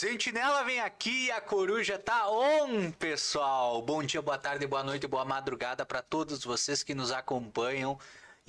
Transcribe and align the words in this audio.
Sentinela 0.00 0.64
vem 0.64 0.80
aqui 0.80 1.30
a 1.30 1.42
coruja 1.42 1.98
tá 1.98 2.26
on, 2.30 2.90
pessoal. 2.90 3.82
Bom 3.82 4.02
dia, 4.02 4.22
boa 4.22 4.38
tarde, 4.38 4.66
boa 4.66 4.82
noite, 4.82 5.06
boa 5.06 5.26
madrugada 5.26 5.84
para 5.84 6.00
todos 6.00 6.42
vocês 6.42 6.82
que 6.82 6.94
nos 6.94 7.12
acompanham 7.12 7.98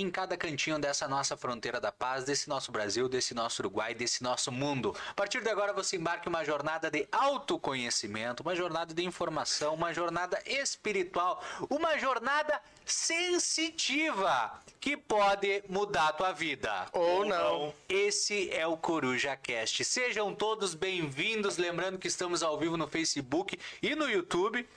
em 0.02 0.10
cada 0.10 0.36
cantinho 0.36 0.80
dessa 0.80 1.08
nossa 1.08 1.38
fronteira 1.38 1.80
da 1.80 1.92
paz, 1.92 2.24
desse 2.24 2.50
nosso 2.50 2.72
Brasil, 2.72 3.08
desse 3.08 3.34
nosso 3.34 3.62
Uruguai, 3.62 3.94
desse 3.94 4.24
nosso 4.24 4.52
mundo. 4.52 4.96
A 5.10 5.14
partir 5.14 5.42
de 5.42 5.50
agora 5.50 5.74
você 5.74 5.98
embarque 5.98 6.28
uma 6.28 6.44
jornada 6.44 6.90
de 6.90 7.08
autoconhecimento, 7.12 8.42
uma 8.42 8.56
jornada 8.56 8.94
de 8.94 9.04
informação, 9.04 9.74
uma 9.76 9.94
jornada 9.94 10.42
espiritual, 10.46 11.44
uma 11.70 11.98
jornada 11.98 12.60
sensitiva 12.86 14.60
que 14.80 14.98
pode 14.98 15.64
mudar 15.70 16.10
a 16.10 16.14
tua 16.14 16.32
vida. 16.32 16.88
Ou 16.92 17.24
não. 17.24 17.74
Esse 17.88 18.50
é 18.52 18.66
o 18.66 18.76
Coruja 18.76 19.36
Cast. 19.36 19.84
Sejam 19.86 20.34
todos 20.34 20.74
bem-vindos, 20.74 21.58
lembrando 21.58 22.00
que 22.00 22.08
estamos 22.08 22.42
ao 22.42 22.58
vivo 22.58 22.76
no 22.76 22.88
Facebook 22.88 23.60
e 23.82 23.96
no 23.96 24.10
YouTube. 24.10 24.68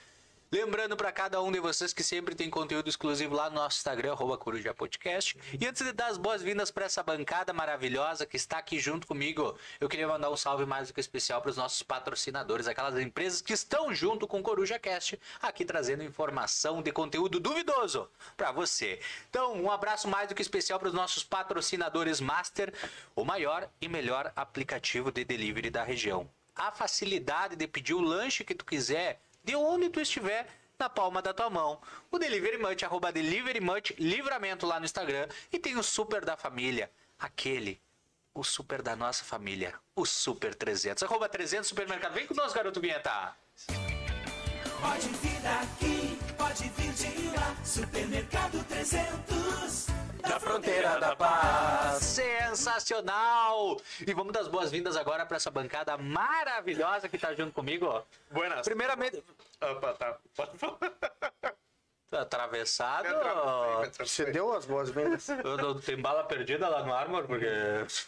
Lembrando 0.54 0.96
para 0.96 1.10
cada 1.10 1.42
um 1.42 1.50
de 1.50 1.58
vocês 1.58 1.92
que 1.92 2.04
sempre 2.04 2.32
tem 2.32 2.48
conteúdo 2.48 2.88
exclusivo 2.88 3.34
lá 3.34 3.50
no 3.50 3.56
nosso 3.56 3.78
Instagram, 3.78 4.14
Coruja 4.14 4.72
Podcast. 4.72 5.36
E 5.60 5.66
antes 5.66 5.84
de 5.84 5.90
dar 5.90 6.06
as 6.06 6.16
boas-vindas 6.16 6.70
para 6.70 6.84
essa 6.84 7.02
bancada 7.02 7.52
maravilhosa 7.52 8.24
que 8.24 8.36
está 8.36 8.58
aqui 8.58 8.78
junto 8.78 9.04
comigo, 9.04 9.58
eu 9.80 9.88
queria 9.88 10.06
mandar 10.06 10.30
um 10.30 10.36
salve 10.36 10.64
mais 10.64 10.86
do 10.86 10.94
que 10.94 11.00
especial 11.00 11.42
para 11.42 11.50
os 11.50 11.56
nossos 11.56 11.82
patrocinadores, 11.82 12.68
aquelas 12.68 12.96
empresas 13.00 13.42
que 13.42 13.52
estão 13.52 13.92
junto 13.92 14.28
com 14.28 14.40
Coruja 14.44 14.78
Cast, 14.78 15.18
aqui 15.42 15.64
trazendo 15.64 16.04
informação 16.04 16.80
de 16.80 16.92
conteúdo 16.92 17.40
duvidoso 17.40 18.08
para 18.36 18.52
você. 18.52 19.00
Então, 19.28 19.60
um 19.60 19.72
abraço 19.72 20.06
mais 20.06 20.28
do 20.28 20.36
que 20.36 20.42
especial 20.42 20.78
para 20.78 20.86
os 20.86 20.94
nossos 20.94 21.24
patrocinadores 21.24 22.20
Master, 22.20 22.72
o 23.16 23.24
maior 23.24 23.68
e 23.80 23.88
melhor 23.88 24.32
aplicativo 24.36 25.10
de 25.10 25.24
delivery 25.24 25.68
da 25.68 25.82
região. 25.82 26.30
A 26.54 26.70
facilidade 26.70 27.56
de 27.56 27.66
pedir 27.66 27.94
o 27.94 28.00
lanche 28.00 28.44
que 28.44 28.54
tu 28.54 28.64
quiser 28.64 29.20
de 29.44 29.54
onde 29.54 29.90
tu 29.90 30.00
estiver 30.00 30.46
na 30.78 30.88
palma 30.88 31.22
da 31.22 31.32
tua 31.32 31.50
mão. 31.50 31.80
O 32.10 32.18
Delivery 32.18 32.58
Much, 32.58 32.82
arroba 32.82 33.12
Delivery 33.12 33.60
Much, 33.60 33.92
livramento 33.98 34.66
lá 34.66 34.78
no 34.78 34.84
Instagram. 34.84 35.28
E 35.52 35.58
tem 35.58 35.76
o 35.76 35.82
Super 35.82 36.24
da 36.24 36.36
Família, 36.36 36.90
aquele, 37.18 37.80
o 38.34 38.42
Super 38.42 38.82
da 38.82 38.96
nossa 38.96 39.24
família, 39.24 39.74
o 39.94 40.04
Super 40.04 40.54
300. 40.54 41.02
Arroba 41.02 41.28
300 41.28 41.68
Supermercado. 41.68 42.14
Vem 42.14 42.26
com 42.26 42.34
nós, 42.34 42.52
garoto 42.52 42.80
Vinheta. 42.80 43.36
Pode 44.84 45.08
vir 45.08 45.40
daqui, 45.40 46.18
pode 46.36 46.68
vir 46.76 46.92
de 46.92 47.28
lá. 47.34 47.56
Supermercado 47.64 48.62
300. 48.68 49.86
Da 50.20 50.38
fronteira 50.38 51.00
da 51.00 51.16
paz. 51.16 52.02
Sensacional! 52.02 53.80
E 54.06 54.12
vamos 54.12 54.34
dar 54.34 54.40
as 54.40 54.48
boas-vindas 54.48 54.94
agora 54.94 55.24
para 55.24 55.38
essa 55.38 55.50
bancada 55.50 55.96
maravilhosa 55.96 57.08
que 57.08 57.16
tá 57.16 57.32
junto 57.34 57.54
comigo, 57.54 57.86
ó. 57.86 58.02
Buenas. 58.30 58.60
Primeiramente, 58.66 59.24
Opa, 59.58 59.94
tá. 59.94 60.18
Pode 60.36 60.58
falar. 60.58 60.76
tá 62.10 62.22
atravessado. 62.22 63.06
Atravessei. 63.06 64.06
Você 64.06 64.24
deu 64.32 64.52
as 64.52 64.64
boas-vindas? 64.64 65.28
Eu 65.44 65.80
Tem 65.80 65.96
bala 65.96 66.24
perdida 66.24 66.68
lá 66.68 66.82
no 66.84 66.92
Armor, 66.92 67.24
porque. 67.26 67.46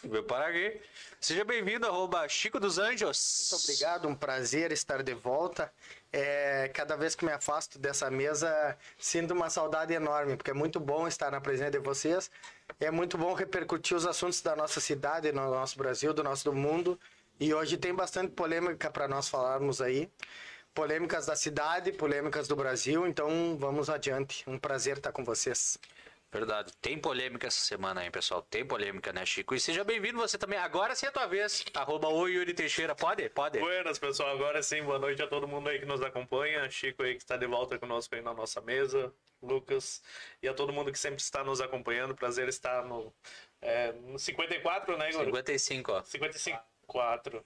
Veio 0.03 0.23
para 0.23 0.47
aqui. 0.47 0.79
Seja 1.19 1.43
bem-vindo, 1.43 1.87
arroba 1.87 2.27
Chico 2.29 2.59
dos 2.59 2.77
Anjos. 2.77 3.49
Muito 3.51 3.63
obrigado, 3.63 4.07
um 4.07 4.15
prazer 4.15 4.71
estar 4.71 5.01
de 5.01 5.13
volta. 5.13 5.71
É, 6.13 6.69
cada 6.73 6.95
vez 6.95 7.15
que 7.15 7.25
me 7.25 7.31
afasto 7.31 7.77
dessa 7.79 8.09
mesa, 8.09 8.77
sinto 8.97 9.33
uma 9.33 9.49
saudade 9.49 9.93
enorme, 9.93 10.37
porque 10.37 10.51
é 10.51 10.53
muito 10.53 10.79
bom 10.79 11.07
estar 11.07 11.31
na 11.31 11.41
presença 11.41 11.71
de 11.71 11.79
vocês. 11.79 12.31
É 12.79 12.91
muito 12.91 13.17
bom 13.17 13.33
repercutir 13.33 13.97
os 13.97 14.05
assuntos 14.05 14.41
da 14.41 14.55
nossa 14.55 14.79
cidade, 14.79 15.31
do 15.31 15.35
nosso 15.35 15.77
Brasil, 15.77 16.13
do 16.13 16.23
nosso 16.23 16.45
do 16.45 16.53
mundo. 16.53 16.99
E 17.39 17.53
hoje 17.53 17.77
tem 17.77 17.93
bastante 17.93 18.31
polêmica 18.31 18.89
para 18.89 19.07
nós 19.07 19.29
falarmos 19.29 19.81
aí. 19.81 20.09
Polêmicas 20.77 21.25
da 21.25 21.35
cidade, 21.35 21.91
polêmicas 21.91 22.47
do 22.47 22.55
Brasil. 22.55 23.07
Então 23.07 23.57
vamos 23.57 23.89
adiante. 23.89 24.47
Um 24.47 24.59
prazer 24.59 24.97
estar 24.97 25.11
com 25.11 25.23
vocês. 25.23 25.75
Verdade. 26.31 26.71
Tem 26.79 26.99
polêmica 26.99 27.47
essa 27.47 27.61
semana 27.61 28.01
aí, 28.01 28.11
pessoal. 28.11 28.43
Tem 28.43 28.63
polêmica, 28.63 29.11
né, 29.11 29.25
Chico? 29.25 29.55
E 29.55 29.59
seja 29.59 29.83
bem-vindo 29.83 30.19
você 30.19 30.37
também. 30.37 30.59
Agora 30.59 30.93
sim 30.93 31.07
é 31.07 31.09
a 31.09 31.11
tua 31.11 31.25
vez. 31.25 31.65
Arroba 31.73 32.09
o 32.09 32.27
Yuri 32.27 32.53
Teixeira. 32.53 32.93
Pode? 32.93 33.27
Pode. 33.29 33.57
Buenas, 33.57 33.97
pessoal. 33.97 34.29
Agora 34.29 34.61
sim, 34.61 34.83
boa 34.83 34.99
noite 34.99 35.19
a 35.19 35.25
todo 35.25 35.47
mundo 35.47 35.67
aí 35.67 35.79
que 35.79 35.85
nos 35.87 36.03
acompanha. 36.03 36.69
Chico 36.69 37.01
aí 37.01 37.15
que 37.15 37.23
está 37.23 37.37
de 37.37 37.47
volta 37.47 37.79
conosco 37.79 38.13
aí 38.13 38.21
na 38.21 38.35
nossa 38.35 38.61
mesa. 38.61 39.11
Lucas. 39.41 40.03
E 40.43 40.47
a 40.47 40.53
todo 40.53 40.71
mundo 40.71 40.91
que 40.91 40.99
sempre 40.99 41.19
está 41.19 41.43
nos 41.43 41.59
acompanhando. 41.59 42.13
Prazer 42.13 42.47
estar 42.49 42.85
no, 42.85 43.11
é, 43.63 43.93
no 43.93 44.19
54, 44.19 44.95
né, 44.95 45.09
Igor? 45.09 45.25
55, 45.25 45.91
ó. 45.91 46.03
55. 46.03 46.63
4. 46.85 47.43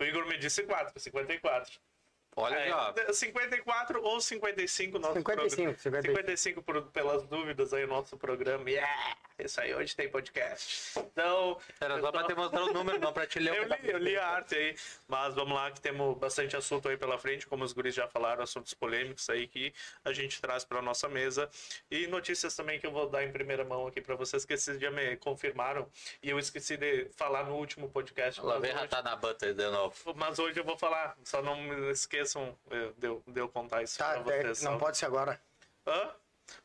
O 0.00 0.04
Igor 0.04 0.26
me 0.26 0.38
disse 0.38 0.62
4, 0.62 0.98
54. 0.98 1.91
Olha 2.34 2.54
É, 2.56 2.62
aí, 2.64 2.72
ó. 2.72 2.92
54 3.12 4.02
ou 4.02 4.20
55 4.20 4.98
nosso 4.98 5.14
55, 5.14 5.24
programa. 5.24 5.76
55. 5.78 6.02
55 6.02 6.62
por, 6.62 6.82
pelas 6.90 7.22
dúvidas 7.24 7.72
aí 7.74 7.84
o 7.84 7.88
nosso 7.88 8.16
programa. 8.16 8.68
Yeah! 8.70 9.16
Isso 9.38 9.60
aí, 9.60 9.74
hoje 9.74 9.96
tem 9.96 10.08
podcast. 10.08 10.98
Então. 10.98 11.58
Era 11.80 12.00
só 12.00 12.12
pra 12.12 12.24
te 12.24 12.34
mostrar 12.34 12.62
o 12.62 12.72
número, 12.72 12.98
não 13.00 13.12
pra 13.12 13.26
te 13.26 13.38
ler 13.40 13.52
Eu 13.56 13.68
tá 13.68 13.76
li, 13.82 13.90
eu 13.90 13.98
li 13.98 14.16
a 14.16 14.26
arte 14.28 14.54
aí, 14.54 14.76
mas 15.08 15.34
vamos 15.34 15.54
lá 15.54 15.70
que 15.70 15.80
temos 15.80 16.16
bastante 16.16 16.56
assunto 16.56 16.88
aí 16.88 16.96
pela 16.96 17.18
frente, 17.18 17.46
como 17.46 17.64
os 17.64 17.72
guris 17.72 17.94
já 17.94 18.06
falaram, 18.06 18.42
assuntos 18.42 18.72
polêmicos 18.74 19.28
aí 19.28 19.48
que 19.48 19.72
a 20.04 20.12
gente 20.12 20.40
traz 20.40 20.64
para 20.64 20.80
nossa 20.80 21.08
mesa 21.08 21.50
e 21.90 22.06
notícias 22.06 22.54
também 22.54 22.78
que 22.78 22.86
eu 22.86 22.92
vou 22.92 23.08
dar 23.08 23.24
em 23.24 23.32
primeira 23.32 23.64
mão 23.64 23.86
aqui 23.86 24.00
para 24.00 24.14
vocês 24.14 24.44
que 24.44 24.52
esses 24.52 24.78
dias 24.78 24.92
me 24.94 25.16
confirmaram 25.16 25.88
e 26.22 26.30
eu 26.30 26.38
esqueci 26.38 26.76
de 26.76 27.08
falar 27.16 27.44
no 27.44 27.56
último 27.56 27.88
podcast. 27.90 28.40
Lá 28.40 28.58
vem 28.58 28.70
hoje- 28.70 28.80
ratar 28.80 29.02
na 29.02 29.16
banta 29.16 29.52
de 29.52 29.70
novo. 29.70 29.94
mas 30.14 30.38
hoje 30.38 30.60
eu 30.60 30.64
vou 30.64 30.78
falar, 30.78 31.16
só 31.24 31.42
não 31.42 31.60
me 31.60 31.90
esqueçam 32.22 32.56
eh, 32.70 32.90
de, 32.96 33.06
eu- 33.06 33.22
de 33.26 33.40
eu 33.40 33.48
contar 33.48 33.82
isso 33.82 33.98
Tá, 33.98 34.20
pra 34.20 34.34
é, 34.34 34.42
vocês. 34.42 34.62
não 34.62 34.78
pode 34.78 34.96
ser 34.96 35.06
agora. 35.06 35.40
Hã? 35.86 36.10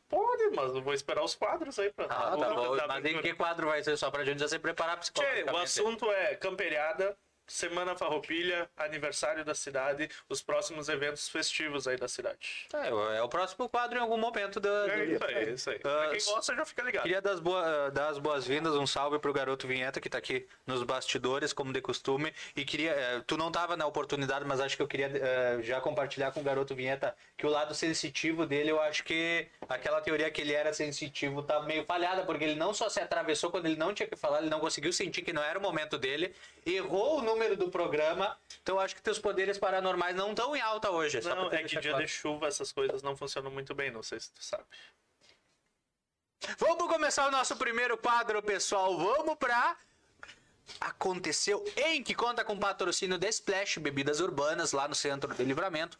Pode, 0.08 0.50
mas 0.50 0.74
eu 0.74 0.82
vou 0.82 0.92
esperar 0.94 1.22
os 1.22 1.34
quadros 1.34 1.78
aí 1.78 1.90
pra. 1.92 2.06
Ah, 2.06 2.36
tá 2.36 2.54
bom. 2.54 2.76
Mas 2.88 3.04
em 3.04 3.20
que 3.20 3.34
quadro 3.34 3.68
vai 3.68 3.82
ser? 3.82 3.96
Só 3.96 4.10
pra 4.10 4.24
gente 4.24 4.38
já 4.40 4.48
se 4.48 4.58
preparar 4.58 4.96
Tchê, 4.98 5.12
psicologicamente. 5.12 5.54
o 5.54 5.62
assunto 5.62 6.10
é 6.10 6.34
camperiada, 6.34 7.16
Semana 7.48 7.96
Farroupilha, 7.96 8.68
aniversário 8.76 9.44
da 9.44 9.54
cidade, 9.54 10.08
os 10.28 10.42
próximos 10.42 10.88
eventos 10.88 11.28
festivos 11.28 11.88
aí 11.88 11.96
da 11.96 12.06
cidade. 12.06 12.66
É, 12.74 12.88
é 13.18 13.22
o 13.22 13.28
próximo 13.28 13.68
quadro 13.68 13.98
em 13.98 14.02
algum 14.02 14.18
momento 14.18 14.60
do. 14.60 14.68
É 14.68 15.04
isso 15.06 15.24
aí, 15.24 15.34
é 15.34 15.50
isso 15.50 15.70
aí. 15.70 15.76
Ah, 15.78 15.80
Pra 15.80 16.08
quem 16.10 16.24
gosta 16.26 16.54
já 16.54 16.64
fica 16.66 16.82
ligado. 16.82 17.02
Queria 17.04 17.22
dar 17.22 17.32
as, 17.32 17.40
boa- 17.40 17.90
dar 17.90 18.08
as 18.08 18.18
boas-vindas, 18.18 18.74
um 18.74 18.86
salve 18.86 19.18
pro 19.18 19.32
garoto 19.32 19.66
Vinheta 19.66 20.00
que 20.00 20.10
tá 20.10 20.18
aqui 20.18 20.46
nos 20.66 20.82
bastidores, 20.82 21.52
como 21.52 21.72
de 21.72 21.80
costume. 21.80 22.32
E 22.54 22.64
queria. 22.64 22.90
eh, 22.92 23.22
tu 23.26 23.36
não 23.38 23.50
tava 23.50 23.76
na 23.76 23.86
oportunidade, 23.86 24.44
mas 24.44 24.60
acho 24.60 24.76
que 24.76 24.82
eu 24.82 24.88
queria 24.88 25.10
eh, 25.14 25.58
já 25.62 25.80
compartilhar 25.80 26.30
com 26.32 26.40
o 26.40 26.42
garoto 26.44 26.74
Vinheta 26.74 27.16
que 27.36 27.46
o 27.46 27.50
lado 27.50 27.74
sensitivo 27.74 28.44
dele, 28.44 28.70
eu 28.70 28.80
acho 28.80 29.02
que 29.04 29.46
aquela 29.68 30.00
teoria 30.00 30.30
que 30.30 30.40
ele 30.40 30.52
era 30.52 30.72
sensitivo 30.72 31.42
tá 31.42 31.62
meio 31.62 31.84
falhada, 31.84 32.24
porque 32.24 32.44
ele 32.44 32.56
não 32.56 32.74
só 32.74 32.88
se 32.88 33.00
atravessou 33.00 33.50
quando 33.50 33.66
ele 33.66 33.76
não 33.76 33.94
tinha 33.94 34.08
que 34.08 34.16
falar, 34.16 34.40
ele 34.40 34.50
não 34.50 34.58
conseguiu 34.60 34.92
sentir 34.92 35.22
que 35.22 35.32
não 35.32 35.42
era 35.42 35.58
o 35.58 35.62
momento 35.62 35.96
dele, 35.96 36.34
errou 36.66 37.18
o 37.18 37.22
número 37.22 37.37
do 37.56 37.70
programa. 37.70 38.36
Então 38.62 38.76
eu 38.76 38.80
acho 38.80 38.94
que 38.94 39.02
teus 39.02 39.18
poderes 39.18 39.58
paranormais 39.58 40.14
não 40.14 40.30
estão 40.30 40.54
em 40.54 40.60
alta 40.60 40.90
hoje. 40.90 41.22
só 41.22 41.34
Não, 41.34 41.52
é 41.52 41.62
que 41.62 41.80
dia 41.80 41.90
claro. 41.90 42.04
de 42.04 42.10
chuva 42.10 42.46
essas 42.46 42.72
coisas 42.72 43.02
não 43.02 43.16
funcionam 43.16 43.50
muito 43.50 43.74
bem, 43.74 43.90
não 43.90 44.02
sei 44.02 44.20
se 44.20 44.30
tu 44.32 44.42
sabe. 44.42 44.64
Vamos 46.58 46.86
começar 46.88 47.26
o 47.26 47.30
nosso 47.30 47.56
primeiro 47.56 47.96
quadro, 47.98 48.42
pessoal. 48.42 48.96
Vamos 48.96 49.36
pra. 49.36 49.76
Aconteceu 50.80 51.64
em 51.76 52.02
que 52.02 52.14
conta 52.14 52.44
com 52.44 52.58
patrocínio 52.58 53.18
da 53.18 53.28
Splash 53.28 53.78
Bebidas 53.78 54.20
Urbanas, 54.20 54.72
lá 54.72 54.86
no 54.86 54.94
centro 54.94 55.34
de 55.34 55.42
livramento. 55.42 55.96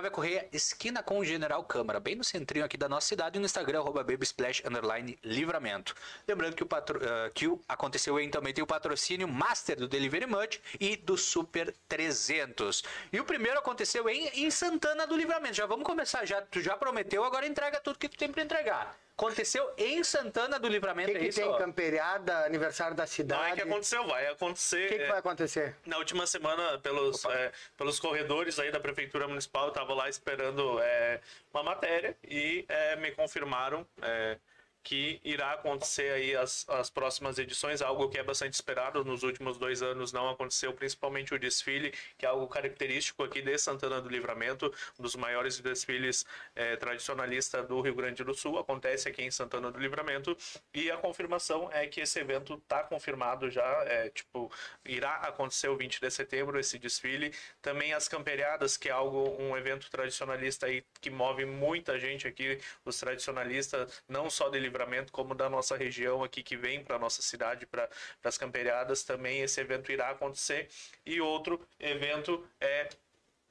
Vai 0.00 0.10
correr 0.10 0.48
esquina 0.50 1.02
com 1.02 1.18
o 1.18 1.24
General 1.24 1.62
Câmara, 1.62 2.00
bem 2.00 2.14
no 2.14 2.24
centrinho 2.24 2.64
aqui 2.64 2.78
da 2.78 2.88
nossa 2.88 3.06
cidade, 3.06 3.36
e 3.36 3.38
no 3.38 3.44
Instagram, 3.44 3.80
arroba 3.80 4.02
babysplash, 4.02 4.62
underline, 4.64 5.18
livramento. 5.22 5.94
Lembrando 6.26 6.56
que 6.56 6.62
o, 6.62 6.66
patro, 6.66 6.98
ah, 7.04 7.30
que 7.34 7.46
o 7.46 7.60
aconteceu 7.68 8.18
em 8.18 8.30
também 8.30 8.54
tem 8.54 8.64
o 8.64 8.66
patrocínio 8.66 9.28
Master 9.28 9.76
do 9.76 9.86
Delivery 9.86 10.24
Much 10.24 10.58
e 10.80 10.96
do 10.96 11.18
Super 11.18 11.74
300. 11.86 12.82
E 13.12 13.20
o 13.20 13.24
primeiro 13.24 13.58
aconteceu 13.58 14.08
em, 14.08 14.28
em 14.28 14.50
Santana 14.50 15.06
do 15.06 15.14
Livramento. 15.14 15.56
Já 15.56 15.66
vamos 15.66 15.84
começar, 15.84 16.24
já, 16.24 16.40
tu 16.40 16.62
já 16.62 16.74
prometeu, 16.74 17.22
agora 17.22 17.46
entrega 17.46 17.78
tudo 17.78 17.98
que 17.98 18.08
tu 18.08 18.16
tem 18.16 18.32
pra 18.32 18.42
entregar. 18.42 19.07
Aconteceu 19.18 19.68
em 19.76 20.04
Santana 20.04 20.60
do 20.60 20.68
Livramento, 20.68 21.10
que, 21.10 21.16
é 21.16 21.20
que 21.20 21.26
isso? 21.26 21.40
tem 21.40 21.58
camperiada, 21.58 22.44
aniversário 22.46 22.94
da 22.94 23.02
Não 23.02 23.08
cidade? 23.08 23.50
é 23.50 23.54
que 23.56 23.62
aconteceu, 23.62 24.06
vai 24.06 24.28
acontecer. 24.28 24.86
O 24.86 24.88
que, 24.90 24.96
que 24.96 25.02
é, 25.02 25.08
vai 25.08 25.18
acontecer? 25.18 25.74
Na 25.84 25.98
última 25.98 26.24
semana, 26.24 26.78
pelos, 26.78 27.24
é, 27.24 27.50
pelos 27.76 27.98
corredores 27.98 28.60
aí 28.60 28.70
da 28.70 28.78
Prefeitura 28.78 29.26
Municipal, 29.26 29.64
eu 29.64 29.68
estava 29.70 29.92
lá 29.92 30.08
esperando 30.08 30.78
é, 30.80 31.20
uma 31.52 31.64
matéria 31.64 32.16
e 32.22 32.64
é, 32.68 32.94
me 32.94 33.10
confirmaram 33.10 33.84
é, 34.00 34.38
que 34.82 35.20
irá 35.24 35.52
acontecer 35.52 36.12
aí 36.12 36.36
as, 36.36 36.68
as 36.68 36.90
próximas 36.90 37.38
edições, 37.38 37.82
algo 37.82 38.08
que 38.08 38.18
é 38.18 38.22
bastante 38.22 38.54
esperado. 38.54 39.04
Nos 39.04 39.22
últimos 39.22 39.58
dois 39.58 39.82
anos 39.82 40.12
não 40.12 40.28
aconteceu, 40.30 40.72
principalmente 40.72 41.34
o 41.34 41.38
desfile, 41.38 41.92
que 42.16 42.24
é 42.24 42.28
algo 42.28 42.46
característico 42.48 43.22
aqui 43.22 43.42
de 43.42 43.56
Santana 43.58 44.00
do 44.00 44.08
Livramento, 44.08 44.72
um 44.98 45.02
dos 45.02 45.16
maiores 45.16 45.58
desfiles 45.60 46.24
eh, 46.54 46.76
tradicionalistas 46.76 47.66
do 47.66 47.80
Rio 47.80 47.94
Grande 47.94 48.24
do 48.24 48.34
Sul, 48.34 48.58
acontece 48.58 49.08
aqui 49.08 49.22
em 49.22 49.30
Santana 49.30 49.70
do 49.70 49.78
Livramento, 49.78 50.36
e 50.72 50.90
a 50.90 50.96
confirmação 50.96 51.70
é 51.72 51.86
que 51.86 52.00
esse 52.00 52.18
evento 52.18 52.54
está 52.54 52.82
confirmado 52.82 53.50
já, 53.50 53.66
é, 53.84 54.08
tipo, 54.10 54.50
irá 54.84 55.14
acontecer 55.16 55.68
o 55.68 55.76
20 55.76 56.00
de 56.00 56.10
setembro 56.10 56.58
esse 56.58 56.78
desfile, 56.78 57.34
também 57.60 57.92
as 57.92 58.08
camperiadas, 58.08 58.76
que 58.76 58.88
é 58.88 58.92
algo, 58.92 59.36
um 59.40 59.56
evento 59.56 59.90
tradicionalista 59.90 60.66
aí 60.66 60.84
que 61.00 61.10
move 61.10 61.44
muita 61.44 61.98
gente 61.98 62.26
aqui, 62.26 62.60
os 62.84 62.98
tradicionalistas, 62.98 64.02
não 64.08 64.30
só 64.30 64.48
de 64.48 64.58
livramento, 64.68 65.12
como 65.12 65.34
da 65.34 65.48
nossa 65.48 65.76
região 65.76 66.22
aqui 66.22 66.42
que 66.42 66.56
vem 66.56 66.84
para 66.84 66.98
nossa 66.98 67.22
cidade, 67.22 67.66
para 67.66 67.88
as 68.22 68.38
camperiadas, 68.38 69.02
também 69.02 69.40
esse 69.40 69.60
evento 69.60 69.90
irá 69.90 70.10
acontecer. 70.10 70.68
E 71.04 71.20
outro 71.20 71.60
evento 71.80 72.46
é 72.60 72.88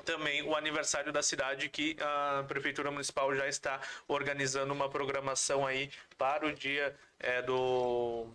também 0.05 0.41
o 0.43 0.55
aniversário 0.55 1.11
da 1.11 1.21
cidade 1.21 1.69
que 1.69 1.97
a 1.99 2.45
prefeitura 2.47 2.91
municipal 2.91 3.35
já 3.35 3.47
está 3.47 3.81
organizando 4.07 4.73
uma 4.73 4.89
programação 4.89 5.65
aí 5.65 5.91
para 6.17 6.45
o 6.47 6.53
dia 6.53 6.95
é, 7.19 7.41
do 7.41 8.27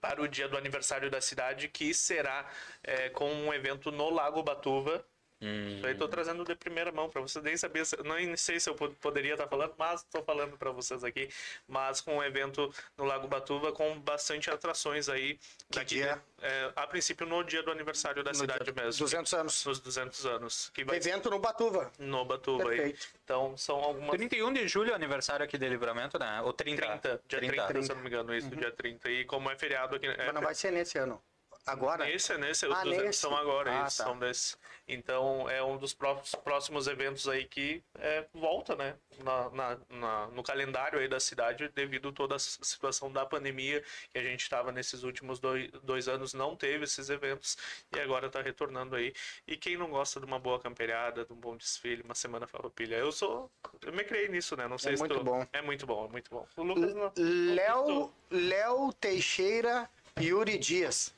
para 0.00 0.22
o 0.22 0.28
dia 0.28 0.48
do 0.48 0.56
aniversário 0.56 1.10
da 1.10 1.20
cidade 1.20 1.68
que 1.68 1.92
será 1.92 2.48
é, 2.84 3.08
com 3.08 3.30
um 3.32 3.52
evento 3.52 3.90
no 3.90 4.10
Lago 4.10 4.42
Batuva 4.42 5.04
isso 5.42 5.86
aí 5.86 5.94
tô 5.94 6.06
trazendo 6.08 6.44
de 6.44 6.54
primeira 6.54 6.92
mão 6.92 7.10
para 7.10 7.20
vocês 7.20 7.44
nem 7.44 7.56
saber, 7.56 7.84
se- 7.84 7.96
nem 8.04 8.36
sei 8.36 8.60
se 8.60 8.70
eu 8.70 8.74
pod- 8.74 8.94
poderia 9.00 9.32
estar 9.34 9.48
falando, 9.48 9.74
mas 9.76 10.00
estou 10.02 10.22
falando 10.22 10.56
para 10.56 10.70
vocês 10.70 11.02
aqui, 11.02 11.28
mas 11.66 12.00
com 12.00 12.18
um 12.18 12.22
evento 12.22 12.72
no 12.96 13.04
Lago 13.04 13.26
Batuva 13.26 13.72
com 13.72 13.98
bastante 14.00 14.50
atrações 14.50 15.08
aí 15.08 15.38
daqui, 15.70 15.96
dia? 15.96 16.22
é, 16.40 16.72
a 16.76 16.86
princípio 16.86 17.26
no 17.26 17.42
dia 17.42 17.62
do 17.62 17.70
aniversário 17.70 18.22
da 18.22 18.32
cidade 18.32 18.72
mesmo, 18.72 18.98
200 19.04 19.34
anos. 19.34 19.64
nos 19.66 19.80
200 19.80 20.26
anos, 20.26 20.70
que 20.74 20.84
vai 20.84 21.00
ser 21.00 21.08
Evento 21.10 21.30
no 21.30 21.38
Batuva. 21.38 21.90
no 21.98 22.24
Batuva 22.24 22.70
aí. 22.70 22.96
Então 23.24 23.56
são 23.56 23.76
algumas 23.76 24.10
31 24.10 24.52
de 24.52 24.68
julho 24.68 24.92
é 24.92 24.94
aniversário 24.94 25.44
aqui 25.44 25.58
de 25.58 25.68
livramento, 25.68 26.18
né? 26.18 26.40
Ou 26.42 26.52
30? 26.52 26.82
30, 26.82 27.20
dia 27.26 27.38
30, 27.40 27.82
se 27.82 27.90
eu 27.90 27.96
não 27.96 28.02
me 28.02 28.08
engano, 28.08 28.34
isso, 28.34 28.48
dia 28.50 28.70
30. 28.70 29.10
E 29.10 29.24
como 29.24 29.50
é 29.50 29.56
feriado 29.56 29.96
aqui, 29.96 30.06
é, 30.06 30.16
Mas 30.26 30.34
não 30.34 30.42
vai 30.42 30.54
ser 30.54 30.70
nesse 30.70 30.98
ano. 30.98 31.22
Agora? 31.66 32.04
Nesse, 32.04 32.36
nesse, 32.38 32.66
os 32.66 32.74
Ah, 32.76 32.82
200 32.82 33.04
nesse. 33.06 33.18
são 33.20 33.36
agora, 33.36 33.70
Ah, 33.70 33.86
isso, 33.86 33.98
tá. 33.98 34.04
são 34.04 34.18
desse. 34.18 34.56
Então, 34.88 35.48
é 35.48 35.62
um 35.62 35.76
dos 35.76 35.94
pró- 35.94 36.20
próximos 36.42 36.88
eventos 36.88 37.28
aí 37.28 37.44
que 37.44 37.80
é, 37.98 38.26
volta, 38.34 38.74
né, 38.74 38.96
na, 39.22 39.48
na- 39.50 39.78
na- 39.88 40.26
no 40.28 40.42
calendário 40.42 40.98
aí 40.98 41.06
da 41.06 41.20
cidade, 41.20 41.68
devido 41.68 42.08
a 42.08 42.12
toda 42.12 42.34
a 42.34 42.38
situação 42.38 43.12
da 43.12 43.24
pandemia, 43.24 43.82
que 44.10 44.18
a 44.18 44.22
gente 44.22 44.40
estava 44.42 44.72
nesses 44.72 45.04
últimos 45.04 45.38
dois, 45.38 45.70
dois 45.84 46.08
anos, 46.08 46.34
não 46.34 46.56
teve 46.56 46.82
esses 46.84 47.08
eventos, 47.08 47.56
e 47.94 48.00
agora 48.00 48.26
está 48.26 48.42
retornando 48.42 48.96
aí. 48.96 49.12
E 49.46 49.56
quem 49.56 49.76
não 49.76 49.88
gosta 49.88 50.18
de 50.18 50.26
uma 50.26 50.40
boa 50.40 50.58
camperiada, 50.58 51.24
de 51.24 51.32
um 51.32 51.36
bom 51.36 51.56
desfile, 51.56 52.02
uma 52.02 52.14
semana 52.14 52.46
farroupilha? 52.48 52.96
Eu 52.96 53.12
sou, 53.12 53.48
eu 53.86 53.92
me 53.92 54.02
criei 54.02 54.28
nisso, 54.28 54.56
né, 54.56 54.66
não 54.66 54.78
sei 54.78 54.96
se 54.96 55.00
muito 55.00 55.14
tu- 55.16 55.24
bom. 55.24 55.46
É 55.52 55.62
muito 55.62 55.86
bom, 55.86 56.06
é 56.06 56.08
muito 56.08 56.28
bom. 56.28 56.44
O 56.56 56.62
Lucas 56.64 56.92
não... 56.92 57.12
Léo, 57.16 58.12
Léo 58.30 58.92
Teixeira 58.94 59.88
e 60.20 60.26
Yuri 60.26 60.58
Dias. 60.58 61.14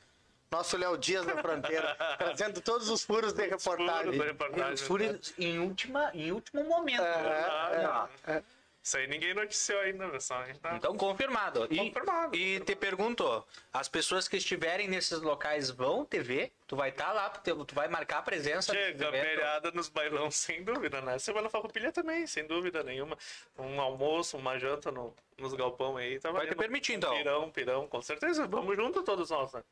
Nosso 0.55 0.77
Léo 0.77 0.97
Dias 0.97 1.27
da 1.27 1.37
Fronteira. 1.37 1.97
trazendo 2.17 2.61
todos 2.61 2.89
os 2.89 3.03
furos 3.03 3.33
de 3.33 3.45
reportagem. 3.45 4.05
Furos 4.05 4.19
da 4.19 4.25
reportagem. 4.25 4.75
Os 4.75 4.81
furos 4.83 5.35
em, 5.37 5.59
última, 5.59 6.12
em 6.15 6.31
último 6.31 6.62
momento. 6.62 7.03
Ah, 7.03 8.09
Ah, 8.25 8.41
Isso 8.81 8.97
aí 8.97 9.09
ninguém 9.09 9.35
noticiou 9.35 9.81
ainda, 9.81 10.09
pessoal. 10.09 10.45
Tá? 10.62 10.77
Então, 10.77 10.97
confirmado. 10.97 11.67
E, 11.69 11.77
Confirmado. 11.77 12.37
E 12.37 12.61
te 12.61 12.77
pergunto, 12.77 13.45
as 13.73 13.89
pessoas 13.89 14.29
que 14.29 14.37
estiverem 14.37 14.87
nesses 14.87 15.21
locais 15.23 15.71
vão 15.71 16.05
te 16.05 16.21
ver? 16.21 16.53
Tu 16.69 16.77
vai 16.77 16.91
estar 16.91 17.12
lá, 17.12 17.31
tu 17.31 17.65
tu 17.65 17.75
vai 17.75 17.89
marcar 17.89 18.19
a 18.19 18.23
presença 18.23 18.73
Chega, 18.73 19.11
feriada 19.11 19.73
nos 19.73 19.89
bailão, 19.89 20.31
sem 20.31 20.62
dúvida, 20.62 21.01
né? 21.01 21.19
Semana 21.19 21.51
Farroupilha 21.51 21.91
também, 21.91 22.29
sem 22.29 22.47
dúvida 22.47 22.85
nenhuma. 22.85 23.19
Um 23.59 23.81
almoço, 23.81 24.37
uma 24.37 24.56
janta 24.56 24.93
no, 24.93 25.12
nos 25.37 25.53
galpão 25.55 25.97
aí. 25.97 26.21
Tá 26.21 26.31
Vai 26.31 26.47
te 26.47 26.55
permitir, 26.55 26.93
Um 26.93 26.97
então. 26.97 27.17
Pirão, 27.17 27.51
pirão, 27.51 27.89
com 27.89 28.01
certeza. 28.01 28.47
Vamos 28.47 28.77
junto 28.77 29.03
todos 29.03 29.31
nós, 29.31 29.53
né? 29.53 29.65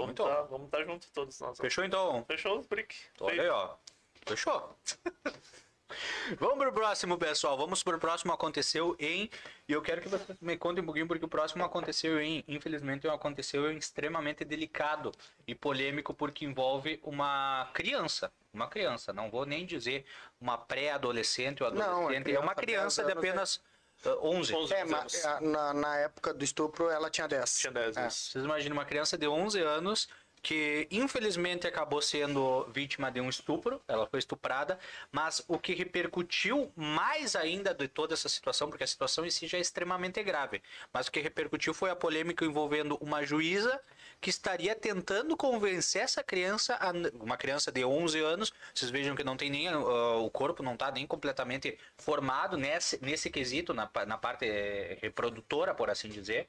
Vamos 0.00 0.12
então. 0.12 0.26
tá, 0.26 0.42
vamos 0.42 0.70
tá 0.70 0.82
junto 0.84 1.06
todos 1.12 1.38
nós. 1.40 1.58
Fechou 1.58 1.84
então? 1.84 2.24
Fechou 2.26 2.58
os 2.58 2.66
brick. 2.66 2.94
Olha 3.20 3.42
aí, 3.42 3.48
ó. 3.48 3.74
Fechou. 4.26 4.76
Vamos 6.38 6.58
pro 6.58 6.72
próximo, 6.72 7.18
pessoal. 7.18 7.56
Vamos 7.56 7.82
pro 7.82 7.98
próximo 7.98 8.32
aconteceu 8.32 8.96
em. 8.98 9.28
E 9.68 9.72
eu 9.72 9.82
quero 9.82 10.00
que 10.00 10.08
vocês 10.08 10.38
me 10.40 10.56
contem 10.56 10.82
um 10.82 10.86
pouquinho, 10.86 11.06
porque 11.06 11.24
o 11.24 11.28
próximo 11.28 11.64
aconteceu 11.64 12.20
em. 12.20 12.44
Infelizmente, 12.48 13.06
aconteceu 13.08 13.70
em 13.70 13.76
extremamente 13.76 14.44
delicado 14.44 15.12
e 15.46 15.54
polêmico, 15.54 16.14
porque 16.14 16.44
envolve 16.44 16.98
uma 17.02 17.68
criança. 17.74 18.32
Uma 18.52 18.68
criança, 18.68 19.12
não 19.12 19.30
vou 19.30 19.46
nem 19.46 19.64
dizer 19.64 20.04
uma 20.40 20.58
pré-adolescente 20.58 21.62
ou 21.62 21.70
Não, 21.70 21.82
é 22.10 22.16
adolescente. 22.16 22.34
é 22.34 22.38
uma 22.38 22.54
criança, 22.54 23.02
criança 23.02 23.02
de 23.02 23.08
10 23.08 23.16
anos, 23.16 23.28
apenas 23.30 23.71
ah, 24.04 24.16
11. 24.22 24.54
11 24.54 24.74
É, 24.74 24.84
mas 24.84 25.22
na, 25.40 25.72
na 25.74 25.96
época 25.98 26.32
do 26.34 26.44
estupro 26.44 26.88
ela 26.88 27.10
tinha 27.10 27.28
10. 27.28 27.58
Tinha 27.58 27.72
10 27.72 27.96
É. 27.96 28.00
anos. 28.00 28.14
Vocês 28.32 28.44
imaginam 28.44 28.76
uma 28.76 28.84
criança 28.84 29.16
de 29.16 29.26
11 29.26 29.60
anos 29.60 30.08
que 30.42 30.88
infelizmente 30.90 31.68
acabou 31.68 32.02
sendo 32.02 32.64
vítima 32.72 33.12
de 33.12 33.20
um 33.20 33.28
estupro, 33.28 33.80
ela 33.86 34.08
foi 34.08 34.18
estuprada, 34.18 34.76
mas 35.12 35.40
o 35.46 35.56
que 35.56 35.72
repercutiu 35.72 36.72
mais 36.74 37.36
ainda 37.36 37.72
de 37.72 37.86
toda 37.86 38.12
essa 38.12 38.28
situação, 38.28 38.68
porque 38.68 38.82
a 38.82 38.86
situação 38.86 39.24
em 39.24 39.30
si 39.30 39.46
já 39.46 39.56
é 39.56 39.60
extremamente 39.60 40.20
grave, 40.24 40.60
mas 40.92 41.06
o 41.06 41.12
que 41.12 41.20
repercutiu 41.20 41.72
foi 41.72 41.90
a 41.90 41.96
polêmica 41.96 42.44
envolvendo 42.44 42.98
uma 43.00 43.24
juíza 43.24 43.80
que 44.22 44.30
estaria 44.30 44.72
tentando 44.76 45.36
convencer 45.36 46.00
essa 46.00 46.22
criança, 46.22 46.76
a, 46.76 46.92
uma 47.20 47.36
criança 47.36 47.72
de 47.72 47.84
11 47.84 48.20
anos, 48.20 48.52
vocês 48.72 48.88
vejam 48.88 49.16
que 49.16 49.24
não 49.24 49.36
tem 49.36 49.50
nem, 49.50 49.66
ah, 49.66 49.78
o 50.16 50.30
corpo 50.30 50.62
não 50.62 50.74
está 50.74 50.92
nem 50.92 51.04
completamente 51.04 51.76
formado 51.98 52.56
nesse, 52.56 53.04
nesse 53.04 53.28
quesito, 53.28 53.74
na, 53.74 53.90
na 54.06 54.16
parte 54.16 54.46
eh, 54.46 54.96
reprodutora, 55.02 55.74
por 55.74 55.90
assim 55.90 56.08
dizer, 56.08 56.48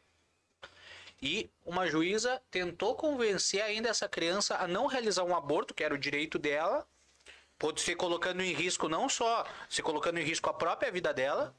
e 1.20 1.50
uma 1.66 1.88
juíza 1.88 2.40
tentou 2.52 2.94
convencer 2.96 3.64
ainda 3.64 3.90
essa 3.90 4.08
criança 4.08 4.58
a 4.58 4.68
não 4.68 4.86
realizar 4.86 5.24
um 5.24 5.36
aborto, 5.36 5.74
que 5.74 5.84
era 5.84 5.96
o 5.96 5.98
direito 5.98 6.38
dela, 6.38 6.86
pode 7.58 7.82
ser 7.82 7.96
colocando 7.96 8.44
em 8.44 8.54
risco 8.54 8.88
não 8.88 9.10
só 9.10 9.48
se 9.68 9.82
colocando 9.82 10.20
em 10.20 10.24
risco 10.24 10.48
a 10.48 10.54
própria 10.54 10.92
vida 10.92 11.12
dela. 11.12 11.56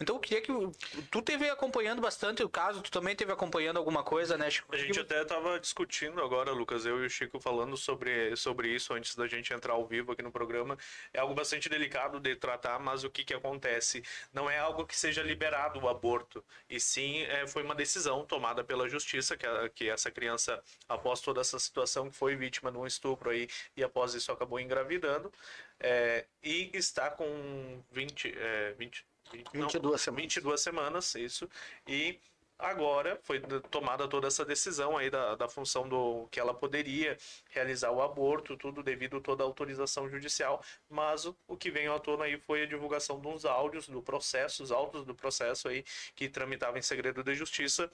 Então 0.00 0.16
eu 0.16 0.20
queria 0.20 0.40
que 0.40 0.50
o- 0.50 0.72
tu 1.10 1.22
teve 1.22 1.48
acompanhando 1.48 2.02
bastante 2.02 2.42
o 2.42 2.48
caso, 2.48 2.82
tu 2.82 2.90
também 2.90 3.14
teve 3.14 3.30
acompanhando 3.32 3.76
alguma 3.76 4.02
coisa, 4.02 4.36
né, 4.36 4.50
Chico? 4.50 4.74
A 4.74 4.78
gente 4.78 4.98
até 4.98 5.24
tava 5.24 5.60
discutindo 5.60 6.20
agora, 6.20 6.50
Lucas, 6.50 6.84
eu 6.84 7.02
e 7.02 7.06
o 7.06 7.10
Chico 7.10 7.38
falando 7.38 7.76
sobre, 7.76 8.34
sobre 8.36 8.68
isso 8.74 8.92
antes 8.94 9.14
da 9.14 9.26
gente 9.28 9.52
entrar 9.54 9.74
ao 9.74 9.86
vivo 9.86 10.12
aqui 10.12 10.22
no 10.22 10.32
programa. 10.32 10.76
É 11.12 11.20
algo 11.20 11.34
bastante 11.34 11.68
delicado 11.68 12.18
de 12.18 12.34
tratar, 12.34 12.78
mas 12.80 13.04
o 13.04 13.10
que 13.10 13.24
que 13.24 13.32
acontece? 13.34 14.02
Não 14.32 14.50
é 14.50 14.58
algo 14.58 14.84
que 14.86 14.96
seja 14.96 15.22
liberado 15.22 15.78
o 15.80 15.88
aborto, 15.88 16.44
e 16.68 16.80
sim 16.80 17.22
é, 17.22 17.46
foi 17.46 17.62
uma 17.62 17.74
decisão 17.74 18.24
tomada 18.26 18.64
pela 18.64 18.88
justiça 18.88 19.36
que, 19.36 19.46
a- 19.46 19.68
que 19.68 19.88
essa 19.88 20.10
criança, 20.10 20.60
após 20.88 21.20
toda 21.20 21.40
essa 21.40 21.58
situação, 21.58 22.10
que 22.10 22.16
foi 22.16 22.34
vítima 22.34 22.72
de 22.72 22.78
um 22.78 22.86
estupro 22.86 23.30
aí, 23.30 23.48
e 23.76 23.84
após 23.84 24.14
isso 24.14 24.32
acabou 24.32 24.58
engravidando, 24.58 25.30
é, 25.78 26.26
e 26.42 26.70
está 26.74 27.10
com 27.10 27.82
20, 27.90 28.32
é, 28.36 28.72
20, 28.72 29.04
20 29.04 29.04
não, 29.04 29.11
22 29.52 30.00
semanas. 30.00 30.22
22 30.22 30.60
semanas, 30.60 31.14
isso. 31.14 31.48
E 31.86 32.18
agora 32.58 33.18
foi 33.24 33.40
tomada 33.70 34.06
toda 34.06 34.28
essa 34.28 34.44
decisão 34.44 34.96
aí 34.96 35.10
da, 35.10 35.34
da 35.34 35.48
função 35.48 35.88
do 35.88 36.28
que 36.30 36.38
ela 36.38 36.54
poderia 36.54 37.16
realizar 37.50 37.90
o 37.90 38.00
aborto, 38.00 38.56
tudo 38.56 38.82
devido 38.82 39.16
a 39.16 39.20
toda 39.20 39.42
a 39.42 39.46
autorização 39.46 40.08
judicial. 40.08 40.62
Mas 40.88 41.24
o, 41.24 41.36
o 41.48 41.56
que 41.56 41.70
veio 41.70 41.92
à 41.92 41.98
tona 41.98 42.24
aí 42.24 42.38
foi 42.38 42.62
a 42.62 42.66
divulgação 42.66 43.20
de 43.20 43.26
uns 43.26 43.44
áudios 43.44 43.88
do 43.88 44.00
processo, 44.00 44.62
os 44.62 44.70
autos 44.70 45.04
do 45.04 45.14
processo 45.14 45.68
aí 45.68 45.84
que 46.14 46.28
tramitava 46.28 46.78
em 46.78 46.82
segredo 46.82 47.22
de 47.24 47.34
justiça 47.34 47.90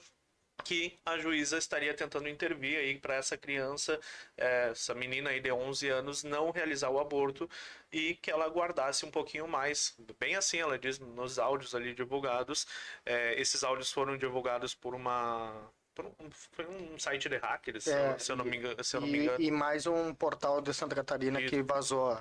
que 0.63 0.99
a 1.05 1.17
juíza 1.17 1.57
estaria 1.57 1.93
tentando 1.93 2.27
intervir 2.29 2.77
aí 2.77 2.97
para 2.99 3.15
essa 3.15 3.37
criança, 3.37 3.99
eh, 4.37 4.69
essa 4.71 4.93
menina 4.93 5.29
aí 5.31 5.39
de 5.39 5.51
11 5.51 5.87
anos, 5.89 6.23
não 6.23 6.51
realizar 6.51 6.89
o 6.89 6.99
aborto 6.99 7.49
e 7.91 8.15
que 8.15 8.29
ela 8.31 8.45
aguardasse 8.45 9.05
um 9.05 9.11
pouquinho 9.11 9.47
mais. 9.47 9.95
Bem 10.19 10.35
assim, 10.35 10.57
ela 10.59 10.77
diz 10.77 10.99
nos 10.99 11.39
áudios 11.39 11.73
ali 11.73 11.93
divulgados. 11.93 12.67
Eh, 13.05 13.35
esses 13.39 13.63
áudios 13.63 13.91
foram 13.91 14.17
divulgados 14.17 14.75
por 14.75 14.93
uma. 14.95 15.71
um- 15.99 16.31
foi 16.31 16.65
um 16.65 16.97
site 16.97 17.27
de 17.27 17.35
hackers, 17.37 17.85
É, 17.87 18.17
se 18.17 18.31
eu 18.31 18.35
não 18.37 18.45
me 18.45 18.55
engano. 18.55 18.81
Se 18.83 18.95
eu 18.95 19.01
não 19.01 19.07
me 19.07 19.17
E, 19.17 19.23
engano. 19.23 19.41
e 19.43 19.51
mais 19.51 19.85
um 19.85 20.13
portal 20.13 20.61
de 20.61 20.73
Santa 20.73 20.95
Catarina 20.95 21.39
que 21.41 21.57
Isso. 21.57 21.65
vazou. 21.65 22.17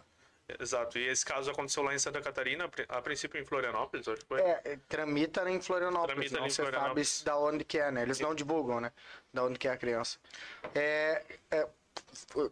Exato. 0.59 0.99
E 0.99 1.07
esse 1.09 1.25
caso 1.25 1.51
aconteceu 1.51 1.83
lá 1.83 1.95
em 1.95 1.99
Santa 1.99 2.21
Catarina, 2.21 2.65
a 2.65 2.69
pri- 2.69 2.87
a 2.89 3.03
princípio 3.03 3.41
em 3.41 3.45
Florianópolis, 3.45 4.07
acho 4.09 4.21
que 4.23 4.27
foi. 4.27 4.41
É, 4.41 4.61
é, 4.65 4.79
tramita 4.89 5.49
em 5.51 5.61
Florianópolis, 5.61 6.15
Tramita 6.15 6.39
não 6.39 6.47
em 6.47 6.51
se 6.51 6.57
sabe 6.57 6.69
Florianópolis. 6.71 7.23
da 7.23 7.37
onde 7.39 7.65
que 7.65 7.79
é, 7.79 7.91
né? 7.91 8.03
Eles 8.03 8.19
não 8.21 8.35
divulgam, 8.35 8.81
né? 8.81 8.93
Da 9.33 9.45
onde 9.45 9.59
que 9.59 9.69
é 9.69 9.73
a 9.73 9.77
criança. 9.77 10.19
É, 10.75 11.23
é, 11.51 11.69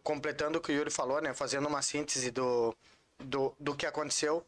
completando 0.02 0.58
o 0.58 0.60
que 0.60 0.72
o 0.72 0.74
Yuri 0.74 0.90
falou, 0.90 1.20
né? 1.20 1.32
Fazendo 1.34 1.66
uma 1.68 1.80
síntese 1.82 2.30
do, 2.30 2.74
do, 3.18 3.54
do 3.58 3.74
que 3.74 3.86
aconteceu. 3.86 4.44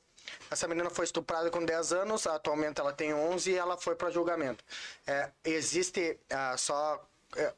Essa 0.51 0.69
menina 0.69 0.91
foi 0.91 1.07
estuprada 1.07 1.51
com 1.51 1.65
10 1.65 1.93
anos, 1.95 2.27
atualmente 2.27 2.81
ela 2.81 2.93
tem 2.93 3.15
11 3.15 3.51
e 3.51 3.57
ela 3.57 3.79
foi 3.79 3.95
para 3.97 4.11
julgamento. 4.11 4.63
É, 5.07 5.31
existe, 5.43 6.19
ah, 6.29 6.55
só 6.59 7.03
é, 7.35 7.55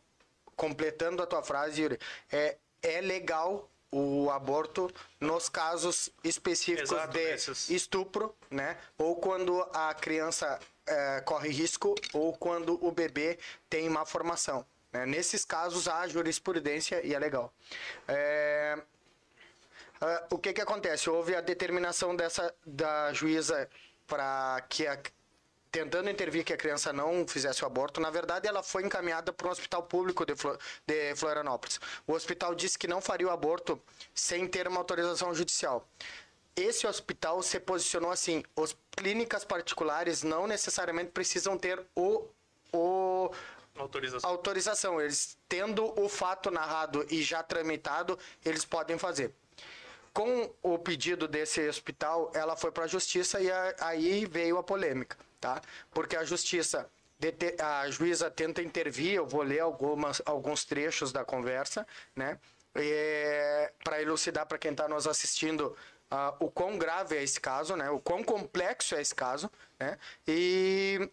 completando 0.55 1.21
a 1.23 1.27
tua 1.27 1.43
frase, 1.43 1.83
Yuri, 1.83 1.99
é, 2.31 2.57
é 2.83 3.01
legal 3.01 3.69
o 3.93 4.31
aborto 4.31 4.91
nos 5.19 5.49
casos 5.49 6.11
específicos 6.23 6.93
Exato, 6.93 7.19
de 7.19 7.75
estupro, 7.75 8.35
né? 8.51 8.79
Ou 8.97 9.17
quando 9.17 9.61
a 9.75 9.93
criança 9.95 10.59
é, 10.87 11.21
corre 11.23 11.49
risco, 11.49 11.95
ou 12.13 12.33
quando 12.37 12.79
o 12.85 12.91
bebê 12.93 13.39
tem 13.69 13.89
má 13.89 14.05
formação. 14.05 14.65
né? 14.93 15.07
Nesses 15.07 15.45
casos 15.45 15.89
há 15.89 16.07
jurisprudência 16.07 17.05
e 17.05 17.15
é 17.15 17.19
legal. 17.19 17.53
É, 18.07 18.81
ah, 20.01 20.27
o 20.31 20.39
que 20.39 20.53
que 20.53 20.61
acontece? 20.61 21.11
Houve 21.11 21.35
a 21.35 21.41
determinação 21.41 22.17
dessa 22.17 22.55
da 22.65 23.13
juíza 23.13 23.69
para 24.07 24.65
que 24.69 24.87
a, 24.87 24.99
tentando 25.71 26.11
intervir 26.11 26.45
que 26.45 26.53
a 26.53 26.57
criança 26.57 26.93
não 26.93 27.27
fizesse 27.27 27.63
o 27.63 27.67
aborto. 27.67 28.01
Na 28.01 28.11
verdade, 28.11 28.49
ela 28.49 28.63
foi 28.63 28.83
encaminhada 28.85 29.33
para 29.33 29.47
um 29.49 29.51
hospital 29.51 29.83
público 29.85 30.25
de, 30.27 30.35
Flo- 30.35 30.59
de 30.87 31.15
Florianópolis. 31.15 31.81
O 32.07 32.13
hospital 32.13 32.55
disse 32.55 32.79
que 32.79 32.89
não 32.89 33.01
faria 33.01 33.29
o 33.29 33.31
aborto 33.31 33.81
sem 34.15 34.47
ter 34.49 34.67
uma 34.67 34.79
autorização 34.79 35.35
judicial. 35.35 35.87
Esse 36.57 36.87
hospital 36.87 37.43
se 37.43 37.61
posicionou 37.61 38.11
assim: 38.11 38.43
as 38.57 38.77
clínicas 38.97 39.45
particulares 39.45 40.23
não 40.23 40.47
necessariamente 40.47 41.13
precisam 41.13 41.57
ter 41.57 41.81
o, 41.95 42.27
o 42.73 43.31
Autorização. 43.79 44.29
autorização. 44.29 45.01
Eles 45.01 45.39
tendo 45.49 45.99
o 45.99 46.09
fato 46.09 46.51
narrado 46.51 47.07
e 47.09 47.23
já 47.23 47.43
tramitado, 47.43 48.19
eles 48.45 48.65
podem 48.65 48.99
fazer. 48.99 49.33
Com 50.13 50.53
o 50.61 50.77
pedido 50.77 51.29
desse 51.29 51.67
hospital, 51.69 52.33
ela 52.35 52.57
foi 52.57 52.73
para 52.73 52.85
a 52.85 52.89
justiça 52.89 53.41
e 53.41 53.49
aí 53.79 54.27
veio 54.27 54.59
a 54.59 54.63
polêmica, 54.63 55.17
tá? 55.41 55.61
Porque 55.91 56.17
a 56.17 56.25
justiça, 56.25 56.89
a 57.63 57.91
juíza 57.91 58.31
tenta 58.31 58.63
intervir, 58.63 59.15
eu 59.15 59.27
vou 59.27 59.43
ler 59.43 59.61
algumas, 59.61 60.21
alguns 60.25 60.65
trechos 60.65 61.13
da 61.13 61.25
conversa, 61.25 61.87
né? 62.15 62.39
para 63.83 64.01
elucidar 64.01 64.47
para 64.47 64.59
quem 64.59 64.71
está 64.71 64.89
nos 64.89 65.07
assistindo 65.07 65.77
ah, 66.11 66.35
o 66.41 66.51
quão 66.51 66.79
grave 66.79 67.17
é 67.17 67.23
esse 67.23 67.41
caso, 67.41 67.77
né? 67.77 67.91
O 67.91 68.01
quão 68.01 68.23
complexo 68.23 68.95
é 68.95 69.01
esse 69.01 69.15
caso, 69.15 69.51
né? 69.79 69.99
E 70.27 71.09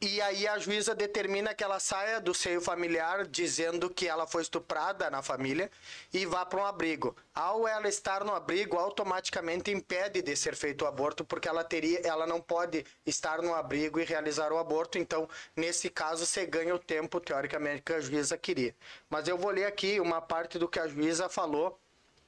e 0.00 0.20
aí 0.20 0.46
a 0.46 0.56
juíza 0.58 0.94
determina 0.94 1.52
que 1.52 1.64
ela 1.64 1.80
saia 1.80 2.20
do 2.20 2.32
seio 2.32 2.60
familiar 2.60 3.26
dizendo 3.26 3.90
que 3.90 4.06
ela 4.06 4.28
foi 4.28 4.42
estuprada 4.42 5.10
na 5.10 5.22
família 5.22 5.68
e 6.12 6.24
vá 6.24 6.46
para 6.46 6.60
um 6.60 6.64
abrigo. 6.64 7.16
Ao 7.34 7.66
ela 7.66 7.88
estar 7.88 8.22
no 8.24 8.32
abrigo, 8.32 8.76
automaticamente 8.76 9.72
impede 9.72 10.22
de 10.22 10.36
ser 10.36 10.54
feito 10.54 10.84
o 10.84 10.86
aborto 10.86 11.24
porque 11.24 11.48
ela 11.48 11.64
teria, 11.64 12.00
ela 12.06 12.28
não 12.28 12.40
pode 12.40 12.86
estar 13.04 13.42
no 13.42 13.52
abrigo 13.52 13.98
e 13.98 14.04
realizar 14.04 14.52
o 14.52 14.58
aborto. 14.58 14.98
Então, 14.98 15.28
nesse 15.56 15.90
caso, 15.90 16.24
você 16.24 16.46
ganha 16.46 16.76
o 16.76 16.78
tempo 16.78 17.18
teoricamente 17.18 17.82
que 17.82 17.92
a 17.92 18.00
juíza 18.00 18.38
queria. 18.38 18.76
Mas 19.10 19.26
eu 19.26 19.36
vou 19.36 19.50
ler 19.50 19.64
aqui 19.64 19.98
uma 19.98 20.22
parte 20.22 20.60
do 20.60 20.68
que 20.68 20.78
a 20.78 20.86
juíza 20.86 21.28
falou 21.28 21.76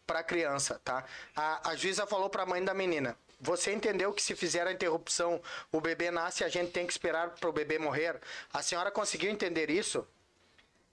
para 0.04 0.18
a 0.18 0.24
criança, 0.24 0.80
tá? 0.84 1.04
A, 1.36 1.70
a 1.70 1.76
juíza 1.76 2.04
falou 2.04 2.28
para 2.28 2.42
a 2.42 2.46
mãe 2.46 2.64
da 2.64 2.74
menina: 2.74 3.16
Você 3.40 3.72
entendeu 3.72 4.12
que 4.12 4.22
se 4.22 4.36
fizer 4.36 4.66
a 4.66 4.72
interrupção, 4.72 5.40
o 5.72 5.80
bebê 5.80 6.10
nasce 6.10 6.42
e 6.42 6.46
a 6.46 6.48
gente 6.48 6.72
tem 6.72 6.86
que 6.86 6.92
esperar 6.92 7.30
para 7.30 7.48
o 7.48 7.52
bebê 7.52 7.78
morrer? 7.78 8.20
A 8.52 8.62
senhora 8.62 8.90
conseguiu 8.90 9.30
entender 9.30 9.70
isso? 9.70 10.06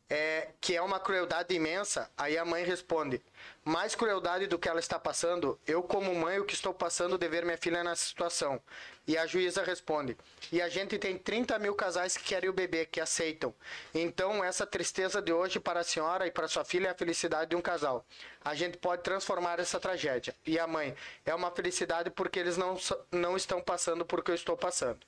É, 0.10 0.50
que 0.62 0.76
é 0.76 0.82
uma 0.82 1.00
crueldade 1.00 1.54
imensa. 1.54 2.10
Aí 2.18 2.38
a 2.38 2.46
mãe 2.46 2.64
responde: 2.64 3.22
Mais 3.66 3.94
crueldade 3.94 4.48
do 4.48 4.58
que 4.58 4.70
ela 4.70 4.80
está 4.80 4.98
passando, 4.98 5.60
eu, 5.68 5.84
como 5.84 6.16
mãe, 6.16 6.40
o 6.40 6.46
que 6.46 6.54
estou 6.54 6.74
passando 6.74 7.18
de 7.18 7.28
ver 7.28 7.44
minha 7.44 7.58
filha 7.58 7.84
nessa 7.84 8.06
situação. 8.06 8.62
E 9.06 9.18
a 9.18 9.26
juíza 9.26 9.64
responde: 9.64 10.18
E 10.52 10.62
a 10.62 10.70
gente 10.70 10.98
tem 10.98 11.18
30 11.18 11.60
mil 11.60 11.76
casais 11.76 12.16
que 12.16 12.24
querem 12.24 12.50
o 12.50 12.54
bebê, 12.54 12.86
que 12.86 13.02
aceitam. 13.02 13.54
Então, 13.94 14.44
essa 14.44 14.66
tristeza 14.66 15.22
de 15.22 15.34
hoje 15.34 15.60
para 15.60 15.82
a 15.82 15.84
senhora 15.84 16.26
e 16.26 16.32
para 16.32 16.48
sua 16.48 16.64
filha 16.64 16.88
é 16.88 16.92
a 16.92 16.96
felicidade 16.96 17.50
de 17.50 17.56
um 17.56 17.62
casal. 17.62 18.06
A 18.44 18.56
gente 18.56 18.78
pode 18.78 19.04
transformar 19.04 19.60
essa 19.60 19.80
tragédia. 19.80 20.34
E 20.46 20.58
a 20.58 20.68
mãe: 20.68 20.96
É 21.26 21.36
uma 21.36 21.52
felicidade 21.52 22.10
porque 22.10 22.40
eles 22.40 22.56
não, 22.56 22.78
não 23.12 23.36
estão 23.36 23.62
passando 23.62 24.06
por 24.06 24.24
que 24.24 24.32
eu 24.32 24.36
estou 24.36 24.56
passando. 24.56 25.00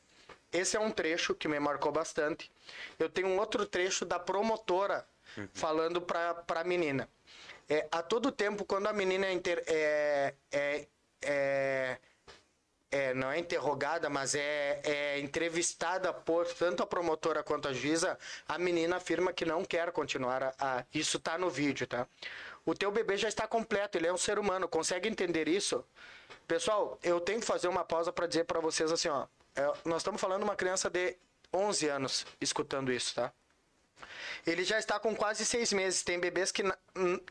Esse 0.52 0.76
é 0.78 0.80
um 0.80 0.92
trecho 0.92 1.36
que 1.36 1.48
me 1.48 1.60
marcou 1.60 1.92
bastante. 1.92 2.52
Eu 2.98 3.10
tenho 3.10 3.28
um 3.28 3.38
outro 3.40 3.66
trecho 3.66 4.06
da 4.06 4.18
promotora 4.20 5.06
falando 5.54 6.02
para 6.02 6.44
a 6.48 6.64
menina. 6.64 7.08
É, 7.68 7.88
a 7.92 8.02
todo 8.02 8.32
tempo, 8.32 8.66
quando 8.66 8.88
a 8.88 8.94
menina 8.94 9.28
é, 9.28 9.32
inter- 9.34 9.64
é, 9.68 10.34
é, 10.52 10.88
é, 11.22 11.98
é, 12.92 13.14
não 13.14 13.30
é 13.30 13.38
interrogada, 13.38 14.10
mas 14.10 14.34
é, 14.34 14.82
é 14.84 15.20
entrevistada 15.20 16.12
por 16.12 16.48
tanto 16.48 16.82
a 16.82 16.88
promotora 16.88 17.44
quanto 17.44 17.68
a 17.68 17.74
juíza, 17.74 18.18
a 18.48 18.58
menina 18.58 18.96
afirma 18.96 19.32
que 19.32 19.46
não 19.46 19.64
quer 19.64 19.92
continuar 19.92 20.42
a. 20.42 20.54
a- 20.60 20.86
isso 20.92 21.20
tá 21.20 21.38
no 21.38 21.48
vídeo, 21.52 21.86
tá? 21.86 22.08
O 22.66 22.74
teu 22.74 22.92
bebê 22.92 23.16
já 23.18 23.28
está 23.28 23.48
completo, 23.48 24.00
ele 24.00 24.08
é 24.08 24.14
um 24.14 24.18
ser 24.18 24.40
humano, 24.40 24.68
consegue 24.68 25.08
entender 25.08 25.48
isso? 25.48 25.86
Pessoal, 26.48 26.98
eu 27.04 27.20
tenho 27.22 27.40
que 27.40 27.46
fazer 27.46 27.68
uma 27.68 27.84
pausa 27.86 28.12
para 28.12 28.26
dizer 28.26 28.46
para 28.46 28.60
vocês 28.60 28.92
assim, 28.92 29.10
ó. 29.10 29.28
É, 29.56 29.62
nós 29.86 29.98
estamos 30.02 30.20
falando 30.22 30.44
uma 30.44 30.56
criança 30.56 30.90
de 30.90 31.16
11 31.54 31.88
anos 31.88 32.26
escutando 32.40 32.92
isso, 32.92 33.16
tá? 33.16 33.32
Ele 34.46 34.64
já 34.64 34.80
está 34.80 35.00
com 35.00 35.16
quase 35.16 35.46
seis 35.46 35.74
meses. 35.74 36.04
Tem 36.04 36.20
bebês 36.20 36.52
que, 36.52 36.64
na- 36.64 36.78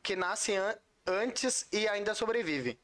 que 0.03 0.15
nascem 0.15 0.57
an- 0.59 0.77
antes 1.07 1.67
e 1.73 1.89
ainda 1.89 2.15
sobrevivem. 2.15 2.79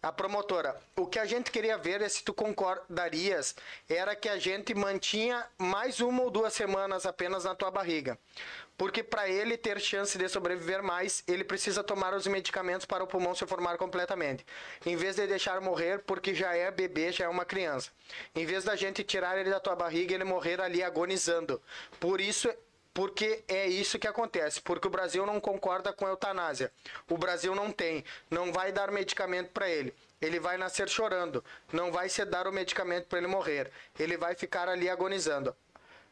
A 0.00 0.12
promotora, 0.12 0.80
o 0.94 1.08
que 1.08 1.18
a 1.18 1.24
gente 1.24 1.50
queria 1.50 1.76
ver 1.76 2.00
é 2.00 2.08
se 2.08 2.22
tu 2.22 2.32
concordarias, 2.32 3.56
era 3.88 4.14
que 4.14 4.28
a 4.28 4.38
gente 4.38 4.72
mantinha 4.72 5.44
mais 5.58 5.98
uma 5.98 6.22
ou 6.22 6.30
duas 6.30 6.52
semanas 6.52 7.04
apenas 7.04 7.42
na 7.42 7.52
tua 7.52 7.68
barriga. 7.68 8.16
Porque 8.76 9.02
para 9.02 9.28
ele 9.28 9.56
ter 9.56 9.80
chance 9.80 10.16
de 10.16 10.28
sobreviver 10.28 10.84
mais, 10.84 11.24
ele 11.26 11.42
precisa 11.42 11.82
tomar 11.82 12.14
os 12.14 12.28
medicamentos 12.28 12.86
para 12.86 13.02
o 13.02 13.08
pulmão 13.08 13.34
se 13.34 13.44
formar 13.44 13.76
completamente. 13.76 14.46
Em 14.86 14.94
vez 14.94 15.16
de 15.16 15.26
deixar 15.26 15.60
morrer, 15.60 15.98
porque 16.06 16.32
já 16.32 16.54
é 16.54 16.70
bebê, 16.70 17.10
já 17.10 17.24
é 17.24 17.28
uma 17.28 17.44
criança. 17.44 17.90
Em 18.36 18.46
vez 18.46 18.62
da 18.62 18.76
gente 18.76 19.02
tirar 19.02 19.36
ele 19.36 19.50
da 19.50 19.58
tua 19.58 19.74
barriga, 19.74 20.14
ele 20.14 20.22
morrer 20.22 20.60
ali 20.60 20.80
agonizando. 20.80 21.60
Por 21.98 22.20
isso 22.20 22.48
porque 22.98 23.44
é 23.46 23.64
isso 23.68 23.96
que 23.96 24.08
acontece, 24.08 24.60
porque 24.60 24.88
o 24.88 24.90
Brasil 24.90 25.24
não 25.24 25.40
concorda 25.40 25.92
com 25.92 26.04
a 26.04 26.08
eutanásia. 26.08 26.72
O 27.08 27.16
Brasil 27.16 27.54
não 27.54 27.70
tem, 27.70 28.04
não 28.28 28.52
vai 28.52 28.72
dar 28.72 28.90
medicamento 28.90 29.52
para 29.52 29.68
ele. 29.68 29.94
Ele 30.20 30.40
vai 30.40 30.58
nascer 30.58 30.88
chorando, 30.88 31.44
não 31.72 31.92
vai 31.92 32.08
se 32.08 32.24
dar 32.24 32.48
o 32.48 32.52
medicamento 32.52 33.06
para 33.06 33.18
ele 33.18 33.28
morrer. 33.28 33.70
Ele 33.96 34.16
vai 34.16 34.34
ficar 34.34 34.68
ali 34.68 34.90
agonizando. 34.90 35.54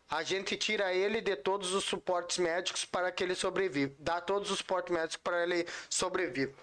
A 0.08 0.22
gente 0.22 0.56
tira 0.56 0.94
ele 0.94 1.20
de 1.20 1.34
todos 1.34 1.74
os 1.74 1.82
suportes 1.82 2.38
médicos 2.38 2.84
para 2.84 3.10
que 3.10 3.24
ele 3.24 3.34
sobreviva. 3.34 3.92
Dá 3.98 4.20
todos 4.20 4.52
os 4.52 4.58
suportes 4.58 4.94
médicos 4.94 5.16
para 5.16 5.42
ele 5.42 5.66
sobreviver. 5.90 6.54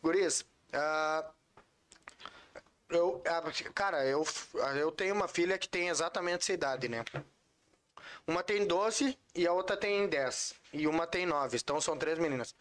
Guris, 0.00 0.44
ah, 0.72 1.28
eu, 2.90 3.20
ah, 3.26 3.42
cara, 3.74 4.06
eu, 4.06 4.24
eu 4.76 4.92
tenho 4.92 5.16
uma 5.16 5.26
filha 5.26 5.58
que 5.58 5.68
tem 5.68 5.88
exatamente 5.88 6.42
essa 6.42 6.52
idade, 6.52 6.88
né? 6.88 7.04
Uma 8.26 8.42
tem 8.42 8.66
12 8.66 9.18
e 9.34 9.46
a 9.46 9.52
outra 9.52 9.76
tem 9.76 10.08
10. 10.08 10.54
E 10.72 10.86
uma 10.86 11.06
tem 11.06 11.26
9. 11.26 11.56
Então 11.56 11.80
são 11.80 11.96
três 11.96 12.18
meninas. 12.18 12.54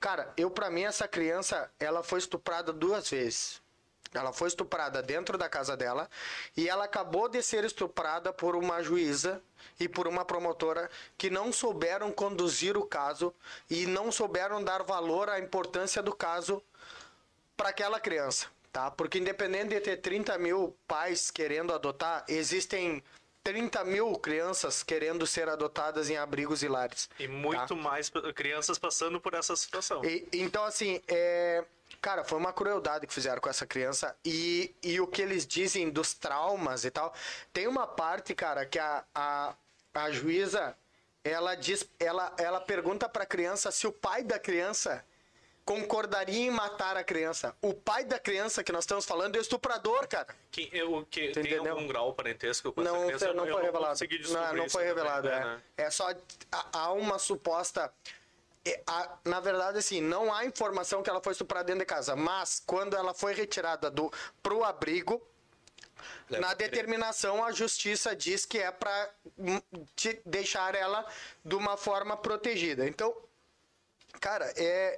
Cara, 0.00 0.32
eu 0.36 0.50
pra 0.50 0.70
mim 0.70 0.84
essa 0.84 1.06
criança, 1.06 1.70
ela 1.78 2.02
foi 2.02 2.18
estuprada 2.18 2.72
duas 2.72 3.10
vezes. 3.10 3.60
Ela 4.14 4.32
foi 4.32 4.48
estuprada 4.48 5.02
dentro 5.02 5.38
da 5.38 5.48
casa 5.48 5.76
dela 5.76 6.08
e 6.56 6.68
ela 6.68 6.84
acabou 6.84 7.28
de 7.28 7.42
ser 7.42 7.64
estuprada 7.64 8.32
por 8.32 8.54
uma 8.54 8.82
juíza 8.82 9.42
e 9.80 9.88
por 9.88 10.06
uma 10.06 10.24
promotora 10.24 10.90
que 11.16 11.30
não 11.30 11.50
souberam 11.50 12.12
conduzir 12.12 12.76
o 12.76 12.84
caso 12.84 13.34
e 13.70 13.86
não 13.86 14.12
souberam 14.12 14.62
dar 14.62 14.82
valor 14.82 15.30
à 15.30 15.38
importância 15.38 16.02
do 16.02 16.14
caso 16.14 16.62
para 17.56 17.70
aquela 17.70 17.98
criança, 17.98 18.48
tá? 18.70 18.90
Porque 18.90 19.18
independente 19.18 19.68
de 19.68 19.80
ter 19.80 19.96
30 19.98 20.36
mil 20.36 20.76
pais 20.86 21.30
querendo 21.30 21.72
adotar, 21.72 22.24
existem 22.28 23.02
30 23.42 23.84
mil 23.84 24.12
crianças 24.18 24.82
querendo 24.82 25.26
ser 25.26 25.48
adotadas 25.48 26.08
em 26.08 26.16
abrigos 26.16 26.62
e 26.62 26.68
lares. 26.68 27.08
E 27.18 27.26
muito 27.26 27.74
tá? 27.74 27.74
mais 27.74 28.10
crianças 28.34 28.78
passando 28.78 29.20
por 29.20 29.34
essa 29.34 29.56
situação. 29.56 30.04
E- 30.04 30.28
então, 30.32 30.64
assim, 30.64 31.00
é, 31.08 31.64
cara, 32.00 32.24
foi 32.24 32.38
uma 32.38 32.52
crueldade 32.52 33.06
que 33.06 33.12
fizeram 33.12 33.40
com 33.40 33.48
essa 33.48 33.66
criança. 33.66 34.16
E, 34.24 34.74
e 34.82 35.00
o 35.00 35.06
que 35.06 35.22
eles 35.22 35.46
dizem 35.46 35.90
dos 35.90 36.14
traumas 36.14 36.84
e 36.84 36.90
tal. 36.90 37.12
Tem 37.52 37.66
uma 37.66 37.86
parte, 37.86 38.34
cara, 38.34 38.64
que 38.64 38.78
a, 38.78 39.04
a, 39.14 39.54
a 39.94 40.10
juíza 40.10 40.76
ela 41.24 41.54
diz, 41.54 41.88
ela, 42.00 42.34
ela 42.36 42.60
pergunta 42.60 43.08
pra 43.08 43.24
criança 43.24 43.70
se 43.70 43.86
o 43.86 43.92
pai 43.92 44.24
da 44.24 44.38
criança 44.38 45.04
concordaria 45.64 46.46
em 46.46 46.50
matar 46.50 46.96
a 46.96 47.04
criança. 47.04 47.54
O 47.62 47.72
pai 47.72 48.04
da 48.04 48.18
criança 48.18 48.64
que 48.64 48.72
nós 48.72 48.82
estamos 48.84 49.04
falando 49.04 49.36
é 49.36 49.38
o 49.38 49.42
estuprador, 49.42 50.06
cara. 50.08 50.34
Que, 50.50 50.68
eu, 50.72 51.06
que 51.10 51.28
tem 51.30 51.44
entendeu? 51.44 51.72
algum 51.72 51.86
grau 51.86 52.12
parentesco 52.14 52.72
com 52.72 52.80
essa 52.82 52.90
Não, 52.92 53.06
criança? 53.06 53.26
foi- 53.26 53.34
não 53.34 53.46
eu 53.46 53.52
foi 53.54 53.62
revelado. 53.62 53.88
consegui 53.92 54.18
Não, 54.28 54.54
não 54.54 54.68
foi 54.68 54.82
também, 54.84 54.86
revelado, 54.88 55.28
né, 55.28 55.36
é. 55.36 55.44
né? 55.44 55.62
É 55.76 55.90
só 55.90 56.08
há- 56.72 56.92
uma 56.92 57.18
suposta 57.18 57.92
é, 58.64 58.80
a- 58.86 59.18
na 59.24 59.40
verdade, 59.40 59.78
assim, 59.78 60.00
não 60.00 60.32
há 60.32 60.44
informação 60.44 61.02
que 61.02 61.10
ela 61.10 61.20
foi 61.20 61.32
estuprada 61.32 61.64
dentro 61.64 61.80
de 61.80 61.86
casa, 61.86 62.14
mas 62.14 62.62
quando 62.64 62.94
ela 62.96 63.12
foi 63.12 63.34
retirada 63.34 63.90
do 63.90 64.12
pro 64.40 64.62
abrigo, 64.62 65.20
Leva 66.30 66.46
na 66.46 66.54
determinação 66.54 67.44
a 67.44 67.50
justiça 67.52 68.14
diz 68.14 68.44
que 68.44 68.58
é 68.58 68.70
para 68.70 69.10
deixar 70.24 70.74
ela 70.76 71.04
de 71.44 71.54
uma 71.56 71.76
forma 71.76 72.16
protegida. 72.16 72.86
Então, 72.86 73.12
cara, 74.20 74.52
é, 74.56 74.96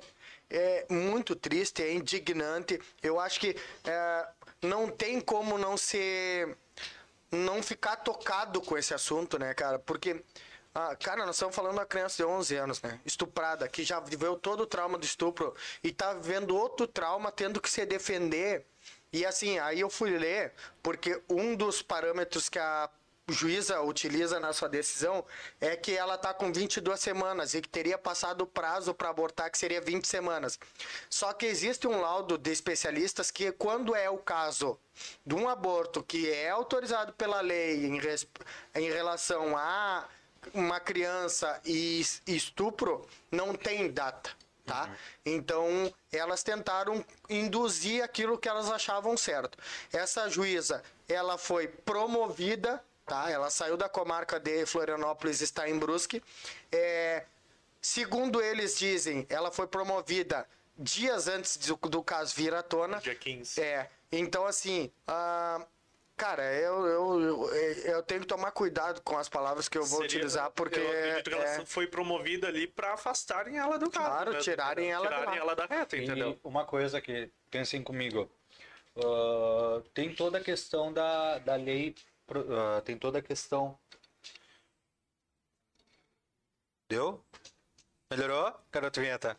é 0.51 0.87
muito 0.91 1.35
triste, 1.35 1.83
é 1.83 1.93
indignante. 1.93 2.81
Eu 3.03 3.19
acho 3.19 3.41
que 3.41 3.57
é, 3.85 4.29
não 4.63 4.89
tem 4.89 5.21
como 5.21 5.59
não 5.59 5.77
ser. 5.77 6.57
não 7.31 7.63
ficar 7.63 7.97
tocado 7.97 8.61
com 8.61 8.77
esse 8.77 8.95
assunto, 8.95 9.39
né, 9.39 9.55
cara? 9.55 9.79
Porque. 9.79 10.23
ah, 10.75 10.97
cara, 10.97 11.27
nós 11.27 11.37
estamos 11.37 11.55
falando 11.55 11.73
de 11.73 11.79
uma 11.79 11.87
criança 11.87 12.17
de 12.17 12.25
11 12.25 12.57
anos, 12.57 12.83
né? 12.83 13.01
Estuprada, 13.05 13.69
que 13.69 13.85
já 13.85 14.01
viveu 14.01 14.37
todo 14.37 14.63
o 14.63 14.67
trauma 14.67 14.99
do 14.99 15.05
estupro 15.05 15.55
e 15.83 15.93
tá 15.93 16.15
vivendo 16.15 16.57
outro 16.57 16.87
trauma, 16.87 17.33
tendo 17.33 17.61
que 17.61 17.71
se 17.71 17.85
defender. 17.87 18.67
E 19.13 19.25
assim, 19.25 19.59
aí 19.61 19.81
eu 19.81 19.89
fui 19.89 20.11
ler, 20.19 20.53
porque 20.83 21.23
um 21.29 21.55
dos 21.55 21.83
parâmetros 21.83 22.49
que 22.49 22.59
a 22.59 22.91
juíza 23.29 23.81
utiliza 23.81 24.39
na 24.39 24.53
sua 24.53 24.69
decisão 24.69 25.25
é 25.61 25.75
que 25.77 25.93
ela 25.97 26.19
tá 26.19 26.35
com 26.35 26.53
22 26.53 27.01
semanas 27.01 27.55
e 27.55 27.63
que 27.63 27.69
teria 27.69 27.97
passado 27.97 28.43
o 28.43 28.47
prazo 28.47 28.93
para 28.93 29.09
abortar, 29.09 29.51
que 29.51 29.57
seria 29.59 29.81
20 29.81 30.07
semanas. 30.07 30.59
Só 31.09 31.33
que 31.33 31.47
existe 31.47 31.87
um 31.87 32.01
laudo 32.01 32.37
de 32.37 32.51
especialistas 32.51 33.31
que, 33.31 33.51
quando 33.53 33.95
é 33.95 34.11
o 34.11 34.19
caso 34.19 34.79
de 35.25 35.35
um 35.35 35.49
aborto 35.49 36.03
que 36.03 36.31
é 36.31 36.51
autorizado 36.51 37.13
pela 37.15 37.41
lei 37.41 37.87
em, 37.87 37.99
res- 37.99 38.27
em 38.75 38.91
relação 38.91 39.57
a 39.57 40.07
uma 40.53 40.79
criança 40.79 41.59
e 41.65 42.01
es- 42.01 42.21
estupro, 42.27 43.07
não 43.31 43.55
tem 43.55 43.91
data. 43.91 44.31
Tá? 44.67 44.89
Então, 45.27 45.93
elas 46.11 46.43
tentaram 46.43 47.05
induzir 47.29 48.03
aquilo 48.03 48.39
que 48.39 48.49
elas 48.49 48.71
achavam 48.71 49.15
certo. 49.15 49.59
Essa 49.93 50.27
juíza, 50.31 50.83
ela 51.07 51.37
foi 51.37 51.69
promovida, 51.69 52.83
tá? 53.07 53.31
Ela 53.31 53.51
saiu 53.51 53.77
da 53.77 53.89
comarca 53.89 54.39
de 54.41 54.65
Florianópolis 54.67 55.41
e 55.41 55.45
está 55.45 55.69
em 55.69 55.79
Brusque. 55.79 56.23
É, 56.73 57.25
segundo 57.81 58.43
eles 58.43 58.79
dizem, 58.79 59.27
ela 59.29 59.51
foi 59.51 59.67
promovida 59.67 60.47
dias 60.77 61.29
antes 61.29 61.57
do, 61.57 61.77
do 61.89 62.03
caso 62.03 62.35
vir 62.35 62.55
à 62.55 62.63
tona. 62.63 62.99
Dia 62.99 63.15
15. 63.15 63.61
É, 63.61 63.89
então 64.11 64.47
assim, 64.47 64.91
ah, 65.07 65.65
cara, 66.17 66.43
eu, 66.55 66.87
eu, 66.87 67.21
eu, 67.21 67.51
eu 67.85 68.03
tenho 68.03 68.23
que 68.23 68.27
tomar 68.27 68.51
cuidado 68.53 69.01
com 69.03 69.17
as 69.19 69.29
palavras 69.29 69.69
que 69.69 69.77
eu 69.79 69.83
vou 69.85 70.01
Seria- 70.01 70.07
utilizar, 70.07 70.51
porque. 70.53 70.79
Eu 70.81 70.89
acredito 70.89 71.31
que 71.31 71.35
ela 71.37 71.45
é, 71.45 71.65
foi 71.67 71.87
promovida 71.87 72.49
ali 72.49 72.67
pra 72.67 72.95
afastarem 72.95 73.57
ela 73.59 73.79
do 73.79 73.91
carro. 73.91 74.07
Claro, 74.07 74.33
né? 74.33 74.39
tirarem 74.41 74.91
ela 74.91 75.07
tirarem 75.07 75.39
ela 75.39 75.55
da 75.55 75.67
reta, 75.67 75.97
E 75.97 76.05
entendeu? 76.05 76.39
uma 76.43 76.65
coisa 76.65 77.01
que 77.01 77.31
pensem 77.51 77.83
comigo. 77.83 78.29
ah, 78.97 79.83
tem 79.93 80.15
toda 80.15 80.39
a 80.39 80.41
questão 80.41 80.93
da, 80.93 81.39
da 81.39 81.55
lei. 81.57 81.95
Ah, 82.29 82.81
tem 82.83 82.99
toda 82.99 83.19
a 83.19 83.23
questão. 83.23 83.79
Deu? 86.89 87.25
Melhorou? 88.11 88.55
Garoto 88.71 89.01
Vinheta. 89.01 89.39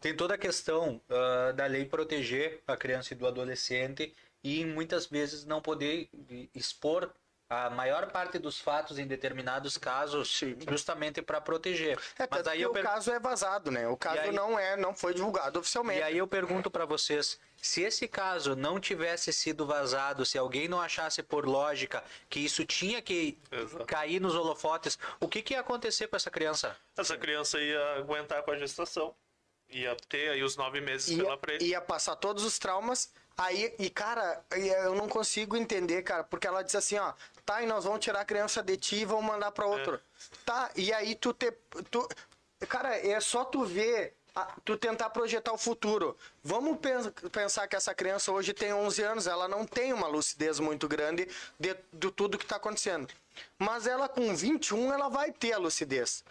Tem 0.00 0.16
toda 0.16 0.34
a 0.34 0.38
questão 0.38 1.00
ah, 1.08 1.52
da 1.52 1.66
lei 1.66 1.84
proteger 1.84 2.62
a 2.66 2.76
criança 2.76 3.14
e 3.14 3.16
do 3.16 3.26
adolescente 3.26 4.14
e 4.42 4.64
muitas 4.64 5.06
vezes 5.06 5.44
não 5.44 5.60
poder 5.60 6.08
expor 6.54 7.12
a 7.50 7.70
maior 7.70 8.10
parte 8.10 8.38
dos 8.38 8.58
fatos 8.60 8.98
em 8.98 9.06
determinados 9.06 9.78
casos 9.78 10.38
justamente 10.68 11.22
para 11.22 11.40
proteger. 11.40 11.98
É, 12.18 12.28
Mas 12.30 12.46
aí 12.46 12.60
eu 12.60 12.70
o 12.70 12.72
per- 12.74 12.82
caso 12.82 13.10
é 13.10 13.18
vazado, 13.18 13.70
né? 13.70 13.88
O 13.88 13.96
caso 13.96 14.20
aí- 14.20 14.32
não 14.32 14.58
é, 14.58 14.76
não 14.76 14.94
foi 14.94 15.14
divulgado 15.14 15.58
oficialmente. 15.58 16.00
E 16.00 16.02
aí 16.02 16.18
eu 16.18 16.26
pergunto 16.26 16.70
pra 16.70 16.84
vocês, 16.84 17.40
se 17.56 17.82
esse 17.82 18.06
caso 18.06 18.54
não 18.54 18.78
tivesse 18.78 19.32
sido 19.32 19.64
vazado, 19.66 20.26
se 20.26 20.36
alguém 20.36 20.68
não 20.68 20.78
achasse 20.80 21.22
por 21.22 21.46
lógica 21.46 22.04
que 22.28 22.38
isso 22.40 22.66
tinha 22.66 23.00
que 23.00 23.38
Exato. 23.50 23.86
cair 23.86 24.20
nos 24.20 24.34
holofotes, 24.34 24.98
o 25.18 25.26
que, 25.26 25.40
que 25.40 25.54
ia 25.54 25.60
acontecer 25.60 26.06
com 26.06 26.16
essa 26.16 26.30
criança? 26.30 26.76
Essa 26.98 27.16
criança 27.16 27.58
ia 27.58 27.94
aguentar 27.96 28.42
com 28.42 28.50
a 28.50 28.58
gestação. 28.58 29.14
Ia 29.70 29.96
ter 30.08 30.30
aí 30.30 30.42
os 30.42 30.56
nove 30.56 30.80
meses 30.80 31.08
ia, 31.08 31.22
pela 31.24 31.38
frente. 31.38 31.64
ia 31.64 31.80
passar 31.80 32.16
todos 32.16 32.44
os 32.44 32.58
traumas. 32.58 33.10
Aí, 33.38 33.72
e 33.78 33.88
cara, 33.88 34.42
e 34.56 34.66
eu 34.68 34.96
não 34.96 35.08
consigo 35.08 35.56
entender, 35.56 36.02
cara, 36.02 36.24
porque 36.24 36.46
ela 36.46 36.62
diz 36.62 36.74
assim, 36.74 36.98
ó, 36.98 37.12
tá, 37.46 37.62
e 37.62 37.66
nós 37.66 37.84
vamos 37.84 38.00
tirar 38.00 38.20
a 38.20 38.24
criança 38.24 38.60
de 38.62 38.76
ti 38.76 38.96
e 38.96 39.04
vamos 39.04 39.24
mandar 39.24 39.52
pra 39.52 39.64
outro. 39.64 39.94
É. 39.94 39.98
Tá, 40.44 40.70
e 40.74 40.92
aí 40.92 41.14
tu 41.14 41.32
te. 41.32 41.52
Tu, 41.88 42.08
cara, 42.68 42.96
é 42.96 43.20
só 43.20 43.44
tu 43.44 43.64
ver. 43.64 44.14
Tu 44.64 44.76
tentar 44.76 45.10
projetar 45.10 45.52
o 45.52 45.58
futuro. 45.58 46.16
Vamos 46.44 46.78
pen- 46.78 47.10
pensar 47.32 47.66
que 47.66 47.74
essa 47.74 47.92
criança 47.92 48.30
hoje 48.30 48.52
tem 48.52 48.72
11 48.72 49.02
anos, 49.02 49.26
ela 49.26 49.48
não 49.48 49.64
tem 49.66 49.92
uma 49.92 50.06
lucidez 50.06 50.60
muito 50.60 50.86
grande 50.86 51.26
de, 51.58 51.74
de 51.92 52.10
tudo 52.12 52.38
que 52.38 52.44
está 52.44 52.54
acontecendo. 52.54 53.08
Mas 53.58 53.88
ela 53.88 54.08
com 54.08 54.36
21, 54.36 54.92
ela 54.92 55.08
vai 55.08 55.32
ter 55.32 55.54
a 55.54 55.58
lucidez 55.58 56.22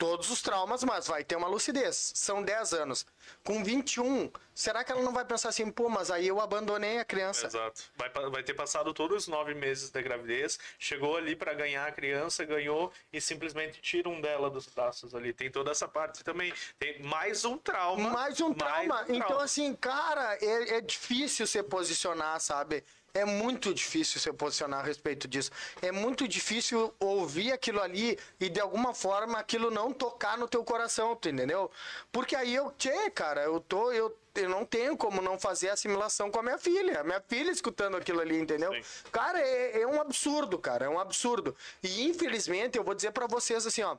todos 0.00 0.30
os 0.30 0.40
traumas, 0.40 0.82
mas 0.82 1.06
vai 1.06 1.22
ter 1.22 1.36
uma 1.36 1.46
lucidez. 1.46 2.12
São 2.14 2.42
10 2.42 2.72
anos. 2.72 3.04
Com 3.44 3.62
21, 3.62 4.32
será 4.54 4.82
que 4.82 4.90
ela 4.90 5.02
não 5.02 5.12
vai 5.12 5.26
pensar 5.26 5.50
assim, 5.50 5.70
pô, 5.70 5.90
mas 5.90 6.10
aí 6.10 6.26
eu 6.26 6.40
abandonei 6.40 6.98
a 6.98 7.04
criança? 7.04 7.46
Exato. 7.46 7.82
Vai, 7.96 8.08
vai 8.08 8.42
ter 8.42 8.54
passado 8.54 8.94
todos 8.94 9.24
os 9.24 9.28
nove 9.28 9.52
meses 9.52 9.90
da 9.90 10.00
gravidez, 10.00 10.58
chegou 10.78 11.18
ali 11.18 11.36
pra 11.36 11.52
ganhar 11.52 11.86
a 11.86 11.92
criança, 11.92 12.46
ganhou 12.46 12.90
e 13.12 13.20
simplesmente 13.20 13.82
tiram 13.82 14.22
dela 14.22 14.48
dos 14.48 14.66
braços 14.66 15.14
ali. 15.14 15.34
Tem 15.34 15.50
toda 15.50 15.70
essa 15.70 15.86
parte 15.86 16.24
também. 16.24 16.50
Tem 16.78 17.02
mais 17.02 17.44
um 17.44 17.58
trauma. 17.58 18.08
Mais 18.08 18.40
um 18.40 18.54
trauma. 18.54 19.02
um 19.02 19.14
Então, 19.14 19.26
trauma. 19.26 19.44
assim, 19.44 19.74
cara, 19.74 20.38
é, 20.40 20.76
é 20.76 20.80
difícil 20.80 21.46
se 21.46 21.62
posicionar, 21.62 22.40
sabe? 22.40 22.82
É 23.12 23.24
muito 23.24 23.74
difícil 23.74 24.20
se 24.20 24.32
posicionar 24.32 24.80
a 24.80 24.82
respeito 24.82 25.26
disso. 25.26 25.50
É 25.82 25.90
muito 25.90 26.28
difícil 26.28 26.94
ouvir 26.98 27.52
aquilo 27.52 27.80
ali 27.80 28.18
e 28.38 28.48
de 28.48 28.60
alguma 28.60 28.94
forma 28.94 29.38
aquilo 29.38 29.70
não 29.70 29.92
tocar 29.92 30.38
no 30.38 30.48
teu 30.48 30.64
coração, 30.64 31.16
tu 31.16 31.28
entendeu? 31.28 31.70
Porque 32.12 32.36
aí 32.36 32.54
eu, 32.54 32.72
tchê, 32.78 33.10
cara, 33.10 33.42
eu 33.42 33.60
tô, 33.60 33.92
eu, 33.92 34.16
eu 34.34 34.48
não 34.48 34.64
tenho 34.64 34.96
como 34.96 35.20
não 35.20 35.38
fazer 35.38 35.70
assimilação 35.70 36.30
com 36.30 36.38
a 36.38 36.42
minha 36.42 36.58
filha. 36.58 37.00
A 37.00 37.04
minha 37.04 37.20
filha 37.20 37.50
escutando 37.50 37.96
aquilo 37.96 38.20
ali, 38.20 38.38
entendeu? 38.38 38.72
Sim. 38.72 38.82
Cara, 39.10 39.40
é, 39.40 39.82
é 39.82 39.86
um 39.86 40.00
absurdo, 40.00 40.58
cara, 40.58 40.86
é 40.86 40.88
um 40.88 40.98
absurdo. 40.98 41.56
E 41.82 42.04
infelizmente 42.04 42.78
eu 42.78 42.84
vou 42.84 42.94
dizer 42.94 43.12
pra 43.12 43.26
vocês 43.26 43.66
assim, 43.66 43.82
ó. 43.82 43.96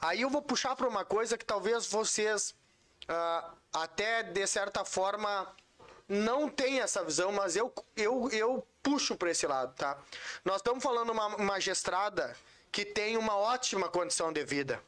Aí 0.00 0.20
eu 0.20 0.30
vou 0.30 0.42
puxar 0.42 0.76
pra 0.76 0.88
uma 0.88 1.04
coisa 1.04 1.38
que 1.38 1.44
talvez 1.44 1.86
vocês 1.86 2.54
ah, 3.08 3.50
até 3.72 4.22
de 4.22 4.46
certa 4.46 4.84
forma 4.84 5.46
não 6.10 6.48
tenham 6.48 6.82
essa 6.82 7.04
visão, 7.04 7.30
mas 7.30 7.54
eu, 7.54 7.72
eu, 7.96 8.28
eu 8.32 8.66
puxo 8.82 9.16
para 9.16 9.30
esse 9.30 9.46
lado, 9.46 9.72
tá? 9.76 9.96
Nós 10.44 10.56
estamos 10.56 10.82
falando 10.82 11.10
uma 11.12 11.28
magistrada 11.38 12.36
que 12.72 12.84
tem 12.84 13.16
uma 13.16 13.36
ótima 13.36 13.88
condição 13.88 14.32
de 14.32 14.44
vida, 14.44 14.82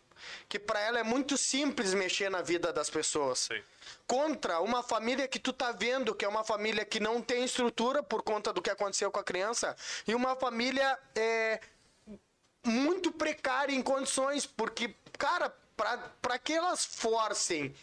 que 0.49 0.59
para 0.59 0.81
ela 0.81 0.99
é 0.99 1.05
muito 1.05 1.39
simples 1.39 1.95
mexer 1.95 2.29
na 2.29 2.43
vida 2.43 2.73
das 2.73 2.91
pessoas. 2.91 3.39
Sim. 3.39 3.63
Contra 4.05 4.61
uma 4.61 4.83
família 4.83 5.29
que 5.29 5.39
tu 5.39 5.53
tá 5.53 5.71
vendo 5.71 6.13
que 6.13 6.25
é 6.25 6.29
uma 6.29 6.43
família 6.43 6.85
que 6.85 6.99
não 6.99 7.23
tem 7.23 7.45
estrutura 7.45 8.03
por 8.03 8.23
conta 8.23 8.53
do 8.53 8.61
que 8.61 8.71
aconteceu 8.71 9.11
com 9.11 9.21
a 9.21 9.25
criança 9.25 9.77
e 10.07 10.17
uma 10.17 10.35
família 10.35 10.99
é, 11.15 11.61
muito 12.65 13.13
precária 13.13 13.73
em 13.73 13.83
condições, 13.83 14.45
porque, 14.45 14.95
cara, 15.17 15.55
para 16.21 16.39
que 16.39 16.53
elas 16.53 16.85
forcem 16.85 17.75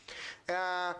é, 0.48 0.96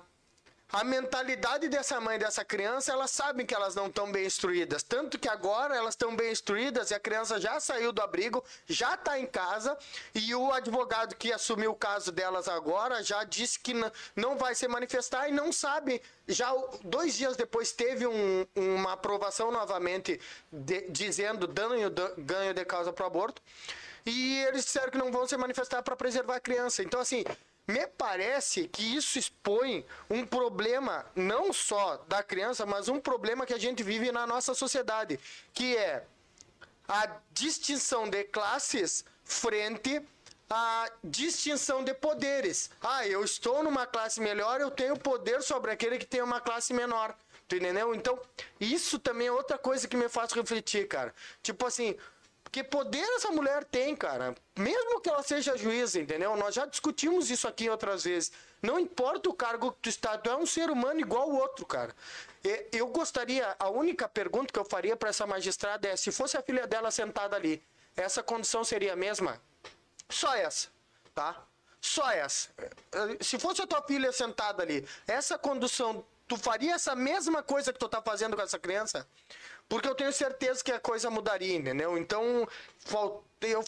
a 0.72 0.84
mentalidade 0.84 1.68
dessa 1.68 2.00
mãe 2.00 2.20
dessa 2.20 2.46
criança, 2.46 2.92
elas 2.92 3.10
sabem 3.10 3.46
que 3.46 3.56
elas 3.56 3.74
não 3.74 3.88
estão 3.88 4.12
bem 4.12 4.26
instruídas. 4.26 4.84
Tanto 4.84 5.18
que 5.18 5.28
agora 5.28 5.76
elas 5.76 5.94
estão 5.94 6.16
bem 6.16 6.32
instruídas 6.32 6.92
e 6.92 6.94
a 6.94 7.00
criança 7.00 7.40
já 7.42 7.60
saiu 7.60 7.92
do 7.92 8.02
abrigo, 8.02 8.44
já 8.68 8.94
está 8.94 9.20
em 9.20 9.26
casa, 9.26 9.78
e 10.14 10.36
o 10.36 10.52
advogado 10.54 11.16
que 11.16 11.34
assumiu 11.34 11.72
o 11.72 11.76
caso 11.76 12.12
delas 12.12 12.48
agora 12.48 13.04
já 13.04 13.24
disse 13.24 13.60
que 13.60 13.74
não 14.16 14.38
vai 14.38 14.54
se 14.54 14.68
manifestar 14.68 15.28
e 15.28 15.32
não 15.32 15.52
sabe. 15.52 16.02
Já 16.28 16.54
dois 16.84 17.16
dias 17.16 17.36
depois 17.36 17.72
teve 17.72 18.06
um- 18.06 18.46
uma 18.56 18.94
aprovação 18.94 19.52
novamente 19.52 20.20
de- 20.52 20.90
dizendo 20.90 21.48
dano, 21.48 21.90
da- 21.90 22.14
ganho 22.16 22.54
de 22.54 22.64
causa 22.64 22.94
para 22.94 23.04
o 23.06 23.08
aborto. 23.08 23.42
E 24.06 24.40
eles 24.44 24.66
disseram 24.66 24.92
que 24.92 24.98
não 24.98 25.12
vão 25.12 25.28
se 25.28 25.36
manifestar 25.36 25.82
para 25.84 25.96
preservar 25.96 26.36
a 26.36 26.40
criança. 26.40 26.82
Então, 26.82 27.00
assim, 27.00 27.24
me 27.70 27.86
parece 27.86 28.68
que 28.68 28.82
isso 28.96 29.20
expõe 29.20 29.86
um 30.10 30.26
problema 30.26 31.06
não 31.16 31.54
só 31.54 31.98
da 32.08 32.24
criança, 32.24 32.66
mas 32.66 32.90
um 32.90 33.00
problema 33.00 33.46
que 33.46 33.54
a 33.54 33.60
gente 33.60 33.84
vive 33.84 34.12
na 34.12 34.26
nossa 34.26 34.56
sociedade, 34.56 35.20
que 35.54 35.78
é 35.78 36.04
a 36.88 37.18
distinção 37.32 38.10
de 38.10 38.24
classes 38.24 39.06
frente 39.24 40.02
à 40.50 40.92
distinção 41.04 41.84
de 41.84 41.94
poderes. 41.94 42.72
Ah, 42.82 43.06
eu 43.08 43.24
estou 43.24 43.62
numa 43.64 43.86
classe 43.86 44.20
melhor, 44.20 44.60
eu 44.60 44.72
tenho 44.72 44.98
poder 44.98 45.44
sobre 45.44 45.70
aquele 45.70 46.00
que 46.00 46.08
tem 46.08 46.24
uma 46.24 46.42
classe 46.42 46.74
menor. 46.74 47.16
Tu 47.48 47.58
entendeu? 47.58 47.94
Então, 47.94 48.20
isso 48.60 48.98
também 48.98 49.28
é 49.28 49.32
outra 49.32 49.60
coisa 49.60 49.88
que 49.88 49.96
me 49.96 50.10
faz 50.10 50.32
refletir, 50.32 50.88
cara. 50.88 51.14
Tipo 51.44 51.68
assim, 51.68 51.96
Porque 52.50 52.64
poder 52.64 53.04
essa 53.16 53.30
mulher 53.32 53.64
tem, 53.64 53.96
cara. 53.96 54.36
Mesmo 54.58 55.00
que 55.00 55.08
ela 55.08 55.22
seja 55.22 55.56
juíza, 55.56 56.00
entendeu? 56.00 56.36
Nós 56.36 56.56
já 56.56 56.66
discutimos 56.66 57.30
isso 57.30 57.48
aqui 57.48 57.70
outras 57.70 58.04
vezes. 58.04 58.32
Não 58.60 58.80
importa 58.80 59.30
o 59.30 59.34
cargo 59.34 59.72
que 59.72 59.78
tu 59.84 59.90
está, 59.90 60.18
tu 60.18 60.32
é 60.32 60.36
um 60.36 60.48
ser 60.48 60.72
humano 60.72 61.00
igual 61.00 61.30
o 61.30 61.38
outro, 61.38 61.64
cara. 61.64 61.96
Eu 62.72 62.88
gostaria, 62.88 63.56
a 63.60 63.70
única 63.70 64.10
pergunta 64.10 64.52
que 64.52 64.58
eu 64.58 64.66
faria 64.66 64.98
para 64.98 65.10
essa 65.10 65.28
magistrada 65.28 65.88
é: 65.88 65.96
se 65.96 66.12
fosse 66.12 66.38
a 66.38 66.42
filha 66.42 66.66
dela 66.66 66.90
sentada 66.90 67.36
ali, 67.36 67.64
essa 67.96 68.24
condição 68.24 68.64
seria 68.64 68.94
a 68.94 68.96
mesma? 68.96 69.40
Só 70.10 70.34
essa, 70.34 70.70
tá? 71.14 71.46
Só 71.80 72.10
essa. 72.10 72.50
Eh, 72.58 73.18
Se 73.22 73.38
fosse 73.38 73.62
a 73.62 73.68
tua 73.68 73.84
filha 73.84 74.12
sentada 74.12 74.64
ali, 74.64 74.88
essa 75.08 75.38
condução, 75.38 76.04
tu 76.28 76.36
faria 76.36 76.74
essa 76.74 76.96
mesma 76.96 77.44
coisa 77.44 77.72
que 77.72 77.78
tu 77.78 77.88
tá 77.88 78.02
fazendo 78.02 78.36
com 78.36 78.42
essa 78.42 78.58
criança? 78.58 79.08
Porque 79.70 79.88
eu 79.88 79.94
tenho 79.96 80.12
certeza 80.12 80.64
que 80.64 80.72
a 80.72 80.80
coisa 80.80 81.10
mudaria, 81.12 81.56
entendeu? 81.56 81.96
Então, 81.98 82.48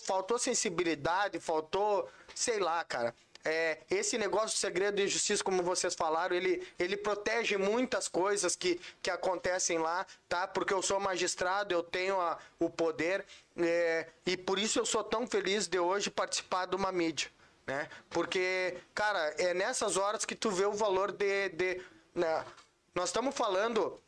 faltou 0.03 0.39
sensibilidade, 0.39 1.39
faltou, 1.39 2.09
sei 2.35 2.59
lá, 2.59 2.83
cara. 2.83 3.13
É, 3.43 3.79
esse 3.89 4.19
negócio 4.19 4.49
de 4.49 4.57
segredo 4.57 4.97
de 4.97 5.07
justiça, 5.07 5.43
como 5.43 5.63
vocês 5.63 5.95
falaram, 5.95 6.35
ele, 6.35 6.67
ele 6.77 6.95
protege 6.95 7.57
muitas 7.57 8.07
coisas 8.07 8.55
que, 8.55 8.79
que 9.01 9.09
acontecem 9.09 9.79
lá, 9.79 10.05
tá? 10.29 10.47
Porque 10.47 10.73
eu 10.73 10.81
sou 10.81 10.99
magistrado, 10.99 11.73
eu 11.73 11.81
tenho 11.81 12.19
a- 12.21 12.37
o 12.59 12.69
poder, 12.69 13.25
é, 13.57 14.07
e 14.27 14.37
por 14.37 14.59
isso 14.59 14.77
eu 14.77 14.85
sou 14.85 15.03
tão 15.03 15.25
feliz 15.25 15.67
de 15.67 15.79
hoje 15.79 16.11
participar 16.11 16.67
de 16.67 16.75
uma 16.75 16.91
mídia, 16.91 17.31
né? 17.65 17.89
Porque, 18.11 18.77
cara, 18.93 19.33
é 19.39 19.55
nessas 19.55 19.97
horas 19.97 20.23
que 20.23 20.35
tu 20.35 20.51
vê 20.51 20.65
o 20.65 20.73
valor 20.73 21.11
de... 21.11 21.49
de 21.49 21.81
né? 22.13 22.45
Nós 22.93 23.09
estamos 23.09 23.33
falando 23.35 23.99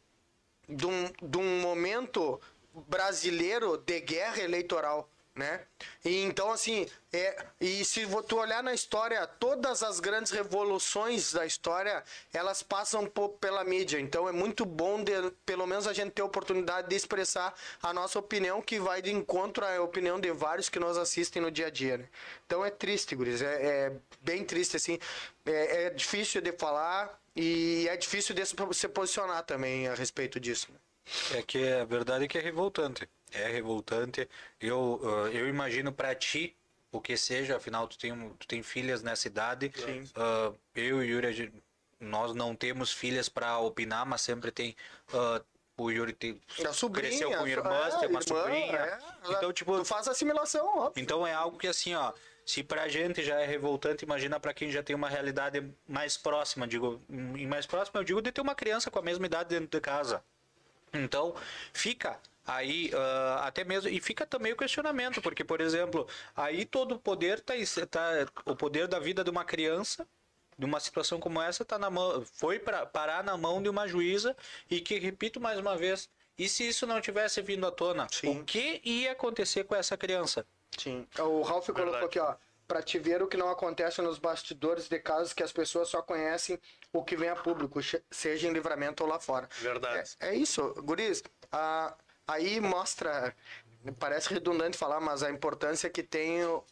de 0.68 0.86
um, 0.86 1.12
de 1.22 1.38
um 1.38 1.60
momento 1.62 2.40
brasileiro 2.88 3.78
de 3.78 4.00
guerra 4.02 4.42
eleitoral, 4.42 5.10
né? 5.36 5.62
E 6.06 6.24
então 6.24 6.52
assim, 6.52 6.88
é, 7.12 7.46
e 7.60 7.84
se 7.84 8.06
tu 8.28 8.38
olhar 8.38 8.62
na 8.62 8.74
história, 8.74 9.26
todas 9.26 9.82
as 9.82 10.00
grandes 10.00 10.32
revoluções 10.32 11.34
da 11.34 11.46
história, 11.46 12.04
elas 12.32 12.62
passam 12.62 13.06
po- 13.08 13.30
pela 13.30 13.64
mídia. 13.64 14.00
Então 14.00 14.30
é 14.30 14.32
muito 14.32 14.64
bom 14.66 15.04
de, 15.04 15.12
pelo 15.46 15.66
menos 15.66 15.88
a 15.88 15.94
gente 15.94 16.12
ter 16.12 16.22
a 16.22 16.26
oportunidade 16.26 16.88
de 16.88 16.96
expressar 16.96 17.54
a 17.82 17.92
nossa 17.94 18.20
opinião 18.20 18.62
que 18.62 18.80
vai 18.80 19.02
de 19.02 19.12
encontro 19.12 19.66
à 19.66 19.82
opinião 19.82 20.20
de 20.20 20.32
vários 20.32 20.70
que 20.70 20.80
nos 20.80 20.98
assistem 20.98 21.42
no 21.42 21.50
dia 21.52 21.68
a 21.68 21.72
dia, 21.72 21.98
né? 21.98 22.08
Então 22.46 22.64
é 22.64 22.70
triste, 22.70 23.16
guris, 23.16 23.42
é, 23.42 23.88
é 23.88 23.94
bem 24.22 24.44
triste 24.44 24.78
assim. 24.78 25.00
É, 25.46 25.86
é 25.86 25.90
difícil 25.90 26.42
de 26.42 26.52
falar 26.54 27.20
e 27.36 27.88
é 27.90 27.98
difícil 27.98 28.36
de 28.36 28.46
se 28.46 28.56
se 28.74 28.88
posicionar 28.90 29.44
também 29.44 29.88
a 29.88 29.94
respeito 29.96 30.40
disso. 30.40 30.72
né? 30.72 30.80
É 31.38 31.42
que 31.42 31.68
a 31.68 31.84
verdade 31.86 32.26
é 32.26 32.28
que 32.28 32.38
é 32.38 32.42
revoltante. 32.42 33.10
É 33.32 33.48
revoltante. 33.48 34.28
Eu, 34.60 35.02
eu 35.34 35.48
imagino 35.50 35.92
pra 35.92 36.16
ti 36.16 36.56
o 36.92 37.02
que 37.02 37.18
seja, 37.18 37.58
afinal 37.58 37.88
tu 37.88 37.98
tem, 37.98 38.30
tu 38.40 38.48
tem 38.48 38.62
filhas 38.64 39.02
nessa 39.04 39.28
idade. 39.28 39.72
Ah, 40.16 40.54
eu 40.76 41.04
e 41.04 41.08
Yuri, 41.08 41.52
nós 42.00 42.34
não 42.36 42.56
temos 42.56 42.92
filhas 42.94 43.28
pra 43.28 43.58
opinar, 43.60 44.06
mas 44.06 44.22
sempre 44.22 44.52
tem. 44.52 44.76
ah, 45.14 45.42
o 45.78 45.90
Yuri 45.90 46.16
A 46.68 46.74
sobrinha. 46.74 47.10
cresceu 47.10 47.32
com 47.38 47.48
irmãs, 47.48 47.96
é, 47.96 48.00
tem 48.00 48.10
uma 48.10 48.20
irmã, 48.20 48.22
sobrinha. 48.22 48.78
é. 48.78 49.00
então, 49.30 49.52
tipo, 49.54 49.78
Tu 49.78 49.86
faz 49.86 50.08
assimilação, 50.08 50.66
óbvio. 50.78 51.02
então 51.02 51.26
é 51.26 51.34
algo 51.34 51.58
que 51.58 51.68
assim, 51.68 51.96
ó, 51.96 52.14
se 52.46 52.64
pra 52.64 52.88
gente 52.88 53.24
já 53.24 53.40
é 53.40 53.46
revoltante, 53.46 54.04
imagina 54.06 54.40
pra 54.40 54.54
quem 54.54 54.72
já 54.72 54.84
tem 54.84 54.96
uma 54.96 55.10
realidade 55.10 55.64
mais 55.88 56.18
próxima, 56.18 56.68
digo, 56.68 57.02
em 57.10 57.48
mais 57.48 57.66
próxima 57.66 58.00
eu 58.00 58.04
digo 58.04 58.22
de 58.22 58.32
ter 58.32 58.42
uma 58.42 58.56
criança 58.56 58.92
com 58.92 59.00
a 59.00 59.02
mesma 59.02 59.26
idade 59.26 59.50
dentro 59.50 59.68
de 59.68 59.82
casa. 59.82 60.24
Então, 60.94 61.34
fica 61.74 62.20
aí 62.46 62.92
ah, 62.94 63.44
até 63.48 63.64
mesmo 63.64 63.90
e 63.90 64.00
fica 64.00 64.26
também 64.28 64.54
o 64.54 64.58
questionamento, 64.58 65.22
porque 65.22 65.44
por 65.44 65.60
exemplo, 65.62 66.08
aí 66.36 66.66
todo 66.66 66.96
o 66.96 67.00
poder 67.00 67.40
tá, 67.40 67.54
tá 67.90 68.28
o 68.46 68.56
poder 68.56 68.88
da 68.88 69.00
vida 69.00 69.24
de 69.24 69.30
uma 69.30 69.44
criança 69.46 70.06
numa 70.58 70.80
situação 70.80 71.20
como 71.20 71.42
essa 71.42 71.64
tá 71.66 71.78
na 71.78 71.90
mão, 71.90 72.24
foi 72.26 72.60
para 72.60 72.86
parar 72.86 73.24
na 73.24 73.36
mão 73.38 73.62
de 73.62 73.70
uma 73.70 73.88
juíza 73.88 74.36
e 74.70 74.80
que 74.82 75.00
repito 75.00 75.40
mais 75.40 75.58
uma 75.60 75.76
vez, 75.78 76.10
e 76.38 76.48
se 76.50 76.68
isso 76.68 76.86
não 76.88 77.00
tivesse 77.02 77.42
vindo 77.42 77.66
à 77.68 77.72
tona, 77.72 78.08
Sim. 78.12 78.40
o 78.40 78.44
que 78.44 78.82
ia 78.84 79.12
acontecer 79.12 79.64
com 79.66 79.76
essa 79.76 79.96
criança? 79.98 80.46
Sim. 80.78 81.08
O 81.20 81.42
Ralph 81.42 81.68
colocou 81.68 81.84
Verdade. 81.92 82.06
aqui, 82.06 82.20
ó. 82.20 82.36
Pra 82.66 82.82
te 82.82 82.98
ver 82.98 83.22
o 83.22 83.28
que 83.28 83.36
não 83.38 83.50
acontece 83.50 84.02
nos 84.02 84.18
bastidores 84.18 84.88
de 84.88 84.98
casos 84.98 85.34
que 85.34 85.44
as 85.44 85.52
pessoas 85.52 85.90
só 85.90 86.02
conhecem 86.02 86.58
o 86.94 87.04
que 87.04 87.16
vem 87.16 87.30
a 87.30 87.36
público, 87.36 87.80
seja 88.10 88.48
em 88.48 88.54
livramento 88.54 89.04
ou 89.04 89.10
lá 89.10 89.20
fora. 89.20 89.50
Verdade. 89.60 90.16
É, 90.22 90.30
é 90.30 90.36
isso, 90.36 90.74
guris. 90.82 91.22
Ah, 91.52 91.94
aí 92.26 92.60
mostra, 92.62 93.36
parece 94.00 94.34
redundante 94.34 94.78
falar, 94.78 95.02
mas 95.02 95.22
a 95.22 95.30
importância 95.30 95.90
que 95.90 96.02
tem 96.02 96.44
o- 96.46 96.64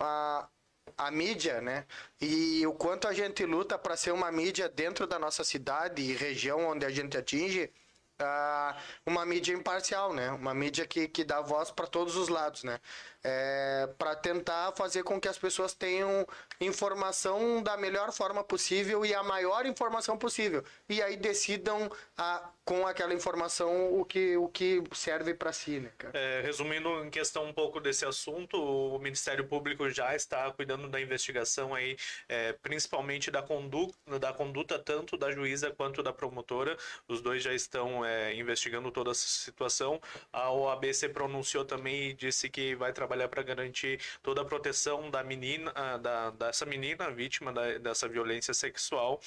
a, 0.00 0.48
a 0.96 1.10
mídia, 1.10 1.60
né? 1.60 1.86
E 2.20 2.66
o 2.66 2.72
quanto 2.72 3.08
a 3.08 3.12
gente 3.12 3.44
luta 3.44 3.78
para 3.78 3.96
ser 3.96 4.12
uma 4.12 4.30
mídia 4.30 4.68
dentro 4.68 5.06
da 5.06 5.18
nossa 5.18 5.44
cidade 5.44 6.02
e 6.02 6.14
região 6.14 6.66
onde 6.66 6.84
a 6.86 6.90
gente 6.90 7.16
atinge, 7.16 7.70
ah, 8.18 8.76
uma 9.04 9.24
mídia 9.26 9.52
imparcial, 9.54 10.12
né? 10.14 10.30
Uma 10.30 10.54
mídia 10.54 10.86
que, 10.86 11.08
que 11.08 11.24
dá 11.24 11.40
voz 11.40 11.70
para 11.70 11.86
todos 11.86 12.16
os 12.16 12.28
lados, 12.28 12.64
né? 12.64 12.80
É, 13.28 13.88
para 13.98 14.14
tentar 14.14 14.72
fazer 14.76 15.02
com 15.02 15.20
que 15.20 15.26
as 15.26 15.36
pessoas 15.36 15.74
tenham 15.74 16.24
informação 16.60 17.60
da 17.60 17.76
melhor 17.76 18.12
forma 18.12 18.44
possível 18.44 19.04
e 19.04 19.12
a 19.12 19.22
maior 19.24 19.66
informação 19.66 20.16
possível. 20.16 20.62
E 20.88 21.02
aí 21.02 21.16
decidam 21.16 21.90
a, 22.16 22.48
com 22.64 22.86
aquela 22.86 23.12
informação 23.12 23.98
o 23.98 24.04
que, 24.04 24.36
o 24.36 24.48
que 24.48 24.82
serve 24.92 25.34
para 25.34 25.52
si, 25.52 25.80
né? 25.80 25.90
É, 26.12 26.40
resumindo 26.44 27.04
em 27.04 27.10
questão 27.10 27.44
um 27.46 27.52
pouco 27.52 27.80
desse 27.80 28.04
assunto, 28.04 28.56
o 28.56 28.98
Ministério 29.00 29.46
Público 29.46 29.90
já 29.90 30.14
está 30.14 30.48
cuidando 30.52 30.88
da 30.88 31.00
investigação 31.00 31.74
aí, 31.74 31.96
é, 32.28 32.52
principalmente 32.52 33.30
da 33.30 33.42
conduta, 33.42 33.96
da 34.20 34.32
conduta 34.32 34.78
tanto 34.78 35.16
da 35.16 35.32
juíza 35.32 35.70
quanto 35.70 36.00
da 36.00 36.12
promotora. 36.12 36.76
Os 37.08 37.20
dois 37.20 37.42
já 37.42 37.52
estão 37.52 38.04
é, 38.04 38.34
investigando 38.34 38.92
toda 38.92 39.10
essa 39.10 39.26
situação. 39.26 40.00
A 40.32 40.52
OAB 40.52 40.92
se 40.92 41.08
pronunciou 41.08 41.64
também 41.64 42.10
e 42.10 42.14
disse 42.14 42.48
que 42.48 42.74
vai 42.76 42.92
trabalhar 42.92 43.15
para 43.28 43.42
garantir 43.42 44.00
toda 44.22 44.42
a 44.42 44.44
proteção 44.44 45.10
da 45.10 45.22
menina, 45.24 45.72
ah, 45.74 45.96
da, 45.96 46.30
dessa 46.30 46.66
menina 46.66 47.10
vítima 47.10 47.52
da- 47.52 47.78
dessa 47.78 48.08
violência 48.08 48.52
sexual. 48.54 49.20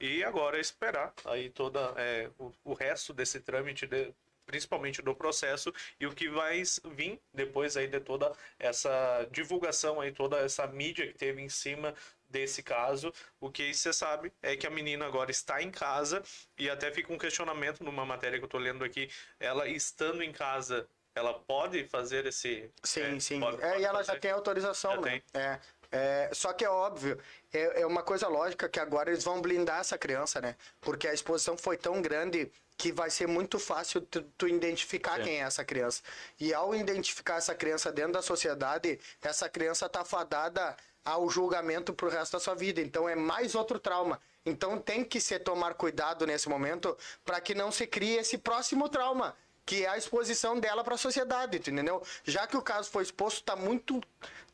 E 0.00 0.22
agora 0.24 0.58
esperar 0.58 1.12
aí 1.24 1.50
toda 1.50 1.94
é, 1.96 2.28
o, 2.38 2.52
o 2.64 2.74
resto 2.74 3.12
desse 3.12 3.40
trâmite 3.40 3.86
de- 3.86 4.12
principalmente 4.44 5.00
do 5.00 5.14
processo 5.14 5.72
e 6.00 6.06
o 6.06 6.12
que 6.14 6.28
vai 6.28 6.62
vir 6.96 7.20
depois 7.32 7.76
aí 7.76 7.86
de 7.86 8.00
toda 8.00 8.32
essa 8.58 9.26
divulgação 9.30 10.00
aí 10.00 10.10
toda 10.12 10.36
essa 10.38 10.66
mídia 10.66 11.06
que 11.06 11.14
teve 11.14 11.40
em 11.40 11.48
cima 11.48 11.94
desse 12.28 12.60
caso 12.62 13.12
o 13.40 13.50
que 13.50 13.72
você 13.72 13.92
sabe 13.92 14.32
é 14.42 14.56
que 14.56 14.66
a 14.66 14.70
menina 14.70 15.06
agora 15.06 15.30
está 15.30 15.62
em 15.62 15.70
casa 15.70 16.22
e 16.58 16.68
até 16.68 16.90
fica 16.90 17.12
um 17.12 17.18
questionamento 17.18 17.84
numa 17.84 18.04
matéria 18.04 18.38
que 18.38 18.44
eu 18.44 18.48
tô 18.48 18.58
lendo 18.58 18.84
aqui 18.84 19.08
ela 19.38 19.68
estando 19.68 20.22
em 20.22 20.32
casa 20.32 20.88
ela 21.14 21.34
pode 21.34 21.84
fazer 21.88 22.26
esse 22.26 22.70
Sim, 22.82 23.16
é, 23.16 23.20
sim. 23.20 23.40
pode- 23.40 23.62
é, 23.62 23.70
pode 23.70 23.82
e 23.82 23.84
ela 23.84 23.98
já 24.02 24.06
fazer? 24.06 24.20
tem 24.20 24.30
autorização, 24.30 24.92
Já 24.92 25.00
né? 25.00 25.10
tem. 25.32 25.40
É, 25.40 25.60
é, 25.90 26.30
só 26.32 26.52
que 26.52 26.64
é 26.64 26.70
óbvio, 26.70 27.18
é, 27.52 27.82
é 27.82 27.86
uma 27.86 28.02
coisa 28.02 28.26
lógica 28.28 28.68
que 28.68 28.80
agora 28.80 29.10
eles 29.10 29.22
vão 29.24 29.40
blindar 29.42 29.80
essa 29.80 29.98
criança, 29.98 30.40
né? 30.40 30.56
Porque 30.80 31.06
a 31.06 31.12
exposição 31.12 31.56
foi 31.56 31.76
tão 31.76 32.00
grande 32.00 32.50
que 32.78 32.90
vai 32.90 33.10
ser 33.10 33.28
muito 33.28 33.58
fácil 33.58 34.00
tu, 34.00 34.22
tu 34.36 34.48
identificar 34.48 35.16
Sim. 35.18 35.24
quem 35.24 35.34
é 35.36 35.44
essa 35.44 35.64
criança. 35.64 36.02
E 36.40 36.54
ao 36.54 36.74
identificar 36.74 37.36
essa 37.36 37.54
criança 37.54 37.92
dentro 37.92 38.12
da 38.12 38.22
sociedade, 38.22 38.98
essa 39.20 39.48
criança 39.48 39.88
tá 39.88 40.04
fadada 40.04 40.74
ao 41.04 41.28
julgamento 41.28 41.92
pro 41.92 42.08
resto 42.08 42.32
da 42.32 42.40
sua 42.40 42.54
vida. 42.54 42.80
Então 42.80 43.08
é 43.08 43.14
mais 43.14 43.54
outro 43.54 43.78
trauma. 43.78 44.20
Então 44.46 44.78
tem 44.78 45.04
que 45.04 45.20
se 45.20 45.38
tomar 45.38 45.74
cuidado 45.74 46.26
nesse 46.26 46.48
momento 46.48 46.96
para 47.24 47.40
que 47.40 47.54
não 47.54 47.70
se 47.70 47.86
crie 47.86 48.16
esse 48.16 48.38
próximo 48.38 48.88
trauma 48.88 49.36
que 49.64 49.84
é 49.84 49.88
a 49.88 49.96
exposição 49.96 50.58
dela 50.58 50.82
para 50.82 50.94
a 50.94 50.98
sociedade, 50.98 51.58
entendeu? 51.58 52.02
Já 52.24 52.46
que 52.46 52.56
o 52.56 52.62
caso 52.62 52.90
foi 52.90 53.02
exposto, 53.02 53.42
tá 53.42 53.56
muito 53.56 54.00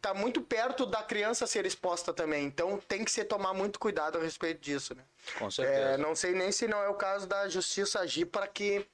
tá 0.00 0.14
muito 0.14 0.40
perto 0.40 0.86
da 0.86 1.02
criança 1.02 1.46
ser 1.46 1.66
exposta 1.66 2.12
também. 2.12 2.44
Então 2.44 2.78
tem 2.86 3.04
que 3.04 3.10
se 3.10 3.24
tomar 3.24 3.52
muito 3.52 3.78
cuidado 3.78 4.18
a 4.18 4.22
respeito 4.22 4.60
disso, 4.60 4.94
né? 4.94 5.02
Com 5.38 5.50
certeza. 5.50 5.78
É, 5.78 5.96
não 5.96 6.14
sei 6.14 6.32
nem 6.32 6.52
se 6.52 6.68
não 6.68 6.82
é 6.82 6.88
o 6.88 6.94
caso 6.94 7.26
da 7.26 7.48
justiça 7.48 8.00
agir 8.00 8.26
para 8.26 8.46
que 8.46 8.86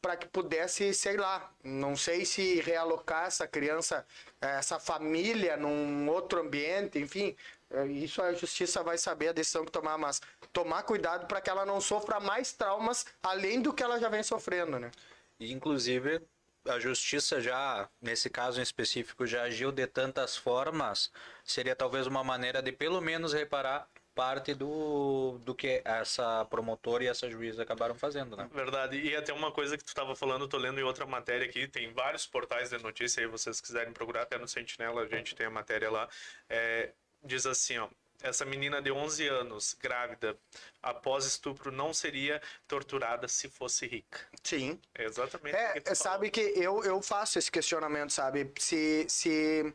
para 0.00 0.18
que 0.18 0.28
pudesse, 0.28 0.92
sei 0.92 1.16
lá, 1.16 1.50
não 1.64 1.96
sei 1.96 2.26
se 2.26 2.60
realocar 2.60 3.24
essa 3.26 3.46
criança, 3.46 4.06
eh, 4.38 4.58
essa 4.58 4.78
família 4.78 5.56
num 5.56 6.06
outro 6.10 6.42
ambiente, 6.42 6.98
enfim, 6.98 7.34
eh, 7.70 7.86
isso 7.86 8.20
a 8.20 8.34
justiça 8.34 8.82
vai 8.82 8.98
saber 8.98 9.28
a 9.28 9.32
decisão 9.32 9.64
que 9.64 9.72
tomar, 9.72 9.96
mas 9.96 10.20
tomar 10.52 10.82
cuidado 10.82 11.26
para 11.26 11.40
que 11.40 11.48
ela 11.48 11.64
não 11.64 11.80
sofra 11.80 12.20
mais 12.20 12.52
traumas 12.52 13.06
além 13.22 13.62
do 13.62 13.72
que 13.72 13.82
ela 13.82 13.98
já 13.98 14.10
vem 14.10 14.22
sofrendo, 14.22 14.78
né? 14.78 14.90
E, 15.38 15.52
inclusive, 15.52 16.20
a 16.66 16.78
justiça 16.78 17.40
já, 17.40 17.88
nesse 18.00 18.30
caso 18.30 18.60
em 18.60 18.62
específico, 18.62 19.26
já 19.26 19.42
agiu 19.42 19.70
de 19.70 19.86
tantas 19.86 20.36
formas, 20.36 21.10
seria 21.44 21.76
talvez 21.76 22.06
uma 22.06 22.24
maneira 22.24 22.62
de 22.62 22.72
pelo 22.72 23.00
menos 23.00 23.32
reparar 23.32 23.88
parte 24.14 24.54
do, 24.54 25.38
do 25.44 25.54
que 25.54 25.82
essa 25.84 26.44
promotora 26.44 27.04
e 27.04 27.08
essa 27.08 27.28
juíza 27.28 27.62
acabaram 27.62 27.94
fazendo, 27.94 28.36
né? 28.36 28.48
Verdade. 28.52 28.96
E 28.96 29.14
até 29.16 29.32
uma 29.32 29.50
coisa 29.50 29.76
que 29.76 29.84
tu 29.84 29.88
estava 29.88 30.14
falando, 30.14 30.46
tô 30.48 30.56
lendo 30.56 30.78
em 30.78 30.84
outra 30.84 31.04
matéria 31.04 31.46
aqui, 31.46 31.66
tem 31.66 31.92
vários 31.92 32.26
portais 32.26 32.70
de 32.70 32.78
notícia 32.78 33.20
aí, 33.20 33.26
vocês 33.26 33.60
quiserem 33.60 33.92
procurar, 33.92 34.22
até 34.22 34.38
no 34.38 34.46
Sentinela 34.46 35.02
a 35.02 35.08
gente 35.08 35.34
tem 35.34 35.46
a 35.46 35.50
matéria 35.50 35.90
lá. 35.90 36.08
É, 36.48 36.92
diz 37.22 37.44
assim, 37.44 37.76
ó. 37.78 37.88
Essa 38.22 38.44
menina 38.44 38.80
de 38.80 38.90
11 38.90 39.28
anos, 39.28 39.76
grávida, 39.78 40.36
após 40.82 41.26
estupro, 41.26 41.70
não 41.70 41.92
seria 41.92 42.40
torturada 42.66 43.28
se 43.28 43.48
fosse 43.48 43.86
rica. 43.86 44.20
Sim. 44.42 44.80
É 44.94 45.04
exatamente 45.04 45.54
que 45.54 45.60
É, 45.60 45.80
tu 45.80 45.94
sabe 45.94 46.30
que 46.30 46.40
eu, 46.40 46.82
eu 46.84 47.02
faço 47.02 47.38
esse 47.38 47.50
questionamento, 47.50 48.12
sabe? 48.12 48.50
Se, 48.58 49.04
se, 49.08 49.74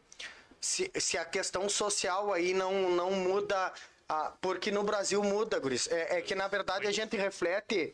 se, 0.59 0.91
se 0.99 1.17
a 1.17 1.25
questão 1.25 1.69
social 1.69 2.33
aí 2.33 2.53
não, 2.53 2.89
não 2.89 3.11
muda. 3.11 3.71
porque 4.41 4.71
no 4.71 4.83
Brasil 4.83 5.21
muda, 5.23 5.59
Guris. 5.59 5.87
É, 5.87 6.17
é 6.17 6.21
que 6.21 6.33
na 6.33 6.47
verdade 6.47 6.87
a 6.87 6.91
gente 6.91 7.15
reflete. 7.15 7.93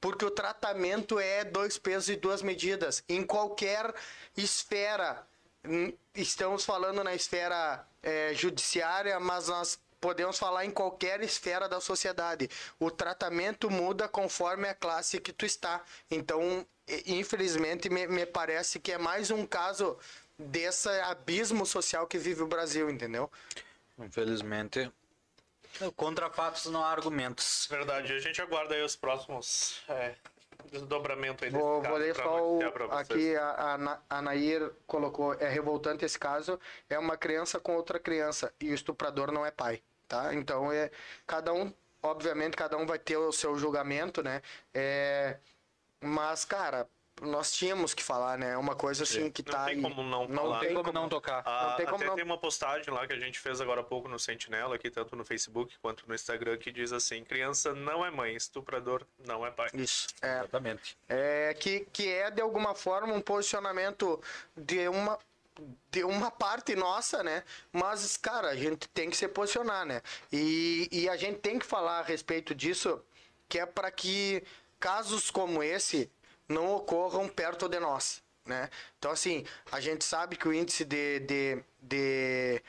Porque 0.00 0.24
o 0.24 0.30
tratamento 0.30 1.18
é 1.18 1.42
dois 1.42 1.78
pesos 1.78 2.10
e 2.10 2.16
duas 2.16 2.42
medidas. 2.42 3.02
Em 3.08 3.24
qualquer 3.24 3.92
esfera. 4.36 5.26
Hum, 5.64 5.92
Estamos 6.14 6.64
falando 6.64 7.02
na 7.02 7.14
esfera 7.14 7.84
é, 8.02 8.32
judiciária, 8.34 9.18
mas 9.20 9.48
nós 9.48 9.78
podemos 10.06 10.38
falar 10.38 10.64
em 10.64 10.70
qualquer 10.70 11.20
esfera 11.20 11.68
da 11.68 11.80
sociedade. 11.80 12.48
O 12.78 12.92
tratamento 12.92 13.68
muda 13.68 14.06
conforme 14.06 14.68
a 14.68 14.74
classe 14.74 15.18
que 15.18 15.32
tu 15.32 15.44
está. 15.44 15.82
Então, 16.08 16.64
infelizmente, 17.04 17.90
me, 17.90 18.06
me 18.06 18.24
parece 18.24 18.78
que 18.78 18.92
é 18.92 18.98
mais 18.98 19.32
um 19.32 19.44
caso 19.44 19.98
desse 20.38 20.88
abismo 21.00 21.66
social 21.66 22.06
que 22.06 22.18
vive 22.18 22.40
o 22.40 22.46
Brasil, 22.46 22.88
entendeu? 22.88 23.28
Infelizmente. 23.98 24.88
Contra 25.96 26.30
fatos 26.30 26.66
não 26.66 26.84
há 26.84 26.92
argumentos. 26.92 27.66
Verdade, 27.68 28.12
a 28.12 28.20
gente 28.20 28.40
aguarda 28.40 28.76
aí 28.76 28.82
os 28.82 28.94
próximos 28.94 29.82
é, 29.88 30.14
desdobramentos 30.70 31.42
aí 31.42 31.50
Vou, 31.50 31.82
vou 31.82 31.96
ler 31.96 32.14
só 32.14 32.48
o, 32.48 32.60
aqui 32.92 33.34
a, 33.36 34.00
a 34.08 34.22
Nair 34.22 34.72
colocou, 34.86 35.34
é 35.34 35.48
revoltante 35.48 36.04
esse 36.04 36.18
caso, 36.18 36.60
é 36.88 36.96
uma 36.96 37.16
criança 37.16 37.58
com 37.58 37.74
outra 37.74 37.98
criança 37.98 38.54
e 38.60 38.70
o 38.70 38.74
estuprador 38.74 39.32
não 39.32 39.44
é 39.44 39.50
pai, 39.50 39.82
tá? 40.08 40.34
Então 40.34 40.70
é 40.72 40.90
cada 41.26 41.52
um, 41.52 41.72
obviamente 42.02 42.56
cada 42.56 42.76
um 42.76 42.86
vai 42.86 42.98
ter 42.98 43.16
o 43.16 43.32
seu 43.32 43.56
julgamento, 43.58 44.22
né? 44.22 44.42
É, 44.74 45.36
mas 46.00 46.44
cara, 46.44 46.86
nós 47.22 47.50
tínhamos 47.50 47.94
que 47.94 48.02
falar, 48.02 48.36
né? 48.36 48.58
Uma 48.58 48.76
coisa 48.76 49.04
assim 49.04 49.30
que 49.30 49.42
Não 49.42 49.50
tá 49.52 49.64
tem 49.64 49.76
aí. 49.76 49.80
como 49.82 50.02
não 50.02 50.28
não 50.28 50.42
falar. 50.42 50.60
tem 50.60 50.74
Como 50.74 50.92
não 50.92 51.08
tocar? 51.08 51.42
Ah, 51.46 51.68
Não 51.70 51.76
tem 51.76 51.86
como 51.86 51.96
até 51.96 52.06
não- 52.06 52.14
tem 52.14 52.24
uma 52.24 52.36
postagem 52.38 52.92
lá 52.92 53.06
que 53.06 53.14
a 53.14 53.18
gente 53.18 53.38
fez 53.40 53.58
agora 53.58 53.80
há 53.80 53.84
pouco 53.84 54.06
no 54.06 54.18
Sentinela, 54.18 54.74
aqui 54.76 54.90
tanto 54.90 55.16
no 55.16 55.24
Facebook 55.24 55.74
quanto 55.80 56.06
no 56.06 56.14
Instagram, 56.14 56.58
que 56.58 56.70
diz 56.70 56.92
assim: 56.92 57.24
criança 57.24 57.72
não 57.74 58.04
é 58.04 58.10
mãe, 58.10 58.36
estuprador 58.36 59.02
não 59.18 59.46
é 59.46 59.50
pai. 59.50 59.70
Isso. 59.72 60.08
É, 60.20 60.40
Exatamente. 60.40 60.94
é, 61.08 61.54
que, 61.54 61.86
que 61.90 62.06
é 62.12 62.30
de 62.30 62.42
alguma 62.42 62.74
forma 62.74 63.14
um 63.14 63.20
posicionamento 63.22 64.20
de 64.54 64.86
uma 64.88 65.18
de 65.90 66.04
uma 66.04 66.30
parte 66.30 66.74
nossa, 66.74 67.22
né? 67.22 67.42
Mas, 67.72 68.16
cara, 68.16 68.48
a 68.48 68.56
gente 68.56 68.88
tem 68.88 69.10
que 69.10 69.16
se 69.16 69.26
posicionar, 69.28 69.84
né? 69.84 70.02
E, 70.32 70.88
e 70.92 71.08
a 71.08 71.16
gente 71.16 71.38
tem 71.38 71.58
que 71.58 71.66
falar 71.66 72.00
a 72.00 72.02
respeito 72.02 72.54
disso, 72.54 73.02
que 73.48 73.58
é 73.58 73.66
para 73.66 73.90
que 73.90 74.42
casos 74.78 75.30
como 75.30 75.62
esse 75.62 76.10
não 76.48 76.74
ocorram 76.74 77.28
perto 77.28 77.68
de 77.68 77.80
nós, 77.80 78.22
né? 78.44 78.68
Então, 78.98 79.10
assim, 79.10 79.44
a 79.72 79.80
gente 79.80 80.04
sabe 80.04 80.36
que 80.36 80.46
o 80.46 80.52
índice 80.52 80.84
de, 80.84 81.20
de, 81.20 81.64
de, 81.80 82.62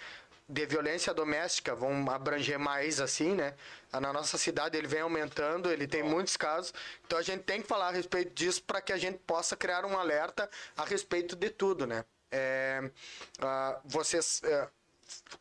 de 0.47 0.65
violência 0.65 1.13
doméstica 1.13 1.76
vão 1.76 2.10
abranger 2.10 2.58
mais, 2.58 3.02
assim, 3.02 3.36
né? 3.36 3.56
Na 3.91 4.13
nossa 4.13 4.38
cidade 4.38 4.78
ele 4.78 4.88
vem 4.88 5.02
aumentando, 5.02 5.71
ele 5.71 5.88
tem 5.88 6.04
muitos 6.04 6.38
casos. 6.38 6.73
Então, 7.06 7.19
a 7.19 7.21
gente 7.21 7.43
tem 7.43 7.62
que 7.62 7.67
falar 7.67 7.89
a 7.89 7.91
respeito 7.91 8.34
disso 8.34 8.63
para 8.63 8.82
que 8.82 8.93
a 8.93 8.97
gente 8.97 9.17
possa 9.19 9.56
criar 9.56 9.86
um 9.86 9.97
alerta 9.97 10.50
a 10.76 10.86
respeito 10.86 11.36
de 11.36 11.50
tudo, 11.50 11.86
né? 11.86 12.06
É, 12.32 12.92
ah, 13.40 13.80
vocês 13.86 14.42
é, 14.44 14.70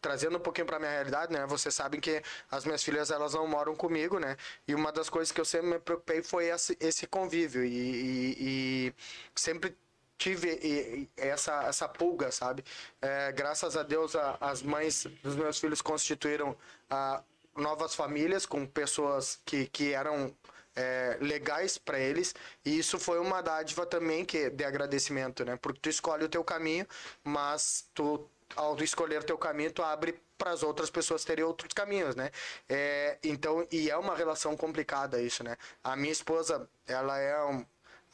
trazendo 0.00 0.36
um 0.38 0.40
pouquinho 0.40 0.66
para 0.66 0.78
minha 0.78 0.90
realidade, 0.90 1.32
né? 1.32 1.46
Vocês 1.46 1.74
sabem 1.74 2.00
que 2.00 2.22
as 2.50 2.64
minhas 2.64 2.82
filhas 2.84 3.10
elas 3.10 3.34
não 3.34 3.46
moram 3.46 3.74
comigo, 3.74 4.18
né? 4.18 4.36
E 4.66 4.74
uma 4.74 4.92
das 4.92 5.08
coisas 5.10 5.32
que 5.32 5.40
eu 5.40 5.44
sempre 5.44 5.68
me 5.68 5.78
preocupei 5.78 6.22
foi 6.22 6.46
esse, 6.46 6.76
esse 6.80 7.06
convívio 7.06 7.64
e, 7.64 7.68
e- 7.68 8.88
e 8.88 8.94
sempre 9.34 9.76
tive 10.18 11.08
essa 11.16 11.64
essa 11.64 11.88
pulga, 11.88 12.30
sabe? 12.32 12.64
É, 13.02 13.32
graças 13.32 13.76
a 13.76 13.82
Deus 13.82 14.14
a- 14.16 14.38
as 14.40 14.62
mães 14.62 15.06
dos 15.22 15.34
meus 15.36 15.58
filhos 15.58 15.82
constituíram 15.82 16.56
ah, 16.90 17.22
novas 17.56 17.94
famílias 17.94 18.46
com 18.46 18.66
pessoas 18.66 19.40
que 19.44 19.66
que 19.66 19.92
eram 19.92 20.34
é, 20.76 21.16
legais 21.20 21.78
para 21.78 21.98
eles 21.98 22.34
e 22.64 22.78
isso 22.78 22.98
foi 22.98 23.18
uma 23.18 23.40
dádiva 23.42 23.86
também 23.86 24.24
que 24.24 24.50
de 24.50 24.64
agradecimento, 24.64 25.44
né? 25.44 25.56
Porque 25.56 25.80
tu 25.80 25.88
escolhe 25.88 26.24
o 26.24 26.28
teu 26.28 26.44
caminho, 26.44 26.86
mas 27.24 27.88
tu 27.94 28.28
ao 28.54 28.76
escolher 28.82 29.24
teu 29.24 29.36
caminho 29.36 29.72
tu 29.72 29.82
abre 29.82 30.20
para 30.38 30.52
as 30.52 30.62
outras 30.62 30.90
pessoas 30.90 31.24
terem 31.24 31.44
outros 31.44 31.72
caminhos, 31.72 32.14
né? 32.14 32.30
É, 32.68 33.18
então 33.24 33.66
e 33.72 33.90
é 33.90 33.96
uma 33.96 34.14
relação 34.14 34.56
complicada 34.56 35.20
isso, 35.20 35.42
né? 35.42 35.56
A 35.82 35.96
minha 35.96 36.12
esposa 36.12 36.68
ela 36.86 37.18
é 37.18 37.42
um 37.44 37.64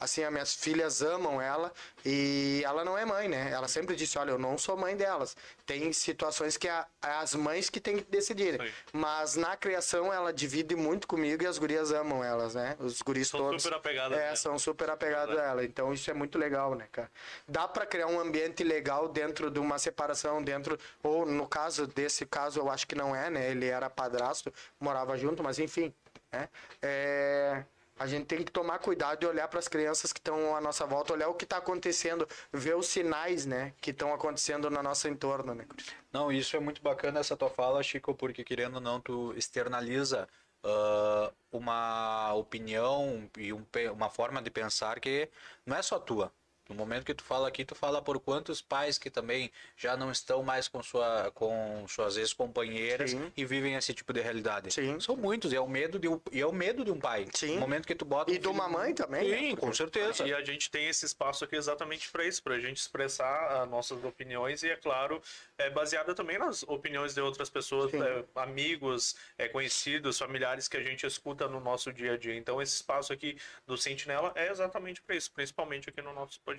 assim, 0.03 0.23
as 0.23 0.31
minhas 0.31 0.53
filhas 0.53 1.01
amam 1.01 1.41
ela 1.41 1.71
e 2.05 2.61
ela 2.65 2.83
não 2.83 2.97
é 2.97 3.05
mãe, 3.05 3.27
né? 3.27 3.51
Ela 3.51 3.67
sempre 3.67 3.95
disse, 3.95 4.17
olha, 4.17 4.31
eu 4.31 4.37
não 4.39 4.57
sou 4.57 4.75
mãe 4.75 4.95
delas. 4.95 5.35
Tem 5.65 5.91
situações 5.93 6.57
que 6.57 6.67
é 6.67 6.85
as 7.01 7.33
mães 7.35 7.69
que 7.69 7.79
têm 7.79 7.97
que 7.97 8.03
decidir. 8.11 8.61
Sim. 8.61 8.71
Mas 8.91 9.35
na 9.35 9.55
criação 9.55 10.11
ela 10.13 10.33
divide 10.33 10.75
muito 10.75 11.07
comigo 11.07 11.43
e 11.43 11.47
as 11.47 11.57
gurias 11.57 11.91
amam 11.91 12.23
elas, 12.23 12.55
né? 12.55 12.75
Os 12.79 13.01
guris 13.01 13.29
São 13.29 13.39
todos. 13.39 13.63
super 13.63 13.75
apegadas 13.77 14.17
É, 14.17 14.35
são 14.35 14.59
super 14.59 14.89
apegados 14.89 15.37
a 15.37 15.43
ela. 15.43 15.63
Então 15.63 15.93
isso 15.93 16.09
é 16.11 16.13
muito 16.13 16.37
legal, 16.37 16.75
né, 16.75 16.87
cara? 16.91 17.09
Dá 17.47 17.67
pra 17.67 17.85
criar 17.85 18.07
um 18.07 18.19
ambiente 18.19 18.63
legal 18.63 19.07
dentro 19.07 19.49
de 19.49 19.59
uma 19.59 19.79
separação, 19.79 20.43
dentro 20.43 20.77
ou 21.01 21.25
no 21.25 21.47
caso 21.47 21.87
desse 21.87 22.25
caso 22.25 22.59
eu 22.59 22.69
acho 22.69 22.85
que 22.85 22.95
não 22.95 23.15
é, 23.15 23.29
né? 23.29 23.51
Ele 23.51 23.67
era 23.67 23.89
padrasto, 23.89 24.53
morava 24.79 25.17
junto, 25.17 25.41
mas 25.41 25.59
enfim, 25.59 25.93
né? 26.31 26.49
É, 26.81 27.63
a 27.97 28.07
gente 28.07 28.25
tem 28.25 28.43
que 28.43 28.51
tomar 28.51 28.79
cuidado 28.79 29.23
e 29.23 29.27
olhar 29.27 29.47
para 29.47 29.59
as 29.59 29.67
crianças 29.67 30.11
que 30.11 30.19
estão 30.19 30.55
à 30.55 30.61
nossa 30.61 30.85
volta, 30.85 31.13
olhar 31.13 31.29
o 31.29 31.35
que 31.35 31.43
está 31.43 31.57
acontecendo, 31.57 32.27
ver 32.51 32.75
os 32.75 32.87
sinais, 32.87 33.45
né, 33.45 33.73
que 33.81 33.91
estão 33.91 34.13
acontecendo 34.13 34.69
no 34.69 34.81
nosso 34.81 35.07
entorno, 35.07 35.53
né? 35.53 35.65
Não, 36.11 36.31
isso 36.31 36.55
é 36.55 36.59
muito 36.59 36.81
bacana 36.81 37.19
essa 37.19 37.37
tua 37.37 37.49
fala, 37.49 37.83
Chico, 37.83 38.13
porque 38.15 38.43
querendo 38.43 38.75
ou 38.75 38.81
não, 38.81 38.99
tu 38.99 39.33
externaliza 39.37 40.27
ah, 40.63 41.31
uma 41.51 42.33
opinião 42.33 43.29
e 43.37 43.51
um 43.51 43.65
uma 43.93 44.09
forma 44.09 44.41
de 44.41 44.49
pensar 44.49 44.99
que 44.99 45.29
não 45.65 45.75
é 45.75 45.81
só 45.81 45.99
tua. 45.99 46.31
No 46.69 46.75
momento 46.75 47.05
que 47.05 47.13
tu 47.13 47.23
fala 47.23 47.47
aqui, 47.47 47.65
tu 47.65 47.75
fala 47.75 48.01
por 48.01 48.19
quantos 48.19 48.61
pais 48.61 48.97
que 48.97 49.09
também 49.09 49.51
já 49.75 49.97
não 49.97 50.11
estão 50.11 50.41
mais 50.41 50.67
com, 50.69 50.81
sua, 50.81 51.29
com 51.33 51.85
suas 51.87 52.15
ex-companheiras 52.15 53.11
Sim. 53.11 53.31
e 53.35 53.43
vivem 53.43 53.75
esse 53.75 53.93
tipo 53.93 54.13
de 54.13 54.21
realidade. 54.21 54.71
Sim. 54.71 54.97
São 54.99 55.17
muitos, 55.17 55.51
e 55.51 55.57
é 55.57 55.59
o 55.59 55.67
medo 55.67 55.99
de 55.99 56.07
um, 56.07 56.21
e 56.31 56.39
é 56.39 56.45
o 56.45 56.53
medo 56.53 56.85
de 56.85 56.91
um 56.91 56.99
pai. 56.99 57.27
Sim. 57.33 57.55
No 57.55 57.61
momento 57.61 57.85
que 57.85 57.93
tu 57.93 58.05
bota 58.05 58.31
E 58.31 58.37
um 58.37 58.39
de 58.39 58.47
uma 58.47 58.69
mãe 58.69 58.93
também, 58.93 59.29
né? 59.29 59.37
Sim, 59.37 59.55
com 59.57 59.73
certeza. 59.73 60.25
E 60.25 60.33
a 60.33 60.41
gente 60.41 60.71
tem 60.71 60.87
esse 60.87 61.05
espaço 61.05 61.43
aqui 61.43 61.57
exatamente 61.57 62.09
para 62.09 62.25
isso, 62.25 62.41
para 62.41 62.55
a 62.55 62.59
gente 62.59 62.77
expressar 62.77 63.61
as 63.61 63.69
nossas 63.69 64.01
opiniões 64.03 64.63
e, 64.63 64.69
é 64.69 64.77
claro, 64.77 65.21
é 65.57 65.69
baseada 65.69 66.15
também 66.15 66.37
nas 66.37 66.63
opiniões 66.63 67.13
de 67.13 67.19
outras 67.19 67.49
pessoas, 67.49 67.93
é, 67.93 68.23
amigos, 68.35 69.15
é, 69.37 69.49
conhecidos, 69.49 70.17
familiares 70.17 70.69
que 70.69 70.77
a 70.77 70.83
gente 70.83 71.05
escuta 71.05 71.47
no 71.49 71.59
nosso 71.59 71.91
dia 71.91 72.13
a 72.13 72.17
dia. 72.17 72.35
Então, 72.35 72.61
esse 72.61 72.75
espaço 72.75 73.11
aqui 73.11 73.37
do 73.67 73.77
Sentinela 73.77 74.31
é 74.35 74.49
exatamente 74.49 75.01
para 75.01 75.15
isso, 75.15 75.29
principalmente 75.31 75.89
aqui 75.89 76.01
no 76.01 76.13
nosso 76.13 76.39
podcast. 76.39 76.52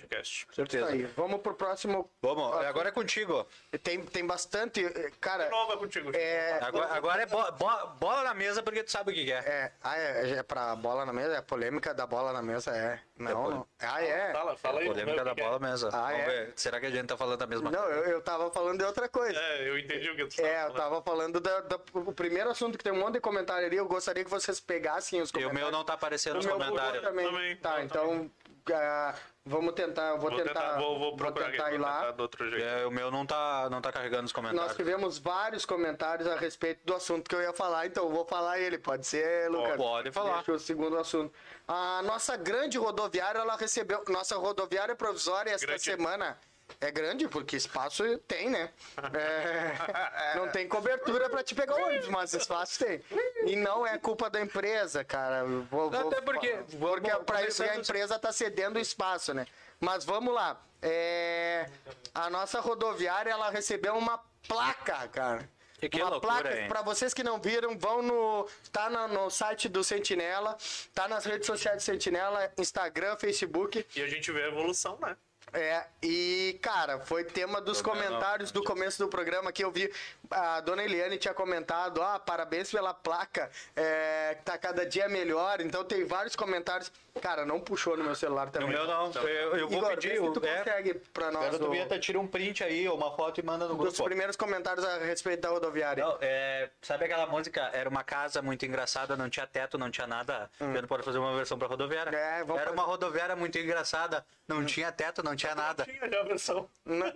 Com 0.47 0.53
certeza. 0.53 0.87
Aí, 0.87 1.03
vamos 1.15 1.41
pro 1.41 1.53
próximo. 1.53 2.09
Vamos, 2.21 2.53
agora 2.65 2.89
é 2.89 2.91
contigo. 2.91 3.45
Tem, 3.83 4.01
tem 4.01 4.25
bastante. 4.25 4.83
Cara, 5.21 5.45
De 5.45 5.51
novo 5.51 5.73
é 5.73 5.77
contigo. 5.77 6.11
É. 6.15 6.59
Agora, 6.61 6.93
agora 6.93 7.21
é 7.23 7.25
bo- 7.25 7.51
bo- 7.53 7.87
bola 7.99 8.23
na 8.23 8.33
mesa 8.33 8.61
porque 8.63 8.83
tu 8.83 8.91
sabe 8.91 9.11
o 9.11 9.13
que 9.15 9.25
que 9.25 9.31
é. 9.31 9.37
É, 9.37 9.71
ah, 9.83 9.97
é, 9.97 10.29
é 10.31 10.43
pra 10.43 10.75
bola 10.75 11.05
na 11.05 11.13
mesa? 11.13 11.33
É 11.33 11.37
a 11.37 11.41
polêmica 11.41 11.93
da 11.93 12.05
bola 12.05 12.31
na 12.33 12.41
mesa, 12.41 12.71
é. 12.75 12.99
Não, 13.17 13.43
pole- 13.43 13.55
não. 13.55 13.67
Ah, 13.79 14.03
é? 14.03 14.31
Fala, 14.33 14.57
fala 14.57 14.79
aí. 14.81 14.87
Polêmica 14.87 15.23
da 15.23 15.33
que 15.33 15.41
é. 15.41 15.43
bola 15.43 15.59
mesa. 15.59 15.89
Ah, 15.93 16.11
Vamos 16.11 16.19
é? 16.19 16.25
ver. 16.25 16.53
Será 16.55 16.79
que 16.79 16.85
a 16.85 16.91
gente 16.91 17.07
tá 17.07 17.15
falando 17.17 17.41
a 17.41 17.47
mesma 17.47 17.71
Não, 17.71 17.79
coisa? 17.81 17.95
eu, 17.99 18.03
eu 18.05 18.21
tava 18.21 18.51
falando 18.51 18.77
de 18.79 18.83
outra 18.85 19.07
coisa. 19.07 19.39
É, 19.39 19.69
eu 19.69 19.77
entendi 19.79 20.09
o 20.09 20.15
que 20.15 20.25
tu 20.27 20.35
tava 20.35 20.47
É, 20.47 20.53
eu 20.55 20.59
falando. 20.61 20.75
tava 20.77 21.01
falando 21.01 21.39
da, 21.39 21.59
da- 21.61 21.79
o 21.93 22.13
primeiro 22.13 22.49
assunto 22.49 22.77
que 22.77 22.83
tem 22.83 22.91
um 22.93 22.99
monte 22.99 23.13
de 23.13 23.19
comentário 23.21 23.65
ali. 23.65 23.77
Eu 23.77 23.87
gostaria 23.87 24.23
que 24.23 24.29
vocês 24.29 24.59
pegassem 24.59 25.21
os 25.21 25.29
E 25.29 25.31
o 25.31 25.33
comentários. 25.33 25.61
meu 25.61 25.71
não 25.71 25.85
tá 25.85 25.93
aparecendo 25.93 26.33
O 26.33 26.37
nos 26.37 26.45
comentários. 26.47 27.03
também. 27.03 27.25
Também, 27.25 27.55
Tá, 27.57 27.79
eu 27.79 27.85
então 27.85 28.31
ah, 28.73 29.15
vamos 29.45 29.73
tentar. 29.73 30.09
eu 30.09 30.17
Vou, 30.17 30.29
Vou 30.29 30.39
tentar. 30.39 30.53
tentar, 30.53 30.77
vou, 30.77 30.99
vou 30.99 31.15
procurar 31.15 31.51
tentar 31.51 31.65
aqui, 31.67 31.75
ir 31.75 31.77
vou 31.77 31.87
lá. 31.87 31.99
tentar 31.99 32.11
do 32.11 32.21
outro 32.21 32.49
jeito. 32.49 32.63
É, 32.65 32.85
o 32.85 32.91
meu 32.91 33.11
não 33.11 33.25
tá, 33.25 33.69
não 33.69 33.81
tá 33.81 33.91
carregando 33.91 34.25
os 34.25 34.33
Nós 34.33 34.33
comentários. 34.33 34.75
tivemos 34.75 35.17
vários 35.17 35.65
comentários 35.65 36.27
a 36.27 36.35
respeito 36.35 36.81
do 36.85 36.95
assunto 36.95 37.29
que 37.29 37.35
eu 37.35 37.41
ia 37.41 37.53
falar, 37.53 37.85
então 37.85 38.05
eu 38.05 38.11
vou 38.11 38.25
falar 38.25 38.59
ele. 38.59 38.77
Pode 38.77 39.05
ser, 39.05 39.49
Lucas? 39.49 39.77
pode 39.77 40.11
falar. 40.11 40.35
Deixa 40.37 40.51
o 40.53 40.59
segundo 40.59 40.97
assunto. 40.97 41.33
A 41.67 42.01
nossa 42.03 42.35
grande 42.35 42.77
rodoviária, 42.77 43.39
ela 43.39 43.55
recebeu. 43.55 44.03
Nossa 44.07 44.35
rodoviária 44.37 44.95
provisória 44.95 45.51
esta 45.51 45.65
Grande. 45.67 45.83
semana. 45.83 46.37
É 46.81 46.91
grande, 46.91 47.27
porque 47.27 47.55
espaço 47.55 48.03
tem, 48.27 48.49
né? 48.49 48.69
É, 49.13 50.35
não 50.37 50.47
tem 50.49 50.67
cobertura 50.67 51.29
pra 51.29 51.43
te 51.43 51.55
pegar 51.55 51.75
ônibus, 51.75 52.07
mas 52.09 52.33
espaço 52.33 52.79
tem. 52.83 53.01
E 53.45 53.55
não 53.55 53.85
é 53.85 53.97
culpa 53.97 54.29
da 54.29 54.41
empresa, 54.41 55.03
cara. 55.03 55.43
Vou, 55.45 55.89
vou- 55.89 56.07
Até 56.07 56.21
porque- 56.21 56.57
porque 56.79 57.09
vamos- 57.11 57.25
pra 57.25 57.43
isso 57.47 57.63
a 57.63 57.75
empresa 57.75 58.19
tá 58.19 58.31
cedendo 58.31 58.79
espaço, 58.79 59.33
né? 59.33 59.45
Mas 59.79 60.03
vamos 60.05 60.33
lá. 60.33 60.59
É, 60.81 61.69
a 62.13 62.29
nossa 62.29 62.59
rodoviária, 62.59 63.31
ela 63.31 63.49
recebeu 63.49 63.95
uma 63.95 64.19
placa, 64.47 65.07
cara. 65.07 65.49
Que- 65.79 65.89
que 65.89 66.01
uma 66.01 66.09
loucura, 66.09 66.33
placa, 66.41 66.57
hein? 66.61 66.67
pra 66.69 66.81
vocês 66.81 67.13
que 67.13 67.21
não 67.23 67.39
viram, 67.39 67.77
vão 67.77 68.01
no. 68.01 68.47
Tá 68.71 68.89
na- 68.89 69.07
no 69.07 69.29
site 69.29 69.67
do 69.67 69.83
Sentinela, 69.83 70.57
tá 70.93 71.07
nas 71.07 71.25
redes 71.25 71.45
sociais 71.45 71.77
do 71.77 71.83
Sentinela, 71.85 72.51
Instagram, 72.57 73.17
Facebook. 73.17 73.85
E 73.95 74.01
a 74.01 74.07
gente 74.07 74.31
vê 74.31 74.43
a 74.43 74.47
evolução, 74.47 74.97
né? 75.01 75.15
É, 75.55 75.85
e, 76.03 76.59
cara, 76.61 76.99
foi 76.99 77.23
tema 77.23 77.61
dos 77.61 77.81
comentários 77.81 78.51
do 78.51 78.61
começo 78.63 78.99
do 79.01 79.07
programa 79.07 79.51
que 79.51 79.63
eu 79.63 79.71
vi. 79.71 79.89
A 80.29 80.59
dona 80.59 80.83
Eliane 80.83 81.17
tinha 81.17 81.33
comentado: 81.33 82.01
ah, 82.01 82.19
parabéns 82.19 82.69
pela 82.69 82.93
placa, 82.93 83.49
é, 83.75 84.35
que 84.37 84.43
tá 84.43 84.57
cada 84.57 84.85
dia 84.85 85.07
melhor. 85.07 85.61
Então 85.61 85.83
tem 85.85 86.03
vários 86.05 86.35
comentários. 86.35 86.91
Cara, 87.21 87.45
não 87.45 87.61
puxou 87.61 87.95
no 87.95 88.03
meu 88.03 88.13
celular 88.15 88.47
No 88.47 88.51
também. 88.51 88.69
meu 88.71 88.85
não. 88.85 89.09
Eu, 89.13 89.55
eu 89.55 89.69
vou 89.69 89.77
Igor, 89.77 89.89
pedir. 89.91 90.15
se 90.15 90.19
o- 90.19 90.33
tu 90.33 90.45
é, 90.45 90.57
consegue 90.57 90.95
pra 91.13 91.31
nós 91.31 91.45
Quero 91.45 91.59
tu 91.59 91.67
o- 91.67 91.71
Vieta, 91.71 91.97
tira 91.97 92.19
um 92.19 92.27
print 92.27 92.61
aí, 92.61 92.85
ou 92.89 92.97
uma 92.97 93.15
foto 93.15 93.39
e 93.39 93.43
manda 93.43 93.65
no 93.69 93.75
dos 93.75 93.79
grupo. 93.93 94.03
primeiros 94.03 94.35
comentários 94.35 94.83
a 94.85 94.97
respeito 94.97 95.39
da 95.39 95.47
rodoviária. 95.49 96.03
Não, 96.03 96.17
é, 96.19 96.69
sabe 96.81 97.05
aquela 97.05 97.25
música? 97.25 97.69
Era 97.71 97.89
uma 97.89 98.03
casa 98.03 98.41
muito 98.41 98.65
engraçada, 98.65 99.15
não 99.15 99.29
tinha 99.29 99.47
teto, 99.47 99.77
não 99.77 99.89
tinha 99.89 100.05
nada. 100.05 100.51
Eu 100.59 100.67
não 100.81 100.87
pode 100.89 101.03
fazer 101.03 101.17
uma 101.19 101.33
versão 101.37 101.57
pra 101.57 101.69
rodoviária. 101.69 102.11
Hum. 102.11 102.15
É, 102.15 102.39
Era 102.39 102.45
fazer. 102.45 102.69
uma 102.71 102.83
rodoviária 102.83 103.35
muito 103.37 103.57
engraçada, 103.57 104.25
não 104.45 104.57
Hum. 104.57 104.65
tinha 104.65 104.91
teto, 104.91 105.23
não 105.23 105.37
tinha 105.37 105.44
nada. 105.53 105.83
Tinha 105.83 106.09
já 106.09 106.19
a 106.21 106.23
versão. 106.23 106.69
Não, 106.85 107.13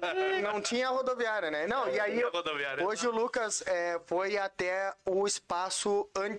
não 0.53 0.61
tinha 0.61 0.89
rodoviária, 0.89 1.49
né? 1.49 1.65
Não, 1.65 1.87
e 1.89 1.99
aí 1.99 2.13
tinha 2.13 2.29
rodoviária. 2.29 2.85
hoje 2.85 3.07
o 3.07 3.11
Lucas 3.11 3.63
é, 3.65 3.99
foi 4.05 4.37
até 4.37 4.93
o 5.05 5.25
espaço. 5.25 6.07
an- 6.15 6.37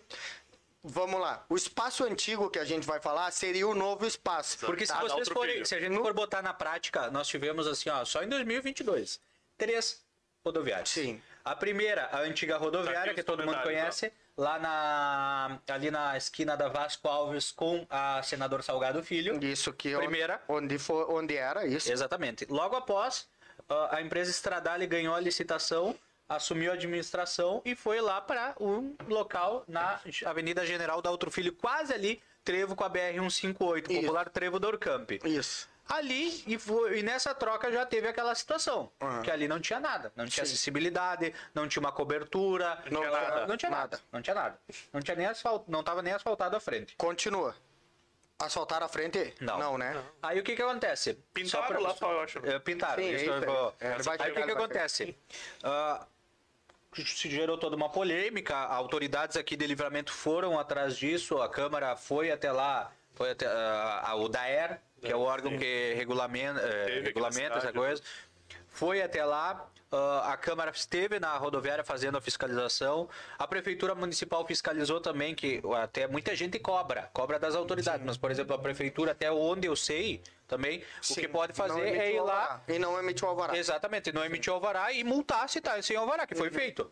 Vamos 0.82 1.20
lá. 1.20 1.44
O 1.48 1.56
espaço 1.56 2.04
antigo 2.04 2.48
que 2.48 2.58
a 2.58 2.64
gente 2.64 2.86
vai 2.86 3.00
falar 3.00 3.30
seria 3.32 3.66
o 3.68 3.74
novo 3.74 4.06
espaço. 4.06 4.58
Porque 4.64 4.86
se 4.86 4.92
Tá, 4.92 5.00
dá 5.02 5.08
vocês 5.08 5.28
forem, 5.28 5.62
se 5.64 5.74
a 5.74 5.80
gente 5.80 5.94
for 5.96 6.12
botar 6.14 6.40
na 6.40 6.54
prática, 6.54 7.10
nós 7.10 7.28
tivemos 7.28 7.66
assim, 7.66 7.90
ó, 7.90 8.02
só 8.04 8.22
em 8.22 8.28
2022, 8.28 9.20
três 9.58 10.02
rodoviárias. 10.42 10.88
Sim. 10.88 11.20
A 11.44 11.54
primeira, 11.54 12.06
a 12.12 12.20
antiga 12.20 12.56
rodoviária, 12.56 13.12
Tá 13.12 13.14
que 13.14 13.22
todo 13.22 13.44
mundo 13.44 13.60
conhece, 13.62 14.10
lá 14.40 14.58
na 14.58 15.58
ali 15.68 15.90
na 15.90 16.16
esquina 16.16 16.56
da 16.56 16.68
Vasco 16.68 17.06
Alves 17.06 17.52
com 17.52 17.86
a 17.90 18.22
senador 18.22 18.62
Salgado 18.62 19.02
Filho. 19.02 19.38
Isso 19.44 19.70
que 19.72 19.94
Primeira. 19.94 20.40
onde 20.48 20.78
for, 20.78 21.10
onde 21.10 21.36
era 21.36 21.66
isso. 21.66 21.92
Exatamente. 21.92 22.46
Logo 22.48 22.74
após, 22.74 23.28
ah, 23.68 23.96
a 23.96 24.00
empresa 24.00 24.30
Estradale 24.30 24.86
ganhou 24.86 25.14
a 25.14 25.20
licitação, 25.20 25.94
assumiu 26.26 26.70
a 26.70 26.74
administração 26.74 27.60
e 27.66 27.74
foi 27.74 28.00
lá 28.00 28.18
para 28.20 28.54
um 28.58 28.96
local 29.06 29.62
na 29.68 30.00
Avenida 30.24 30.64
General 30.64 31.02
da 31.02 31.10
Outro 31.10 31.30
Filho, 31.30 31.52
quase 31.52 31.92
ali, 31.92 32.22
trevo 32.42 32.74
com 32.74 32.84
a 32.84 32.88
BR-158, 32.90 33.90
Isso. 33.90 34.00
popular 34.00 34.30
trevo 34.30 34.58
do 34.58 34.66
Orcamp. 34.68 35.10
Isso. 35.22 35.68
Ali, 35.90 36.44
e, 36.46 36.56
foi- 36.56 37.00
e 37.00 37.02
nessa 37.02 37.34
troca 37.34 37.70
já 37.72 37.84
teve 37.84 38.06
aquela 38.06 38.32
situação, 38.36 38.92
Aham. 39.02 39.22
que 39.22 39.30
ali 39.30 39.48
não 39.48 39.58
tinha 39.58 39.80
nada, 39.80 40.12
não 40.14 40.24
tinha 40.24 40.46
Sim. 40.46 40.52
acessibilidade, 40.52 41.34
não 41.52 41.66
tinha 41.66 41.80
uma 41.80 41.90
cobertura, 41.90 42.80
Não 42.88 43.00
tinha 43.00 43.10
nada. 43.10 43.46
não 43.48 43.56
tinha 43.56 43.70
nada, 43.70 43.82
Nada. 43.96 44.02
não 44.12 44.22
tinha 44.22 44.34
nada, 44.34 44.58
não 44.92 45.00
tinha 45.02 45.16
nem 45.16 45.26
asfalto, 45.26 45.68
não 45.68 45.82
tava 45.82 46.00
nem 46.00 46.12
asfaltado 46.12 46.54
a 46.56 46.60
frente. 46.60 46.94
Continua. 46.96 47.56
Asfaltar 48.38 48.82
a 48.84 48.88
frente? 48.88 49.34
Não. 49.40 49.58
Não, 49.58 49.76
né? 49.76 50.00
Aí 50.22 50.38
o 50.38 50.44
que 50.44 50.54
que 50.54 50.62
acontece? 50.62 51.14
Pintaram 51.34 51.66
pra- 51.66 51.80
lá 51.80 51.94
só, 51.94 52.10
eu 52.12 52.20
acho. 52.20 52.38
É, 52.46 52.58
pintaram. 52.60 53.02
Sim, 53.02 53.10
isso 53.14 53.24
É, 53.80 53.98
vai 54.02 54.16
Aí 54.20 54.30
o 54.30 54.34
que, 54.34 54.42
que 54.44 54.50
acontece? 54.52 55.16
Ah, 55.62 56.06
se 56.94 57.28
gerou 57.28 57.58
toda 57.58 57.74
uma 57.76 57.88
polêmica, 57.90 58.56
autoridades 58.56 59.36
aqui 59.36 59.56
de 59.56 59.66
livramento 59.66 60.12
foram 60.12 60.58
atrás 60.58 60.96
disso, 60.96 61.42
a 61.42 61.48
Câmara 61.48 61.96
foi 61.96 62.30
até 62.30 62.50
lá, 62.50 62.90
foi 63.14 63.32
até 63.32 63.46
ah, 63.46 64.04
a- 64.06 64.14
o 64.14 64.28
DAER, 64.28 64.80
que 65.00 65.12
é 65.12 65.16
o 65.16 65.20
órgão 65.20 65.52
Sim. 65.52 65.58
que 65.58 65.94
regulamenta, 65.94 66.60
aqui 66.60 67.00
regulamenta 67.00 67.54
essa 67.54 67.60
cidade, 67.60 67.78
coisa. 67.78 68.02
Foi 68.68 69.02
até 69.02 69.24
lá, 69.24 69.68
ah, 69.92 70.32
a 70.32 70.36
Câmara 70.36 70.70
esteve 70.70 71.18
na 71.18 71.36
rodoviária 71.36 71.82
fazendo 71.82 72.16
a 72.16 72.20
fiscalização, 72.20 73.08
a 73.38 73.46
Prefeitura 73.46 73.94
Municipal 73.94 74.46
fiscalizou 74.46 75.00
também, 75.00 75.34
que 75.34 75.60
até 75.82 76.06
muita 76.06 76.34
gente 76.36 76.58
cobra, 76.58 77.10
cobra 77.12 77.38
das 77.38 77.54
autoridades, 77.54 78.04
mas, 78.06 78.16
por 78.16 78.30
exemplo, 78.30 78.54
a 78.54 78.58
Prefeitura, 78.58 79.12
até 79.12 79.30
onde 79.32 79.66
eu 79.66 79.74
sei, 79.74 80.22
também, 80.46 80.80
o 80.80 81.04
Sim, 81.04 81.20
que 81.20 81.28
pode 81.28 81.52
fazer 81.52 81.80
é 81.80 82.14
ir 82.14 82.20
lá. 82.20 82.62
E 82.68 82.78
não 82.78 82.98
emitiu 82.98 83.28
alvará. 83.28 83.56
Exatamente, 83.56 84.12
não 84.12 84.24
emitiu 84.24 84.54
alvará 84.54 84.92
e 84.92 85.04
multar 85.04 85.48
se 85.48 85.60
tá 85.60 85.80
sem 85.82 85.96
alvará, 85.96 86.26
que 86.26 86.34
foi 86.34 86.50
feito. 86.50 86.90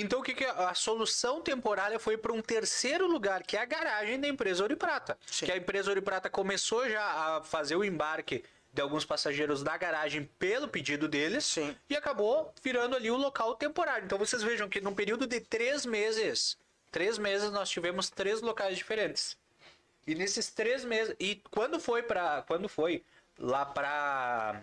Então, 0.00 0.20
o 0.20 0.22
que, 0.22 0.34
que 0.34 0.44
é? 0.44 0.50
a 0.50 0.74
solução 0.74 1.40
temporária 1.40 1.98
foi 1.98 2.16
para 2.16 2.32
um 2.32 2.42
terceiro 2.42 3.06
lugar, 3.06 3.42
que 3.42 3.56
é 3.56 3.60
a 3.60 3.64
garagem 3.64 4.20
da 4.20 4.28
empresa 4.28 4.62
Ouro 4.62 4.72
e 4.72 4.76
Prata. 4.76 5.18
Sim. 5.26 5.46
Que 5.46 5.52
a 5.52 5.56
empresa 5.56 5.90
Ouro 5.90 6.00
e 6.00 6.02
Prata 6.02 6.28
começou 6.28 6.88
já 6.88 7.02
a 7.02 7.42
fazer 7.42 7.76
o 7.76 7.84
embarque 7.84 8.44
de 8.72 8.82
alguns 8.82 9.04
passageiros 9.04 9.62
da 9.62 9.76
garagem 9.76 10.28
pelo 10.38 10.68
pedido 10.68 11.08
deles 11.08 11.46
Sim. 11.46 11.74
e 11.88 11.96
acabou 11.96 12.52
virando 12.62 12.94
ali 12.94 13.10
o 13.10 13.16
local 13.16 13.54
temporário. 13.54 14.04
Então, 14.04 14.18
vocês 14.18 14.42
vejam 14.42 14.68
que 14.68 14.80
num 14.80 14.94
período 14.94 15.26
de 15.26 15.40
três 15.40 15.86
meses, 15.86 16.58
três 16.90 17.16
meses 17.16 17.50
nós 17.50 17.70
tivemos 17.70 18.10
três 18.10 18.42
locais 18.42 18.76
diferentes. 18.76 19.36
E 20.06 20.14
nesses 20.14 20.50
três 20.50 20.84
meses. 20.84 21.16
E 21.18 21.42
quando 21.50 21.80
foi 21.80 22.02
para 22.02 22.42
Quando 22.42 22.68
foi 22.68 23.02
lá 23.38 23.64
pra. 23.64 24.62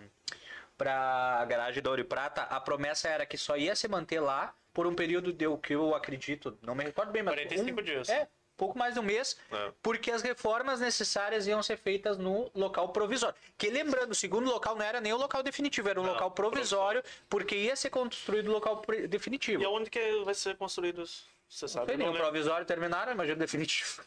pra 0.78 1.44
garagem 1.46 1.82
da 1.82 1.90
Ouro 1.90 2.02
e 2.02 2.04
Prata, 2.04 2.42
a 2.42 2.60
promessa 2.60 3.08
era 3.08 3.26
que 3.26 3.36
só 3.36 3.56
ia 3.56 3.76
se 3.76 3.88
manter 3.88 4.20
lá 4.20 4.54
por 4.74 4.86
um 4.88 4.94
período 4.94 5.32
de 5.32 5.46
o 5.46 5.56
que 5.56 5.74
eu 5.74 5.94
acredito, 5.94 6.58
não 6.60 6.74
me 6.74 6.84
recordo 6.84 7.12
bem, 7.12 7.22
mas. 7.22 7.34
45 7.34 7.80
um, 7.80 7.82
dias. 7.82 8.08
É, 8.08 8.28
pouco 8.56 8.76
mais 8.76 8.94
de 8.94 9.00
um 9.00 9.02
mês, 9.04 9.36
É. 9.50 9.72
porque 9.80 10.10
as 10.10 10.20
reformas 10.20 10.80
necessárias 10.80 11.46
iam 11.46 11.62
ser 11.62 11.76
feitas 11.76 12.18
no 12.18 12.50
local 12.54 12.88
provisório. 12.88 13.36
Que 13.56 13.70
lembrando, 13.70 14.10
o 14.10 14.14
segundo 14.14 14.50
local 14.50 14.74
não 14.76 14.84
era 14.84 15.00
nem 15.00 15.12
o 15.12 15.16
local 15.16 15.42
definitivo, 15.42 15.88
era 15.88 16.00
um 16.00 16.04
Não, 16.04 16.12
local 16.12 16.32
provisório, 16.32 17.02
porque 17.28 17.54
ia 17.56 17.76
ser 17.76 17.90
construído 17.90 18.48
o 18.48 18.52
local 18.52 18.82
definitivo. 19.08 19.62
E 19.62 19.64
aonde 19.64 19.88
que 19.88 20.22
vai 20.24 20.34
ser 20.34 20.56
construído 20.56 21.02
isso? 21.02 21.26
Você 21.48 21.64
Não 21.66 21.68
sabe? 21.68 21.96
nem 21.96 22.06
Não 22.06 22.12
o 22.14 22.16
provisório 22.16 22.66
terminaram, 22.66 23.12
imagina 23.12 23.36
o 23.36 23.38
definitivo. 23.38 24.02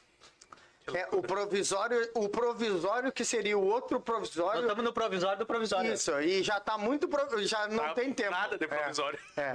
É, 0.93 1.07
o 1.11 1.21
provisório, 1.21 2.09
o 2.13 2.29
provisório 2.29 3.11
que 3.11 3.25
seria 3.25 3.57
o 3.57 3.65
outro 3.65 3.97
Nós 3.97 4.03
provisório. 4.05 4.61
estamos 4.61 4.83
no 4.83 4.93
provisório 4.93 5.39
do 5.39 5.45
provisório. 5.45 5.93
Isso, 5.93 6.11
e 6.21 6.41
já 6.43 6.59
tá 6.59 6.77
muito. 6.77 7.07
pro- 7.07 7.27
Já 7.43 7.67
não 7.67 7.83
Tá 7.87 7.93
tem 7.93 8.13
tempo. 8.13 8.31
Nada 8.31 8.57
de 8.57 8.63
É. 8.63 8.67
provisório. 8.67 9.19
É. 9.35 9.51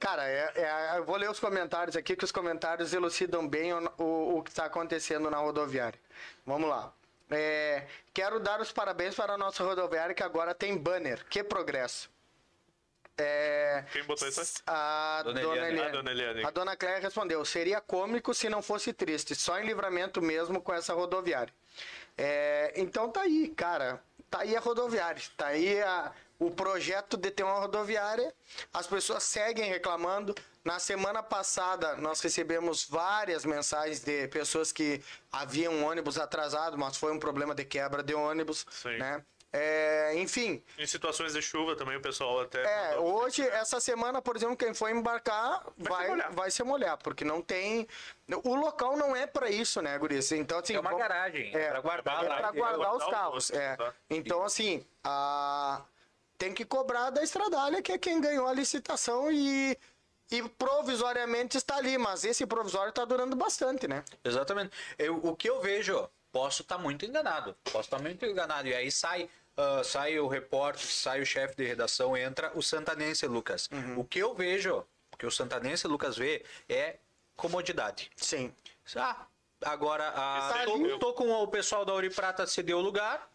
Cara, 0.00 0.26
é- 0.28 0.52
é- 0.56 0.98
eu 0.98 1.04
vou 1.04 1.16
ler 1.16 1.30
os 1.30 1.38
comentários 1.38 1.96
aqui, 1.96 2.16
que 2.16 2.24
os 2.24 2.32
comentários 2.32 2.92
elucidam 2.92 3.46
bem 3.46 3.72
o, 3.72 3.90
o- 3.98 4.38
o 4.38 4.42
que 4.42 4.50
está 4.50 4.64
acontecendo 4.64 5.30
na 5.30 5.38
rodoviária. 5.38 5.98
Vamos 6.44 6.68
lá. 6.68 6.92
É, 7.30 7.86
quero 8.12 8.38
dar 8.40 8.60
os 8.60 8.72
parabéns 8.72 9.14
para 9.14 9.34
a 9.34 9.38
nossa 9.38 9.64
rodoviária, 9.64 10.14
que 10.14 10.22
agora 10.22 10.54
tem 10.54 10.76
banner. 10.76 11.24
Que 11.30 11.42
progresso. 11.42 12.10
É, 13.22 13.84
Quem 13.92 14.02
botou 14.04 14.26
isso? 14.28 14.40
aí? 14.40 14.46
a 14.66 15.22
Dona 15.24 15.40
dona, 15.40 15.54
Eliane. 15.56 15.72
Eliane. 15.72 15.88
A 15.88 15.92
dona 15.92 16.10
Eliane. 16.10 16.44
A 16.44 16.50
dona 16.50 16.76
Cléia 16.76 16.98
respondeu: 17.00 17.44
seria 17.44 17.80
cômico 17.80 18.34
se 18.34 18.48
não 18.48 18.60
fosse 18.62 18.92
triste, 18.92 19.34
só 19.34 19.58
em 19.60 19.66
livramento 19.66 20.20
mesmo 20.20 20.60
com 20.60 20.72
essa 20.74 20.92
rodoviária. 20.92 21.52
É, 22.16 22.72
então 22.76 23.08
tá 23.10 23.22
aí, 23.22 23.48
cara. 23.48 24.02
Tá 24.30 24.40
aí 24.40 24.56
a 24.56 24.60
rodoviária. 24.60 25.22
Tá 25.36 25.46
aí 25.48 25.80
a- 25.82 26.10
o 26.38 26.50
projeto 26.50 27.16
de 27.16 27.30
ter 27.30 27.42
uma 27.44 27.58
rodoviária. 27.60 28.34
As 28.72 28.86
pessoas 28.86 29.22
seguem 29.22 29.68
reclamando. 29.70 30.34
Na 30.64 30.78
semana 30.78 31.22
passada, 31.22 31.96
nós 31.96 32.20
recebemos 32.20 32.84
várias 32.84 33.44
mensagens 33.44 34.00
de 34.00 34.28
pessoas 34.28 34.72
que 34.72 35.02
haviam 35.30 35.72
um 35.74 35.84
ônibus 35.84 36.18
atrasado, 36.18 36.76
mas 36.78 36.96
foi 36.96 37.12
um 37.12 37.18
problema 37.18 37.54
de 37.54 37.64
quebra 37.64 38.02
de 38.02 38.14
ônibus. 38.14 38.64
Sim. 38.70 38.96
Né? 38.98 39.22
É, 39.54 40.14
enfim, 40.16 40.62
Em 40.78 40.86
situações 40.86 41.34
de 41.34 41.42
chuva 41.42 41.76
também 41.76 41.96
o 41.96 42.00
pessoal 42.00 42.40
até. 42.40 42.62
é, 42.92 42.98
hoje, 42.98 43.46
essa 43.46 43.78
semana, 43.80 44.22
por 44.22 44.34
exemplo, 44.34 44.56
quem 44.56 44.72
for 44.72 44.88
embarcar 44.88 45.62
vai, 45.76 46.04
se 46.04 46.10
molhar. 46.10 46.32
vai 46.32 46.50
se 46.50 46.62
molhar, 46.62 46.96
porque 46.96 47.22
não 47.24 47.42
tem. 47.42 47.86
O 48.44 48.54
local 48.54 48.96
não 48.96 49.14
é 49.14 49.26
pra 49.26 49.50
isso, 49.50 49.82
né, 49.82 49.98
Guris? 49.98 50.32
Então, 50.32 50.58
assim. 50.58 50.74
É 50.74 50.80
uma 50.80 50.90
vamos- 50.90 51.06
garagem, 51.06 51.54
É, 51.54 51.64
é 51.64 51.70
pra 51.70 51.80
guardar 51.80 52.14
é 52.14 52.26
pra 52.26 52.34
guardar 52.36 52.54
guardar 52.54 52.94
os 52.96 53.02
os 53.04 53.10
carros. 53.10 53.50
outros, 53.50 53.50
é. 53.50 53.76
tá? 53.76 53.92
Então, 54.08 54.42
assim, 54.42 54.86
a... 55.04 55.82
tem 56.38 56.54
que 56.54 56.64
cobrar 56.64 57.10
da 57.10 57.22
Estradalha, 57.22 57.82
que 57.82 57.92
é 57.92 57.98
quem 57.98 58.20
ganhou 58.22 58.46
a 58.48 58.52
licitação 58.54 59.30
e. 59.30 59.76
E 60.30 60.42
provisoriamente 60.48 61.58
está 61.58 61.76
ali, 61.76 61.98
mas 61.98 62.24
esse 62.24 62.46
provisório 62.46 62.88
está 62.88 63.04
durando 63.04 63.36
bastante, 63.36 63.86
né? 63.86 64.02
Exatamente. 64.24 64.70
Eu, 64.98 65.16
o 65.16 65.36
que 65.36 65.50
eu 65.50 65.60
vejo, 65.60 66.08
posso 66.32 66.62
estar 66.62 66.78
muito 66.78 67.04
enganado. 67.04 67.54
Posso 67.64 67.80
estar 67.88 67.98
muito 67.98 68.24
enganado. 68.24 68.66
E 68.66 68.74
aí 68.74 68.90
sai, 68.90 69.28
ah, 69.56 69.82
sai 69.84 70.18
o 70.18 70.28
repórter, 70.28 70.86
sai 70.86 71.20
o 71.20 71.26
chefe 71.26 71.56
de 71.56 71.64
redação, 71.64 72.16
entra 72.16 72.50
o 72.54 72.62
santanense 72.62 73.26
Lucas. 73.26 73.68
Uhum. 73.72 74.00
O 74.00 74.04
que 74.04 74.18
eu 74.18 74.34
vejo, 74.34 74.84
o 75.12 75.16
que 75.16 75.26
o 75.26 75.30
santanense 75.30 75.86
Lucas 75.86 76.16
vê, 76.16 76.44
é 76.68 76.96
comodidade. 77.36 78.10
Sim. 78.16 78.54
Ah, 78.96 79.26
agora 79.64 80.08
ah, 80.14 80.50
Tá 80.52 80.64
tô, 80.64 80.74
ali. 80.74 80.98
tô 80.98 81.12
com 81.12 81.30
o 81.30 81.48
pessoal 81.48 81.84
da 81.84 81.92
Ouro 81.92 82.06
e 82.06 82.10
Prata 82.10 82.46
cedeu 82.46 82.78
o 82.78 82.80
lugar. 82.80 83.30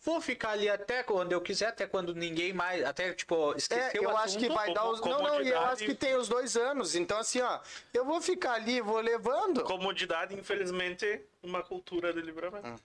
vou 0.00 0.20
ficar 0.20 0.50
ali 0.50 0.68
até 0.68 1.02
quando 1.02 1.32
eu 1.32 1.40
quiser, 1.40 1.68
até 1.68 1.86
quando 1.86 2.14
ninguém 2.14 2.52
mais, 2.52 2.84
até 2.84 3.14
tipo, 3.14 3.54
É, 3.54 3.56
esquecer 3.56 4.00
o 4.00 4.04
eu 4.04 4.16
acho 4.18 4.38
que 4.38 4.48
vai 4.48 4.72
dar 4.74 4.86
os. 4.90 5.00
Não, 5.00 5.22
não, 5.22 5.40
e 5.40 5.48
eu 5.48 5.60
acho 5.60 5.84
que 5.84 5.94
tem 5.94 6.14
os 6.14 6.28
dois 6.28 6.56
anos. 6.58 6.94
Então, 6.94 7.18
assim, 7.18 7.40
ó, 7.40 7.58
eu 7.92 8.04
vou 8.04 8.20
ficar 8.20 8.52
ali, 8.52 8.82
vou 8.82 9.00
levando. 9.00 9.62
Comodidade, 9.64 10.34
infelizmente, 10.34 11.22
uma 11.44 11.62
cultura 11.62 12.12
de 12.12 12.20
livramento. 12.20 12.82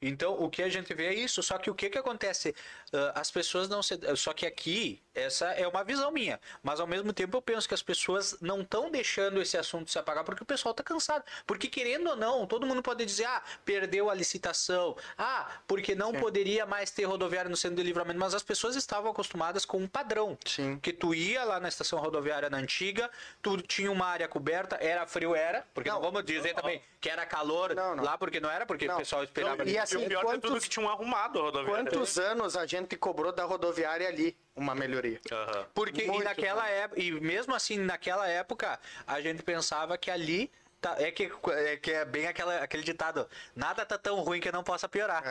Então, 0.00 0.34
o 0.34 0.50
que 0.50 0.62
a 0.62 0.68
gente 0.68 0.92
vê 0.92 1.06
é 1.06 1.14
isso. 1.14 1.42
Só 1.42 1.56
que 1.56 1.70
o 1.70 1.74
que 1.74 1.88
que 1.88 1.98
acontece? 1.98 2.54
Ah, 2.92 3.20
as 3.20 3.30
pessoas 3.30 3.68
não 3.68 3.82
se. 3.82 3.98
Só 4.16 4.32
que 4.32 4.44
aqui, 4.44 5.00
essa 5.14 5.46
é 5.52 5.66
uma 5.66 5.84
visão 5.84 6.10
minha. 6.10 6.40
Mas 6.62 6.80
ao 6.80 6.86
mesmo 6.86 7.12
tempo, 7.12 7.36
eu 7.36 7.42
penso 7.42 7.68
que 7.68 7.74
as 7.74 7.82
pessoas 7.82 8.36
não 8.40 8.62
estão 8.62 8.90
deixando 8.90 9.40
esse 9.40 9.56
assunto 9.56 9.90
se 9.90 9.98
apagar 9.98 10.24
porque 10.24 10.42
o 10.42 10.46
pessoal 10.46 10.74
tá 10.74 10.82
cansado. 10.82 11.24
Porque, 11.46 11.68
querendo 11.68 12.10
ou 12.10 12.16
não, 12.16 12.46
todo 12.46 12.66
mundo 12.66 12.82
pode 12.82 13.04
dizer, 13.04 13.24
ah, 13.26 13.42
perdeu 13.64 14.10
a 14.10 14.14
licitação. 14.14 14.96
Ah, 15.16 15.60
porque 15.66 15.94
não 15.94 16.12
poderia 16.12 16.66
mais 16.66 16.90
ter 16.90 17.04
rodoviária 17.04 17.48
no 17.48 17.56
centro 17.56 17.76
de 17.76 17.82
livramento. 17.84 18.18
Mas 18.18 18.34
as 18.34 18.42
pessoas 18.42 18.74
estavam 18.74 19.10
acostumadas 19.12 19.64
com 19.64 19.78
um 19.78 19.86
padrão. 19.86 20.36
Sim. 20.44 20.78
Que 20.80 20.92
tu 20.92 21.14
ia 21.14 21.44
lá 21.44 21.60
na 21.60 21.68
estação 21.68 22.00
rodoviária 22.00 22.50
na 22.50 22.58
antiga, 22.58 23.08
tu 23.40 23.56
tinha 23.62 23.90
uma 23.90 24.06
área 24.06 24.26
coberta, 24.26 24.76
era 24.80 25.06
frio, 25.06 25.34
era. 25.34 25.64
Porque 25.72 25.88
não, 25.88 25.96
Não. 25.96 26.02
vamos 26.02 26.24
dizer 26.24 26.54
também 26.54 26.82
que 27.00 27.08
era 27.08 27.26
calor 27.26 27.74
Não, 27.74 27.91
não. 27.96 28.04
lá, 28.04 28.16
porque 28.18 28.40
não 28.40 28.50
era, 28.50 28.64
porque 28.66 28.86
Não. 28.86 28.94
o 28.94 28.98
pessoal 28.98 29.22
esperava. 29.24 29.64
Não. 29.64 29.70
E 29.70 29.78
assim, 29.78 29.96
o 29.96 30.06
pior 30.08 30.20
de 30.20 30.32
tudo 30.32 30.46
é 30.46 30.50
quantos- 30.50 30.64
que 30.64 30.70
tinham 30.70 30.88
arrumado 30.88 31.38
a 31.38 31.42
rodoviária. 31.42 31.84
Quantos 31.90 32.18
anos 32.18 32.56
a 32.56 32.66
gente 32.66 32.96
cobrou 32.96 33.32
da 33.32 33.44
rodoviária 33.44 34.08
ali 34.08 34.36
uma 34.56 34.74
melhoria? 34.74 35.20
Aham. 35.30 35.66
Porque 35.74 36.04
e 36.04 36.18
naquela 36.22 36.68
época, 36.68 37.00
e 37.00 37.10
mesmo 37.12 37.54
assim, 37.54 37.78
naquela 37.78 38.28
época, 38.28 38.78
a 39.06 39.20
gente 39.20 39.42
pensava 39.42 39.96
que 39.98 40.10
ali 40.10 40.50
tá- 40.80 40.96
é, 40.98 41.10
que, 41.10 41.30
é 41.50 41.76
que 41.76 41.90
é 41.92 42.04
bem 42.04 42.26
aquela, 42.26 42.56
aquele 42.58 42.82
ditado: 42.82 43.28
nada 43.54 43.84
tá 43.86 43.96
tão 43.98 44.20
ruim 44.20 44.40
que 44.40 44.50
não 44.50 44.62
possa 44.64 44.88
piorar. 44.88 45.22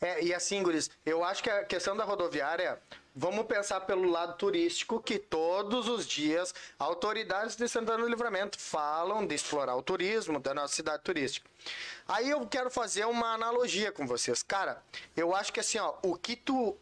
É. 0.00 0.08
É, 0.08 0.24
e 0.24 0.32
assim, 0.34 0.62
Guris, 0.62 0.90
eu 1.04 1.24
acho 1.24 1.42
que 1.42 1.50
a 1.50 1.64
questão 1.64 1.96
da 1.96 2.04
rodoviária, 2.04 2.78
vamos 3.14 3.46
pensar 3.46 3.80
pelo 3.82 4.10
lado 4.10 4.36
turístico, 4.36 5.00
que 5.00 5.18
todos 5.18 5.88
os 5.88 6.06
dias 6.06 6.54
autoridades 6.78 7.54
de 7.54 7.68
Santana 7.68 8.02
do 8.02 8.08
Livramento 8.08 8.58
falam 8.58 9.26
de 9.26 9.34
explorar 9.34 9.76
o 9.76 9.82
turismo 9.82 10.40
da 10.40 10.52
nossa 10.52 10.74
cidade 10.74 11.02
turística. 11.02 11.48
Aí 12.08 12.28
eu 12.28 12.46
quero 12.46 12.70
fazer 12.70 13.04
uma 13.06 13.32
analogia 13.32 13.92
com 13.92 14.06
vocês. 14.06 14.42
Cara, 14.42 14.82
eu 15.16 15.34
acho 15.34 15.52
que 15.52 15.60
assim, 15.60 15.78
ó, 15.78 15.94
o 16.02 16.16
que 16.16 16.34
tu. 16.34 16.76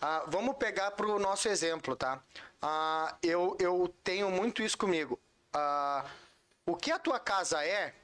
ah, 0.00 0.24
vamos 0.28 0.56
pegar 0.56 0.92
pro 0.92 1.18
nosso 1.18 1.48
exemplo, 1.48 1.96
tá? 1.96 2.22
Ah, 2.62 3.16
eu, 3.22 3.56
eu 3.58 3.92
tenho 4.04 4.30
muito 4.30 4.62
isso 4.62 4.78
comigo. 4.78 5.18
Ah, 5.52 6.04
o 6.64 6.76
que 6.76 6.92
a 6.92 6.98
tua 6.98 7.18
casa 7.18 7.64
é, 7.64 7.94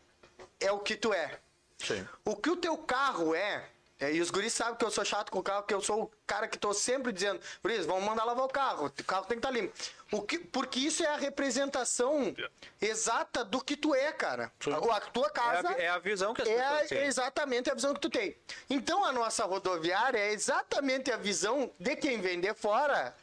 é 0.61 0.73
o 0.73 0.81
que 0.81 0.97
tu 0.97 1.13
é. 1.13 1.39
Sim. 1.79 2.07
O 2.25 2.37
que 2.37 2.51
o 2.51 2.57
teu 2.57 2.77
carro 2.79 3.35
é, 3.35 3.69
é, 4.03 4.13
e 4.13 4.21
os 4.21 4.31
guris 4.31 4.53
sabem 4.53 4.75
que 4.75 4.85
eu 4.85 4.91
sou 4.91 5.05
chato 5.05 5.31
com 5.31 5.39
o 5.39 5.43
carro, 5.43 5.63
que 5.63 5.73
eu 5.73 5.81
sou 5.81 6.03
o 6.03 6.11
cara 6.27 6.49
que 6.49 6.59
tô 6.59 6.75
sempre 6.75 7.13
dizendo, 7.13 7.41
guris, 7.63 7.87
vamos 7.87 8.05
mandar 8.05 8.25
lavar 8.25 8.45
o 8.45 8.49
carro, 8.49 8.87
o 8.87 9.05
carro 9.05 9.25
tem 9.27 9.39
que 9.39 9.47
estar 9.47 9.51
limpo. 9.51 9.73
O 10.11 10.21
que, 10.23 10.39
porque 10.39 10.79
isso 10.81 11.03
é 11.03 11.07
a 11.07 11.17
representação 11.17 12.35
exata 12.81 13.45
do 13.45 13.63
que 13.63 13.77
tu 13.77 13.95
é, 13.95 14.13
cara. 14.13 14.53
A, 14.71 14.97
a 14.97 15.01
tua 15.01 15.27
É 15.29 15.31
casa 15.31 15.69
a, 15.71 15.73
é 15.73 15.89
a 15.89 15.99
visão 15.99 16.35
que 16.35 16.43
as 16.43 16.49
é 16.49 16.57
pessoas 16.59 16.89
têm. 16.89 17.05
exatamente 17.05 17.71
a 17.71 17.75
visão 17.75 17.95
que 17.95 18.01
tu 18.01 18.11
tem. 18.11 18.37
Então 18.69 19.05
a 19.05 19.13
nossa 19.13 19.45
rodoviária 19.45 20.19
é 20.19 20.33
exatamente 20.33 21.11
a 21.11 21.17
visão 21.17 21.71
de 21.79 21.97
quem 21.97 22.21
vem 22.21 22.41
de 22.41 22.53
fora 22.55 23.15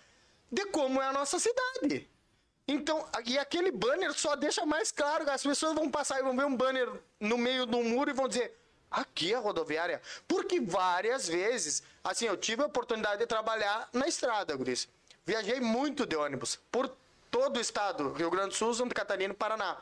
de 0.51 0.65
como 0.67 1.01
é 1.01 1.05
a 1.05 1.13
nossa 1.13 1.38
cidade. 1.38 2.09
Então, 2.67 3.07
e 3.25 3.38
aquele 3.38 3.71
banner 3.71 4.13
só 4.13 4.36
deixa 4.36 4.65
mais 4.65 4.91
claro, 4.91 5.30
as 5.30 5.41
pessoas 5.41 5.73
vão 5.73 5.89
passar 5.89 6.19
e 6.19 6.23
vão 6.23 6.36
ver 6.36 6.45
um 6.45 6.55
banner 6.55 6.88
no 7.19 7.38
meio 7.38 7.65
do 7.65 7.84
muro 7.84 8.11
e 8.11 8.13
vão 8.13 8.27
dizer: 8.27 8.59
aqui 8.89 9.33
é 9.33 9.35
a 9.35 9.39
rodoviária. 9.39 10.01
Porque 10.27 10.59
várias 10.59 11.27
vezes, 11.27 11.83
assim, 12.03 12.25
eu 12.25 12.37
tive 12.37 12.63
a 12.63 12.65
oportunidade 12.65 13.19
de 13.19 13.27
trabalhar 13.27 13.89
na 13.93 14.07
estrada, 14.07 14.55
Guris. 14.55 14.87
Viajei 15.25 15.59
muito 15.59 16.05
de 16.05 16.15
ônibus 16.15 16.59
por 16.71 16.91
todo 17.29 17.57
o 17.57 17.61
estado, 17.61 18.13
Rio 18.13 18.31
Grande 18.31 18.49
do 18.49 18.55
Sul, 18.55 18.73
Santa 18.73 18.95
Catarina 18.95 19.33
e 19.33 19.37
Paraná. 19.37 19.77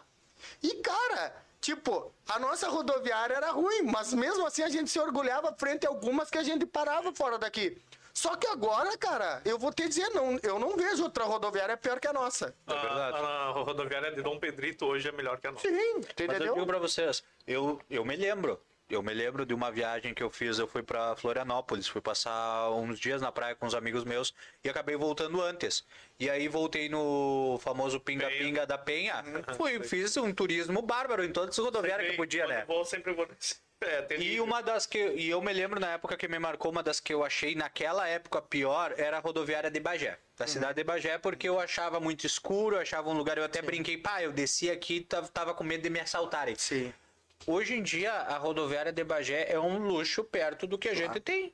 E, 0.61 0.75
cara, 0.75 1.33
tipo, 1.61 2.11
a 2.27 2.37
nossa 2.37 2.67
rodoviária 2.69 3.35
era 3.35 3.51
ruim, 3.51 3.83
mas 3.83 4.13
mesmo 4.13 4.45
assim 4.45 4.63
a 4.63 4.69
gente 4.69 4.89
se 4.89 4.99
orgulhava 4.99 5.55
frente 5.57 5.85
a 5.85 5.89
algumas 5.89 6.29
que 6.29 6.37
a 6.37 6.43
gente 6.43 6.65
parava 6.65 7.13
fora 7.13 7.37
daqui. 7.37 7.81
Só 8.13 8.35
que 8.35 8.47
agora, 8.47 8.97
cara, 8.97 9.41
eu 9.45 9.59
vou 9.59 9.71
te 9.71 9.87
dizer, 9.87 10.09
não, 10.09 10.39
eu 10.41 10.57
não 10.57 10.75
vejo 10.75 11.03
outra 11.03 11.23
rodoviária 11.23 11.77
pior 11.77 11.99
que 11.99 12.07
a 12.07 12.13
nossa. 12.13 12.51
A, 12.65 12.73
verdade. 12.73 13.17
a 13.17 13.49
rodoviária 13.51 14.11
de 14.11 14.23
Dom 14.23 14.39
Pedrito 14.39 14.87
hoje 14.87 15.07
é 15.07 15.11
melhor 15.11 15.39
que 15.39 15.45
a 15.45 15.51
nossa. 15.51 15.67
Sim, 15.67 16.01
tu 16.01 16.07
Mas 16.07 16.19
eu 16.19 16.25
entendeu? 16.25 16.53
digo 16.55 16.65
pra 16.65 16.79
vocês, 16.79 17.23
eu, 17.45 17.79
eu 17.87 18.03
me 18.03 18.15
lembro. 18.15 18.59
Eu 18.89 19.03
me 19.03 19.13
lembro 19.13 19.45
de 19.45 19.53
uma 19.53 19.69
viagem 19.69 20.13
que 20.13 20.23
eu 20.23 20.29
fiz, 20.29 20.59
eu 20.59 20.67
fui 20.67 20.81
pra 20.81 21.13
Florianópolis, 21.17 21.87
fui 21.87 21.99
passar 22.01 22.69
uns 22.71 22.97
dias 22.97 23.21
na 23.21 23.31
praia 23.33 23.53
com 23.53 23.65
os 23.65 23.75
amigos 23.75 24.05
meus 24.05 24.33
e 24.63 24.69
acabei 24.69 24.95
voltando 24.95 25.41
antes. 25.41 25.85
E 26.17 26.29
aí 26.29 26.47
voltei 26.47 26.87
no 26.87 27.59
famoso 27.61 27.99
pinga-pinga 27.99 28.65
da 28.65 28.77
Penha, 28.77 29.23
fui, 29.57 29.83
fiz 29.83 30.15
um 30.15 30.33
turismo 30.33 30.81
bárbaro 30.81 31.23
em 31.23 31.31
todas 31.31 31.59
as 31.59 31.65
rodoviárias 31.65 32.11
que 32.11 32.15
podia, 32.17 32.47
né? 32.47 32.63
Vou 32.65 32.85
sempre 32.85 33.13
vou. 33.13 33.27
É, 33.79 34.19
E 34.19 34.41
uma 34.41 34.61
das 34.63 34.87
que. 34.87 34.97
E 34.97 35.29
eu 35.29 35.39
me 35.39 35.53
lembro 35.53 35.79
na 35.79 35.91
época 35.91 36.17
que 36.17 36.27
me 36.27 36.39
marcou, 36.39 36.71
uma 36.71 36.81
das 36.81 36.99
que 36.99 37.13
eu 37.13 37.23
achei 37.23 37.53
naquela 37.53 38.07
época 38.07 38.41
pior 38.41 38.91
era 38.97 39.17
a 39.17 39.19
rodoviária 39.19 39.69
de 39.69 39.79
Bagé. 39.79 40.17
Da 40.35 40.47
cidade 40.47 40.73
de 40.73 40.83
Bagé, 40.83 41.19
porque 41.19 41.47
eu 41.47 41.59
achava 41.59 41.99
muito 41.99 42.25
escuro, 42.25 42.77
eu 42.77 42.81
achava 42.81 43.07
um 43.07 43.13
lugar, 43.13 43.37
eu 43.37 43.43
até 43.43 43.61
brinquei, 43.61 43.95
pá, 43.95 44.23
eu 44.23 44.31
desci 44.31 44.71
aqui 44.71 45.01
tava, 45.01 45.27
tava 45.27 45.53
com 45.53 45.63
medo 45.63 45.83
de 45.83 45.91
me 45.91 45.99
assaltarem. 45.99 46.55
Sim. 46.55 46.91
Hoje 47.45 47.75
em 47.75 47.83
dia, 47.83 48.11
a 48.11 48.37
rodoviária 48.37 48.91
de 48.91 49.03
Bagé 49.03 49.51
é 49.51 49.59
um 49.59 49.77
luxo 49.77 50.23
perto 50.23 50.67
do 50.67 50.77
que 50.77 50.89
a 50.89 50.93
gente 50.93 51.19
tem. 51.19 51.53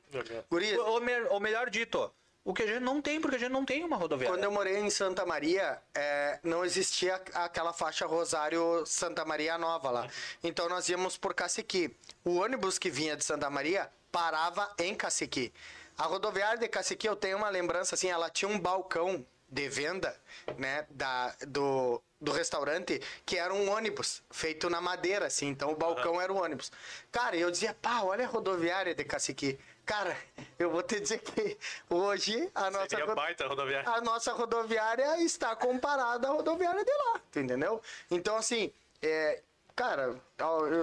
Ou, 0.50 1.00
ou 1.30 1.40
melhor 1.40 1.70
dito, 1.70 2.10
o 2.44 2.52
que 2.52 2.62
a 2.62 2.66
gente 2.66 2.80
não 2.80 3.00
tem, 3.00 3.20
porque 3.20 3.36
a 3.36 3.38
gente 3.38 3.52
não 3.52 3.64
tem 3.64 3.82
uma 3.82 3.96
rodoviária. 3.96 4.36
quando 4.36 4.44
eu 4.44 4.50
morei 4.50 4.76
em 4.76 4.90
Santa 4.90 5.24
Maria, 5.24 5.80
é, 5.94 6.38
não 6.42 6.64
existia 6.64 7.14
aquela 7.32 7.72
faixa 7.72 8.06
Rosário 8.06 8.84
Santa 8.84 9.24
Maria 9.24 9.56
Nova 9.56 9.90
lá. 9.90 10.08
Então 10.42 10.68
nós 10.68 10.88
íamos 10.88 11.16
por 11.16 11.32
Caciqui. 11.32 11.96
O 12.22 12.34
ônibus 12.36 12.78
que 12.78 12.90
vinha 12.90 13.16
de 13.16 13.24
Santa 13.24 13.48
Maria 13.48 13.88
parava 14.12 14.70
em 14.78 14.94
Caciqui. 14.94 15.52
A 15.96 16.04
rodoviária 16.04 16.58
de 16.58 16.68
Caciqui, 16.68 17.08
eu 17.08 17.16
tenho 17.16 17.38
uma 17.38 17.48
lembrança 17.48 17.94
assim, 17.94 18.08
ela 18.08 18.28
tinha 18.28 18.48
um 18.48 18.58
balcão 18.58 19.24
de 19.48 19.68
venda, 19.68 20.14
né, 20.58 20.84
da, 20.90 21.34
do, 21.46 22.02
do 22.24 22.32
restaurante, 22.32 23.00
que 23.24 23.36
era 23.38 23.52
um 23.54 23.70
ônibus 23.70 24.22
feito 24.30 24.68
na 24.68 24.80
madeira, 24.80 25.26
assim. 25.26 25.48
Então 25.48 25.70
o 25.70 25.76
balcão 25.76 26.20
era 26.20 26.32
o 26.32 26.42
ônibus. 26.42 26.72
Cara, 27.12 27.36
eu 27.36 27.50
dizia, 27.50 27.74
pá, 27.80 28.02
olha 28.02 28.24
a 28.24 28.28
rodoviária 28.28 28.94
de 28.94 29.04
Caciqui. 29.04 29.58
Cara, 29.86 30.16
eu 30.58 30.70
vou 30.70 30.82
te 30.82 30.98
dizer 30.98 31.18
que 31.18 31.56
hoje 31.90 32.50
a 32.54 32.70
nossa 32.70 32.88
Seria 32.88 33.04
ro- 33.04 33.14
baita 33.14 33.46
rodoviária. 33.46 33.88
a 33.90 34.00
nossa 34.00 34.32
rodoviária 34.32 35.20
está 35.22 35.54
comparada 35.54 36.26
à 36.28 36.30
rodoviária 36.32 36.84
de 36.84 36.90
lá, 36.92 37.20
entendeu? 37.36 37.80
Então, 38.10 38.34
assim, 38.36 38.72
é, 39.02 39.42
cara, 39.76 40.16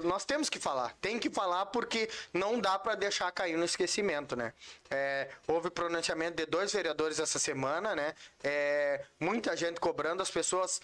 nós 0.03 0.23
temos 0.23 0.49
que 0.49 0.59
falar, 0.59 0.93
tem 1.01 1.17
que 1.17 1.29
falar 1.31 1.65
porque 1.67 2.07
não 2.31 2.59
dá 2.59 2.77
para 2.77 2.93
deixar 2.93 3.31
cair 3.31 3.57
no 3.57 3.65
esquecimento, 3.65 4.35
né? 4.35 4.53
É, 4.91 5.29
houve 5.47 5.71
pronunciamento 5.71 6.37
de 6.37 6.45
dois 6.45 6.71
vereadores 6.71 7.19
essa 7.19 7.39
semana, 7.39 7.95
né? 7.95 8.13
É, 8.43 9.03
muita 9.19 9.55
gente 9.57 9.79
cobrando, 9.79 10.21
as 10.21 10.29
pessoas 10.29 10.79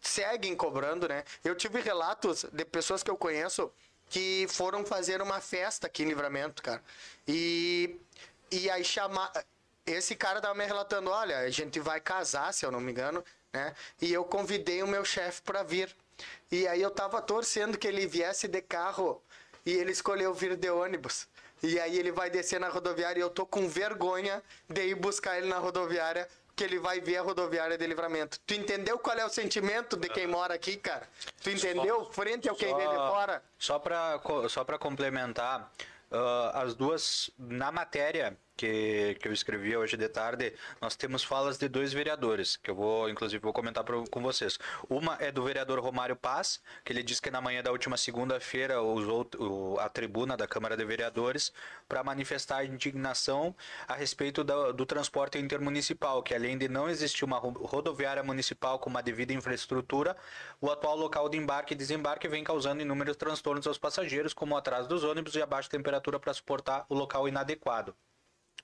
seguem 0.00 0.56
cobrando, 0.56 1.08
né? 1.08 1.24
Eu 1.44 1.54
tive 1.54 1.80
relatos 1.80 2.44
de 2.52 2.64
pessoas 2.64 3.02
que 3.02 3.10
eu 3.10 3.16
conheço 3.16 3.70
que 4.08 4.46
foram 4.48 4.84
fazer 4.84 5.20
uma 5.20 5.40
festa 5.40 5.86
aqui 5.86 6.02
em 6.02 6.06
Livramento, 6.06 6.62
cara. 6.62 6.82
E, 7.26 7.98
e 8.50 8.70
aí 8.70 8.82
chama 8.82 9.30
esse 9.92 10.14
cara 10.14 10.40
tava 10.40 10.54
me 10.54 10.64
relatando, 10.64 11.10
olha, 11.10 11.38
a 11.38 11.50
gente 11.50 11.80
vai 11.80 12.00
casar, 12.00 12.52
se 12.52 12.64
eu 12.64 12.70
não 12.70 12.80
me 12.80 12.92
engano, 12.92 13.24
né? 13.52 13.74
E 14.00 14.12
eu 14.12 14.24
convidei 14.24 14.82
o 14.82 14.86
meu 14.86 15.04
chefe 15.04 15.42
para 15.42 15.62
vir. 15.62 15.94
E 16.50 16.66
aí 16.66 16.82
eu 16.82 16.90
tava 16.90 17.22
torcendo 17.22 17.78
que 17.78 17.86
ele 17.86 18.06
viesse 18.06 18.48
de 18.48 18.60
carro 18.60 19.22
e 19.64 19.72
ele 19.72 19.92
escolheu 19.92 20.34
vir 20.34 20.56
de 20.56 20.70
ônibus. 20.70 21.26
E 21.62 21.78
aí 21.80 21.98
ele 21.98 22.12
vai 22.12 22.30
descer 22.30 22.60
na 22.60 22.68
rodoviária 22.68 23.18
e 23.18 23.22
eu 23.22 23.30
tô 23.30 23.44
com 23.44 23.68
vergonha 23.68 24.42
de 24.68 24.86
ir 24.86 24.94
buscar 24.94 25.38
ele 25.38 25.48
na 25.48 25.58
rodoviária, 25.58 26.28
que 26.58 26.64
ele 26.64 26.80
vai 26.80 27.00
ver 27.00 27.18
a 27.18 27.22
rodoviária 27.22 27.78
de 27.78 27.86
livramento. 27.86 28.40
Tu 28.44 28.54
entendeu 28.54 28.98
qual 28.98 29.16
é 29.16 29.24
o 29.24 29.28
sentimento 29.28 29.96
de 29.96 30.08
quem 30.08 30.26
mora 30.26 30.54
aqui, 30.54 30.76
cara? 30.76 31.08
Tu 31.40 31.50
entendeu? 31.50 32.04
Frente 32.06 32.48
ao 32.48 32.56
quem 32.56 32.74
vem 32.74 32.88
de 32.88 32.96
fora. 32.96 33.40
Só 33.56 33.78
para 33.78 34.20
só 34.48 34.64
pra 34.64 34.76
complementar, 34.76 35.70
ah, 36.10 36.50
as 36.62 36.74
duas, 36.74 37.30
na 37.38 37.70
matéria 37.70 38.36
que, 38.58 39.16
que 39.20 39.28
eu 39.28 39.32
escrevi 39.32 39.76
hoje 39.76 39.96
de 39.96 40.08
tarde, 40.08 40.52
nós 40.80 40.96
temos 40.96 41.22
falas 41.22 41.56
de 41.56 41.68
dois 41.68 41.92
vereadores, 41.92 42.56
que 42.56 42.68
eu 42.70 42.74
vou, 42.74 43.08
inclusive, 43.08 43.40
vou 43.40 43.52
comentar 43.52 43.84
pro- 43.84 44.04
com 44.10 44.20
vocês. 44.20 44.58
Uma 44.90 45.16
é 45.20 45.30
do 45.30 45.44
vereador 45.44 45.78
Romário 45.78 46.16
Paz, 46.16 46.60
que 46.84 46.92
ele 46.92 47.04
disse 47.04 47.22
que 47.22 47.30
na 47.30 47.40
manhã 47.40 47.62
da 47.62 47.70
última 47.70 47.96
segunda-feira 47.96 48.82
usou 48.82 49.30
o- 49.38 49.78
a 49.78 49.88
tribuna 49.88 50.36
da 50.36 50.48
Câmara 50.48 50.76
de 50.76 50.84
Vereadores 50.84 51.52
para 51.88 52.02
manifestar 52.02 52.64
indignação 52.64 53.54
a 53.86 53.94
respeito 53.94 54.42
da- 54.42 54.72
do 54.72 54.84
transporte 54.84 55.38
intermunicipal, 55.38 56.20
que 56.20 56.34
além 56.34 56.58
de 56.58 56.68
não 56.68 56.88
existir 56.88 57.24
uma 57.24 57.38
ro- 57.38 57.50
rodoviária 57.64 58.22
municipal 58.24 58.80
com 58.80 58.90
uma 58.90 59.02
devida 59.02 59.32
infraestrutura, 59.32 60.16
o 60.60 60.68
atual 60.68 60.96
local 60.96 61.28
de 61.28 61.38
embarque 61.38 61.74
e 61.74 61.76
desembarque 61.76 62.26
vem 62.26 62.42
causando 62.42 62.82
inúmeros 62.82 63.16
transtornos 63.16 63.68
aos 63.68 63.78
passageiros, 63.78 64.34
como 64.34 64.56
atraso 64.56 64.88
dos 64.88 65.04
ônibus 65.04 65.36
e 65.36 65.42
a 65.42 65.46
baixa 65.46 65.68
temperatura 65.70 66.18
para 66.18 66.34
suportar 66.34 66.84
o 66.88 66.94
local 66.94 67.28
inadequado. 67.28 67.94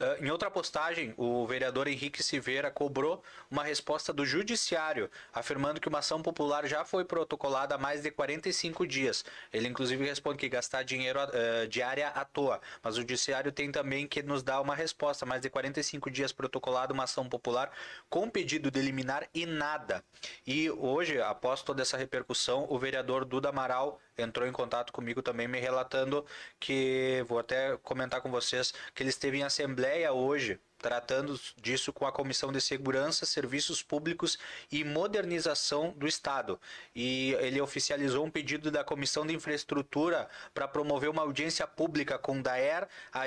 Ah, 0.00 0.16
em 0.20 0.30
outra 0.30 0.48
postagem, 0.50 1.12
o 1.16 1.44
vereador 1.46 1.88
Henrique 1.88 2.22
Silveira 2.22 2.70
cobrou 2.70 3.22
uma 3.50 3.64
resposta 3.64 4.12
do 4.12 4.24
judiciário, 4.24 5.10
afirmando 5.32 5.80
que 5.80 5.88
uma 5.88 5.98
ação 5.98 6.22
popular 6.22 6.66
já 6.66 6.84
foi 6.84 7.04
protocolada 7.04 7.74
há 7.74 7.78
mais 7.78 8.02
de 8.02 8.10
45 8.10 8.86
dias. 8.86 9.24
Ele 9.52 9.66
inclusive 9.66 10.04
responde 10.04 10.38
que 10.38 10.48
gastar 10.48 10.84
dinheiro 10.84 11.18
uh, 11.20 11.66
diária 11.66 12.08
à 12.08 12.24
toa, 12.24 12.60
mas 12.82 12.94
o 12.96 13.00
judiciário 13.00 13.50
tem 13.50 13.72
também 13.72 14.06
que 14.06 14.22
nos 14.22 14.42
dar 14.42 14.60
uma 14.60 14.74
resposta. 14.74 15.26
Mais 15.26 15.42
de 15.42 15.50
45 15.50 16.10
dias 16.10 16.32
protocolada 16.32 16.92
uma 16.92 17.04
ação 17.04 17.28
popular 17.28 17.70
com 18.08 18.30
pedido 18.30 18.70
de 18.70 18.78
eliminar 18.78 19.28
e 19.34 19.46
nada. 19.46 20.04
E 20.46 20.70
hoje, 20.70 21.20
após 21.20 21.62
toda 21.62 21.82
essa 21.82 21.96
repercussão, 21.96 22.66
o 22.70 22.78
vereador 22.78 23.24
Duda 23.24 23.48
Amaral 23.48 24.00
entrou 24.16 24.46
em 24.48 24.52
contato 24.52 24.92
comigo 24.92 25.22
também 25.22 25.46
me 25.46 25.60
relatando 25.60 26.26
que 26.58 27.24
vou 27.28 27.38
até 27.38 27.76
comentar 27.78 28.20
com 28.20 28.30
vocês 28.30 28.74
que 28.94 29.02
ele 29.02 29.10
esteve 29.10 29.38
em 29.38 29.44
assembleia 29.44 29.87
hoje 30.12 30.60
tratando 30.78 31.38
disso 31.56 31.92
com 31.92 32.06
a 32.06 32.12
Comissão 32.12 32.52
de 32.52 32.60
Segurança, 32.60 33.26
Serviços 33.26 33.82
Públicos 33.82 34.38
e 34.70 34.84
Modernização 34.84 35.92
do 35.96 36.06
Estado. 36.06 36.58
E 36.94 37.32
ele 37.40 37.60
oficializou 37.60 38.24
um 38.24 38.30
pedido 38.30 38.70
da 38.70 38.84
Comissão 38.84 39.26
de 39.26 39.34
Infraestrutura 39.34 40.28
para 40.54 40.68
promover 40.68 41.10
uma 41.10 41.22
audiência 41.22 41.66
pública 41.66 42.18
com 42.18 42.40
DAER, 42.40 42.88
a 43.12 43.26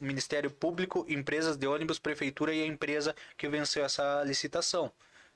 Ministério 0.00 0.50
Público, 0.50 1.04
empresas 1.08 1.56
de 1.56 1.66
ônibus, 1.66 1.98
prefeitura 1.98 2.54
e 2.54 2.62
a 2.62 2.66
empresa 2.66 3.14
que 3.36 3.48
venceu 3.48 3.84
essa 3.84 4.22
licitação. 4.24 4.90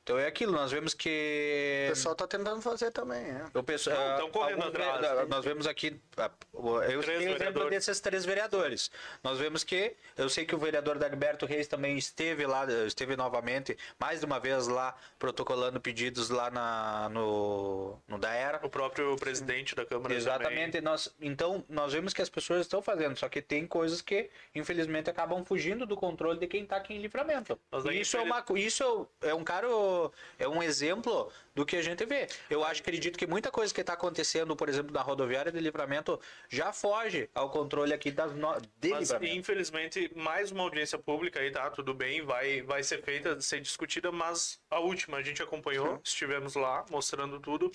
Então 0.05 0.19
é 0.19 0.27
aquilo, 0.27 0.51
nós 0.51 0.73
vemos 0.73 0.95
que. 0.95 1.85
O 1.87 1.91
pessoal 1.91 2.13
está 2.15 2.27
tentando 2.27 2.61
fazer 2.61 2.91
também, 2.91 3.23
é. 3.25 3.45
O 3.57 3.63
pessoal, 3.63 3.97
Não, 4.11 4.17
tão 4.17 4.31
correndo 4.33 4.65
atrás. 4.65 5.01
ve- 5.01 5.27
Nós 5.27 5.45
vemos 5.45 5.65
aqui. 5.65 5.97
ah, 6.17 6.29
Eu 6.89 7.01
Três 7.03 7.23
exemplo 7.25 7.71
desses 7.71 8.01
três 8.01 8.25
vereadores. 8.25 8.91
Nós 9.23 9.39
vemos 9.39 9.63
que. 9.63 9.95
Eu 10.17 10.29
sei 10.29 10.45
que 10.45 10.57
o 10.57 10.59
vereador 10.59 10.99
Dagberto 10.99 11.47
Reis 11.47 11.69
também 11.69 11.97
esteve 11.97 12.45
lá, 12.47 12.67
esteve 12.85 13.15
novamente, 13.15 13.79
mais 13.97 14.19
de 14.19 14.27
uma 14.27 14.41
vez 14.41 14.67
lá, 14.67 14.93
protocolando 15.21 15.81
pedidos 15.81 16.31
lá 16.31 16.51
na, 16.51 17.09
no, 17.09 17.97
no 18.09 18.19
Daera. 18.19 18.59
O 18.65 18.69
próprio 18.69 19.15
presidente 19.15 19.77
da 19.77 19.87
Câmara 19.87 20.13
Exatamente. 20.15 20.81
Nós, 20.81 21.15
então, 21.21 21.65
nós 21.69 21.93
vemos 21.93 22.13
que 22.13 22.21
as 22.21 22.29
pessoas 22.29 22.63
estão 22.63 22.83
fazendo, 22.83 23.17
só 23.17 23.29
que 23.29 23.41
tem 23.41 23.69
coisas 23.69 24.03
que, 24.03 24.29
infelizmente, 24.53 25.09
acabam 25.09 25.45
fugindo 25.45 25.87
do 25.87 25.95
controle 25.97 26.41
de 26.41 26.49
quem 26.49 26.65
está 26.65 26.75
aqui 26.79 26.93
em 26.93 26.99
livramento. 27.01 27.57
Isso, 27.73 27.87
é, 27.89 28.01
infeliz- 28.01 28.27
uma, 28.27 28.43
co- 28.43 28.57
isso 28.59 29.07
é 29.21 29.33
um 29.33 29.45
caro. 29.45 29.92
É 30.39 30.49
um 30.49 30.63
exemplo 30.63 31.31
do 31.55 31.67
que 31.67 31.77
a 31.77 31.83
gente 31.83 32.05
vê. 32.05 32.27
Eu 32.49 32.65
acho, 32.65 32.81
acredito 32.81 33.19
que 33.19 33.27
muita 33.27 33.51
coisa 33.51 33.73
que 33.73 33.81
está 33.81 33.93
acontecendo, 33.93 34.57
por 34.57 34.69
exemplo, 34.69 34.93
na 34.93 35.03
rodoviária 35.03 35.53
de 35.53 35.61
livramento, 35.61 36.19
já 36.49 36.73
foge 36.73 37.29
ao 37.35 37.51
controle 37.51 37.93
aqui 37.93 38.11
das 38.11 38.33
no... 38.33 38.59
de 38.79 38.91
Mas, 38.91 39.11
livramento. 39.11 39.39
infelizmente, 39.39 40.11
mais 40.15 40.51
uma 40.51 40.63
audiência 40.63 40.99
pública 40.99 41.41
aí, 41.41 41.51
tá? 41.51 41.71
Tudo 41.71 41.93
bem, 41.93 42.23
vai, 42.23 42.63
vai 42.63 42.83
ser 42.83 43.03
feita, 43.03 43.41
ser 43.41 43.61
discutida, 43.61 44.11
mas 44.11 44.59
a 44.71 44.81
última 44.81 45.19
a 45.19 45.23
gente 45.23 45.43
acompanhou, 45.43 46.01
estivemos 46.05 46.55
lá 46.55 46.85
mostrando 46.91 47.39
tudo. 47.41 47.71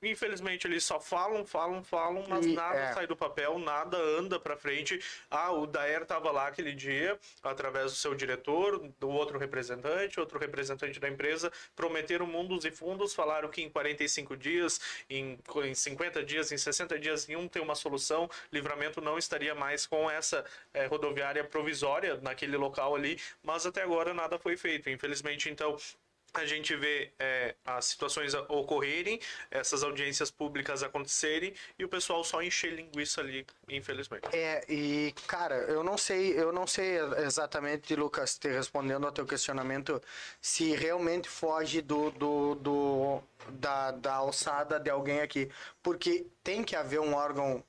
Infelizmente, 0.00 0.66
eles 0.66 0.84
só 0.84 1.00
falam, 1.00 1.44
falam, 1.44 1.82
falam, 1.82 2.24
mas 2.28 2.46
E, 2.46 2.52
nada 2.54 2.78
é. 2.78 2.92
sai 2.92 3.06
do 3.06 3.16
papel, 3.16 3.58
nada 3.58 3.96
anda 3.98 4.38
pra 4.38 4.56
frente. 4.56 5.00
Ah, 5.28 5.50
o 5.50 5.66
Daer 5.66 6.06
tava 6.06 6.30
lá 6.30 6.46
aquele 6.46 6.72
dia, 6.72 7.18
através 7.42 7.92
do 7.92 7.96
seu 7.96 8.14
diretor, 8.14 8.78
do 9.00 9.08
outro 9.08 9.38
representante, 9.38 10.20
outro 10.20 10.38
representante 10.38 11.00
da 11.00 11.08
empresa, 11.08 11.52
prometeram 11.74 12.26
mundos 12.26 12.64
e 12.64 12.70
fundos, 12.70 13.12
falaram 13.12 13.48
que 13.48 13.60
em 13.60 13.68
45 13.68 14.36
dias, 14.36 14.80
em, 15.10 15.38
em 15.64 15.74
50 15.74 16.24
dias, 16.24 16.52
em 16.52 16.58
60 16.58 16.96
dias, 16.98 17.28
iam 17.28 17.48
ter 17.48 17.60
uma 17.60 17.74
solução. 17.74 18.30
Livramento 18.52 19.00
não 19.00 19.18
estaria 19.18 19.54
mais 19.54 19.84
com 19.84 20.08
essa 20.08 20.44
eh, 20.72 20.86
rodoviária 20.86 21.42
provisória 21.42 22.16
naquele 22.22 22.56
local 22.56 22.94
ali, 22.94 23.20
mas 23.42 23.66
até 23.66 23.82
agora 23.82 24.14
nada 24.14 24.38
foi 24.38 24.56
feito. 24.56 24.88
Infelizmente, 24.88 25.50
então, 25.50 25.76
a 26.34 26.44
gente 26.46 26.74
vê 26.76 27.12
é, 27.18 27.54
as 27.64 27.86
situações 27.86 28.34
ocorrerem, 28.34 29.20
essas 29.50 29.82
audiências 29.82 30.30
públicas 30.30 30.82
acontecerem 30.82 31.54
e 31.78 31.84
o 31.84 31.88
pessoal 31.88 32.22
só 32.22 32.42
encher 32.42 32.72
linguiça 32.72 33.20
ali, 33.20 33.46
infelizmente. 33.68 34.28
É, 34.32 34.64
e 34.68 35.12
cara, 35.26 35.56
eu 35.56 35.82
não 35.82 35.96
sei, 35.98 36.38
eu 36.38 36.52
não 36.52 36.66
sei 36.66 36.98
exatamente, 37.24 37.94
Lucas, 37.96 38.38
te 38.38 38.48
respondendo 38.48 39.06
ao 39.06 39.12
teu 39.12 39.26
questionamento, 39.26 40.00
se 40.40 40.74
realmente 40.74 41.28
foge 41.28 41.80
do, 41.80 42.10
do, 42.12 42.54
do- 42.56 43.22
da, 43.50 43.90
da 43.92 44.14
alçada 44.14 44.78
de 44.78 44.90
alguém 44.90 45.20
aqui. 45.20 45.50
Porque 45.82 46.26
tem 46.42 46.62
que 46.62 46.76
haver 46.76 47.00
um 47.00 47.14
órgão 47.14 47.64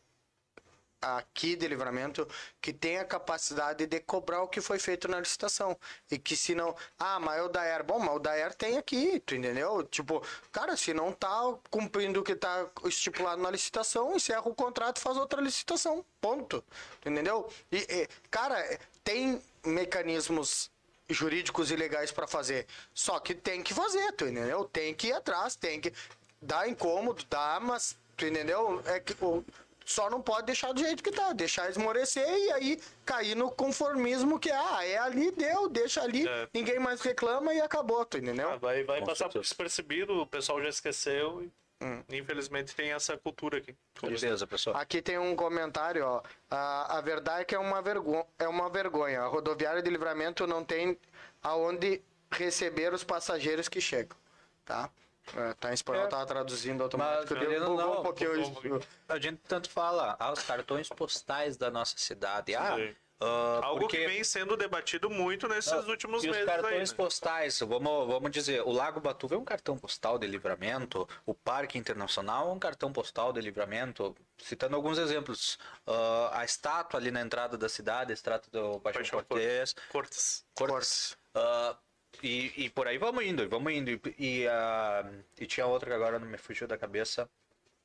aqui 1.01 1.55
de 1.55 1.67
livramento 1.67 2.27
que 2.61 2.73
tenha 2.73 3.05
capacidade 3.05 3.85
de 3.85 3.99
cobrar 3.99 4.41
o 4.41 4.47
que 4.47 4.61
foi 4.61 4.79
feito 4.79 5.07
na 5.07 5.19
licitação. 5.19 5.77
E 6.11 6.17
que 6.17 6.35
se 6.35 6.53
não. 6.55 6.75
Ah, 6.97 7.19
mas 7.19 7.39
é 7.39 7.41
o 7.43 7.49
Daer. 7.49 7.83
Bom, 7.83 7.99
mas 7.99 8.15
o 8.15 8.19
Daer 8.19 8.53
tem 8.53 8.77
aqui, 8.77 9.19
tu 9.19 9.35
entendeu? 9.35 9.83
Tipo, 9.83 10.23
cara, 10.51 10.75
se 10.75 10.93
não 10.93 11.11
tá 11.11 11.55
cumprindo 11.69 12.19
o 12.19 12.23
que 12.23 12.35
tá 12.35 12.67
estipulado 12.85 13.41
na 13.41 13.51
licitação, 13.51 14.15
encerra 14.15 14.47
o 14.47 14.55
contrato 14.55 14.99
faz 14.99 15.17
outra 15.17 15.41
licitação. 15.41 16.05
Ponto. 16.21 16.63
Tu 17.01 17.09
entendeu? 17.09 17.49
E, 17.71 17.77
e, 17.77 18.07
cara, 18.29 18.79
tem 19.03 19.41
mecanismos 19.65 20.69
jurídicos 21.09 21.71
e 21.71 21.75
legais 21.75 22.11
para 22.11 22.27
fazer. 22.27 22.67
Só 22.93 23.19
que 23.19 23.33
tem 23.33 23.63
que 23.63 23.73
fazer, 23.73 24.11
tu 24.13 24.25
entendeu? 24.27 24.65
Tem 24.65 24.93
que 24.93 25.07
ir 25.07 25.13
atrás, 25.13 25.55
tem 25.55 25.81
que. 25.81 25.93
Dá 26.41 26.67
incômodo, 26.67 27.23
dá, 27.29 27.59
mas. 27.61 27.97
Tu 28.15 28.27
entendeu? 28.27 28.81
É 28.85 28.99
que. 28.99 29.13
o- 29.23 29.43
só 29.89 30.07
não 30.09 30.21
pode 30.21 30.45
deixar 30.45 30.71
do 30.71 30.79
jeito 30.79 31.01
que 31.03 31.11
tá, 31.11 31.33
deixar 31.33 31.67
esmorecer 31.69 32.27
e 32.27 32.51
aí 32.51 32.81
cair 33.03 33.35
no 33.35 33.49
conformismo 33.49 34.39
que 34.39 34.51
ah, 34.51 34.85
é 34.85 34.97
ali, 34.99 35.31
deu, 35.31 35.67
deixa 35.67 36.03
ali, 36.03 36.27
É. 36.27 36.47
ninguém 36.53 36.77
mais 36.79 37.01
reclama 37.01 37.53
e 37.53 37.59
acabou, 37.59 38.05
tu 38.05 38.17
entendeu? 38.19 38.51
Ah, 38.51 38.55
vai 38.57 38.83
vai 38.83 38.99
Com 38.99 39.07
passar 39.07 39.25
certeza. 39.25 39.41
despercebido, 39.41 40.21
o 40.21 40.27
pessoal 40.27 40.61
já 40.61 40.69
esqueceu 40.69 41.41
e 41.43 41.51
Hum. 41.81 42.03
infelizmente 42.09 42.75
tem 42.75 42.91
essa 42.91 43.17
cultura 43.17 43.57
aqui. 43.59 43.73
Beleza, 44.01 44.45
pessoal. 44.45 44.75
Aqui 44.75 45.01
tem 45.01 45.17
um 45.17 45.33
comentário, 45.33 46.05
ó. 46.05 46.21
A, 46.51 46.97
a 46.97 47.01
verdade 47.01 47.41
é 47.41 47.45
que 47.45 47.55
é 47.55 47.59
uma, 47.59 47.81
vergonha, 47.81 48.25
é 48.37 48.47
uma 48.49 48.69
vergonha. 48.69 49.21
A 49.21 49.27
rodoviária 49.27 49.81
de 49.81 49.89
livramento 49.89 50.45
não 50.45 50.61
tem 50.63 50.97
aonde 51.41 52.01
receber 52.29 52.93
os 52.93 53.03
passageiros 53.05 53.69
que 53.69 53.79
chegam, 53.79 54.17
tá? 54.65 54.89
É, 55.35 55.53
tá 55.53 55.71
em 55.71 55.73
espanhol, 55.73 56.05
É. 56.05 56.07
tava 56.07 56.25
traduzindo 56.25 56.75
Mas, 56.75 56.81
automático. 56.83 57.33
deu- 57.35 57.39
querendo 57.47 57.63
ou 57.63 57.69
bugou 57.77 57.93
não, 57.93 57.99
um 57.99 58.03
pouquinho 58.03 58.47
um. 58.75 58.79
A 59.07 59.19
gente 59.19 59.41
tanto 59.47 59.69
fala, 59.69 60.15
ah, 60.19 60.31
os 60.31 60.43
cartões 60.43 60.89
postais 60.89 61.57
da 61.57 61.69
nossa 61.69 61.97
cidade. 61.97 62.55
Ah, 62.55 62.75
ah, 63.21 63.59
Algo 63.63 63.81
porque... 63.81 63.97
que 63.97 64.07
vem 64.07 64.23
sendo 64.23 64.55
debatido 64.55 65.09
muito 65.09 65.45
nesses 65.47 65.71
Não, 65.73 65.89
últimos 65.89 66.23
e 66.23 66.29
os 66.29 66.35
meses 66.37 66.49
cartões 66.49 66.73
aí. 66.73 66.79
né? 66.87 66.93
postais, 66.95 67.59
vamos, 67.59 68.07
vamos 68.07 68.31
dizer, 68.31 68.61
o 68.61 68.71
Lago 68.71 69.01
Batuva 69.01 69.35
é 69.35 69.37
um 69.37 69.43
cartão 69.43 69.77
postal 69.77 70.17
de 70.17 70.25
livramento, 70.25 71.05
o 71.25 71.33
Parque 71.33 71.77
Internacional 71.77 72.49
é 72.49 72.53
um 72.53 72.59
cartão 72.59 72.93
postal 72.93 73.33
de 73.33 73.41
livramento. 73.41 74.15
Citando 74.37 74.75
alguns 74.77 74.97
exemplos, 74.97 75.59
ah, 75.85 76.29
a 76.39 76.45
estátua 76.45 76.97
ali 76.99 77.11
na 77.11 77.19
entrada 77.21 77.57
da 77.57 77.67
cidade, 77.67 78.11
a 78.11 78.13
estátua 78.13 78.49
do 78.51 78.79
Paixão, 78.79 79.01
Paixão 79.01 79.23
Cortez, 79.25 79.75
Cortes. 79.91 80.45
Cortes. 80.55 81.17
Ah, 81.35 81.75
e, 82.23 82.65
e 82.65 82.69
por 82.69 82.87
aí 82.87 82.97
vamos 82.97 83.23
indo, 83.23 83.47
vamos 83.49 83.71
indo. 83.73 83.91
E, 83.91 84.01
e, 84.17 84.47
ah, 84.47 85.09
e 85.39 85.45
tinha 85.45 85.65
outra 85.65 85.89
que 85.89 85.95
agora 85.95 86.19
não 86.19 86.27
me 86.27 86.37
fugiu 86.37 86.67
da 86.67 86.77
cabeça. 86.77 87.29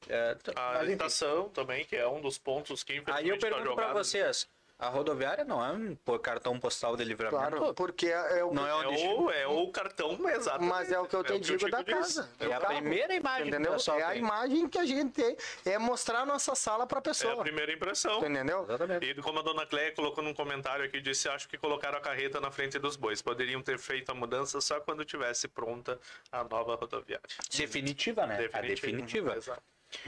É, 0.08 0.36
A 0.56 0.84
estação 0.84 1.48
também, 1.48 1.84
que 1.84 1.96
é 1.96 2.06
um 2.06 2.20
dos 2.20 2.36
pontos 2.36 2.82
que 2.82 3.02
Aí 3.06 3.28
eu 3.28 3.38
tá 3.38 3.46
pergunto 3.48 3.74
pra 3.74 3.84
jogado. 3.84 3.94
vocês, 3.94 4.48
a 4.84 4.88
rodoviária 4.90 5.44
não 5.44 5.64
é 5.64 5.70
um 5.72 5.96
cartão 6.18 6.58
postal 6.60 6.96
de 6.96 7.04
livramento? 7.04 7.56
Claro, 7.56 7.74
porque 7.74 8.06
é, 8.06 8.38
é 8.40 8.44
o 8.44 8.52
Não 8.52 8.66
é 8.66 8.70
É 8.70 8.74
o 8.74 8.90
destino. 8.90 9.14
ou, 9.14 9.30
é 9.30 9.46
ou 9.46 9.70
cartão, 9.72 10.28
exato. 10.30 10.62
Mas 10.64 10.92
é 10.92 10.98
o 10.98 11.06
que 11.06 11.16
eu 11.16 11.24
te 11.24 11.38
digo 11.38 11.70
da 11.70 11.82
casa. 11.82 12.28
É 12.38 12.46
a 12.52 12.60
carro. 12.60 12.74
primeira 12.76 13.14
imagem 13.14 13.44
que 13.50 13.56
o 13.56 13.60
Entendeu? 13.60 13.72
É 13.98 14.02
a 14.02 14.10
tem. 14.10 14.18
imagem 14.18 14.68
que 14.68 14.78
a 14.78 14.84
gente 14.84 15.12
tem. 15.12 15.36
É 15.64 15.78
mostrar 15.78 16.20
a 16.20 16.26
nossa 16.26 16.54
sala 16.54 16.86
pra 16.86 16.98
É 16.98 17.00
a 17.00 17.02
pessoa. 17.02 17.42
primeira 17.42 17.72
impressão. 17.72 18.18
Entendeu? 18.18 18.62
Exatamente. 18.64 19.06
E 19.06 19.14
como 19.22 19.38
a 19.38 19.42
dona 19.42 19.66
Cleia 19.66 19.92
colocou 19.92 20.22
num 20.22 20.34
comentário 20.34 20.84
aqui, 20.84 21.00
disse, 21.00 21.28
acho 21.28 21.48
que 21.48 21.56
colocaram 21.56 21.98
a 21.98 22.00
carreta 22.00 22.40
na 22.40 22.50
frente 22.50 22.78
dos 22.78 22.96
bois. 22.96 23.22
Poderiam 23.22 23.62
ter 23.62 23.78
feito 23.78 24.10
a 24.10 24.14
mudança 24.14 24.60
só 24.60 24.80
quando 24.80 25.04
tivesse 25.04 25.48
pronta 25.48 25.98
a 26.30 26.44
nova 26.44 26.74
rodoviária. 26.74 27.26
Definitiva, 27.56 28.26
né? 28.26 28.48
A 28.52 28.60
definitiva. 28.60 29.36
Exato. 29.36 29.62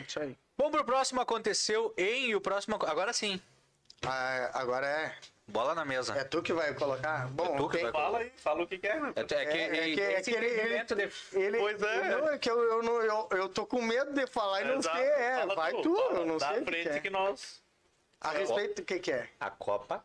Isso 0.06 0.18
aí. 0.20 0.36
Bom, 0.58 0.70
pro 0.70 0.84
próximo 0.84 1.20
aconteceu 1.20 1.94
em 1.96 2.34
o 2.34 2.40
próximo. 2.40 2.76
Agora 2.86 3.12
sim. 3.12 3.40
Ah, 4.04 4.50
agora 4.54 4.86
é. 4.86 5.14
Bola 5.48 5.74
na 5.76 5.84
mesa. 5.84 6.12
É 6.18 6.24
tu 6.24 6.42
que 6.42 6.52
vai 6.52 6.74
colocar? 6.74 7.28
Bom, 7.28 7.56
tu 7.56 7.68
que 7.68 7.76
tem- 7.76 7.84
vai 7.84 7.92
Fala 7.92 8.18
aí, 8.18 8.32
fala 8.36 8.62
o 8.64 8.66
que 8.66 8.78
quer, 8.78 9.00
né? 9.00 9.12
É, 9.14 9.20
é 9.20 9.24
que, 9.24 9.34
É, 9.36 9.44
é 9.44 9.46
que- 9.94 10.00
é 10.00 10.22
que 10.22 10.30
ele- 10.34 10.46
ele- 10.46 10.84
de- 10.84 11.12
Ele, 11.38 11.58
Pois 11.58 11.80
é. 11.82 12.08
Não, 12.10 12.28
é 12.30 12.38
que 12.38 12.50
eu, 12.50 12.60
eu, 12.60 12.82
não, 12.82 13.00
eu, 13.00 13.28
eu 13.30 13.48
tô 13.48 13.64
com 13.64 13.80
medo 13.80 14.12
de 14.12 14.26
falar 14.26 14.62
e 14.62 14.64
não 14.64 14.82
sei. 14.82 14.90
É, 14.92 15.46
vai 15.54 15.72
tu, 15.82 15.94
fala, 15.94 16.18
eu 16.18 16.26
não 16.26 16.36
dá 16.36 16.48
sei 16.48 16.58
que, 16.58 16.64
frente 16.64 16.82
que 16.90 16.96
é. 16.96 17.00
que 17.00 17.10
nós... 17.10 17.62
A 18.20 18.30
respeito 18.30 18.76
do 18.76 18.84
que, 18.84 18.98
que 18.98 19.12
é? 19.12 19.28
A 19.38 19.50
Copa 19.50 20.04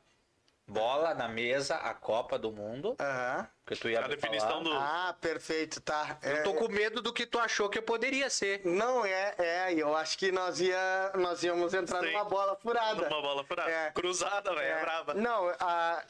Bola 0.72 1.14
na 1.14 1.28
mesa, 1.28 1.76
a 1.76 1.94
Copa 1.94 2.40
do 2.40 2.52
Mundo. 2.52 2.96
Aham. 3.00 3.48
Que 3.66 3.76
tu 3.76 3.90
ia 3.90 4.04
A 4.04 4.08
definição 4.08 4.50
falar. 4.50 4.64
do. 4.64 4.74
Ah, 4.74 5.16
perfeito, 5.20 5.82
tá. 5.82 6.18
Eu 6.24 6.44
tô 6.44 6.54
com 6.54 6.68
medo 6.70 7.02
do 7.02 7.12
que 7.14 7.26
tu 7.26 7.38
achou 7.40 7.70
que 7.70 7.82
poderia 7.82 8.30
ser. 8.30 8.62
Não, 8.66 9.06
é, 9.06 9.36
é, 9.38 9.74
eu 9.74 9.96
acho 9.96 10.18
que 10.18 10.32
nós, 10.32 10.60
ia, 10.60 11.12
nós 11.16 11.44
íamos 11.44 11.74
entrar 11.74 12.00
Sim. 12.02 12.12
numa 12.12 12.24
bola 12.24 12.56
furada. 12.56 13.08
Uma 13.08 13.22
bola 13.22 13.44
furada. 13.44 13.70
É. 13.70 13.92
Cruzada, 13.92 14.54
velho. 14.56 14.62
É. 14.62 14.72
É, 14.72 14.82
brava. 14.82 15.14
Não, 15.14 15.50
a, 15.60 16.04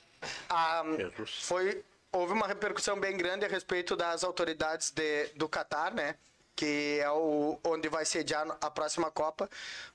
a, 0.49 0.83
foi, 1.25 1.83
houve 2.11 2.33
uma 2.33 2.47
repercussão 2.47 2.99
bem 2.99 3.17
grande 3.17 3.45
a 3.45 3.49
respeito 3.49 3.95
das 3.95 4.23
autoridades 4.23 4.91
de, 4.91 5.27
do 5.35 5.49
Catar, 5.49 5.93
né? 5.93 6.15
Que 6.61 6.99
é 7.01 7.09
o, 7.09 7.57
onde 7.63 7.89
vai 7.89 8.05
sediar 8.05 8.45
a 8.61 8.69
próxima 8.69 9.09
Copa, 9.09 9.49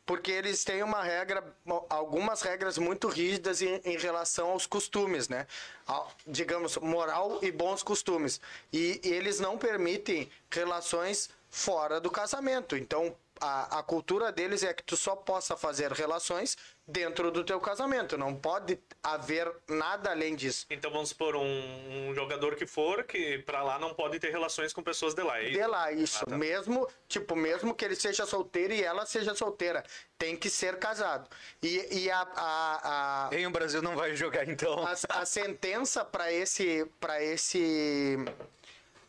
porque 0.05 0.33
eles 0.33 0.65
têm 0.65 0.83
uma 0.83 1.01
regra, 1.01 1.45
algumas 1.89 2.43
regras 2.43 2.77
muito 2.77 3.07
rígidas 3.07 3.63
em, 3.63 3.81
em 3.85 3.97
relação 3.97 4.51
aos 4.51 4.67
costumes, 4.67 5.29
né? 5.29 5.47
Ao- 5.87 6.11
digamos, 6.27 6.77
moral 6.79 7.39
e 7.41 7.53
bons 7.53 7.85
costumes. 7.85 8.41
E, 8.73 9.01
e 9.05 9.13
eles 9.13 9.39
não 9.39 9.57
permitem 9.57 10.29
relações 10.51 11.31
fora 11.49 12.01
do 12.01 12.11
casamento. 12.11 12.77
Então, 12.77 13.15
a, 13.41 13.79
a 13.79 13.83
cultura 13.85 14.33
deles 14.33 14.65
é 14.65 14.75
que 14.75 14.83
tu 14.83 14.97
só 14.97 15.15
possa 15.15 15.57
fazer 15.57 15.93
relações 15.93 16.57
dentro 16.87 17.31
do 17.31 17.43
teu 17.43 17.61
casamento. 17.61 18.17
Não 18.17 18.35
pode 18.35 18.79
haver 19.03 19.53
nada 19.69 20.11
além 20.11 20.37
disso. 20.37 20.67
Então 20.71 20.91
vamos 20.91 21.09
supor 21.09 21.35
um, 21.35 22.09
um 22.09 22.15
jogador 22.15 22.55
que 22.55 22.67
for, 22.67 23.03
que 23.05 23.39
pra 23.39 23.63
lá 23.63 23.79
não 23.79 23.93
pode 23.93 24.19
ter 24.21 24.31
relações 24.31 24.73
com 24.73 24.83
pessoas 24.83 25.15
de 25.15 25.23
lá. 25.23 25.39
é 25.39 25.45
isso? 25.45 25.53
De 25.59 25.67
lá, 25.67 25.93
isso. 25.93 26.19
Ah, 26.23 26.31
tá. 26.31 26.37
Mesmo, 26.39 26.89
tipo, 27.09 27.35
mesmo 27.35 27.75
que 27.75 27.85
ele 27.85 27.97
seja 27.97 28.25
solteiro 28.25 28.73
e 28.73 28.83
ela 28.83 29.05
seja 29.05 29.35
solteira, 29.35 29.83
tem 30.17 30.37
que 30.37 30.49
ser 30.49 30.79
casado. 30.79 31.29
E, 31.63 32.03
e 32.05 32.11
a, 32.11 32.21
a, 32.37 33.29
a, 33.31 33.35
Em 33.35 33.47
o 33.47 33.51
Brasil 33.51 33.83
não 33.83 33.97
vai 33.97 34.15
jogar 34.15 34.49
então. 34.49 34.87
a, 34.87 35.21
a 35.21 35.27
sentença 35.27 36.05
para 36.05 36.33
esse 36.33 36.87
para 37.01 37.23
esse 37.23 38.17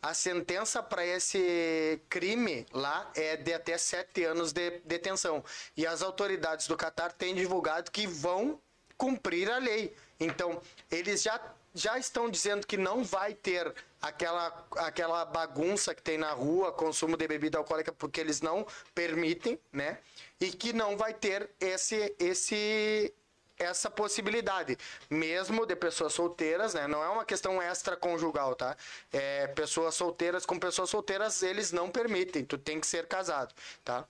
a 0.01 0.13
sentença 0.13 0.81
para 0.81 1.05
esse 1.05 1.99
crime 2.09 2.65
lá 2.71 3.09
é 3.15 3.35
de 3.37 3.53
até 3.53 3.77
sete 3.77 4.23
anos 4.23 4.51
de 4.51 4.79
detenção. 4.85 5.43
E 5.75 5.85
as 5.85 6.01
autoridades 6.01 6.67
do 6.67 6.77
Catar 6.77 7.11
têm 7.11 7.35
divulgado 7.35 7.91
que 7.91 8.07
vão 8.07 8.59
cumprir 8.97 9.49
a 9.49 9.57
lei. 9.57 9.95
Então 10.19 10.61
eles 10.89 11.21
já 11.21 11.39
já 11.75 11.99
estão 11.99 12.27
dizendo 12.27 12.65
que 12.65 12.75
não 12.75 13.03
vai 13.03 13.35
ter 13.35 13.71
aquela 14.01 14.65
aquela 14.77 15.23
bagunça 15.25 15.93
que 15.93 16.01
tem 16.01 16.17
na 16.17 16.31
rua 16.31 16.71
consumo 16.71 17.15
de 17.15 17.27
bebida 17.27 17.59
alcoólica 17.59 17.93
porque 17.93 18.19
eles 18.19 18.41
não 18.41 18.65
permitem 18.95 19.59
né? 19.71 19.99
E 20.39 20.51
que 20.51 20.73
não 20.73 20.97
vai 20.97 21.13
ter 21.13 21.49
esse 21.59 22.15
esse 22.19 23.13
essa 23.57 23.89
possibilidade, 23.89 24.77
mesmo 25.09 25.65
de 25.65 25.75
pessoas 25.75 26.13
solteiras, 26.13 26.73
né? 26.73 26.87
Não 26.87 27.03
é 27.03 27.09
uma 27.09 27.25
questão 27.25 27.61
extraconjugal, 27.61 28.55
tá? 28.55 28.75
É, 29.11 29.47
pessoas 29.47 29.95
solteiras 29.95 30.45
com 30.45 30.59
pessoas 30.59 30.89
solteiras, 30.89 31.41
eles 31.41 31.71
não 31.71 31.89
permitem, 31.89 32.45
tu 32.45 32.57
tem 32.57 32.79
que 32.79 32.87
ser 32.87 33.07
casado, 33.07 33.53
tá? 33.83 34.05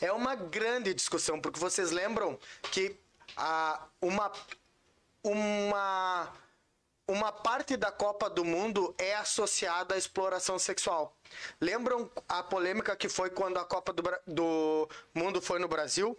É 0.00 0.12
uma 0.12 0.34
grande 0.34 0.92
discussão, 0.92 1.40
porque 1.40 1.60
vocês 1.60 1.90
lembram 1.90 2.38
que 2.72 2.96
a, 3.36 3.86
uma, 4.00 4.32
uma, 5.22 6.32
uma 7.06 7.32
parte 7.32 7.76
da 7.76 7.92
Copa 7.92 8.28
do 8.28 8.44
Mundo 8.44 8.92
é 8.98 9.14
associada 9.14 9.94
à 9.94 9.98
exploração 9.98 10.58
sexual. 10.58 11.16
Lembram 11.60 12.10
a 12.28 12.42
polêmica 12.42 12.96
que 12.96 13.08
foi 13.08 13.30
quando 13.30 13.58
a 13.58 13.64
Copa 13.64 13.92
do, 13.92 14.02
do 14.26 14.88
Mundo 15.14 15.40
foi 15.40 15.60
no 15.60 15.68
Brasil? 15.68 16.18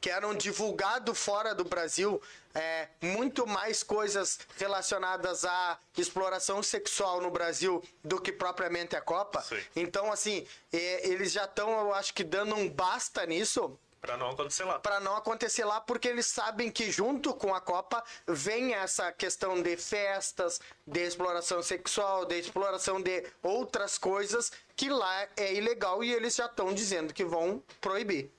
Que 0.00 0.10
eram 0.10 0.34
divulgado 0.34 1.14
fora 1.14 1.54
do 1.54 1.64
Brasil 1.64 2.20
é, 2.54 2.88
muito 3.02 3.46
mais 3.46 3.82
coisas 3.82 4.38
relacionadas 4.56 5.44
à 5.44 5.78
exploração 5.98 6.62
sexual 6.62 7.20
no 7.20 7.30
Brasil 7.30 7.82
do 8.02 8.20
que 8.20 8.30
propriamente 8.32 8.94
a 8.94 9.00
Copa. 9.00 9.42
Sim. 9.42 9.60
Então, 9.74 10.12
assim, 10.12 10.46
é, 10.72 11.08
eles 11.08 11.32
já 11.32 11.44
estão, 11.44 11.70
eu 11.80 11.92
acho 11.92 12.14
que, 12.14 12.22
dando 12.22 12.54
um 12.54 12.68
basta 12.68 13.26
nisso 13.26 13.76
Pra 14.04 14.18
não 14.18 14.28
acontecer 14.28 14.64
lá. 14.64 14.78
para 14.78 15.00
não 15.00 15.16
acontecer 15.16 15.64
lá, 15.64 15.80
porque 15.80 16.08
eles 16.08 16.26
sabem 16.26 16.70
que 16.70 16.90
junto 16.90 17.32
com 17.32 17.54
a 17.54 17.60
Copa 17.60 18.04
vem 18.26 18.74
essa 18.74 19.10
questão 19.10 19.62
de 19.62 19.78
festas, 19.78 20.60
de 20.86 21.00
exploração 21.00 21.62
sexual, 21.62 22.26
de 22.26 22.38
exploração 22.38 23.00
de 23.00 23.26
outras 23.42 23.96
coisas 23.96 24.52
que 24.76 24.90
lá 24.90 25.26
é 25.38 25.54
ilegal 25.54 26.04
e 26.04 26.12
eles 26.12 26.36
já 26.36 26.44
estão 26.44 26.74
dizendo 26.74 27.14
que 27.14 27.24
vão 27.24 27.62
proibir. 27.80 28.30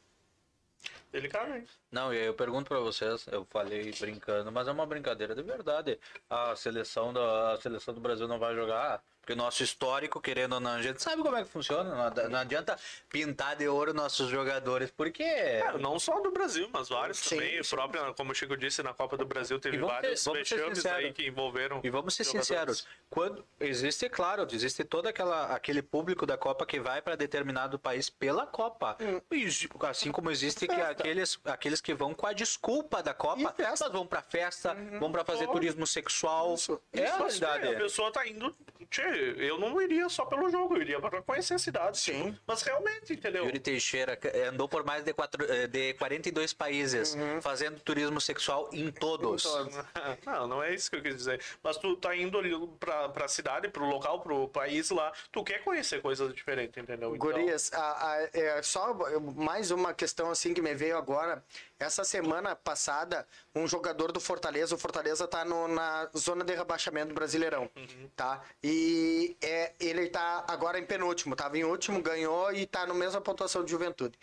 Delicadamente. 1.16 1.72
Não, 1.90 2.14
e 2.14 2.18
aí 2.18 2.26
eu 2.26 2.34
pergunto 2.34 2.68
pra 2.68 2.80
vocês, 2.80 3.26
eu 3.28 3.46
falei 3.46 3.90
brincando, 3.98 4.52
mas 4.52 4.68
é 4.68 4.72
uma 4.74 4.86
brincadeira 4.86 5.34
de 5.34 5.42
verdade. 5.42 5.98
A 6.30 6.54
seleção, 6.58 7.14
da, 7.14 7.54
a 7.54 7.58
seleção 7.62 7.94
do 7.94 8.02
Brasil 8.02 8.28
não 8.28 8.38
vai 8.38 8.54
jogar, 8.54 9.02
porque 9.26 9.34
o 9.34 9.36
nosso 9.36 9.64
histórico, 9.64 10.22
querendo 10.22 10.54
ou 10.54 10.60
não, 10.60 10.72
a 10.74 10.82
gente 10.84 11.02
sabe 11.02 11.24
como 11.24 11.36
é 11.36 11.44
que 11.44 11.50
funciona. 11.50 11.96
Não, 11.96 12.04
ad- 12.04 12.28
não 12.30 12.38
adianta 12.40 12.78
pintar 13.10 13.56
de 13.56 13.68
ouro 13.68 13.92
nossos 13.92 14.30
jogadores, 14.30 14.92
porque. 14.92 15.24
É, 15.24 15.76
não 15.80 15.98
só 15.98 16.20
do 16.20 16.30
Brasil, 16.32 16.70
mas 16.72 16.90
vários 16.90 17.18
Sim, 17.18 17.38
também. 17.38 17.64
sim. 17.64 17.76
Própria, 17.76 18.14
como 18.14 18.32
o 18.32 18.36
Chico 18.36 18.56
disse, 18.56 18.84
na 18.84 18.94
Copa 18.94 19.18
do 19.18 19.26
Brasil 19.26 19.60
teve 19.60 19.80
vários 19.80 20.24
vamos 20.24 20.48
sinceros. 20.48 20.86
aí 20.86 21.12
que 21.12 21.26
envolveram. 21.28 21.82
E 21.84 21.90
vamos 21.90 22.14
ser 22.14 22.24
jogadores. 22.24 22.48
sinceros, 22.48 22.88
quando 23.10 23.44
existe, 23.60 24.08
claro, 24.10 24.48
existe 24.52 24.84
todo 24.84 25.08
aquela, 25.08 25.56
aquele 25.56 25.82
público 25.82 26.28
da 26.28 26.38
Copa 26.38 26.64
que 26.64 26.80
vai 26.80 27.02
para 27.02 27.16
determinado 27.16 27.80
país 27.80 28.08
pela 28.08 28.46
Copa. 28.46 28.96
Hum. 29.02 29.20
E, 29.32 29.48
assim 29.88 30.12
como 30.12 30.30
existe 30.30 30.68
que 30.68 30.76
aqueles, 30.82 31.40
aqueles 31.46 31.82
que 31.82 31.96
vão 31.96 32.14
com 32.14 32.28
a 32.28 32.34
desculpa 32.34 33.02
da 33.02 33.14
Copa, 33.16 33.52
festa. 33.54 33.86
mas 33.86 33.92
vão 33.94 34.06
para 34.06 34.22
festa, 34.22 34.78
vão 35.00 35.12
para 35.12 35.26
fazer 35.26 35.48
turismo 35.48 35.88
sexual. 35.88 36.54
Isso. 36.54 36.80
É 36.94 37.08
a 37.08 37.18
Mas, 37.18 37.40
realidade. 37.40 37.74
é, 37.74 37.76
a 37.76 37.80
pessoa 37.80 38.12
tá 38.12 38.28
indo. 38.28 38.56
Tchê, 38.92 39.15
eu 39.18 39.58
não 39.60 39.82
iria 39.82 40.08
só 40.10 40.26
pelo 40.26 40.50
jogo, 40.50 40.76
eu 40.76 40.82
iria 40.82 41.00
pra 41.00 41.22
conhecer 41.22 41.54
a 41.56 41.60
cidade. 41.60 41.98
Sim. 42.00 42.32
tipo, 42.32 42.40
mas 42.48 42.62
realmente, 42.62 43.14
entendeu? 43.14 43.46
Yuri 43.46 43.60
Teixeira 43.60 44.18
eh, 44.24 44.48
andou 44.48 44.68
por 44.68 44.84
mais 44.86 45.04
de, 45.04 45.14
quatro, 45.14 45.44
eh, 45.52 45.68
de 45.68 45.94
42 45.96 46.54
países, 46.54 47.16
fazendo 47.42 47.80
turismo 47.80 48.20
sexual 48.22 48.70
em 48.72 48.92
todos. 48.92 49.46
Uhum. 49.46 49.62
Em 49.62 49.72
todos. 49.72 49.86
Não, 50.26 50.48
não 50.48 50.64
é 50.64 50.74
isso 50.74 50.90
que 50.90 50.98
eu 50.98 51.02
quis 51.02 51.16
dizer. 51.16 51.40
Mas 51.64 51.78
tu 51.78 51.96
tá 51.98 52.16
indo 52.16 52.38
ali 52.38 52.52
pra, 52.80 53.10
pra 53.10 53.28
cidade, 53.28 53.68
pro 53.70 53.86
local, 53.86 54.20
pro 54.22 54.48
país 54.50 54.90
lá, 54.90 55.12
tu 55.32 55.44
quer 55.44 55.64
conhecer 55.64 56.02
coisas 56.02 56.34
diferentes, 56.34 56.76
entendeu? 56.82 57.16
Então, 57.16 57.18
Gurias, 57.32 57.72
a- 57.74 58.12
a- 58.14 58.30
é 58.34 58.62
só 58.62 58.94
mais 59.36 59.72
uma 59.72 59.94
questão 59.94 60.30
assim 60.32 60.54
que 60.54 60.62
me 60.62 60.74
veio 60.74 60.98
agora. 60.98 61.44
Essa 61.78 62.06
semana 62.06 62.56
passada, 62.56 63.28
um 63.54 63.68
jogador 63.68 64.12
do 64.14 64.20
Fortaleza, 64.22 64.74
o 64.74 64.78
Fortaleza 64.78 65.28
tá 65.28 65.44
no- 65.44 65.68
na 65.68 66.10
zona 66.18 66.44
de 66.46 66.56
rebaixamento 66.56 67.10
do 67.10 67.14
Brasileirão, 67.16 67.70
tá? 68.16 68.42
E 68.64 69.36
é, 69.42 69.74
ele 69.80 70.08
tá 70.08 70.46
agora 70.48 70.80
em 70.80 70.86
penúltimo, 70.86 71.36
tava 71.36 71.58
em 71.58 71.66
último, 71.66 72.02
ganhou 72.02 72.54
e 72.54 72.66
tá 72.66 72.86
no 72.86 72.94
mesma 72.96 73.20
pontuação 73.20 73.64
de 73.64 73.72
Juventude. 73.72 74.18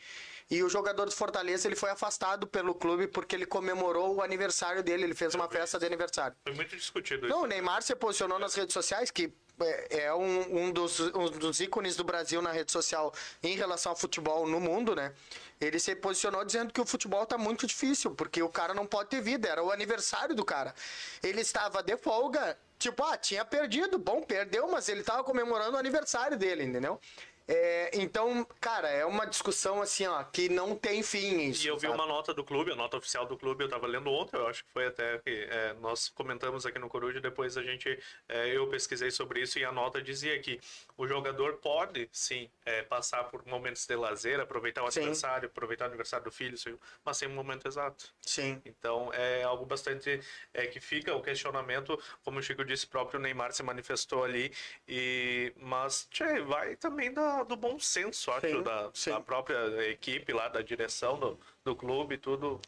E 0.53 0.62
o 0.62 0.68
jogador 0.68 1.07
do 1.07 1.12
Fortaleza, 1.12 1.66
ele 1.66 1.74
foi 1.74 1.88
afastado 1.88 2.46
pelo 2.46 2.74
clube 2.74 3.07
porque 3.07 3.34
ele 3.34 3.46
comemorou 3.46 4.16
o 4.16 4.20
aniversário 4.20 4.82
dele, 4.82 5.05
ele 5.05 5.14
fez 5.14 5.34
uma 5.34 5.48
festa 5.48 5.78
de 5.78 5.86
aniversário. 5.86 6.36
Foi 6.44 6.55
muito 6.55 6.76
discutido 6.76 7.26
Não, 7.26 7.36
isso. 7.36 7.44
o 7.44 7.46
Neymar 7.46 7.80
se 7.80 7.96
posicionou 7.96 8.38
nas 8.38 8.55
redes 8.55 8.74
sociais, 8.74 9.11
que 9.11 9.32
é, 9.61 10.05
é 10.05 10.14
um, 10.14 10.66
um 10.66 10.70
dos, 10.70 11.00
um 11.00 11.30
dos 11.30 11.59
ícones 11.59 11.96
do 11.96 12.05
Brasil 12.05 12.42
na 12.42 12.53
rede 12.53 12.70
social 12.70 13.14
em 13.42 13.57
relação 13.57 13.92
ao 13.92 13.96
futebol 13.96 14.46
no 14.46 14.61
mundo, 14.61 14.94
né? 14.94 15.14
Ele 15.59 15.78
se 15.78 15.96
posicionou 15.96 16.44
dizendo 16.44 16.70
que 16.70 16.82
o 16.82 16.84
futebol 16.84 17.24
tá 17.24 17.38
muito 17.38 17.66
difícil, 17.66 18.11
porque 18.11 18.42
o 18.42 18.48
cara 18.50 18.74
não 18.74 18.84
pode 18.84 19.09
ter 19.09 19.22
vida, 19.22 19.48
era 19.48 19.62
o 19.64 19.70
aniversário 19.70 20.34
do 20.34 20.44
cara. 20.44 20.74
Ele 21.22 21.40
estava 21.40 21.82
de 21.82 21.96
folga, 21.96 22.59
tipo, 22.78 23.03
ah, 23.05 23.16
tinha 23.16 23.42
perdido, 23.42 23.98
bom, 23.98 24.20
perdeu, 24.22 24.68
mas 24.68 24.86
ele 24.90 25.03
tava 25.03 25.24
comemorando 25.24 25.76
o 25.76 25.80
aniversário 25.80 26.36
dele, 26.36 26.64
entendeu? 26.64 27.00
É, 27.49 27.90
então, 27.95 28.47
cara, 28.61 28.88
é 28.88 29.05
uma 29.05 29.26
discussão 29.26 29.82
assim, 29.82 30.07
ó, 30.07 30.22
que 30.24 30.49
não 30.49 30.76
tem 30.76 31.03
fim. 31.03 31.49
Isso, 31.51 31.64
E 31.64 31.68
eu 31.68 31.76
vi 31.76 31.86
sabe? 31.86 31.95
uma 31.95 32.07
nota 32.07 32.32
do 32.32 32.45
clube, 32.45 32.72
a 32.72 32.76
nota 32.76 32.97
oficial 32.97 33.26
do 33.26 33.36
clube, 33.36 33.64
eu 33.64 33.68
tava 33.68 33.86
lendo 33.86 34.11
ontem, 34.11 34.36
eu 34.36 34.47
acho 34.47 34.64
que 34.64 34.70
foi 34.70 34.86
até 34.86 35.18
que 35.18 35.47
é, 35.51 35.74
nós 35.74 36.09
comentamos 36.09 36.64
aqui 36.66 36.78
no 36.78 36.88
Coruja, 36.88 37.20
depois 37.20 37.57
a 37.57 37.62
gente, 37.62 37.99
é, 38.28 38.49
eu 38.57 38.68
pesquisei 38.68 39.11
sobre 39.11 39.40
isso 39.40 39.59
e 39.59 39.64
a 39.64 39.72
nota 39.72 40.01
dizia 40.01 40.38
que 40.40 40.61
o 40.97 41.07
jogador 41.07 41.55
pode, 41.59 42.09
sim, 42.12 42.51
é, 42.64 42.82
passar 42.82 43.24
por 43.24 43.45
momentos 43.47 43.86
de 43.86 43.97
lazer, 43.97 44.40
aproveitar 44.40 44.82
o 44.82 44.90
Sim. 44.90 45.01
aniversário, 45.01 45.49
aproveitar 45.49 45.84
o 45.84 45.88
aniversário 45.88 46.24
do 46.24 46.30
filho, 46.30 46.57
mas 47.05 47.16
sem 47.16 47.28
um 47.28 47.34
momento 47.34 47.66
exato. 47.66 48.12
Sim. 48.20 48.61
Então 48.64 49.12
é 49.12 49.43
algo 49.43 49.64
bastante 49.66 50.20
é 50.55 50.66
que 50.66 50.80
fica 50.80 51.14
o 51.14 51.22
questionamento, 51.22 51.99
como 52.22 52.38
o 52.38 52.43
Chico 52.43 52.64
disse, 52.64 52.86
próprio 52.86 53.18
Neymar 53.20 53.53
se 53.53 53.62
manifestou 53.62 54.24
ali 54.24 54.53
e 54.86 55.53
mas 55.57 56.07
tchê, 56.11 56.40
vai 56.40 56.76
também 56.76 57.12
da, 57.12 57.41
do 57.45 57.57
bom 57.57 57.78
senso, 57.78 58.30
acho, 58.30 58.47
Sim, 58.47 58.62
da, 58.62 58.90
sim. 58.95 59.11
da 59.11 59.20
própria 59.20 59.88
equipe 59.90 60.32
lá, 60.32 60.49
da 60.49 60.62
direção 60.62 61.18
do, 61.18 61.38
do 61.64 61.74
clube, 61.76 62.16
tudo. 62.18 62.61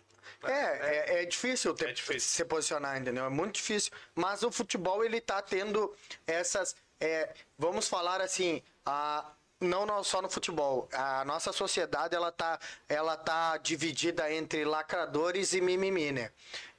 É, 0.43 1.17
é, 1.19 1.23
é 1.23 1.25
difícil, 1.27 1.75
ter, 1.75 1.91
É 1.91 1.93
difícil. 1.93 2.21
se 2.21 2.45
posicionar, 2.45 2.97
entendeu? 3.01 3.25
É 3.25 3.29
muito 3.29 3.57
difícil. 3.57 3.93
Mas 4.15 4.43
o 4.43 4.51
futebol, 4.51 5.05
ele 5.05 5.21
tá 5.21 5.41
tendo 5.43 5.95
essas. 6.27 6.75
é, 7.01 7.33
vamos 7.59 7.87
falar 7.89 8.21
assim, 8.23 8.63
a, 8.87 9.31
não, 9.61 9.85
não 9.87 10.03
só 10.03 10.21
no 10.23 10.29
futebol. 10.31 10.89
A 10.93 11.25
nossa 11.25 11.53
sociedade 11.53 12.15
ela 12.15 12.33
tá, 12.33 12.59
ela 12.89 13.17
tá 13.17 13.57
dividida 13.59 14.33
entre 14.33 14.65
lacradores 14.65 15.53
e 15.53 15.61
mimimi, 15.61 16.13
né? 16.13 16.31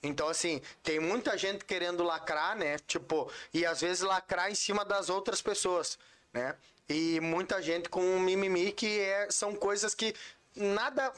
Então, 0.01 0.27
assim, 0.27 0.61
tem 0.83 0.99
muita 0.99 1.37
gente 1.37 1.65
querendo 1.65 2.03
lacrar, 2.03 2.55
né? 2.55 2.77
Tipo, 2.87 3.31
e 3.53 3.65
às 3.65 3.81
vezes 3.81 4.01
lacrar 4.01 4.51
em 4.51 4.55
cima 4.55 4.85
das 4.85 5.09
outras 5.09 5.41
pessoas, 5.41 5.97
né? 6.33 6.55
E 6.87 7.19
muita 7.19 7.61
gente 7.61 7.89
com 7.89 8.19
mimimi 8.19 8.71
que 8.71 8.99
é, 8.99 9.27
são 9.31 9.55
coisas 9.55 9.95
que 9.95 10.13
nada, 10.55 11.11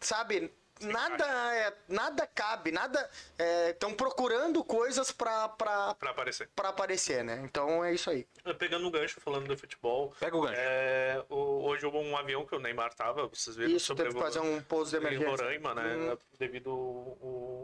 sabe? 0.00 0.52
Nada 0.78 1.24
é, 1.54 1.72
nada 1.88 2.26
cabe, 2.26 2.70
nada 2.70 3.08
estão 3.70 3.94
procurando 3.94 4.62
coisas 4.62 5.10
pra, 5.10 5.48
Pra 5.48 6.10
aparecer. 6.10 6.50
pra 6.54 6.68
aparecer, 6.68 7.24
né? 7.24 7.40
Então 7.44 7.82
é 7.82 7.94
isso 7.94 8.10
aí. 8.10 8.26
Pegando 8.58 8.86
um 8.86 8.90
gancho, 8.90 9.18
falando 9.18 9.46
do 9.48 9.56
futebol. 9.56 10.12
Pega 10.20 10.36
o 10.36 10.42
gancho. 10.42 10.60
é, 10.60 11.24
o- 11.30 11.64
hoje 11.64 11.86
um 11.86 12.14
avião 12.14 12.44
que 12.44 12.54
o 12.54 12.58
Neymar 12.58 12.92
tava, 12.92 13.26
vocês 13.26 13.56
viram? 13.56 13.70
Isso, 13.74 13.94
teve 13.94 14.12
que 14.12 14.20
fazer 14.20 14.40
um 14.40 14.60
pouso 14.60 14.90
de 14.90 14.96
em 14.98 15.00
emergência. 15.00 15.30
Roraima, 15.30 15.74
né? 15.74 15.96
Hum. 16.12 16.18
Devido 16.38 16.70
o, 16.74 17.55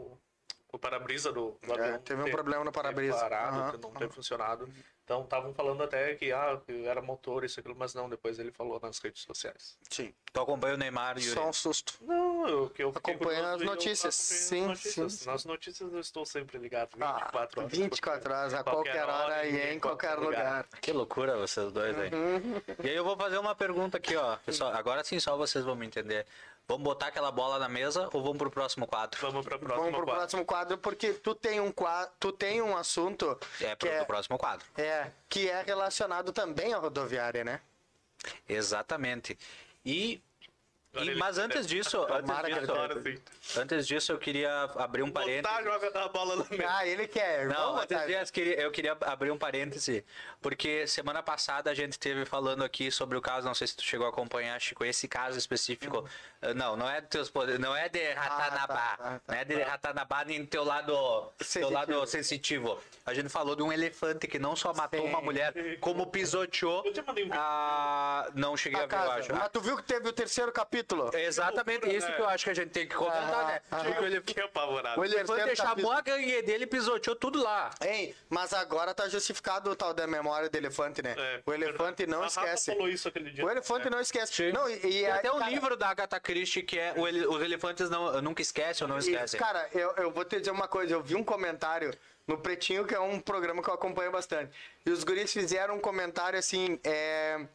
o, 0.73 0.79
para-brisa 0.79 1.31
do, 1.31 1.57
do 1.65 1.71
É, 1.73 1.79
avião. 1.85 1.99
teve 1.99 2.21
um 2.23 2.31
problema 2.31 2.63
no 2.65 2.71
para-brisa. 2.71 3.17
Parado, 3.17 3.77
ter 3.77 3.87
não 3.87 3.91
ter 3.93 4.09
funcionado. 4.09 4.67
Então 5.05 5.21
estavam 5.23 5.53
falando 5.53 5.83
até 5.83 6.15
que, 6.15 6.31
ah, 6.31 6.59
que 6.65 6.85
era 6.85 7.01
motor, 7.01 7.43
isso, 7.43 7.59
aquilo, 7.59 7.75
mas 7.77 7.93
não, 7.93 8.07
depois 8.09 8.39
ele 8.39 8.51
falou 8.51 8.79
nas 8.81 8.99
redes 8.99 9.21
sociais. 9.23 9.77
Sim. 9.89 10.13
Tu 10.31 10.39
acompanha 10.41 10.75
o 10.75 10.77
Neymar, 10.77 11.17
Yuri? 11.19 11.31
Só 11.31 11.49
um 11.49 11.51
susto. 11.53 11.93
Não, 12.01 12.47
eu 12.47 12.69
que 12.69 12.81
eu 12.83 12.89
Acompanha 12.95 13.51
as 13.53 13.59
e 13.61 13.63
eu 13.65 13.69
notícias. 13.69 14.15
acompanhei 14.17 14.47
Sim, 14.47 14.61
as 14.63 14.67
notícias. 14.69 15.13
sim. 15.13 15.29
Nas 15.29 15.45
notícias 15.45 15.93
eu 15.93 15.99
estou 15.99 16.25
sempre 16.25 16.57
ligado, 16.57 16.91
Ah, 17.01 17.15
24 17.25 17.59
horas. 17.61 17.71
24 17.77 18.33
horas, 18.33 18.53
a 18.53 18.63
qualquer 18.63 19.03
hora 19.09 19.45
e 19.45 19.73
em 19.73 19.79
qualquer 19.79 20.15
lugar. 20.17 20.65
Que 20.81 20.93
loucura 20.93 21.37
vocês 21.37 21.69
dois 21.73 21.95
aí. 21.99 22.09
E 22.83 22.89
aí 22.89 22.95
eu 22.95 23.03
vou 23.03 23.17
fazer 23.17 23.37
uma 23.37 23.53
pergunta 23.53 23.97
aqui, 23.97 24.15
ó. 24.15 24.37
Pessoal, 24.37 24.73
agora 24.73 25.03
sim 25.03 25.19
só 25.19 25.35
vocês 25.35 25.65
vão 25.65 25.75
me 25.75 25.85
entender. 25.85 26.25
Vamos 26.67 26.83
botar 26.83 27.07
aquela 27.07 27.29
bola 27.31 27.59
na 27.59 27.67
mesa 27.67 28.09
ou 28.13 28.21
vamos 28.23 28.37
pro 28.37 28.49
próximo 28.49 28.87
quadro? 28.87 29.19
Vamos 29.21 29.43
para 29.45 29.57
o 29.57 29.59
próximo 29.59 29.83
Vamos 29.83 29.95
pro 29.97 30.05
quadro. 30.05 30.19
próximo 30.21 30.45
quadro, 30.45 30.77
porque 30.77 31.13
tu 31.13 31.35
tem 31.35 31.59
um 31.59 31.71
quadro, 31.71 32.13
tu 32.19 32.31
tem 32.31 32.61
um 32.61 32.75
assunto 32.77 33.37
É 33.59 33.71
que 33.71 33.75
pro 33.75 33.89
é, 33.89 34.05
próximo 34.05 34.37
quadro. 34.37 34.65
é, 34.77 35.11
que 35.27 35.49
é 35.49 35.61
relacionado 35.61 36.31
também 36.31 36.73
à 36.73 36.77
rodoviária, 36.77 37.43
né? 37.43 37.59
Exatamente. 38.47 39.37
E, 39.85 40.21
e- 40.93 41.15
mas 41.15 41.37
antes 41.37 41.67
disso, 41.67 42.01
antes 42.09 42.55
disso, 42.61 43.59
antes 43.59 43.87
disso 43.87 44.11
eu 44.13 44.17
queria 44.17 44.63
abrir 44.77 45.03
um 45.03 45.07
Botar, 45.11 45.25
parênteses. 45.25 45.63
joga 45.65 45.99
a 46.05 46.07
bola 46.07 46.35
na 46.37 46.45
mesa. 46.49 46.65
Ah, 46.69 46.87
ele 46.87 47.07
quer. 47.07 47.47
Não, 47.47 47.75
antes 47.75 47.89
botar. 47.97 48.05
disso, 48.05 48.31
eu 48.39 48.71
queria 48.71 48.97
abrir 49.01 49.31
um 49.31 49.37
parêntese, 49.37 50.05
porque 50.43 50.85
semana 50.85 51.23
passada 51.23 51.71
a 51.71 51.73
gente 51.73 51.97
teve 51.97 52.25
falando 52.25 52.63
aqui 52.63 52.91
sobre 52.91 53.17
o 53.17 53.21
caso, 53.21 53.47
não 53.47 53.55
sei 53.55 53.65
se 53.65 53.75
tu 53.75 53.81
chegou 53.83 54.05
a 54.05 54.09
acompanhar, 54.09 54.59
Chico, 54.61 54.83
esse 54.85 55.07
caso 55.07 55.37
específico. 55.39 56.07
eh, 56.41 56.53
Não, 56.53 56.75
não 56.75 56.87
é 56.89 56.99
dos 57.01 57.09
teus 57.09 57.29
poderes, 57.31 57.59
não 57.59 57.75
é 57.75 57.87
de 57.89 58.11
Ratanabá, 58.13 58.67
tá, 58.67 58.97
tá, 58.97 59.21
não 59.27 59.35
é 59.35 59.45
de 59.45 59.55
Ratanabá 59.63 60.25
nem 60.25 60.45
teu 60.45 60.63
lado, 60.63 60.91
teu 61.37 61.45
Sensitivo. 61.45 61.71
lado 61.73 62.05
sensitivo. 62.05 62.79
A 63.05 63.13
gente 63.13 63.29
falou 63.29 63.55
de 63.55 63.63
um 63.63 63.71
elefante 63.71 64.27
que 64.27 64.37
não 64.37 64.55
só 64.55 64.73
matou 64.73 65.01
Sim. 65.01 65.07
uma 65.07 65.21
mulher, 65.21 65.53
como 65.79 66.05
pisoteou 66.07 66.83
Eu 66.85 66.93
te 66.93 67.01
mandei 67.01 67.23
um 67.23 67.27
vídeo. 67.27 67.39
a... 67.41 68.29
Não 68.35 68.55
cheguei 68.57 68.79
a, 68.79 68.83
A 68.83 68.87
ver, 68.87 68.95
eu 68.95 69.11
acho. 69.11 69.33
Mas 69.35 69.49
tu 69.49 69.61
viu 69.61 69.77
que 69.77 69.83
teve 69.83 70.07
o 70.07 70.13
terceiro 70.13 70.51
capítulo? 70.51 71.09
É 71.13 71.23
exatamente 71.25 71.81
loucura, 71.85 71.97
isso 71.97 72.07
né? 72.07 72.15
que 72.15 72.21
eu 72.21 72.29
acho 72.29 72.43
que 72.43 72.49
a 72.49 72.53
gente 72.53 72.69
tem 72.71 72.87
que 72.87 72.95
comentar, 72.95 73.33
Ah, 73.43 73.47
né? 73.47 73.61
ah, 73.71 73.75
Porque 73.77 73.99
o 74.01 74.05
elefante, 74.05 74.27
Fiquei 74.27 74.43
apavorado. 74.43 74.99
O 74.99 75.01
o 75.01 75.05
elefante 75.05 75.55
chamou 75.55 75.69
capítulo. 75.71 75.91
a 75.93 76.01
gangue 76.01 76.41
dele 76.41 76.63
e 76.63 76.67
pisoteou 76.67 77.15
tudo 77.15 77.41
lá. 77.41 77.69
Hein, 77.81 78.15
mas 78.29 78.53
agora 78.53 78.93
tá 78.93 79.07
justificado 79.07 79.69
o 79.69 79.75
tal 79.75 79.93
da 79.93 80.07
memória 80.07 80.32
do 80.49 80.55
elefante, 80.57 81.01
né? 81.01 81.15
É, 81.17 81.41
o 81.45 81.53
elefante 81.53 82.05
verdade. 82.05 82.07
não 82.07 82.19
A 82.19 82.23
Rafa 82.23 82.41
esquece. 82.41 82.71
falou 82.73 82.89
isso 82.89 83.07
aquele 83.07 83.29
dia. 83.31 83.45
O 83.45 83.49
elefante 83.49 83.87
É. 83.87 83.89
não 83.89 83.99
esquece. 83.99 84.33
Sim. 84.33 84.51
Não, 84.51 84.69
e, 84.69 85.01
e 85.01 85.05
até 85.05 85.31
um 85.31 85.39
cara, 85.39 85.51
livro 85.51 85.75
da 85.77 85.89
Agatha 85.89 86.19
Christie 86.19 86.63
que 86.63 86.77
é 86.79 86.93
o 86.97 87.07
ele- 87.07 87.25
Os 87.25 87.41
Elefantes 87.41 87.89
não, 87.89 88.21
Nunca 88.21 88.41
Esquecem 88.41 88.83
ou 88.85 88.89
Não 88.89 88.97
E, 88.97 88.99
Esquecem. 88.99 89.39
cara, 89.39 89.67
eu, 89.73 89.91
eu 89.97 90.11
vou 90.11 90.25
te 90.25 90.37
dizer 90.39 90.51
uma 90.51 90.67
coisa. 90.67 90.93
Eu 90.93 91.01
vi 91.03 91.15
um 91.15 91.23
comentário 91.23 91.93
no 92.27 92.37
Pretinho, 92.37 92.85
que 92.85 92.95
é 92.95 92.99
um 92.99 93.19
programa 93.19 93.61
que 93.61 93.69
eu 93.69 93.73
acompanho 93.73 94.11
bastante. 94.11 94.51
E 94.85 94.89
os 94.89 95.03
guris 95.03 95.31
fizeram 95.33 95.75
um 95.75 95.79
comentário 95.79 96.37
assim. 96.39 96.79
é, 96.83 97.45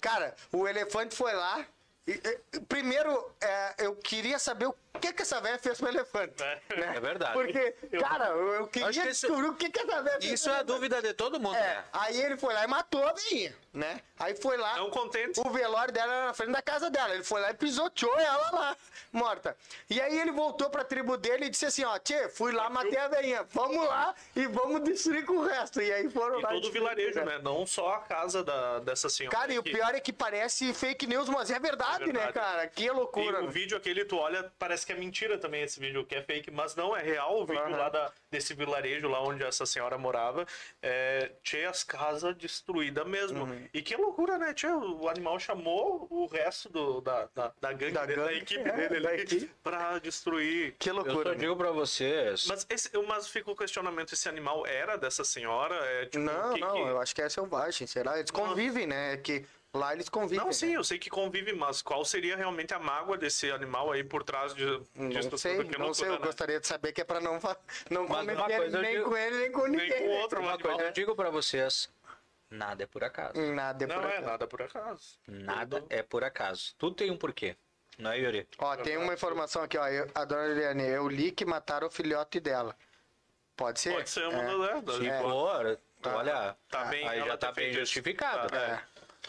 Cara, 0.00 0.34
o 0.52 0.66
elefante 0.68 1.14
foi 1.16 1.32
lá. 1.34 1.64
e- 2.06 2.12
e- 2.54 2.60
primeiro, 2.68 3.32
é, 3.40 3.74
eu 3.78 3.96
queria 3.96 4.38
saber 4.38 4.66
o 4.66 4.72
que, 4.98 5.12
que 5.12 5.22
essa 5.22 5.40
velha 5.40 5.58
fez 5.58 5.78
pro 5.78 5.88
elefante. 5.88 6.42
É. 6.42 6.60
né? 6.76 6.92
É 6.96 7.00
verdade. 7.00 7.32
Porque, 7.32 7.72
cara, 7.98 8.26
eu, 8.28 8.66
queria 8.68 8.88
que 8.90 9.08
isso- 9.10 9.26
descobrir 9.26 9.48
o 9.48 9.54
que, 9.54 9.70
que 9.70 9.80
essa 9.80 10.02
velha 10.02 10.20
fez. 10.20 10.32
Isso 10.32 10.50
é 10.50 10.58
a 10.58 10.62
dúvida 10.62 11.00
de 11.02 11.12
todo 11.14 11.38
mundo, 11.40 11.56
É, 11.56 11.60
né? 11.60 11.84
aí 11.92 12.20
ele 12.20 12.36
foi 12.36 12.52
lá 12.54 12.64
e 12.64 12.66
matou 12.66 13.04
a 13.06 13.12
veinha, 13.12 13.54
né? 13.72 14.00
Aí 14.18 14.34
foi 14.36 14.56
lá. 14.56 14.76
Não 14.76 14.90
contente. 14.90 15.38
O 15.40 15.50
velório 15.50 15.92
dela 15.92 16.12
era 16.12 16.26
na 16.26 16.34
frente 16.34 16.52
da 16.52 16.62
casa 16.62 16.88
dela. 16.90 17.14
Ele 17.14 17.22
foi 17.24 17.40
lá 17.40 17.50
e 17.50 17.54
pisoteou 17.54 18.18
ela 18.18 18.50
lá, 18.50 18.76
morta. 19.12 19.54
E 19.90 20.00
aí 20.00 20.18
ele 20.18 20.32
voltou 20.32 20.70
pra 20.70 20.82
tribo 20.84 21.16
dele 21.18 21.46
e 21.46 21.50
disse 21.50 21.66
assim: 21.66 21.84
ó, 21.84 21.98
Tchê, 21.98 22.28
fui 22.30 22.52
lá, 22.52 22.70
matei 22.70 22.96
a 22.96 23.08
veinha. 23.08 23.44
Vamos 23.50 23.86
lá 23.86 24.14
e 24.34 24.46
vamos 24.46 24.82
destruir 24.84 25.24
com 25.26 25.34
o 25.34 25.44
resto. 25.46 25.82
E 25.82 25.92
aí 25.92 26.08
foram 26.08 26.38
E 26.40 26.42
lá. 26.42 26.48
todo 26.48 26.58
o 26.58 26.62
com 26.62 26.68
o 26.68 26.72
vilarejo, 26.72 27.22
né? 27.24 27.38
Não 27.42 27.66
só 27.66 27.94
a 27.96 27.98
casa 28.00 28.42
da, 28.42 28.78
dessa 28.78 29.10
senhora. 29.10 29.36
Cara, 29.36 29.52
e 29.52 29.58
o 29.58 29.62
pior 29.62 29.94
é 29.94 30.00
que 30.00 30.12
parece 30.14 30.72
fake 30.72 31.06
news, 31.06 31.28
mas 31.28 31.50
é 31.50 31.58
verdade, 31.58 32.04
É 32.04 32.06
verdade. 32.06 32.26
né, 32.28 32.32
cara? 32.32 32.66
Que 32.68 32.84
E 32.84 32.90
loucura. 32.90 33.40
o 33.40 33.42
né? 33.46 33.48
vídeo 33.50 33.76
aquele, 33.76 34.04
tu 34.06 34.16
olha, 34.16 34.50
parece 34.58 34.85
que 34.86 34.92
é 34.92 34.96
mentira 34.96 35.36
também 35.38 35.62
esse 35.62 35.78
vídeo, 35.80 36.04
que 36.06 36.14
é 36.14 36.22
fake, 36.22 36.50
mas 36.50 36.74
não, 36.74 36.96
é 36.96 37.02
real 37.02 37.40
o 37.42 37.44
vídeo 37.46 37.60
Aham. 37.62 37.76
lá 37.76 37.88
da, 37.88 38.12
desse 38.30 38.54
vilarejo, 38.54 39.08
lá 39.08 39.22
onde 39.22 39.42
essa 39.44 39.66
senhora 39.66 39.98
morava. 39.98 40.46
É, 40.82 41.32
tinha 41.42 41.68
as 41.68 41.82
casas 41.84 42.34
destruídas 42.36 43.06
mesmo. 43.06 43.44
Uhum. 43.44 43.68
E 43.74 43.82
que 43.82 43.96
loucura, 43.96 44.38
né? 44.38 44.54
Tinha, 44.54 44.76
o 44.76 45.08
animal 45.08 45.38
chamou 45.38 46.06
o 46.10 46.26
resto 46.26 46.68
do, 46.68 47.00
da, 47.00 47.28
da, 47.34 47.52
da 47.60 47.72
gangue, 47.72 47.92
Da 47.92 48.06
dele, 48.06 48.20
da 48.20 48.26
gangue, 48.28 48.38
equipe 48.38 48.68
é, 48.68 48.88
dele 48.88 49.00
da 49.00 49.10
ali 49.10 49.50
pra 49.62 49.98
destruir. 49.98 50.74
Que 50.78 50.90
Eu 50.90 50.94
só 50.94 51.00
loucura. 51.02 51.30
né? 51.32 51.36
digo 51.38 51.56
pra 51.56 51.70
vocês. 51.72 52.46
Mas, 52.46 52.66
esse, 52.70 52.90
mas 53.06 53.28
fica 53.28 53.50
o 53.50 53.56
questionamento: 53.56 54.12
esse 54.12 54.28
animal 54.28 54.66
era 54.66 54.96
dessa 54.96 55.24
senhora? 55.24 55.74
É, 55.74 56.06
tipo, 56.06 56.18
Não, 56.24 56.54
que- 56.54 56.60
não, 56.60 56.72
que- 56.74 56.80
eu 56.80 57.00
acho 57.00 57.14
que 57.14 57.22
é 57.22 57.28
selvagem, 57.28 57.86
será? 57.86 58.18
Eles 58.18 58.30
convivem, 58.30 58.86
né? 58.86 59.14
É 59.14 59.16
que 59.16 59.44
lá 59.76 59.92
eles 59.92 60.08
convivem. 60.08 60.44
Não, 60.44 60.52
sim, 60.52 60.70
né? 60.70 60.76
eu 60.76 60.84
sei 60.84 60.98
que 60.98 61.08
convive, 61.10 61.52
mas 61.52 61.82
qual 61.82 62.04
seria 62.04 62.36
realmente 62.36 62.74
a 62.74 62.78
mágoa 62.78 63.16
desse 63.16 63.50
animal 63.50 63.92
aí 63.92 64.02
por 64.02 64.22
trás 64.24 64.54
de, 64.54 64.64
disso 65.08 65.30
Não 65.30 65.38
sei, 65.38 65.56
tudo? 65.56 65.70
Que 65.70 65.78
não 65.78 65.94
sei, 65.94 66.08
eu 66.08 66.12
né? 66.12 66.18
gostaria 66.18 66.58
de 66.60 66.66
saber 66.66 66.92
que 66.92 67.00
é 67.00 67.04
pra 67.04 67.20
não, 67.20 67.38
não 67.90 68.02
eu 68.02 68.24
nem 68.82 68.92
digo- 68.96 69.04
com 69.10 69.16
ele, 69.16 69.36
nem 69.38 69.52
com 69.52 69.66
Nem 69.68 69.80
ninguém. 69.80 69.98
com 70.02 70.08
né? 70.08 70.20
outro 70.22 70.40
Uma 70.40 70.52
animal. 70.54 70.72
coisa 70.72 70.88
eu 70.88 70.92
digo 70.92 71.14
pra 71.14 71.30
vocês: 71.30 71.88
nada 72.50 72.82
é 72.82 72.86
por 72.86 73.04
acaso. 73.04 73.40
Nada 73.52 73.84
é 73.84 73.86
Não 73.86 73.94
por 74.00 74.04
é 74.04 74.12
acaso. 74.12 74.26
nada 74.26 74.46
por 74.46 74.62
acaso. 74.62 75.18
Nada 75.28 75.84
é 75.90 76.02
por 76.02 76.24
acaso. 76.24 76.74
Tudo 76.78 76.96
tem 76.96 77.10
um 77.10 77.16
porquê. 77.16 77.56
Não 77.98 78.10
é, 78.12 78.18
Yuri? 78.18 78.46
Ó, 78.58 78.76
tem 78.76 78.96
uma 78.98 79.14
informação 79.14 79.62
aqui, 79.62 79.78
ó. 79.78 79.86
eu- 79.88 80.10
a 80.14 80.24
dona 80.24 80.44
Eliane, 80.48 80.84
eu 80.86 81.08
li 81.08 81.30
que 81.32 81.44
mataram 81.46 81.86
o 81.86 81.90
filhote 81.90 82.38
dela. 82.40 82.76
Pode 83.56 83.80
ser? 83.80 83.94
Pode 83.94 84.10
ser 84.10 84.26
uma 84.28 84.42
É. 84.42 84.80
das. 84.80 84.82
Das- 84.84 85.22
for, 85.22 85.78
Tá. 86.02 86.16
olha, 86.18 86.56
Tá 86.68 86.84
bem, 86.84 87.08
aí 87.08 87.18
ela 87.20 87.28
já 87.28 87.36
tá 87.38 87.52
bem 87.52 87.72
justificado. 87.72 88.48
Tá, 88.48 88.56
é. 88.60 88.82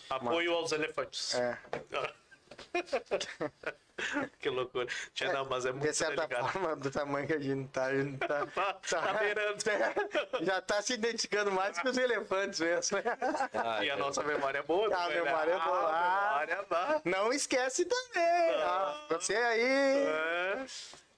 Apoio 0.09 0.53
aos 0.53 0.71
elefantes. 0.71 1.35
É. 1.35 1.57
que 4.39 4.49
loucura. 4.49 4.87
Tia, 5.13 5.31
não, 5.33 5.45
mas 5.45 5.65
é 5.65 5.71
muito 5.71 5.83
De 5.87 5.93
certa 5.93 6.27
delicado. 6.27 6.51
forma, 6.51 6.75
do 6.75 6.89
tamanho 6.91 7.27
que 7.27 7.33
a 7.33 7.39
gente 7.39 7.67
tá, 7.69 7.85
a 7.85 7.95
gente 7.95 8.17
tá, 8.19 8.45
Tá, 8.55 8.73
tá 9.01 9.13
beirando. 9.13 9.57
já 10.41 10.61
tá 10.61 10.81
se 10.81 10.93
identificando 10.93 11.51
mais 11.51 11.77
que 11.79 11.87
os 11.87 11.97
elefantes 11.97 12.59
mesmo. 12.59 12.97
Ah, 13.53 13.83
E 13.83 13.89
a 13.91 13.97
nossa 13.97 14.23
memória 14.23 14.59
é 14.59 14.63
boa. 14.63 14.87
A 14.95 15.09
né? 15.09 15.21
memória 15.21 15.51
é 15.53 15.59
boa. 15.59 15.89
A 15.89 16.29
memória 16.29 16.65
dá. 16.69 17.01
Não 17.05 17.31
esquece 17.33 17.85
também. 17.85 18.55
ó. 18.63 19.07
Você 19.09 19.35
aí. 19.35 19.61
É. 19.63 20.65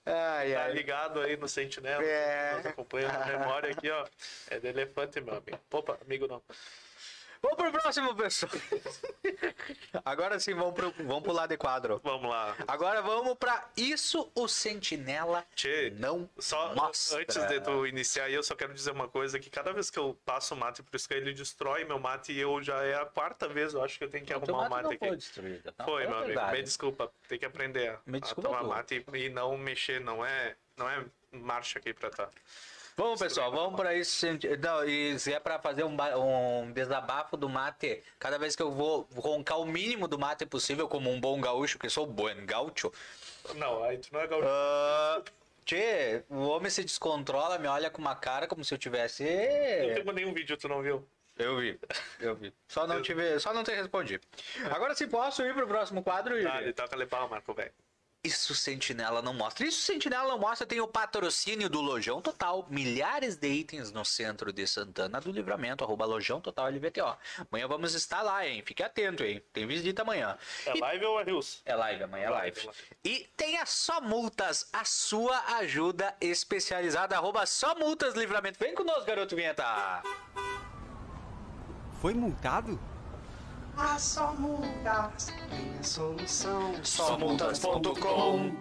Ai, 0.05 0.53
Tá 0.53 0.61
ai. 0.63 0.71
ligado 0.73 1.19
aí 1.21 1.37
no 1.37 1.47
Sentinela, 1.47 2.03
É. 2.03 2.55
nos 2.57 2.65
acompanhando 2.65 3.15
a 3.15 3.25
memória 3.25 3.71
aqui, 3.71 3.89
ó. 3.91 4.05
É 4.49 4.59
de 4.59 4.67
elefante, 4.67 5.21
meu 5.21 5.35
amigo. 5.35 5.59
Opa, 5.71 5.97
amigo 6.03 6.27
não. 6.27 6.41
Vamos 7.41 7.57
pro 7.57 7.71
próximo, 7.71 8.13
pessoal. 8.15 8.51
Agora 10.03 10.39
sim, 10.39 10.53
vamos, 10.53 10.73
pro, 10.73 10.91
vamos 10.97 11.23
pular 11.23 11.47
de 11.47 11.55
quadro. 11.57 11.99
Vamos 12.03 12.29
lá. 12.29 12.55
Agora 12.67 13.01
vamos 13.01 13.35
pra 13.37 13.69
Isso 13.77 14.29
o 14.35 14.47
Sentinela 14.47 15.45
Tchê, 15.55 15.89
não 15.97 16.29
Só 16.37 16.75
mostra. 16.75 17.21
antes 17.21 17.35
de 17.47 17.61
tu 17.61 17.87
iniciar 17.87 18.29
eu 18.29 18.43
só 18.43 18.55
quero 18.55 18.73
dizer 18.73 18.91
uma 18.91 19.07
coisa, 19.07 19.39
que 19.39 19.49
cada 19.49 19.71
vez 19.71 19.89
que 19.89 19.97
eu 19.97 20.17
passo 20.25 20.53
o 20.53 20.57
mate 20.57 20.83
pro 20.83 20.97
Sky, 20.97 21.13
ele 21.15 21.33
destrói 21.33 21.85
meu 21.85 21.97
mate 21.99 22.33
e 22.33 22.39
eu 22.39 22.61
já 22.61 22.83
é 22.83 22.95
a 22.95 23.05
quarta 23.05 23.47
vez, 23.47 23.73
eu 23.73 23.81
acho 23.83 23.97
que 23.97 24.03
eu 24.03 24.09
tenho 24.09 24.25
que 24.25 24.33
O 24.33 24.41
teu 24.41 24.55
arrumar 24.55 24.67
o 24.67 24.69
mate 24.69 24.83
mate 24.83 24.91
não 24.93 24.99
foi 24.99 25.07
aqui. 25.09 25.17
destruído. 25.17 25.73
Não, 25.77 25.85
Foi, 25.85 26.03
é 26.03 26.07
meu 26.07 26.15
amigo. 26.17 26.27
verdade. 26.33 26.57
Me 26.57 26.63
desculpa, 26.63 27.11
tem 27.27 27.39
que 27.39 27.45
aprender 27.45 27.89
a, 27.89 27.93
a 27.95 28.35
tomar 28.35 28.59
tu. 28.61 28.67
mate 28.67 29.05
e, 29.13 29.17
e 29.17 29.29
não 29.29 29.57
mexer, 29.57 30.01
não 30.01 30.25
é, 30.25 30.55
não 30.75 30.89
é 30.89 31.05
marcha 31.31 31.79
aqui 31.79 31.93
pra 31.93 32.09
tá. 32.09 32.29
Vamos, 32.99 33.17
pessoal, 33.17 33.49
vamos 33.49 33.79
pra 33.79 33.95
isso. 33.95 34.25
Não, 34.61 34.83
e 34.83 35.17
se 35.17 35.31
é 35.31 35.39
pra 35.39 35.57
fazer 35.57 35.85
um, 35.85 35.95
um 36.17 36.69
desabafo 36.73 37.37
do 37.37 37.47
mate, 37.47 38.03
cada 38.19 38.37
vez 38.37 38.57
que 38.57 38.61
eu 38.61 38.71
vou 38.71 39.07
roncar 39.15 39.57
o 39.57 39.65
mínimo 39.65 40.05
do 40.05 40.19
mate 40.19 40.45
possível, 40.45 40.85
como 40.85 41.09
um 41.09 41.17
bom 41.17 41.39
gaúcho, 41.39 41.79
que 41.79 41.89
sou 41.89 42.05
bom 42.05 42.27
gaúcho, 42.45 42.91
Não, 43.55 43.81
aí 43.85 43.97
tu 43.99 44.09
não 44.11 44.19
é 44.19 44.27
gaúcho. 44.27 44.49
ah, 44.49 45.21
tchê, 45.63 46.23
o 46.27 46.41
homem 46.49 46.69
se 46.69 46.83
descontrola, 46.83 47.57
me 47.57 47.69
olha 47.69 47.89
com 47.89 48.01
uma 48.01 48.17
cara 48.17 48.47
como 48.47 48.65
se 48.65 48.73
eu 48.73 48.77
tivesse. 48.77 49.23
Eu 49.23 49.95
te 49.95 50.03
mandei 50.03 50.25
um 50.25 50.33
vídeo, 50.33 50.57
tu 50.57 50.67
não 50.67 50.81
viu? 50.81 51.07
Eu 51.37 51.55
vi, 51.55 51.79
eu 52.19 52.35
vi. 52.35 52.53
Só 52.67 52.85
não 52.85 53.01
tive, 53.01 53.39
só 53.39 53.53
não 53.53 53.63
te 53.63 53.71
respondi. 53.71 54.19
Agora 54.69 54.93
se 54.93 55.07
posso 55.07 55.41
ir 55.41 55.53
pro 55.53 55.65
próximo 55.65 56.03
quadro 56.03 56.37
e 56.37 56.43
Tá, 56.43 56.61
ele 56.61 56.73
toca 56.73 56.97
legal, 56.97 57.29
Marco, 57.29 57.53
velho. 57.53 57.71
Isso 58.21 58.53
Sentinela 58.53 59.21
não 59.21 59.33
mostra. 59.33 59.65
Isso 59.65 59.81
Sentinela 59.81 60.27
não 60.27 60.37
mostra 60.39 60.67
tem 60.67 60.81
o 60.81 60.87
patrocínio 60.87 61.69
do 61.69 61.79
Lojão 61.79 62.21
Total. 62.21 62.67
Milhares 62.69 63.37
de 63.37 63.47
itens 63.47 63.93
no 63.93 64.03
centro 64.03 64.51
de 64.51 64.67
Santana 64.67 65.21
do 65.21 65.31
Livramento. 65.31 65.85
Arroba 65.85 66.03
Lojão 66.05 66.41
Total 66.41 66.67
LVTO. 66.69 67.17
Amanhã 67.49 67.65
vamos 67.65 67.93
estar 67.93 68.21
lá, 68.21 68.45
hein? 68.45 68.61
Fique 68.65 68.83
atento, 68.83 69.23
hein? 69.23 69.41
Tem 69.53 69.65
visita 69.65 70.01
amanhã. 70.01 70.37
É 70.65 70.75
E- 70.75 70.81
live 70.81 71.05
ou 71.05 71.21
é 71.21 71.23
Rios? 71.23 71.61
É 71.65 71.73
live, 71.73 72.03
amanhã 72.03 72.25
é 72.25 72.29
live. 72.29 72.65
Live, 72.65 72.79
E 73.05 73.29
tem 73.37 73.57
a 73.57 73.65
Só 73.65 74.01
Multas, 74.01 74.67
a 74.73 74.83
sua 74.83 75.39
ajuda 75.57 76.13
especializada. 76.19 77.15
Arroba 77.15 77.45
Só 77.45 77.73
Multas 77.75 78.15
Livramento. 78.15 78.59
Vem 78.59 78.75
conosco, 78.75 79.05
garoto 79.05 79.33
vinheta. 79.33 80.03
Foi 82.01 82.13
multado? 82.13 82.77
A 83.77 83.97
só 83.97 84.33
multas 84.33 85.27
tem 85.49 85.79
a 85.79 85.83
solução. 85.83 86.83
Somultas.com 86.83 88.51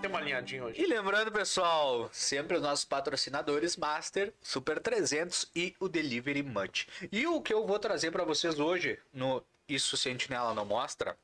Tem 0.00 0.10
uma 0.10 0.18
alinhadinha 0.18 0.64
hoje. 0.64 0.80
E 0.80 0.86
lembrando, 0.86 1.32
pessoal, 1.32 2.08
sempre 2.12 2.56
os 2.56 2.62
nossos 2.62 2.84
patrocinadores 2.84 3.76
Master, 3.76 4.32
Super 4.40 4.80
300 4.80 5.50
e 5.54 5.74
o 5.80 5.88
Delivery 5.88 6.42
Munch. 6.42 6.86
E 7.10 7.26
o 7.26 7.40
que 7.40 7.52
eu 7.52 7.66
vou 7.66 7.78
trazer 7.78 8.10
para 8.10 8.24
vocês 8.24 8.58
hoje 8.58 8.98
no 9.12 9.42
Isso 9.68 9.96
Sentinela 9.96 10.54
não 10.54 10.64
mostra 10.64 11.16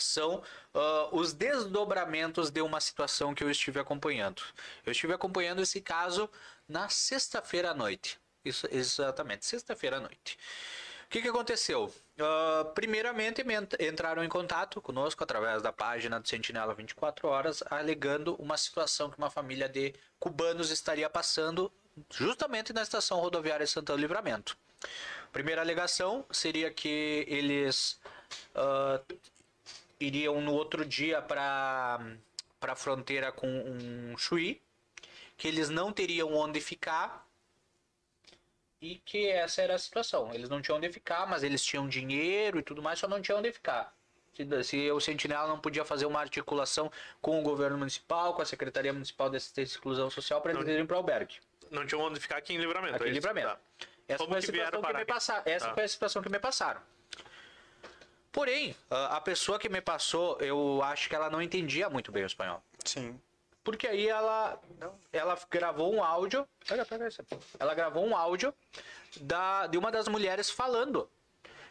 são 0.00 0.42
ah, 0.74 1.08
os 1.12 1.32
desdobramentos 1.32 2.50
de 2.50 2.60
uma 2.62 2.80
situação 2.80 3.34
que 3.34 3.44
eu 3.44 3.50
estive 3.50 3.78
acompanhando. 3.78 4.42
Eu 4.84 4.92
estive 4.92 5.12
acompanhando 5.12 5.60
esse 5.60 5.80
caso 5.80 6.28
na 6.68 6.88
sexta-feira 6.88 7.70
à 7.70 7.74
noite. 7.74 8.18
Isso, 8.44 8.66
exatamente, 8.70 9.44
sexta-feira 9.44 9.98
à 9.98 10.00
noite. 10.00 10.38
O 11.10 11.12
que, 11.12 11.22
que 11.22 11.28
aconteceu? 11.28 11.92
Ah, 12.20 12.70
primeiramente, 12.72 13.42
me 13.42 13.54
ent- 13.54 13.74
entraram 13.80 14.22
em 14.22 14.28
contato 14.28 14.80
conosco 14.80 15.24
através 15.24 15.60
da 15.60 15.72
página 15.72 16.20
do 16.20 16.28
Sentinela 16.28 16.72
24 16.72 17.26
Horas, 17.26 17.64
alegando 17.68 18.36
uma 18.36 18.56
situação 18.56 19.10
que 19.10 19.18
uma 19.18 19.28
família 19.28 19.68
de 19.68 19.92
cubanos 20.20 20.70
estaria 20.70 21.10
passando 21.10 21.68
justamente 22.12 22.72
na 22.72 22.82
estação 22.82 23.18
rodoviária 23.18 23.66
Santana 23.66 24.00
Livramento. 24.00 24.56
Primeira 25.32 25.60
alegação 25.60 26.24
seria 26.30 26.70
que 26.70 27.24
eles 27.26 27.98
ah, 28.54 29.00
iriam 29.98 30.40
no 30.40 30.52
outro 30.52 30.84
dia 30.84 31.20
para 31.20 31.98
para 32.60 32.74
a 32.74 32.76
fronteira 32.76 33.32
com 33.32 33.48
um 33.48 34.16
Chuí, 34.16 34.62
que 35.36 35.48
eles 35.48 35.70
não 35.70 35.92
teriam 35.92 36.32
onde 36.34 36.60
ficar 36.60 37.26
e 38.80 38.96
que 38.96 39.28
essa 39.28 39.62
era 39.62 39.74
a 39.74 39.78
situação. 39.78 40.32
Eles 40.32 40.48
não 40.48 40.60
tinham 40.62 40.78
onde 40.78 40.90
ficar, 40.92 41.26
mas 41.26 41.42
eles 41.42 41.62
tinham 41.62 41.86
dinheiro 41.88 42.58
e 42.58 42.62
tudo 42.62 42.82
mais, 42.82 42.98
só 42.98 43.06
não 43.08 43.20
tinham 43.20 43.38
onde 43.38 43.52
ficar. 43.52 43.94
Se, 44.34 44.64
se 44.64 44.90
o 44.90 45.00
Sentinela 45.00 45.46
não 45.48 45.58
podia 45.58 45.84
fazer 45.84 46.06
uma 46.06 46.20
articulação 46.20 46.90
com 47.20 47.38
o 47.38 47.42
governo 47.42 47.76
municipal, 47.76 48.32
com 48.34 48.40
a 48.42 48.46
Secretaria 48.46 48.92
Municipal 48.92 49.28
de 49.28 49.36
Assistência 49.36 49.74
e 49.74 49.76
Exclusão 49.76 50.08
Social 50.08 50.40
para 50.40 50.52
eles 50.52 50.66
irem 50.66 50.86
para 50.86 50.94
o 50.94 50.98
albergue. 50.98 51.36
Não 51.70 51.86
tinha 51.86 52.00
onde 52.00 52.18
ficar 52.18 52.36
aqui 52.38 52.54
em 52.54 52.58
livramento. 52.58 52.94
Aqui 52.96 53.04
é 53.04 53.08
em 53.08 53.12
livramento. 53.12 53.48
Tá. 53.48 53.58
Essa 54.08 54.18
Como 54.18 54.30
foi 54.30 54.38
a 54.38 54.42
que 54.42 54.50
vieram 54.52 54.66
situação 54.66 54.80
que 54.80 54.86
parar 54.86 54.98
me 54.98 55.02
aqui? 55.02 55.12
passaram. 55.12 55.42
Essa 55.46 55.68
Tá. 55.68 55.74
foi 55.74 55.84
a 55.84 55.88
situação 55.88 56.22
que 56.22 56.28
me 56.28 56.38
passaram. 56.38 56.80
Porém, 58.32 58.76
a 58.88 59.20
pessoa 59.20 59.58
que 59.58 59.68
me 59.68 59.80
passou, 59.80 60.38
eu 60.40 60.80
acho 60.84 61.08
que 61.08 61.14
ela 61.14 61.28
não 61.28 61.42
entendia 61.42 61.90
muito 61.90 62.12
bem 62.12 62.22
o 62.22 62.26
espanhol. 62.26 62.62
Sim. 62.84 63.20
Porque 63.62 63.86
aí 63.86 64.08
ela, 64.08 64.60
ela 65.12 65.38
gravou 65.50 65.94
um 65.94 66.02
áudio. 66.02 66.48
Pega, 66.66 66.84
pega 66.84 67.06
essa. 67.06 67.24
Ela 67.58 67.74
gravou 67.74 68.06
um 68.06 68.16
áudio 68.16 68.54
da, 69.20 69.66
de 69.66 69.76
uma 69.76 69.90
das 69.90 70.08
mulheres 70.08 70.50
falando. 70.50 71.08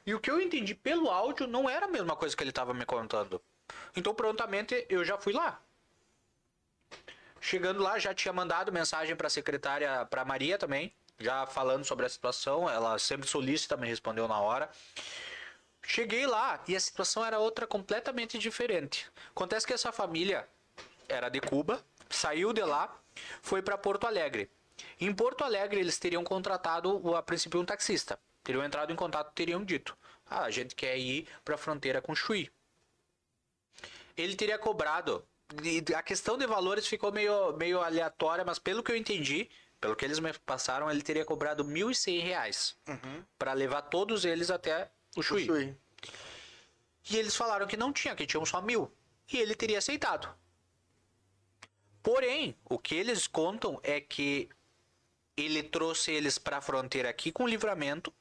E 0.06 0.14
o 0.14 0.20
que 0.20 0.30
eu 0.30 0.40
entendi 0.40 0.76
pelo 0.76 1.10
áudio 1.10 1.48
não 1.48 1.70
era 1.70 1.86
a 1.86 1.90
mesma 1.90 2.16
coisa 2.16 2.36
que 2.36 2.44
ele 2.44 2.52
estava 2.52 2.74
me 2.74 2.86
contando. 2.86 3.42
Então, 3.96 4.14
prontamente, 4.14 4.86
eu 4.90 5.04
já 5.04 5.18
fui 5.18 5.34
lá. 5.34 5.62
Chegando 7.42 7.82
lá, 7.82 7.98
já 7.98 8.14
tinha 8.14 8.34
mandado 8.34 8.72
mensagem 8.72 9.16
para 9.16 9.28
a 9.28 9.30
secretária, 9.30 10.06
para 10.06 10.26
Maria 10.26 10.58
também, 10.58 10.94
já 11.18 11.46
falando 11.46 11.86
sobre 11.86 12.06
a 12.06 12.10
situação. 12.10 12.70
Ela 12.70 13.00
sempre 13.00 13.28
solícita, 13.28 13.78
me 13.78 13.88
respondeu 13.88 14.28
na 14.28 14.40
hora. 14.40 14.70
Cheguei 15.82 16.28
lá 16.28 16.62
e 16.68 16.76
a 16.76 16.80
situação 16.80 17.26
era 17.26 17.40
outra 17.40 17.66
completamente 17.66 18.38
diferente. 18.38 19.10
Acontece 19.32 19.66
que 19.66 19.74
essa 19.74 19.92
família 19.92 20.48
era 21.10 21.30
de 21.30 21.42
Cuba, 21.42 21.84
saiu 22.10 22.54
de 22.54 22.62
lá, 22.62 22.98
foi 23.42 23.62
para 23.62 23.78
Porto 23.78 24.08
Alegre. 24.08 24.50
Em 25.00 25.14
Porto 25.14 25.44
Alegre 25.44 25.80
eles 25.80 26.00
teriam 26.00 26.24
contratado 26.24 27.16
a 27.16 27.22
princípio 27.22 27.60
um 27.60 27.66
taxista. 27.66 28.20
Teriam 28.44 28.64
entrado 28.64 28.94
em 28.94 28.96
contato, 28.96 29.34
teriam 29.34 29.64
dito: 29.64 29.98
"Ah, 30.26 30.44
a 30.44 30.52
gente 30.52 30.76
quer 30.76 30.98
ir 30.98 31.28
para 31.44 31.56
a 31.56 31.58
fronteira 31.58 32.02
com 32.02 32.16
Chuí". 32.16 32.50
Ele 34.16 34.36
teria 34.36 34.58
cobrado 34.58 35.26
a 35.96 36.04
questão 36.04 36.38
de 36.38 36.46
valores 36.46 36.88
ficou 36.88 37.12
meio, 37.12 37.54
meio 37.58 37.82
aleatória, 37.82 38.46
mas 38.46 38.60
pelo 38.60 38.84
que 38.84 38.92
eu 38.92 38.96
entendi, 38.96 39.50
pelo 39.82 39.96
que 39.96 40.06
eles 40.06 40.20
me 40.20 40.32
passaram, 40.46 40.92
ele 40.92 41.02
teria 41.02 41.26
cobrado 41.26 41.64
1.100 41.64 42.22
reais 42.22 42.78
para 43.38 43.54
levar 43.54 43.84
todos 43.84 44.26
eles 44.26 44.52
até 44.52 44.92
o 45.16 45.24
Chuí. 45.24 45.46
Chuí. 45.46 45.76
E 47.10 47.18
eles 47.18 47.36
falaram 47.36 47.66
que 47.66 47.78
não 47.78 47.92
tinha, 47.92 48.16
que 48.16 48.28
tinham 48.28 48.46
só 48.46 48.62
mil. 48.62 48.94
E 49.32 49.38
ele 49.38 49.56
teria 49.56 49.80
aceitado. 49.80 50.30
Porém, 52.02 52.56
o 52.66 52.78
que 52.78 52.96
eles 52.96 53.28
contam 53.28 53.80
é 53.84 54.00
que 54.00 54.50
ele 55.36 55.64
trouxe 55.64 56.12
eles 56.12 56.38
para 56.38 56.58
a 56.58 56.62
fronteira 56.62 57.10
aqui 57.10 57.32
com 57.32 57.48
livramento. 57.48 58.14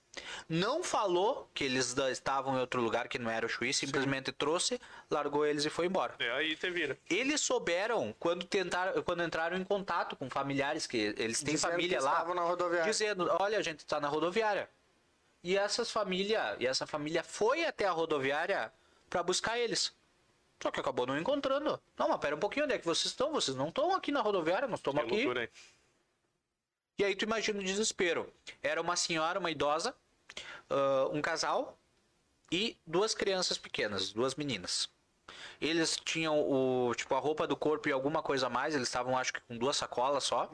Não 0.48 0.82
falou 0.82 1.48
que 1.54 1.62
eles 1.62 1.96
estavam 1.96 2.56
em 2.56 2.60
outro 2.60 2.80
lugar 2.80 3.08
que 3.08 3.18
não 3.18 3.30
era 3.30 3.46
o 3.46 3.48
Chuí, 3.48 3.72
simplesmente 3.72 4.32
trouxe, 4.32 4.80
largou 5.08 5.46
eles 5.46 5.64
e 5.64 5.70
foi 5.70 5.86
embora. 5.86 6.14
É, 6.18 6.30
aí 6.32 6.56
te 6.56 6.70
vira. 6.70 6.98
Eles 7.08 7.40
souberam 7.40 8.14
quando 8.18 8.44
tentaram, 8.44 9.00
quando 9.02 9.22
entraram 9.22 9.56
em 9.56 9.62
contato 9.62 10.16
com 10.16 10.28
familiares 10.28 10.86
que 10.86 11.14
eles 11.16 11.40
têm 11.42 11.54
Dizendo 11.54 11.70
família 11.70 11.98
que 11.98 12.04
lá, 12.04 12.12
estavam 12.12 12.34
na 12.34 12.42
rodoviária. 12.42 12.90
dizendo, 12.90 13.28
olha, 13.38 13.58
a 13.58 13.62
gente 13.62 13.80
está 13.80 14.00
na 14.00 14.08
rodoviária. 14.08 14.68
E 15.42 15.56
essas 15.56 15.90
família, 15.90 16.56
e 16.58 16.66
essa 16.66 16.86
família 16.86 17.22
foi 17.22 17.64
até 17.64 17.86
a 17.86 17.92
rodoviária 17.92 18.72
para 19.08 19.22
buscar 19.22 19.56
eles. 19.58 19.92
Só 20.62 20.70
que 20.70 20.80
acabou 20.80 21.06
não 21.06 21.18
encontrando. 21.18 21.80
Não, 21.96 22.08
mas 22.08 22.18
pera 22.18 22.34
um 22.34 22.40
pouquinho, 22.40 22.64
onde 22.64 22.74
é 22.74 22.78
que 22.78 22.84
vocês 22.84 23.06
estão? 23.06 23.32
Vocês 23.32 23.56
não 23.56 23.68
estão 23.68 23.94
aqui 23.94 24.10
na 24.10 24.20
rodoviária, 24.20 24.66
nós 24.66 24.80
estamos 24.80 25.02
aqui. 25.02 25.16
loucura. 25.16 25.48
E 26.98 27.04
aí 27.04 27.14
tu 27.14 27.24
imagina 27.24 27.60
o 27.60 27.64
desespero. 27.64 28.32
Era 28.60 28.80
uma 28.80 28.96
senhora, 28.96 29.38
uma 29.38 29.50
idosa, 29.50 29.94
ah, 30.68 31.08
um 31.12 31.22
casal 31.22 31.78
e 32.50 32.76
duas 32.86 33.14
crianças 33.14 33.56
pequenas, 33.56 34.12
duas 34.12 34.34
meninas. 34.34 34.88
Eles 35.60 35.96
tinham 35.96 36.38
o 36.38 36.92
tipo 36.94 37.14
a 37.14 37.18
roupa 37.18 37.46
do 37.46 37.56
corpo 37.56 37.88
e 37.88 37.92
alguma 37.92 38.22
coisa 38.22 38.46
a 38.46 38.50
mais, 38.50 38.74
eles 38.74 38.88
estavam 38.88 39.16
acho 39.16 39.32
que 39.32 39.40
com 39.42 39.56
duas 39.56 39.76
sacolas 39.76 40.24
só. 40.24 40.50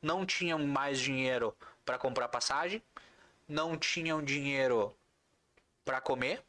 Não 0.00 0.24
tinham 0.24 0.58
mais 0.66 0.98
dinheiro 0.98 1.54
para 1.84 1.98
comprar 1.98 2.28
passagem, 2.28 2.82
não 3.46 3.76
tinham 3.76 4.22
dinheiro 4.22 4.96
para 5.84 6.00
comer 6.00 6.42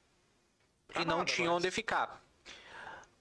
e 0.95 1.05
não 1.05 1.25
tinham 1.25 1.53
mais. 1.53 1.63
onde 1.63 1.71
ficar. 1.71 2.22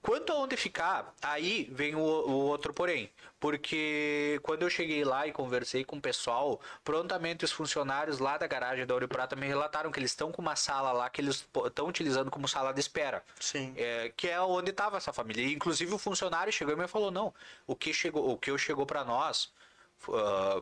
Quanto 0.03 0.33
a 0.33 0.35
onde 0.35 0.57
ficar, 0.57 1.15
aí 1.21 1.69
vem 1.71 1.95
o, 1.95 1.99
o 2.01 2.31
outro 2.47 2.73
porém. 2.73 3.09
Porque 3.39 4.37
quando 4.43 4.63
eu 4.63 4.69
cheguei 4.69 5.05
lá 5.05 5.25
e 5.25 5.31
conversei 5.31 5.85
com 5.85 5.95
o 5.95 6.01
pessoal, 6.01 6.59
prontamente 6.83 7.45
os 7.45 7.53
funcionários 7.53 8.19
lá 8.19 8.37
da 8.37 8.45
garagem 8.45 8.85
da 8.85 8.93
Ouro 8.93 9.07
Prata 9.07 9.33
me 9.33 9.47
relataram 9.47 9.91
que 9.91 9.99
eles 9.99 10.11
estão 10.11 10.29
com 10.29 10.41
uma 10.41 10.57
sala 10.57 10.91
lá 10.91 11.09
que 11.09 11.21
eles 11.21 11.47
estão 11.65 11.87
utilizando 11.87 12.29
como 12.29 12.49
sala 12.49 12.73
de 12.73 12.81
espera. 12.81 13.23
Sim. 13.39 13.73
É, 13.77 14.11
que 14.15 14.27
é 14.27 14.41
onde 14.41 14.71
estava 14.71 14.97
essa 14.97 15.13
família. 15.13 15.41
E, 15.41 15.53
inclusive 15.53 15.93
o 15.93 15.97
funcionário 15.97 16.51
chegou 16.51 16.73
e 16.73 16.77
me 16.77 16.87
falou: 16.87 17.09
não, 17.09 17.33
o 17.65 17.73
que 17.73 17.93
chegou, 17.93 18.29
o 18.29 18.37
que 18.37 18.55
chegou 18.57 18.85
para 18.85 19.05
nós 19.05 19.53
ah, 20.09 20.61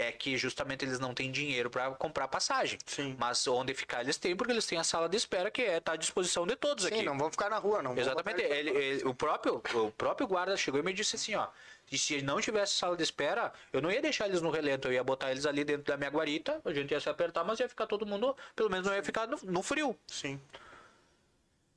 é 0.00 0.10
que 0.10 0.36
justamente 0.36 0.84
eles 0.84 0.98
não 0.98 1.12
têm 1.14 1.30
dinheiro 1.30 1.68
para 1.70 1.90
comprar 1.92 2.26
passagem. 2.28 2.78
Sim. 2.86 3.14
Mas 3.18 3.46
onde 3.46 3.74
ficar 3.74 4.00
eles 4.02 4.16
têm, 4.16 4.34
porque 4.34 4.52
eles 4.52 4.66
têm 4.66 4.78
a 4.78 4.84
sala 4.84 5.08
de 5.08 5.16
espera 5.16 5.50
que 5.50 5.62
é 5.62 5.80
tá 5.80 5.92
à 5.92 5.96
disposição 5.96 6.46
de 6.46 6.56
todos 6.56 6.84
Sim, 6.84 6.94
aqui. 6.94 7.02
não 7.02 7.16
vão 7.18 7.30
ficar 7.30 7.50
na 7.50 7.58
rua, 7.58 7.82
não. 7.82 7.96
Exatamente. 7.96 8.42
Ele, 8.42 8.70
ele- 8.70 9.04
o, 9.04 9.14
próprio, 9.14 9.62
o 9.74 9.90
próprio 9.92 10.26
guarda 10.26 10.56
chegou 10.56 10.80
e 10.80 10.82
me 10.82 10.92
disse 10.92 11.16
assim, 11.16 11.34
ó. 11.34 11.48
E 11.92 11.98
se 11.98 12.22
não 12.22 12.40
tivesse 12.40 12.74
sala 12.74 12.96
de 12.96 13.02
espera, 13.02 13.52
eu 13.72 13.82
não 13.82 13.90
ia 13.90 14.00
deixar 14.00 14.26
eles 14.28 14.40
no 14.40 14.50
relento, 14.50 14.88
eu 14.88 14.92
ia 14.92 15.02
botar 15.02 15.30
eles 15.32 15.44
ali 15.44 15.64
dentro 15.64 15.84
da 15.84 15.96
minha 15.96 16.10
guarita, 16.10 16.60
a 16.64 16.72
gente 16.72 16.92
ia 16.92 17.00
se 17.00 17.08
apertar, 17.08 17.42
mas 17.44 17.58
ia 17.58 17.68
ficar 17.68 17.86
todo 17.86 18.06
mundo, 18.06 18.36
pelo 18.54 18.70
menos 18.70 18.86
não 18.86 18.94
ia 18.94 19.02
ficar 19.02 19.26
no, 19.26 19.38
no 19.42 19.62
frio. 19.62 19.98
Sim. 20.06 20.40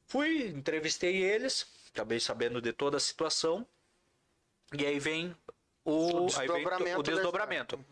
Fui, 0.06 0.48
entrevistei 0.50 1.18
eles, 1.24 1.66
acabei 1.94 2.20
sabendo 2.20 2.62
de 2.62 2.72
toda 2.72 2.98
a 2.98 3.00
situação. 3.00 3.66
E 4.72 4.86
aí 4.86 5.00
vem 5.00 5.36
o, 5.86 6.24
O 6.24 6.26
desdobramento 6.28 7.00
o 7.00 7.04
desdobramento. 7.04 7.86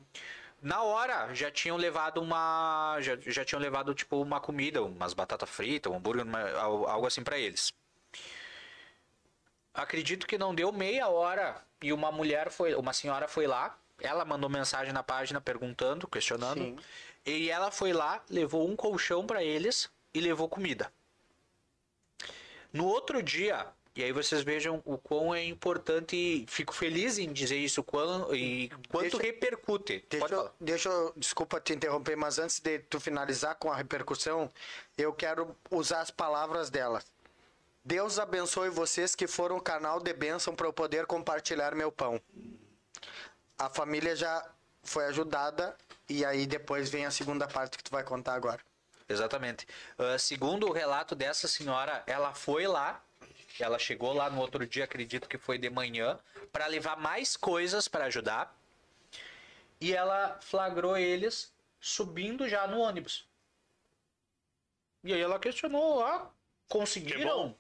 Na 0.62 0.84
hora 0.84 1.34
já 1.34 1.50
tinham 1.50 1.76
levado 1.76 2.22
uma 2.22 2.98
já, 3.02 3.18
já 3.20 3.44
tinham 3.44 3.60
levado 3.62 3.94
tipo 3.96 4.22
uma 4.22 4.40
comida, 4.40 4.84
umas 4.84 5.14
batata 5.14 5.46
frita, 5.48 5.90
um 5.90 5.96
hambúrguer, 5.96 6.24
uma- 6.26 6.52
al- 6.52 6.88
algo 6.88 7.08
assim 7.08 7.24
pra 7.24 7.38
eles. 7.38 7.74
Acredito 9.74 10.28
que 10.28 10.38
não 10.38 10.54
deu 10.54 10.72
meia 10.72 11.08
hora 11.08 11.62
e 11.82 11.94
uma 11.94 12.12
mulher 12.12 12.52
foi, 12.52 12.76
uma 12.76 12.94
senhora 12.94 13.28
foi 13.28 13.48
lá, 13.48 13.78
ela 14.00 14.26
mandou 14.26 14.50
mensagem 14.50 14.94
na 14.94 15.02
página 15.02 15.40
perguntando, 15.40 16.08
questionando. 16.08 16.60
Sim. 16.62 16.78
E 17.26 17.50
ela 17.50 17.72
foi 17.72 17.94
lá, 17.94 18.22
levou 18.30 18.68
um 18.70 18.76
colchão 18.76 19.26
para 19.26 19.44
eles 19.44 19.90
e 20.14 20.20
levou 20.20 20.50
comida. 20.50 20.92
No 22.74 22.86
outro 22.86 23.22
dia, 23.24 23.68
e 23.96 24.04
aí 24.04 24.12
vocês 24.12 24.42
vejam 24.42 24.82
o 24.86 24.98
quão 24.98 25.34
é 25.36 25.44
importante, 25.44 26.16
e 26.16 26.46
fico 26.48 26.74
feliz 26.74 27.18
em 27.18 27.32
dizer 27.32 27.58
isso, 27.58 27.84
quão, 27.84 28.34
e 28.34 28.70
quanto 28.90 29.18
Deixa- 29.18 29.22
repercute. 29.22 30.06
Deixa 30.10 30.52
deixa 30.60 30.90
eu, 30.90 31.14
desculpa 31.18 31.60
te 31.60 31.74
interromper, 31.74 32.16
mas 32.16 32.40
antes 32.40 32.60
de 32.60 32.80
tu 32.80 33.00
finalizar 33.00 33.56
com 33.56 33.72
a 33.72 33.76
repercussão, 33.76 34.50
eu 34.98 35.12
quero 35.14 35.56
usar 35.70 36.02
as 36.02 36.12
palavras 36.12 36.70
dela. 36.70 37.04
Deus 37.84 38.20
abençoe 38.20 38.70
vocês 38.70 39.16
que 39.16 39.28
foram 39.28 39.60
canal 39.60 40.00
de 40.00 40.14
bênção 40.14 40.56
para 40.56 40.68
eu 40.68 40.74
poder 40.74 41.06
compartilhar 41.06 41.74
meu 41.76 41.92
pão. 41.92 42.22
A 43.58 43.70
família 43.70 44.16
já 44.16 44.48
foi 44.84 45.06
ajudada 45.06 45.76
e 46.08 46.24
aí 46.24 46.46
depois 46.46 46.90
vem 46.90 47.06
a 47.06 47.12
segunda 47.12 47.48
parte 47.48 47.78
que 47.78 47.84
tu 47.84 47.92
vai 47.92 48.04
contar 48.04 48.34
agora. 48.36 48.60
Exatamente. 49.10 49.68
Ah, 49.98 50.18
segundo 50.18 50.68
o 50.68 50.72
relato 50.72 51.16
dessa 51.16 51.48
senhora, 51.48 52.04
ela 52.08 52.34
foi 52.34 52.66
lá, 52.68 53.04
ela 53.60 53.78
chegou 53.80 54.14
lá 54.14 54.30
no 54.30 54.40
outro 54.40 54.66
dia, 54.66 54.84
acredito 54.86 55.28
que 55.28 55.38
foi 55.38 55.58
de 55.58 55.70
manhã, 55.70 56.20
para 56.52 56.68
levar 56.68 56.98
mais 56.98 57.36
coisas 57.38 57.88
para 57.88 58.06
ajudar. 58.06 58.56
E 59.80 59.94
ela 59.94 60.40
flagrou 60.42 60.98
eles 60.98 61.54
subindo 61.80 62.48
já 62.48 62.68
no 62.68 62.80
ônibus. 62.80 63.28
E 65.04 65.14
aí 65.14 65.20
ela 65.22 65.40
questionou, 65.40 66.04
ah, 66.04 66.32
conseguiram? 66.70 67.58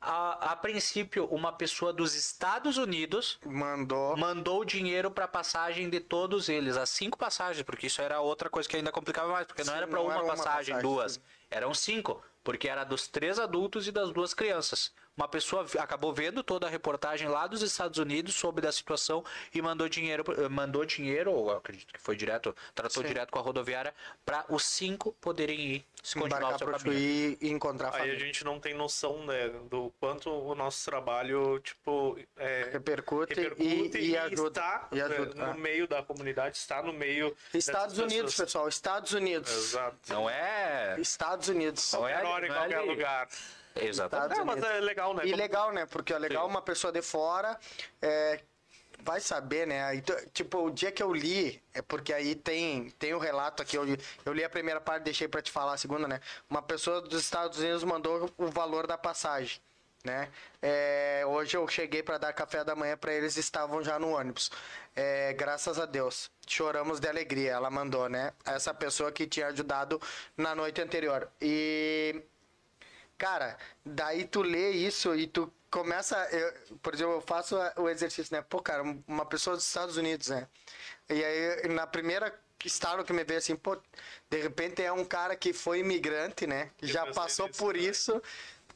A, 0.00 0.52
a 0.52 0.56
princípio, 0.56 1.26
uma 1.26 1.52
pessoa 1.52 1.92
dos 1.92 2.14
Estados 2.14 2.78
Unidos 2.78 3.38
Mandou. 3.44 4.16
mandou 4.16 4.64
dinheiro 4.64 5.10
para 5.10 5.28
passagem 5.28 5.90
de 5.90 6.00
todos 6.00 6.48
eles, 6.48 6.76
as 6.78 6.88
cinco 6.88 7.18
passagens, 7.18 7.62
porque 7.62 7.86
isso 7.86 8.00
era 8.00 8.18
outra 8.20 8.48
coisa 8.48 8.66
que 8.66 8.76
ainda 8.76 8.90
complicava 8.90 9.30
mais, 9.30 9.46
porque 9.46 9.62
não 9.62 9.74
Sim, 9.74 9.76
era 9.76 9.86
para 9.86 9.98
não 9.98 10.06
uma, 10.06 10.22
uma 10.22 10.24
passagem, 10.24 10.74
passagem, 10.74 10.80
duas, 10.80 11.12
sim. 11.12 11.20
eram 11.50 11.74
cinco, 11.74 12.22
porque 12.42 12.66
era 12.66 12.82
dos 12.82 13.06
três 13.08 13.38
adultos 13.38 13.86
e 13.86 13.92
das 13.92 14.10
duas 14.10 14.32
crianças. 14.32 14.90
Uma 15.20 15.28
pessoa 15.28 15.66
acabou 15.78 16.14
vendo 16.14 16.42
toda 16.42 16.66
a 16.66 16.70
reportagem 16.70 17.28
lá 17.28 17.46
dos 17.46 17.60
Estados 17.60 17.98
Unidos 17.98 18.34
sobre 18.34 18.62
da 18.62 18.72
situação 18.72 19.22
e 19.54 19.60
mandou 19.60 19.86
dinheiro, 19.86 20.24
mandou 20.50 20.82
dinheiro, 20.86 21.30
ou 21.30 21.50
acredito 21.54 21.92
que 21.92 22.00
foi 22.00 22.16
direto, 22.16 22.56
tratou 22.74 23.02
Sim. 23.02 23.08
direto 23.08 23.30
com 23.30 23.38
a 23.38 23.42
rodoviária 23.42 23.94
para 24.24 24.46
os 24.48 24.64
cinco 24.64 25.12
poderem 25.20 25.60
ir 25.60 25.84
se 26.02 26.14
continuar 26.18 26.36
o 26.36 26.38
Embarcar 26.46 26.58
seu 26.58 26.68
para 26.68 26.78
caminho. 26.78 27.36
E 27.42 27.50
encontrar 27.50 27.88
a 27.88 27.90
Aí 27.90 27.96
a 27.96 27.98
família. 27.98 28.18
gente 28.18 28.42
não 28.46 28.58
tem 28.58 28.72
noção, 28.72 29.22
né, 29.26 29.50
do 29.68 29.92
quanto 30.00 30.30
o 30.30 30.54
nosso 30.54 30.82
trabalho, 30.86 31.58
tipo, 31.58 32.18
é, 32.38 32.70
Repercute, 32.72 33.34
repercute 33.34 33.98
e, 33.98 34.12
e 34.12 34.16
ajuda. 34.16 34.48
está 34.48 34.88
e 34.90 35.02
ajuda. 35.02 35.34
né, 35.34 35.44
no 35.44 35.50
Ah. 35.50 35.54
meio 35.54 35.86
da 35.86 36.02
comunidade, 36.02 36.56
está 36.56 36.82
no 36.82 36.94
meio 36.94 37.36
Estados 37.52 37.98
Unidos, 37.98 38.30
pessoas. 38.32 38.46
pessoal. 38.46 38.68
Estados 38.70 39.12
Unidos. 39.12 39.52
Exato. 39.54 39.98
Não 40.08 40.30
é. 40.30 40.96
Estados 40.98 41.48
Unidos. 41.48 41.92
Não 41.92 42.08
é, 42.08 42.12
Qualquer 42.14 42.26
hora, 42.26 42.46
em 42.46 42.48
não 42.48 42.56
é 42.56 42.58
qualquer 42.60 42.78
ali. 42.78 42.88
lugar. 42.88 43.28
Exatamente. 43.76 44.38
Não, 44.38 44.44
mas 44.44 44.62
é 44.62 44.80
legal, 44.80 45.14
né? 45.14 45.22
E 45.24 45.30
Como- 45.30 45.42
legal, 45.42 45.72
né? 45.72 45.86
Porque 45.86 46.12
é 46.12 46.18
legal 46.18 46.44
Sim. 46.44 46.50
uma 46.50 46.62
pessoa 46.62 46.92
de 46.92 47.02
fora 47.02 47.58
é, 48.02 48.40
vai 49.02 49.20
saber, 49.20 49.66
né? 49.66 50.00
Tu- 50.00 50.26
tipo, 50.32 50.58
o 50.66 50.70
dia 50.70 50.90
que 50.92 51.02
eu 51.02 51.12
li, 51.12 51.62
é 51.72 51.80
porque 51.82 52.12
aí 52.12 52.34
tem, 52.34 52.90
tem 52.98 53.14
o 53.14 53.18
relato 53.18 53.62
aqui, 53.62 53.76
eu, 53.76 53.84
eu 54.24 54.32
li 54.32 54.44
a 54.44 54.50
primeira 54.50 54.80
parte, 54.80 55.04
deixei 55.04 55.28
pra 55.28 55.40
te 55.40 55.50
falar 55.50 55.74
a 55.74 55.78
segunda, 55.78 56.06
né? 56.08 56.20
Uma 56.48 56.62
pessoa 56.62 57.00
dos 57.00 57.20
Estados 57.20 57.58
Unidos 57.58 57.84
mandou 57.84 58.30
o 58.36 58.46
valor 58.48 58.86
da 58.86 58.98
passagem. 58.98 59.60
Né? 60.02 60.30
É, 60.62 61.22
hoje 61.26 61.58
eu 61.58 61.68
cheguei 61.68 62.02
para 62.02 62.16
dar 62.16 62.32
café 62.32 62.64
da 62.64 62.74
manhã 62.74 62.96
para 62.96 63.12
eles 63.12 63.36
estavam 63.36 63.82
já 63.84 63.98
no 63.98 64.08
ônibus. 64.16 64.50
É, 64.96 65.34
graças 65.34 65.78
a 65.78 65.84
Deus, 65.84 66.30
choramos 66.46 66.98
de 67.00 67.06
alegria. 67.06 67.50
Ela 67.52 67.68
mandou, 67.70 68.08
né? 68.08 68.32
Essa 68.46 68.72
pessoa 68.72 69.12
que 69.12 69.26
tinha 69.26 69.48
ajudado 69.48 70.00
na 70.38 70.54
noite 70.54 70.80
anterior. 70.80 71.28
E 71.38 72.22
Cara, 73.20 73.58
daí 73.84 74.26
tu 74.26 74.40
lê 74.40 74.70
isso 74.70 75.14
e 75.14 75.26
tu 75.26 75.52
começa. 75.70 76.16
eu- 76.32 76.78
por 76.78 76.94
exemplo, 76.94 77.12
eu 77.12 77.20
faço 77.20 77.54
o 77.76 77.86
exercício, 77.86 78.34
né? 78.34 78.40
Pô, 78.40 78.62
cara, 78.62 78.82
uma 79.06 79.26
pessoa 79.26 79.54
dos 79.56 79.66
Estados 79.66 79.98
Unidos, 79.98 80.28
né? 80.28 80.48
E 81.06 81.22
aí, 81.22 81.68
na 81.68 81.86
primeira 81.86 82.34
estalo 82.64 83.04
que 83.04 83.12
me 83.12 83.22
veio 83.22 83.38
assim, 83.38 83.56
pô, 83.56 83.76
de 84.30 84.40
repente 84.40 84.82
é 84.82 84.90
um 84.90 85.04
cara 85.04 85.36
que 85.36 85.52
foi 85.52 85.80
imigrante, 85.80 86.46
né? 86.46 86.70
Eu 86.80 86.88
Já 86.88 87.06
passou 87.12 87.46
nisso 87.46 87.58
por 87.62 87.74
também. 87.74 87.90
isso 87.90 88.22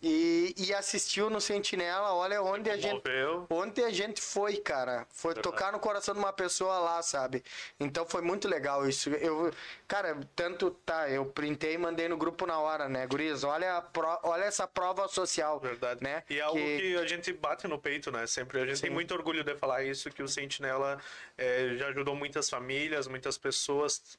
e, 0.05 0.55
e 0.59 0.75
assistiu 0.75 1.31
no 1.31 1.41
Sentinela. 1.41 2.13
Olha 2.13 2.43
onde 2.43 2.71
a 2.71 2.77
gente. 2.77 3.03
Onde 3.49 3.83
a 3.83 3.91
gente 3.91 4.21
foi, 4.21 4.59
cara. 4.59 5.07
Foi 5.11 5.33
Verdade. 5.33 5.43
tocar 5.57 5.73
no 5.73 5.79
coração 5.79 6.13
de 6.15 6.21
uma 6.21 6.33
pessoa 6.33 6.79
lá, 6.79 7.03
sabe? 7.03 7.43
Então 7.81 8.05
foi 8.07 8.21
muito 8.21 8.47
legal 8.47 8.87
isso. 8.87 9.09
Eu, 9.09 9.51
cara, 9.89 10.21
tanto 10.37 10.71
tá, 10.85 11.09
eu 11.09 11.25
printei 11.25 11.75
e 11.75 11.79
mandei 11.79 12.07
no 12.07 12.19
grupo 12.19 12.45
na 12.45 12.59
hora, 12.59 12.87
né, 12.89 13.07
Guriz? 13.07 13.45
Olha, 13.45 13.81
pro- 13.81 14.21
olha 14.25 14.45
essa 14.45 14.67
prova 14.67 15.09
social. 15.09 15.59
Verdade. 15.59 16.03
Né? 16.05 16.23
E 16.29 16.39
é 16.39 16.43
algo 16.43 16.59
que... 16.59 16.97
a 16.97 17.07
gente 17.07 17.33
bate 17.33 17.67
no 17.67 17.79
peito, 17.79 18.11
né? 18.11 18.27
Sempre. 18.27 18.61
A 18.61 18.67
gente 18.67 18.83
tem 18.83 18.91
muito 18.91 19.15
orgulho 19.15 19.43
de 19.43 19.55
falar 19.57 19.85
isso, 19.85 20.11
que 20.11 20.23
o 20.23 20.29
Sentinela 20.29 21.01
eh, 21.39 21.77
já 21.79 21.89
ajudou 21.89 22.15
muitas 22.15 22.51
famílias, 22.51 23.07
muitas 23.07 23.39
pessoas, 23.39 24.19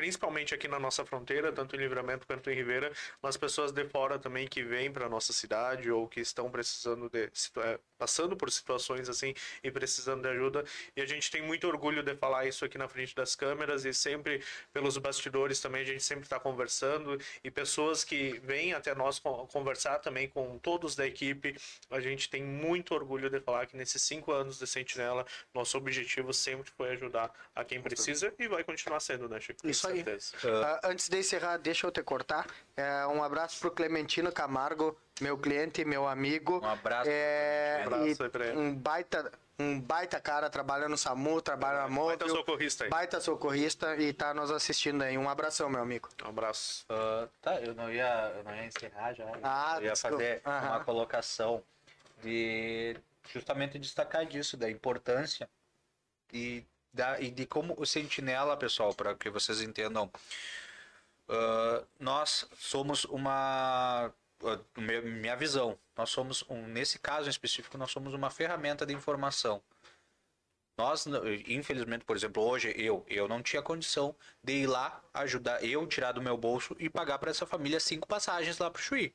principalmente 0.00 0.54
aqui 0.54 0.66
na 0.66 0.78
nossa 0.78 1.04
fronteira, 1.04 1.52
tanto 1.52 1.76
em 1.76 1.78
Livramento 1.78 2.26
quanto 2.26 2.50
em 2.50 2.54
Ribeira, 2.54 2.90
mas 3.20 3.36
pessoas 3.36 3.70
de 3.70 3.84
fora 3.84 4.18
também 4.18 4.48
que 4.48 4.62
vêm 4.62 4.90
para 4.90 5.10
nossa 5.10 5.30
cidade 5.30 5.90
ou 5.90 6.08
que 6.08 6.20
estão 6.20 6.50
precisando 6.50 7.10
de 7.10 7.30
eh, 7.58 7.78
passando 7.98 8.34
por 8.34 8.50
situações 8.50 9.10
assim 9.10 9.34
e 9.62 9.70
precisando 9.70 10.22
de 10.22 10.28
ajuda. 10.28 10.64
E 10.96 11.02
a 11.02 11.06
gente 11.06 11.30
tem 11.30 11.42
muito 11.42 11.68
orgulho 11.68 12.02
de 12.02 12.16
falar 12.16 12.46
isso 12.46 12.64
aqui 12.64 12.78
na 12.78 12.88
frente 12.88 13.14
das 13.14 13.36
câmeras 13.36 13.84
e 13.84 13.92
sempre 13.92 14.42
pelos 14.72 14.96
bastidores 14.96 15.60
também 15.60 15.82
a 15.82 15.84
gente 15.84 16.02
sempre 16.02 16.24
está 16.24 16.40
conversando 16.40 17.20
e 17.44 17.50
pessoas 17.50 18.02
que 18.02 18.40
vêm 18.42 18.72
até 18.72 18.94
nós 18.94 19.18
con- 19.18 19.46
conversar 19.48 19.98
também 19.98 20.26
com 20.26 20.58
todos 20.58 20.96
da 20.96 21.06
equipe. 21.06 21.54
A 21.90 22.00
gente 22.00 22.30
tem 22.30 22.42
muito 22.42 22.94
orgulho 22.94 23.28
de 23.28 23.38
falar 23.38 23.66
que 23.66 23.76
nesses 23.76 24.02
cinco 24.02 24.32
anos 24.32 24.58
de 24.58 24.66
Sentinela 24.66 25.26
nosso 25.52 25.76
objetivo 25.76 26.32
sempre 26.32 26.70
foi 26.70 26.92
ajudar 26.92 27.30
a 27.54 27.62
quem 27.66 27.82
precisa 27.82 28.32
e 28.38 28.48
vai 28.48 28.64
continuar 28.64 29.00
sendo, 29.00 29.28
né, 29.28 29.38
Chico? 29.38 29.68
Isso 29.68 29.89
aí. 29.92 30.04
Ah, 30.64 30.80
antes 30.84 31.08
de 31.08 31.18
encerrar, 31.18 31.56
deixa 31.58 31.86
eu 31.86 31.90
te 31.90 32.02
cortar. 32.02 32.46
É, 32.76 33.06
um 33.06 33.22
abraço 33.22 33.58
pro 33.60 33.70
Clementino 33.70 34.32
Camargo, 34.32 34.96
meu 35.20 35.36
cliente, 35.38 35.84
meu 35.84 36.06
amigo. 36.08 36.60
Um 36.62 36.68
abraço, 36.68 37.08
É, 37.10 37.80
Um 37.82 37.86
abraço 37.86 38.22
aí 38.22 38.28
pra 38.30 38.46
ele. 38.46 38.58
um 38.58 38.74
baita, 38.74 39.30
um 39.58 39.80
baita 39.80 40.18
cara, 40.20 40.48
trabalha 40.48 40.88
no 40.88 40.96
SAMU, 40.96 41.40
trabalha 41.42 41.82
na 41.82 41.88
Móvel. 41.88 42.16
Baita 42.18 42.28
socorrista 42.34 42.84
aí. 42.84 42.90
Baita 42.90 43.20
socorrista 43.20 43.96
e 43.96 44.12
tá 44.12 44.32
nos 44.32 44.50
assistindo 44.50 45.02
aí. 45.02 45.18
Um 45.18 45.28
abração, 45.28 45.68
meu 45.68 45.80
amigo. 45.82 46.08
Um 46.24 46.28
abraço. 46.28 46.84
Ah, 46.88 47.28
tá, 47.42 47.60
eu 47.60 47.74
não 47.74 47.92
ia, 47.92 48.32
eu 48.36 48.44
não 48.44 48.54
ia 48.56 48.66
encerrar 48.66 49.12
já. 49.12 49.26
Ah, 49.42 49.76
eu 49.78 49.84
ia 49.86 49.96
fazer 49.96 50.40
uma 50.44 50.80
colocação 50.84 51.62
de 52.22 52.96
justamente 53.32 53.78
destacar 53.78 54.24
disso, 54.26 54.56
da 54.56 54.70
importância 54.70 55.48
e, 56.32 56.64
da, 56.92 57.20
e 57.20 57.30
de 57.30 57.46
como 57.46 57.74
o 57.78 57.86
sentinela, 57.86 58.56
pessoal, 58.56 58.94
para 58.94 59.14
que 59.14 59.30
vocês 59.30 59.60
entendam, 59.60 60.10
ah, 61.28 61.84
nós 61.98 62.46
somos 62.58 63.04
uma 63.04 64.12
meu- 64.76 65.02
minha 65.02 65.36
visão, 65.36 65.78
nós 65.96 66.10
somos 66.10 66.44
um, 66.48 66.66
nesse 66.66 66.98
caso 66.98 67.28
em 67.28 67.30
específico, 67.30 67.78
nós 67.78 67.90
somos 67.90 68.14
uma 68.14 68.30
ferramenta 68.30 68.86
de 68.86 68.94
informação. 68.94 69.62
Nós, 70.76 71.04
infelizmente, 71.46 72.06
por 72.06 72.16
exemplo, 72.16 72.42
hoje 72.42 72.72
eu, 72.74 73.04
eu 73.06 73.28
não 73.28 73.42
tinha 73.42 73.60
condição 73.60 74.16
de 74.42 74.62
ir 74.62 74.66
lá 74.66 75.02
ajudar, 75.12 75.62
eu 75.62 75.86
tirar 75.86 76.12
do 76.12 76.22
meu 76.22 76.38
bolso 76.38 76.74
e 76.78 76.88
pagar 76.88 77.18
para 77.18 77.30
essa 77.30 77.44
família 77.44 77.78
cinco 77.78 78.08
passagens 78.08 78.58
lá 78.58 78.70
para 78.70 78.80
Chuí. 78.80 79.14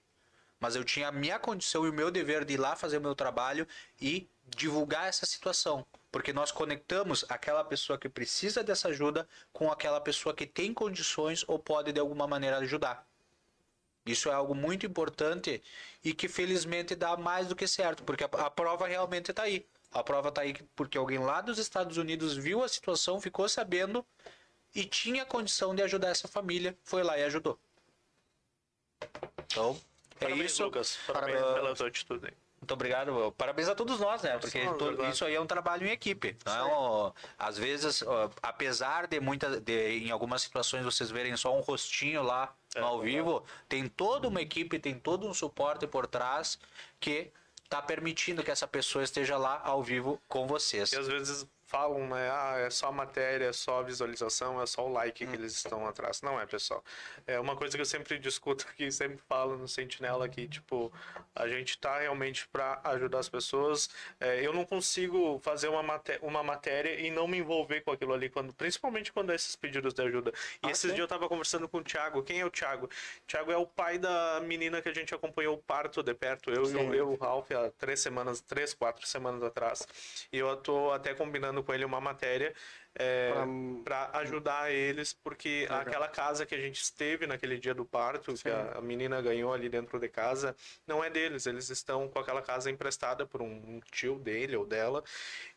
Mas 0.59 0.75
eu 0.75 0.83
tinha 0.83 1.07
a 1.07 1.11
minha 1.11 1.39
condição 1.39 1.85
e 1.85 1.89
o 1.89 1.93
meu 1.93 2.11
dever 2.11 2.45
de 2.45 2.53
ir 2.53 2.57
lá 2.57 2.75
fazer 2.75 2.97
o 2.97 3.01
meu 3.01 3.15
trabalho 3.15 3.67
e 3.99 4.29
divulgar 4.45 5.07
essa 5.07 5.25
situação. 5.25 5.85
Porque 6.15 6.31
nós 6.31 6.49
conectamos 6.49 7.25
aquela 7.27 7.61
pessoa 7.61 7.99
que 7.99 8.07
precisa 8.07 8.63
dessa 8.63 8.87
ajuda 8.87 9.27
com 9.51 9.69
aquela 9.69 9.99
pessoa 9.99 10.33
que 10.33 10.45
tem 10.47 10.73
condições 10.73 11.43
ou 11.45 11.59
pode 11.59 11.91
de 11.91 11.99
alguma 11.99 12.25
maneira 12.25 12.59
ajudar. 12.59 13.05
Isso 14.05 14.29
é 14.29 14.33
algo 14.33 14.55
muito 14.55 14.85
importante 14.85 15.61
e 16.01 16.13
que 16.13 16.29
felizmente 16.29 16.95
dá 16.95 17.17
mais 17.17 17.49
do 17.49 17.55
que 17.55 17.67
certo, 17.67 18.01
porque 18.05 18.23
a, 18.23 18.27
a 18.27 18.49
prova 18.49 18.87
realmente 18.87 19.31
está 19.31 19.43
aí. 19.43 19.67
A 19.91 20.01
prova 20.01 20.29
está 20.29 20.39
aí 20.43 20.53
porque 20.73 20.97
alguém 20.97 21.19
lá 21.19 21.41
dos 21.41 21.59
Estados 21.59 21.97
Unidos 21.97 22.37
viu 22.37 22.63
a 22.63 22.69
situação, 22.69 23.19
ficou 23.19 23.49
sabendo 23.49 24.05
e 24.73 24.85
tinha 24.85 25.25
condição 25.25 25.75
de 25.75 25.83
ajudar 25.83 26.11
essa 26.11 26.29
família, 26.29 26.77
foi 26.81 27.03
lá 27.03 27.19
e 27.19 27.25
ajudou. 27.25 27.59
Então, 29.47 29.77
é 30.21 30.27
Parabéns, 30.27 30.51
isso. 30.53 30.63
Lucas. 30.63 30.97
Parabéns 31.05 31.41
pela 31.41 31.75
tua 31.75 31.87
atitude. 31.89 32.44
Muito 32.65 32.73
obrigado. 32.73 33.31
Parabéns 33.37 33.69
a 33.69 33.75
todos 33.75 33.99
nós, 33.99 34.23
né? 34.23 34.39
Porque 34.39 34.59
to- 34.73 35.05
isso 35.05 35.23
aí 35.23 35.35
é 35.35 35.39
um 35.39 35.45
trabalho 35.45 35.85
em 35.85 35.91
equipe. 35.91 36.35
Não, 36.43 37.13
às 37.37 37.59
vezes, 37.59 38.03
apesar 38.41 39.05
de 39.05 39.19
muitas, 39.19 39.61
em 39.67 40.09
algumas 40.09 40.41
situações 40.41 40.83
vocês 40.83 41.11
verem 41.11 41.37
só 41.37 41.55
um 41.55 41.61
rostinho 41.61 42.23
lá 42.23 42.51
É, 42.73 42.79
no 42.81 42.87
ao 42.87 43.01
vivo, 43.01 43.43
tem 43.69 43.87
toda 43.87 44.27
uma 44.27 44.41
equipe, 44.41 44.79
tem 44.79 44.97
todo 44.97 45.27
um 45.27 45.33
suporte 45.33 45.85
por 45.85 46.07
trás 46.07 46.57
que 46.99 47.31
está 47.63 47.83
permitindo 47.83 48.43
que 48.43 48.49
essa 48.49 48.67
pessoa 48.67 49.03
esteja 49.03 49.37
lá 49.37 49.61
ao 49.63 49.83
vivo 49.83 50.19
com 50.27 50.47
vocês. 50.47 50.91
E 50.91 50.97
às 50.97 51.07
vezes 51.07 51.47
falam, 51.67 52.07
né? 52.07 52.29
Ah, 52.31 52.55
é 52.59 52.69
só 52.69 52.91
matéria, 52.91 53.45
é 53.45 53.53
só 53.53 53.81
visualização, 53.83 54.61
é 54.61 54.65
só 54.65 54.85
o 54.85 54.91
like 54.91 55.25
que 55.25 55.35
eles 55.35 55.53
estão 55.53 55.87
atrás. 55.87 56.21
Não 56.21 56.39
é, 56.39 56.45
pessoal. 56.45 56.83
É 57.25 57.39
uma 57.39 57.55
coisa 57.55 57.75
que 57.75 57.81
eu 57.81 57.85
sempre 57.85 58.17
discuto 58.19 58.65
aqui, 58.69 58.91
sempre 58.91 59.17
falo 59.27 59.57
no 59.57 59.67
Sentinela 59.67 60.27
que, 60.29 60.47
tipo, 60.47 60.91
a 61.35 61.47
gente 61.47 61.77
tá 61.77 61.99
realmente 61.99 62.47
para 62.47 62.79
ajudar 62.83 63.19
as 63.19 63.29
pessoas. 63.29 63.89
É, 64.19 64.45
eu 64.45 64.53
não 64.53 64.65
consigo 64.65 65.39
fazer 65.39 65.67
uma, 65.67 65.83
maté 65.83 66.19
uma 66.21 66.43
matéria 66.43 66.99
e 66.99 67.09
não 67.09 67.27
me 67.27 67.37
envolver 67.39 67.81
com 67.81 67.91
aquilo 67.91 68.13
ali, 68.13 68.29
quando, 68.29 68.53
principalmente 68.53 69.11
quando 69.11 69.31
é 69.31 69.35
esses 69.35 69.55
pedidos 69.55 69.93
de 69.93 70.01
ajuda. 70.01 70.31
E 70.63 70.69
esses 70.69 70.91
dias 70.91 70.99
eu 70.99 71.07
tava 71.07 71.27
conversando 71.27 71.67
com 71.67 71.79
o 71.79 71.83
Thiago. 71.83 72.23
Quem 72.23 72.39
é 72.39 72.45
o 72.45 72.49
Thiago? 72.49 72.89
Thiago 73.27 73.51
é 73.51 73.57
o 73.57 73.65
pai 73.65 73.97
da 73.97 74.39
menina 74.41 74.81
que 74.81 74.89
a 74.89 74.93
gente 74.93 75.13
acompanhou 75.13 75.55
o 75.55 75.57
parto 75.57 76.03
de 76.03 76.13
perto. 76.13 76.51
Eu 76.51 76.65
e 76.65 76.97
eu, 76.97 77.11
o 77.11 77.15
Ralph, 77.15 77.51
há 77.51 77.69
três 77.71 77.99
semanas, 77.99 78.41
três, 78.41 78.73
quatro 78.73 79.05
semanas 79.07 79.43
atrás. 79.43 79.87
E 80.31 80.37
eu 80.37 80.55
tô 80.57 80.91
até 80.91 81.13
combinando 81.13 81.54
com 81.63 81.73
ele 81.73 81.85
uma 81.85 82.01
matéria 82.01 82.53
é, 82.97 83.31
para 83.83 84.09
ajudar 84.19 84.71
eles, 84.71 85.13
porque 85.13 85.67
aquela 85.69 86.07
casa 86.07 86.45
que 86.45 86.55
a 86.55 86.59
gente 86.59 86.81
esteve 86.81 87.27
naquele 87.27 87.57
dia 87.59 87.73
do 87.73 87.85
parto, 87.85 88.33
que 88.33 88.49
a, 88.49 88.77
a 88.77 88.81
menina 88.81 89.21
ganhou 89.21 89.53
ali 89.53 89.67
dentro 89.67 89.99
de 89.99 90.07
casa, 90.07 90.55
não 90.87 91.03
é 91.03 91.09
deles. 91.09 91.45
Eles 91.45 91.69
estão 91.69 92.07
com 92.07 92.19
aquela 92.19 92.41
casa 92.41 92.71
emprestada 92.71 93.25
por 93.25 93.41
um, 93.41 93.47
um 93.47 93.79
tio 93.91 94.17
dele 94.17 94.55
ou 94.55 94.65
dela. 94.65 95.03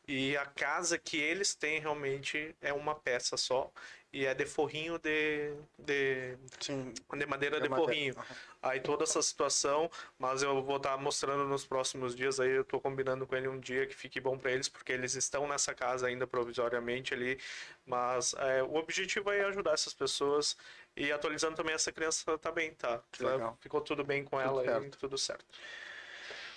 E 0.06 0.36
a 0.36 0.46
casa 0.46 0.98
que 0.98 1.16
eles 1.18 1.54
têm 1.54 1.78
realmente 1.80 2.56
é 2.60 2.72
uma 2.72 2.94
peça 2.94 3.36
só. 3.36 3.70
E 4.10 4.24
é 4.24 4.32
de 4.34 4.46
forrinho 4.46 4.98
de, 4.98 5.52
de, 5.78 6.36
Sim. 6.58 6.92
de 7.14 7.26
madeira 7.26 7.58
De 7.58 7.64
de 7.64 7.68
madeira. 7.68 7.92
forrinho. 7.92 8.14
Aí 8.60 8.80
toda 8.80 9.04
essa 9.04 9.22
situação, 9.22 9.88
mas 10.18 10.42
eu 10.42 10.60
vou 10.62 10.78
estar 10.78 10.96
mostrando 10.96 11.44
nos 11.44 11.64
próximos 11.64 12.14
dias 12.14 12.40
aí, 12.40 12.50
eu 12.50 12.64
tô 12.64 12.80
combinando 12.80 13.26
com 13.26 13.36
ele 13.36 13.46
um 13.46 13.60
dia 13.60 13.86
que 13.86 13.94
fique 13.94 14.20
bom 14.20 14.36
para 14.36 14.50
eles, 14.50 14.68
porque 14.68 14.92
eles 14.92 15.14
estão 15.14 15.46
nessa 15.46 15.72
casa 15.72 16.08
ainda 16.08 16.26
provisoriamente 16.26 17.14
ali, 17.14 17.38
mas 17.86 18.34
é, 18.34 18.62
o 18.62 18.74
objetivo 18.74 19.30
é 19.30 19.44
ajudar 19.44 19.74
essas 19.74 19.94
pessoas 19.94 20.56
e 20.96 21.12
atualizando 21.12 21.54
também 21.54 21.74
essa 21.74 21.92
criança 21.92 22.36
tá 22.36 22.50
bem, 22.50 22.72
tá? 22.74 23.00
Que 23.12 23.22
legal. 23.22 23.56
Ficou 23.60 23.80
tudo 23.80 24.02
bem 24.02 24.24
com 24.24 24.40
ela 24.40 24.62
e 24.62 24.66
certo. 24.66 24.98
tudo 24.98 25.16
certo. 25.16 25.46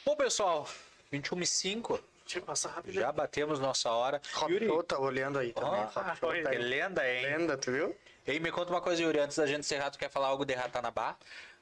Bom, 0.03 0.15
pessoal, 0.15 0.67
21 1.11 1.41
e 1.41 1.45
5. 1.45 1.99
Deixa 2.25 2.39
eu 2.39 2.43
passar 2.43 2.69
rápido. 2.69 2.93
Já 2.93 3.11
batemos 3.11 3.59
nossa 3.59 3.91
hora. 3.91 4.21
Yuri, 4.49 4.67
Rob 4.67 4.83
tá 4.83 4.97
olhando 4.97 5.37
aí 5.37 5.53
também. 5.53 5.81
Show 6.17 6.29
oi, 6.29 6.41
tá 6.41 6.49
que 6.49 6.55
aí. 6.55 6.63
lenda, 6.63 7.07
hein? 7.07 7.25
Lenda, 7.25 7.57
tu 7.57 7.71
viu? 7.71 7.95
Ei, 8.25 8.39
me 8.39 8.51
conta 8.51 8.71
uma 8.71 8.81
coisa, 8.81 9.01
Yuri, 9.01 9.19
antes 9.19 9.37
da 9.37 9.45
gente 9.45 9.59
encerrar, 9.59 9.91
tu 9.91 9.99
quer 9.99 10.09
falar 10.09 10.27
algo 10.27 10.45
de 10.45 10.53
Ratanabá? 10.53 11.17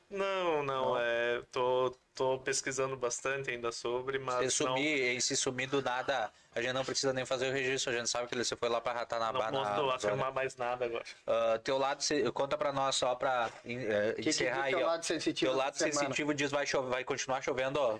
Não, 0.09 0.63
não, 0.63 0.97
é, 0.99 1.41
tô, 1.51 1.95
tô 2.15 2.39
pesquisando 2.39 2.97
bastante 2.97 3.51
ainda 3.51 3.71
sobre, 3.71 4.17
Se 4.17 4.23
mas 4.25 4.41
não, 4.43 4.49
sumir, 4.49 5.15
e 5.15 5.21
se 5.21 5.37
sumir 5.37 5.67
do 5.69 5.83
nada, 5.83 6.31
a 6.55 6.59
gente 6.61 6.73
não 6.73 6.83
precisa 6.83 7.13
nem 7.13 7.25
fazer 7.27 7.49
o 7.49 7.53
registro, 7.53 7.93
a 7.93 7.95
gente 7.95 8.09
sabe 8.09 8.27
que 8.27 8.35
você 8.35 8.55
foi 8.55 8.69
lá 8.69 8.81
pra 8.81 8.93
Ratanabá 8.93 9.51
não 9.51 9.63
posso 9.63 9.89
afirmar 9.91 10.33
mais 10.33 10.55
nada 10.55 10.85
agora. 10.85 11.03
Ah, 11.27 11.59
teu 11.63 11.77
lado, 11.77 12.01
se- 12.01 12.23
conta 12.31 12.57
pra 12.57 12.73
nós 12.73 12.95
só 12.95 13.13
pra 13.13 13.51
eh, 13.63 14.15
que 14.19 14.29
encerrar 14.29 14.55
diz 14.55 14.63
aí, 14.65 14.71
teu 14.71 14.79
ó. 14.81 14.87
lado 14.87 15.05
sensitivo 15.05 15.51
Teu 15.51 15.57
lado 15.59 15.77
sensitivo 15.77 16.33
diz 16.33 16.49
vai 16.49 16.65
chover, 16.65 16.89
vai 16.89 17.03
continuar 17.03 17.43
chovendo, 17.43 17.79
ó. 17.79 17.99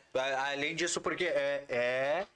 Além 0.52 0.76
disso, 0.76 1.00
porque 1.00 1.26
é 1.26 1.64
é, 1.70 2.28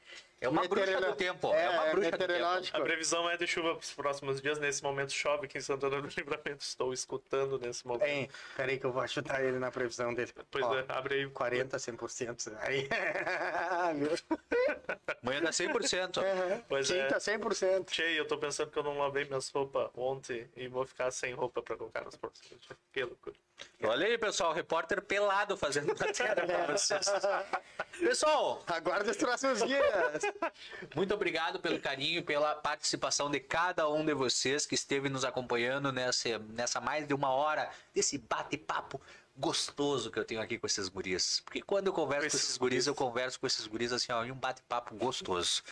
é 0.44 0.50
uma 0.50 0.68
bruxa 0.68 1.00
do 1.00 1.16
tempo, 1.16 1.54
É, 1.54 1.64
é, 1.64 1.70
uma 1.70 1.88
é 1.88 1.92
bruxa 1.92 2.12
do 2.12 2.28
tempo. 2.28 2.46
A 2.74 2.82
previsão 2.82 3.30
é 3.30 3.38
de 3.38 3.48
chuva 3.48 3.76
para 3.76 3.84
os 3.84 3.94
próximos 3.94 4.42
dias. 4.42 4.60
Nesse 4.60 4.84
momento 4.84 5.14
chove 5.14 5.46
aqui 5.46 5.58
em 5.58 5.62
Santana 5.62 6.02
do 6.02 6.08
Livramento. 6.08 6.64
Estou 6.64 6.92
escutando 6.94 7.58
nesse 7.58 7.88
momento. 7.88 8.08
Hein, 8.08 8.30
peraí 8.56 8.78
que 8.78 8.86
eu 8.86 8.92
vou 8.92 9.02
ajudar 9.02 9.44
ele 9.44 9.58
na 9.58 9.72
previsão 9.72 10.14
dele. 10.14 10.32
Pois 10.52 10.66
Ó, 10.66 10.78
é, 10.78 10.86
abre 10.90 11.16
aí. 11.16 11.30
40, 11.30 11.78
100%. 11.78 12.54
Aí. 12.60 12.90
Amanhã 15.24 15.42
dá 15.42 15.52
100%. 15.52 16.64
Pois 16.68 16.92
é. 16.92 17.04
Quinta, 17.04 17.18
100%. 17.18 17.86
Tchê, 17.86 18.20
eu 18.20 18.28
tô 18.28 18.38
pensando 18.38 18.70
que 18.70 18.78
eu 18.78 18.84
não 18.84 18.98
lavei 18.98 19.24
minhas 19.26 19.50
roupas 19.50 19.90
ontem 19.96 20.50
e 20.56 20.68
vou 20.68 20.86
ficar 20.86 21.10
sem 21.12 21.34
roupa 21.34 21.62
para 21.62 21.78
colocar 21.78 22.04
nos 22.04 22.18
próximos 22.18 22.50
dias. 22.50 22.62
Que 22.92 23.04
loucura. 23.04 23.36
Olha 23.84 24.08
aí, 24.08 24.18
pessoal, 24.18 24.54
repórter 24.54 25.02
pelado 25.02 25.58
fazendo 25.58 25.88
matéria 25.88 26.36
pra 26.46 26.66
vocês. 26.78 27.06
Pessoal, 28.00 28.64
Aguarda 28.68 29.12
os 29.12 29.18
próximos 29.18 29.62
dias. 29.64 30.22
Muito 30.96 31.14
obrigado 31.14 31.60
pelo 31.60 31.80
carinho 31.80 32.24
pela 32.24 32.56
participação 32.56 33.30
de 33.30 33.40
cada 33.40 33.90
um 33.90 34.06
de 34.06 34.14
vocês 34.14 34.66
que 34.66 34.76
esteve 34.76 35.10
nos 35.10 35.26
acompanhando 35.26 35.92
nessa, 35.92 36.40
nessa 36.40 36.82
mais 36.82 37.08
de 37.08 37.14
uma 37.14 37.30
hora 37.30 37.70
desse 37.94 38.18
bate-papo 38.18 39.00
gostoso 39.36 40.12
que 40.12 40.20
eu 40.20 40.26
tenho 40.26 40.42
aqui 40.42 40.58
com 40.58 40.68
esses 40.68 40.88
guris. 40.88 41.42
Porque 41.44 41.62
quando 41.62 41.88
eu 41.88 41.94
converso 41.94 42.30
com 42.30 42.38
esses 42.38 42.58
guris, 42.58 42.88
eu 42.88 42.96
converso 42.96 43.40
com 43.40 43.48
esses 43.48 43.66
guris 43.66 43.92
assim, 43.92 44.12
ó, 44.12 44.24
em 44.24 44.32
um 44.32 44.36
bate-papo 44.36 44.96
gostoso. 44.96 45.64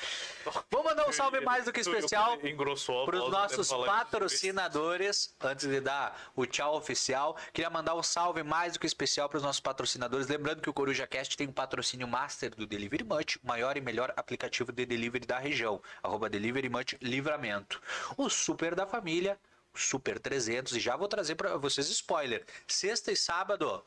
Vou 0.69 0.83
mandar 0.83 1.07
um 1.07 1.11
salve 1.11 1.39
mais 1.41 1.65
do 1.65 1.73
que 1.73 1.79
especial 1.79 2.37
para 2.37 3.17
os 3.17 3.31
nossos 3.31 3.69
patrocinadores. 3.69 5.35
Antes 5.41 5.67
de 5.67 5.79
dar 5.79 6.31
o 6.35 6.45
tchau 6.45 6.75
oficial, 6.75 7.37
queria 7.53 7.69
mandar 7.69 7.95
um 7.95 8.03
salve 8.03 8.43
mais 8.43 8.73
do 8.73 8.79
que 8.79 8.87
especial 8.87 9.29
para 9.29 9.37
os 9.37 9.43
nossos 9.43 9.59
patrocinadores. 9.59 10.27
Lembrando 10.27 10.61
que 10.61 10.69
o 10.69 10.73
Coruja 10.73 11.05
Cast 11.05 11.37
tem 11.37 11.47
um 11.47 11.53
patrocínio 11.53 12.07
master 12.07 12.55
do 12.55 12.65
Delivery 12.65 13.03
Much, 13.03 13.37
o 13.43 13.47
maior 13.47 13.77
e 13.77 13.81
melhor 13.81 14.13
aplicativo 14.17 14.71
de 14.71 14.85
delivery 14.85 15.25
da 15.25 15.37
região. 15.39 15.81
Arroba 16.01 16.29
Delivery 16.29 16.69
Much 16.69 16.95
Livramento. 17.01 17.81
O 18.17 18.29
Super 18.29 18.75
da 18.75 18.85
Família, 18.85 19.39
Super 19.73 20.19
300. 20.19 20.75
E 20.75 20.79
já 20.79 20.95
vou 20.95 21.07
trazer 21.07 21.35
para 21.35 21.57
vocês 21.57 21.87
spoiler. 21.89 22.45
Sexta 22.67 23.11
e 23.11 23.15
sábado, 23.15 23.83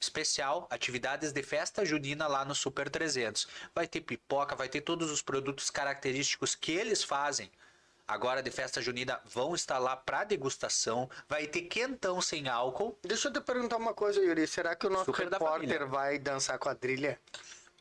especial, 0.00 0.66
atividades 0.70 1.32
de 1.32 1.42
festa 1.42 1.84
junina 1.84 2.26
lá 2.26 2.44
no 2.44 2.54
Super 2.54 2.90
300. 2.90 3.46
Vai 3.74 3.86
ter 3.86 4.00
pipoca, 4.00 4.54
vai 4.54 4.68
ter 4.68 4.80
todos 4.80 5.10
os 5.10 5.22
produtos 5.22 5.70
característicos 5.70 6.54
que 6.54 6.72
eles 6.72 7.02
fazem. 7.02 7.50
Agora 8.08 8.40
de 8.40 8.52
festa 8.52 8.80
junina 8.80 9.20
vão 9.24 9.52
estar 9.54 9.78
lá 9.78 9.96
para 9.96 10.22
degustação. 10.22 11.10
Vai 11.28 11.46
ter 11.48 11.62
quentão 11.62 12.20
sem 12.20 12.48
álcool. 12.48 12.96
Deixa 13.02 13.26
eu 13.28 13.32
te 13.32 13.40
perguntar 13.40 13.78
uma 13.78 13.92
coisa, 13.94 14.20
Yuri. 14.20 14.46
Será 14.46 14.76
que 14.76 14.86
o 14.86 14.90
nosso 14.90 15.06
Super 15.06 15.28
repórter 15.28 15.86
vai 15.88 16.16
dançar 16.18 16.56
quadrilha 16.58 17.18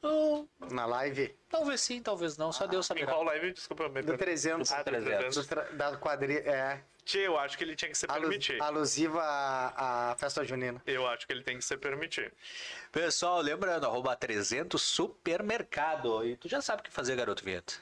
Oh, 0.01 0.45
na 0.71 0.85
live? 0.85 1.35
talvez 1.49 1.81
sim, 1.81 2.01
talvez 2.01 2.37
não. 2.37 2.51
Só 2.51 2.65
Deus 2.67 2.85
Em 2.85 2.87
saberá. 2.89 3.11
qual 3.11 3.23
live? 3.23 3.51
Desculpa, 3.53 3.87
me 3.89 4.01
Do 4.01 4.17
300. 4.17 4.71
Ah, 4.71 4.77
do 4.79 4.83
300. 4.85 5.45
300. 5.45 5.47
Do 5.71 5.77
da 5.77 5.97
quadrilha. 5.97 6.39
É. 6.49 6.83
Tchê, 7.05 7.19
eu 7.27 7.37
acho 7.37 7.55
que 7.57 7.63
ele 7.63 7.75
tinha 7.75 7.91
que 7.91 7.97
se 7.97 8.05
alu- 8.09 8.21
permitir. 8.21 8.59
alusiva 8.61 9.21
à, 9.21 10.11
à 10.11 10.15
festa 10.15 10.43
junina. 10.43 10.81
Eu 10.87 11.07
acho 11.07 11.27
que 11.27 11.31
ele 11.33 11.43
tem 11.43 11.55
que 11.57 11.63
se 11.63 11.77
permitir. 11.77 12.33
Pessoal, 12.91 13.39
lembrando, 13.41 13.85
arroba 13.85 14.15
300 14.15 14.81
Supermercado. 14.81 16.25
E 16.25 16.35
tu 16.35 16.49
já 16.49 16.61
sabe 16.61 16.81
o 16.81 16.83
que 16.83 16.89
fazer, 16.91 17.15
garoto 17.15 17.45
Vinheta. 17.45 17.75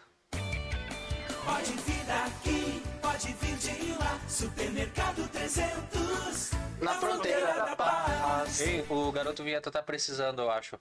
Pode 1.45 1.71
vir 1.71 2.03
daqui, 2.05 2.84
pode 3.01 3.34
vir 3.34 3.55
de 3.57 3.91
lá. 3.97 4.19
Supermercado 4.28 5.28
300. 5.30 6.51
Na 6.82 6.93
fronteira 6.95 7.53
da 7.53 7.76
paz. 7.78 8.59
Ei, 8.59 8.86
o 8.89 9.09
garoto 9.11 9.41
Vinheta 9.41 9.71
tá 9.71 9.82
precisando, 9.82 10.41
eu 10.41 10.51
acho. 10.51 10.78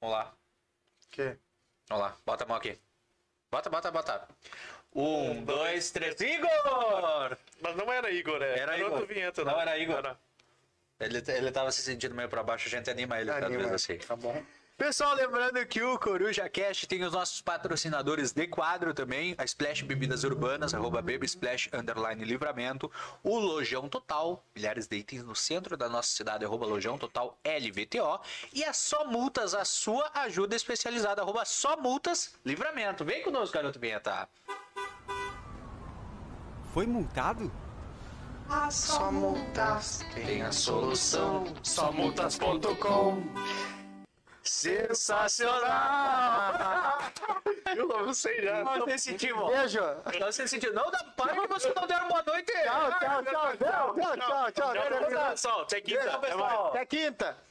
Vamos 0.00 0.16
lá. 0.16 0.32
Que? 1.10 1.36
Vamos 1.90 2.04
lá, 2.04 2.16
bota 2.24 2.44
a 2.44 2.46
mão 2.46 2.56
aqui. 2.56 2.78
Bota, 3.50 3.68
bota, 3.70 3.90
bota. 3.90 4.28
Um, 4.94 5.44
dois, 5.44 5.90
três. 5.90 6.20
Igor! 6.20 7.36
Mas 7.60 7.76
não 7.76 7.92
era 7.92 8.10
Igor, 8.10 8.42
é. 8.42 8.58
Era 8.58 8.72
outra 8.84 8.86
Igor. 8.86 9.06
vinheta, 9.06 9.44
Não 9.44 9.54
né? 9.56 9.62
era 9.62 9.78
Igor. 9.78 10.16
Ele, 11.00 11.22
ele 11.28 11.52
tava 11.52 11.70
se 11.70 11.82
sentindo 11.82 12.14
meio 12.14 12.28
pra 12.28 12.42
baixo, 12.42 12.66
a 12.66 12.70
gente 12.70 12.90
anima 12.90 13.20
ele 13.20 13.30
cada 13.30 13.46
Anima. 13.46 13.62
vez 13.62 13.72
assim. 13.74 13.98
Tá 13.98 14.16
bom. 14.16 14.42
Pessoal, 14.76 15.12
lembrando 15.14 15.64
que 15.66 15.82
o 15.82 15.98
Coruja 15.98 16.48
Cast 16.48 16.86
tem 16.86 17.02
os 17.02 17.12
nossos 17.12 17.40
patrocinadores 17.40 18.30
de 18.32 18.46
quadro 18.46 18.94
também, 18.94 19.34
a 19.36 19.44
Splash 19.44 19.82
Bebidas 19.82 20.22
Urbanas, 20.22 20.72
arroba 20.72 21.02
Baby 21.02 21.26
Splash, 21.26 21.68
underline 21.72 22.24
Livramento, 22.24 22.90
o 23.24 23.40
Lojão 23.40 23.88
Total, 23.88 24.40
milhares 24.54 24.86
de 24.86 24.96
itens 24.96 25.24
no 25.24 25.34
centro 25.34 25.76
da 25.76 25.88
nossa 25.88 26.10
cidade, 26.10 26.44
arroba 26.44 26.64
Lojão 26.64 26.96
Total 26.96 27.36
LVTO, 27.44 28.20
e 28.52 28.62
a 28.64 28.72
Só 28.72 29.04
Multas, 29.04 29.52
a 29.52 29.64
sua 29.64 30.12
ajuda 30.14 30.54
especializada, 30.54 31.22
arroba 31.22 31.44
Só 31.44 31.76
Multas 31.76 32.36
Livramento. 32.44 33.04
Vem 33.04 33.20
conosco, 33.24 33.54
garoto 33.54 33.80
Vinheta. 33.80 34.28
Foi 36.78 36.86
multado? 36.86 37.50
Ah, 38.48 38.70
só 38.70 39.10
multas 39.10 40.06
Tem 40.14 40.42
a 40.42 40.52
solução, 40.52 41.52
Somultas.com 41.60 43.20
Sensacional! 44.44 45.58
Eu 47.74 47.88
não 47.88 48.14
sei 48.14 48.44
já. 48.44 48.62
Não 48.62 48.84
sensitivo. 48.84 49.48
Beijo! 49.48 49.80
Não 50.20 50.30
sensitivo. 50.30 50.72
Não 50.72 50.88
dá 50.88 51.02
para 51.16 51.32
que 51.32 51.48
vocês 51.48 51.74
não 51.74 51.84
deram 51.84 52.06
boa 52.06 52.22
noite. 52.22 52.52
Tchau, 52.52 52.90
tchau, 53.00 53.24
tchau, 53.24 53.56
tchau, 53.56 53.94
tchau, 53.96 54.52
tchau, 54.52 54.52
tchau, 54.52 54.86
Tchau, 54.86 55.30
pessoal. 55.30 55.62
Até 55.62 55.80
quinta. 55.80 56.18
Pessoal. 56.20 56.66
Até 56.68 56.86
quinta! 56.86 57.47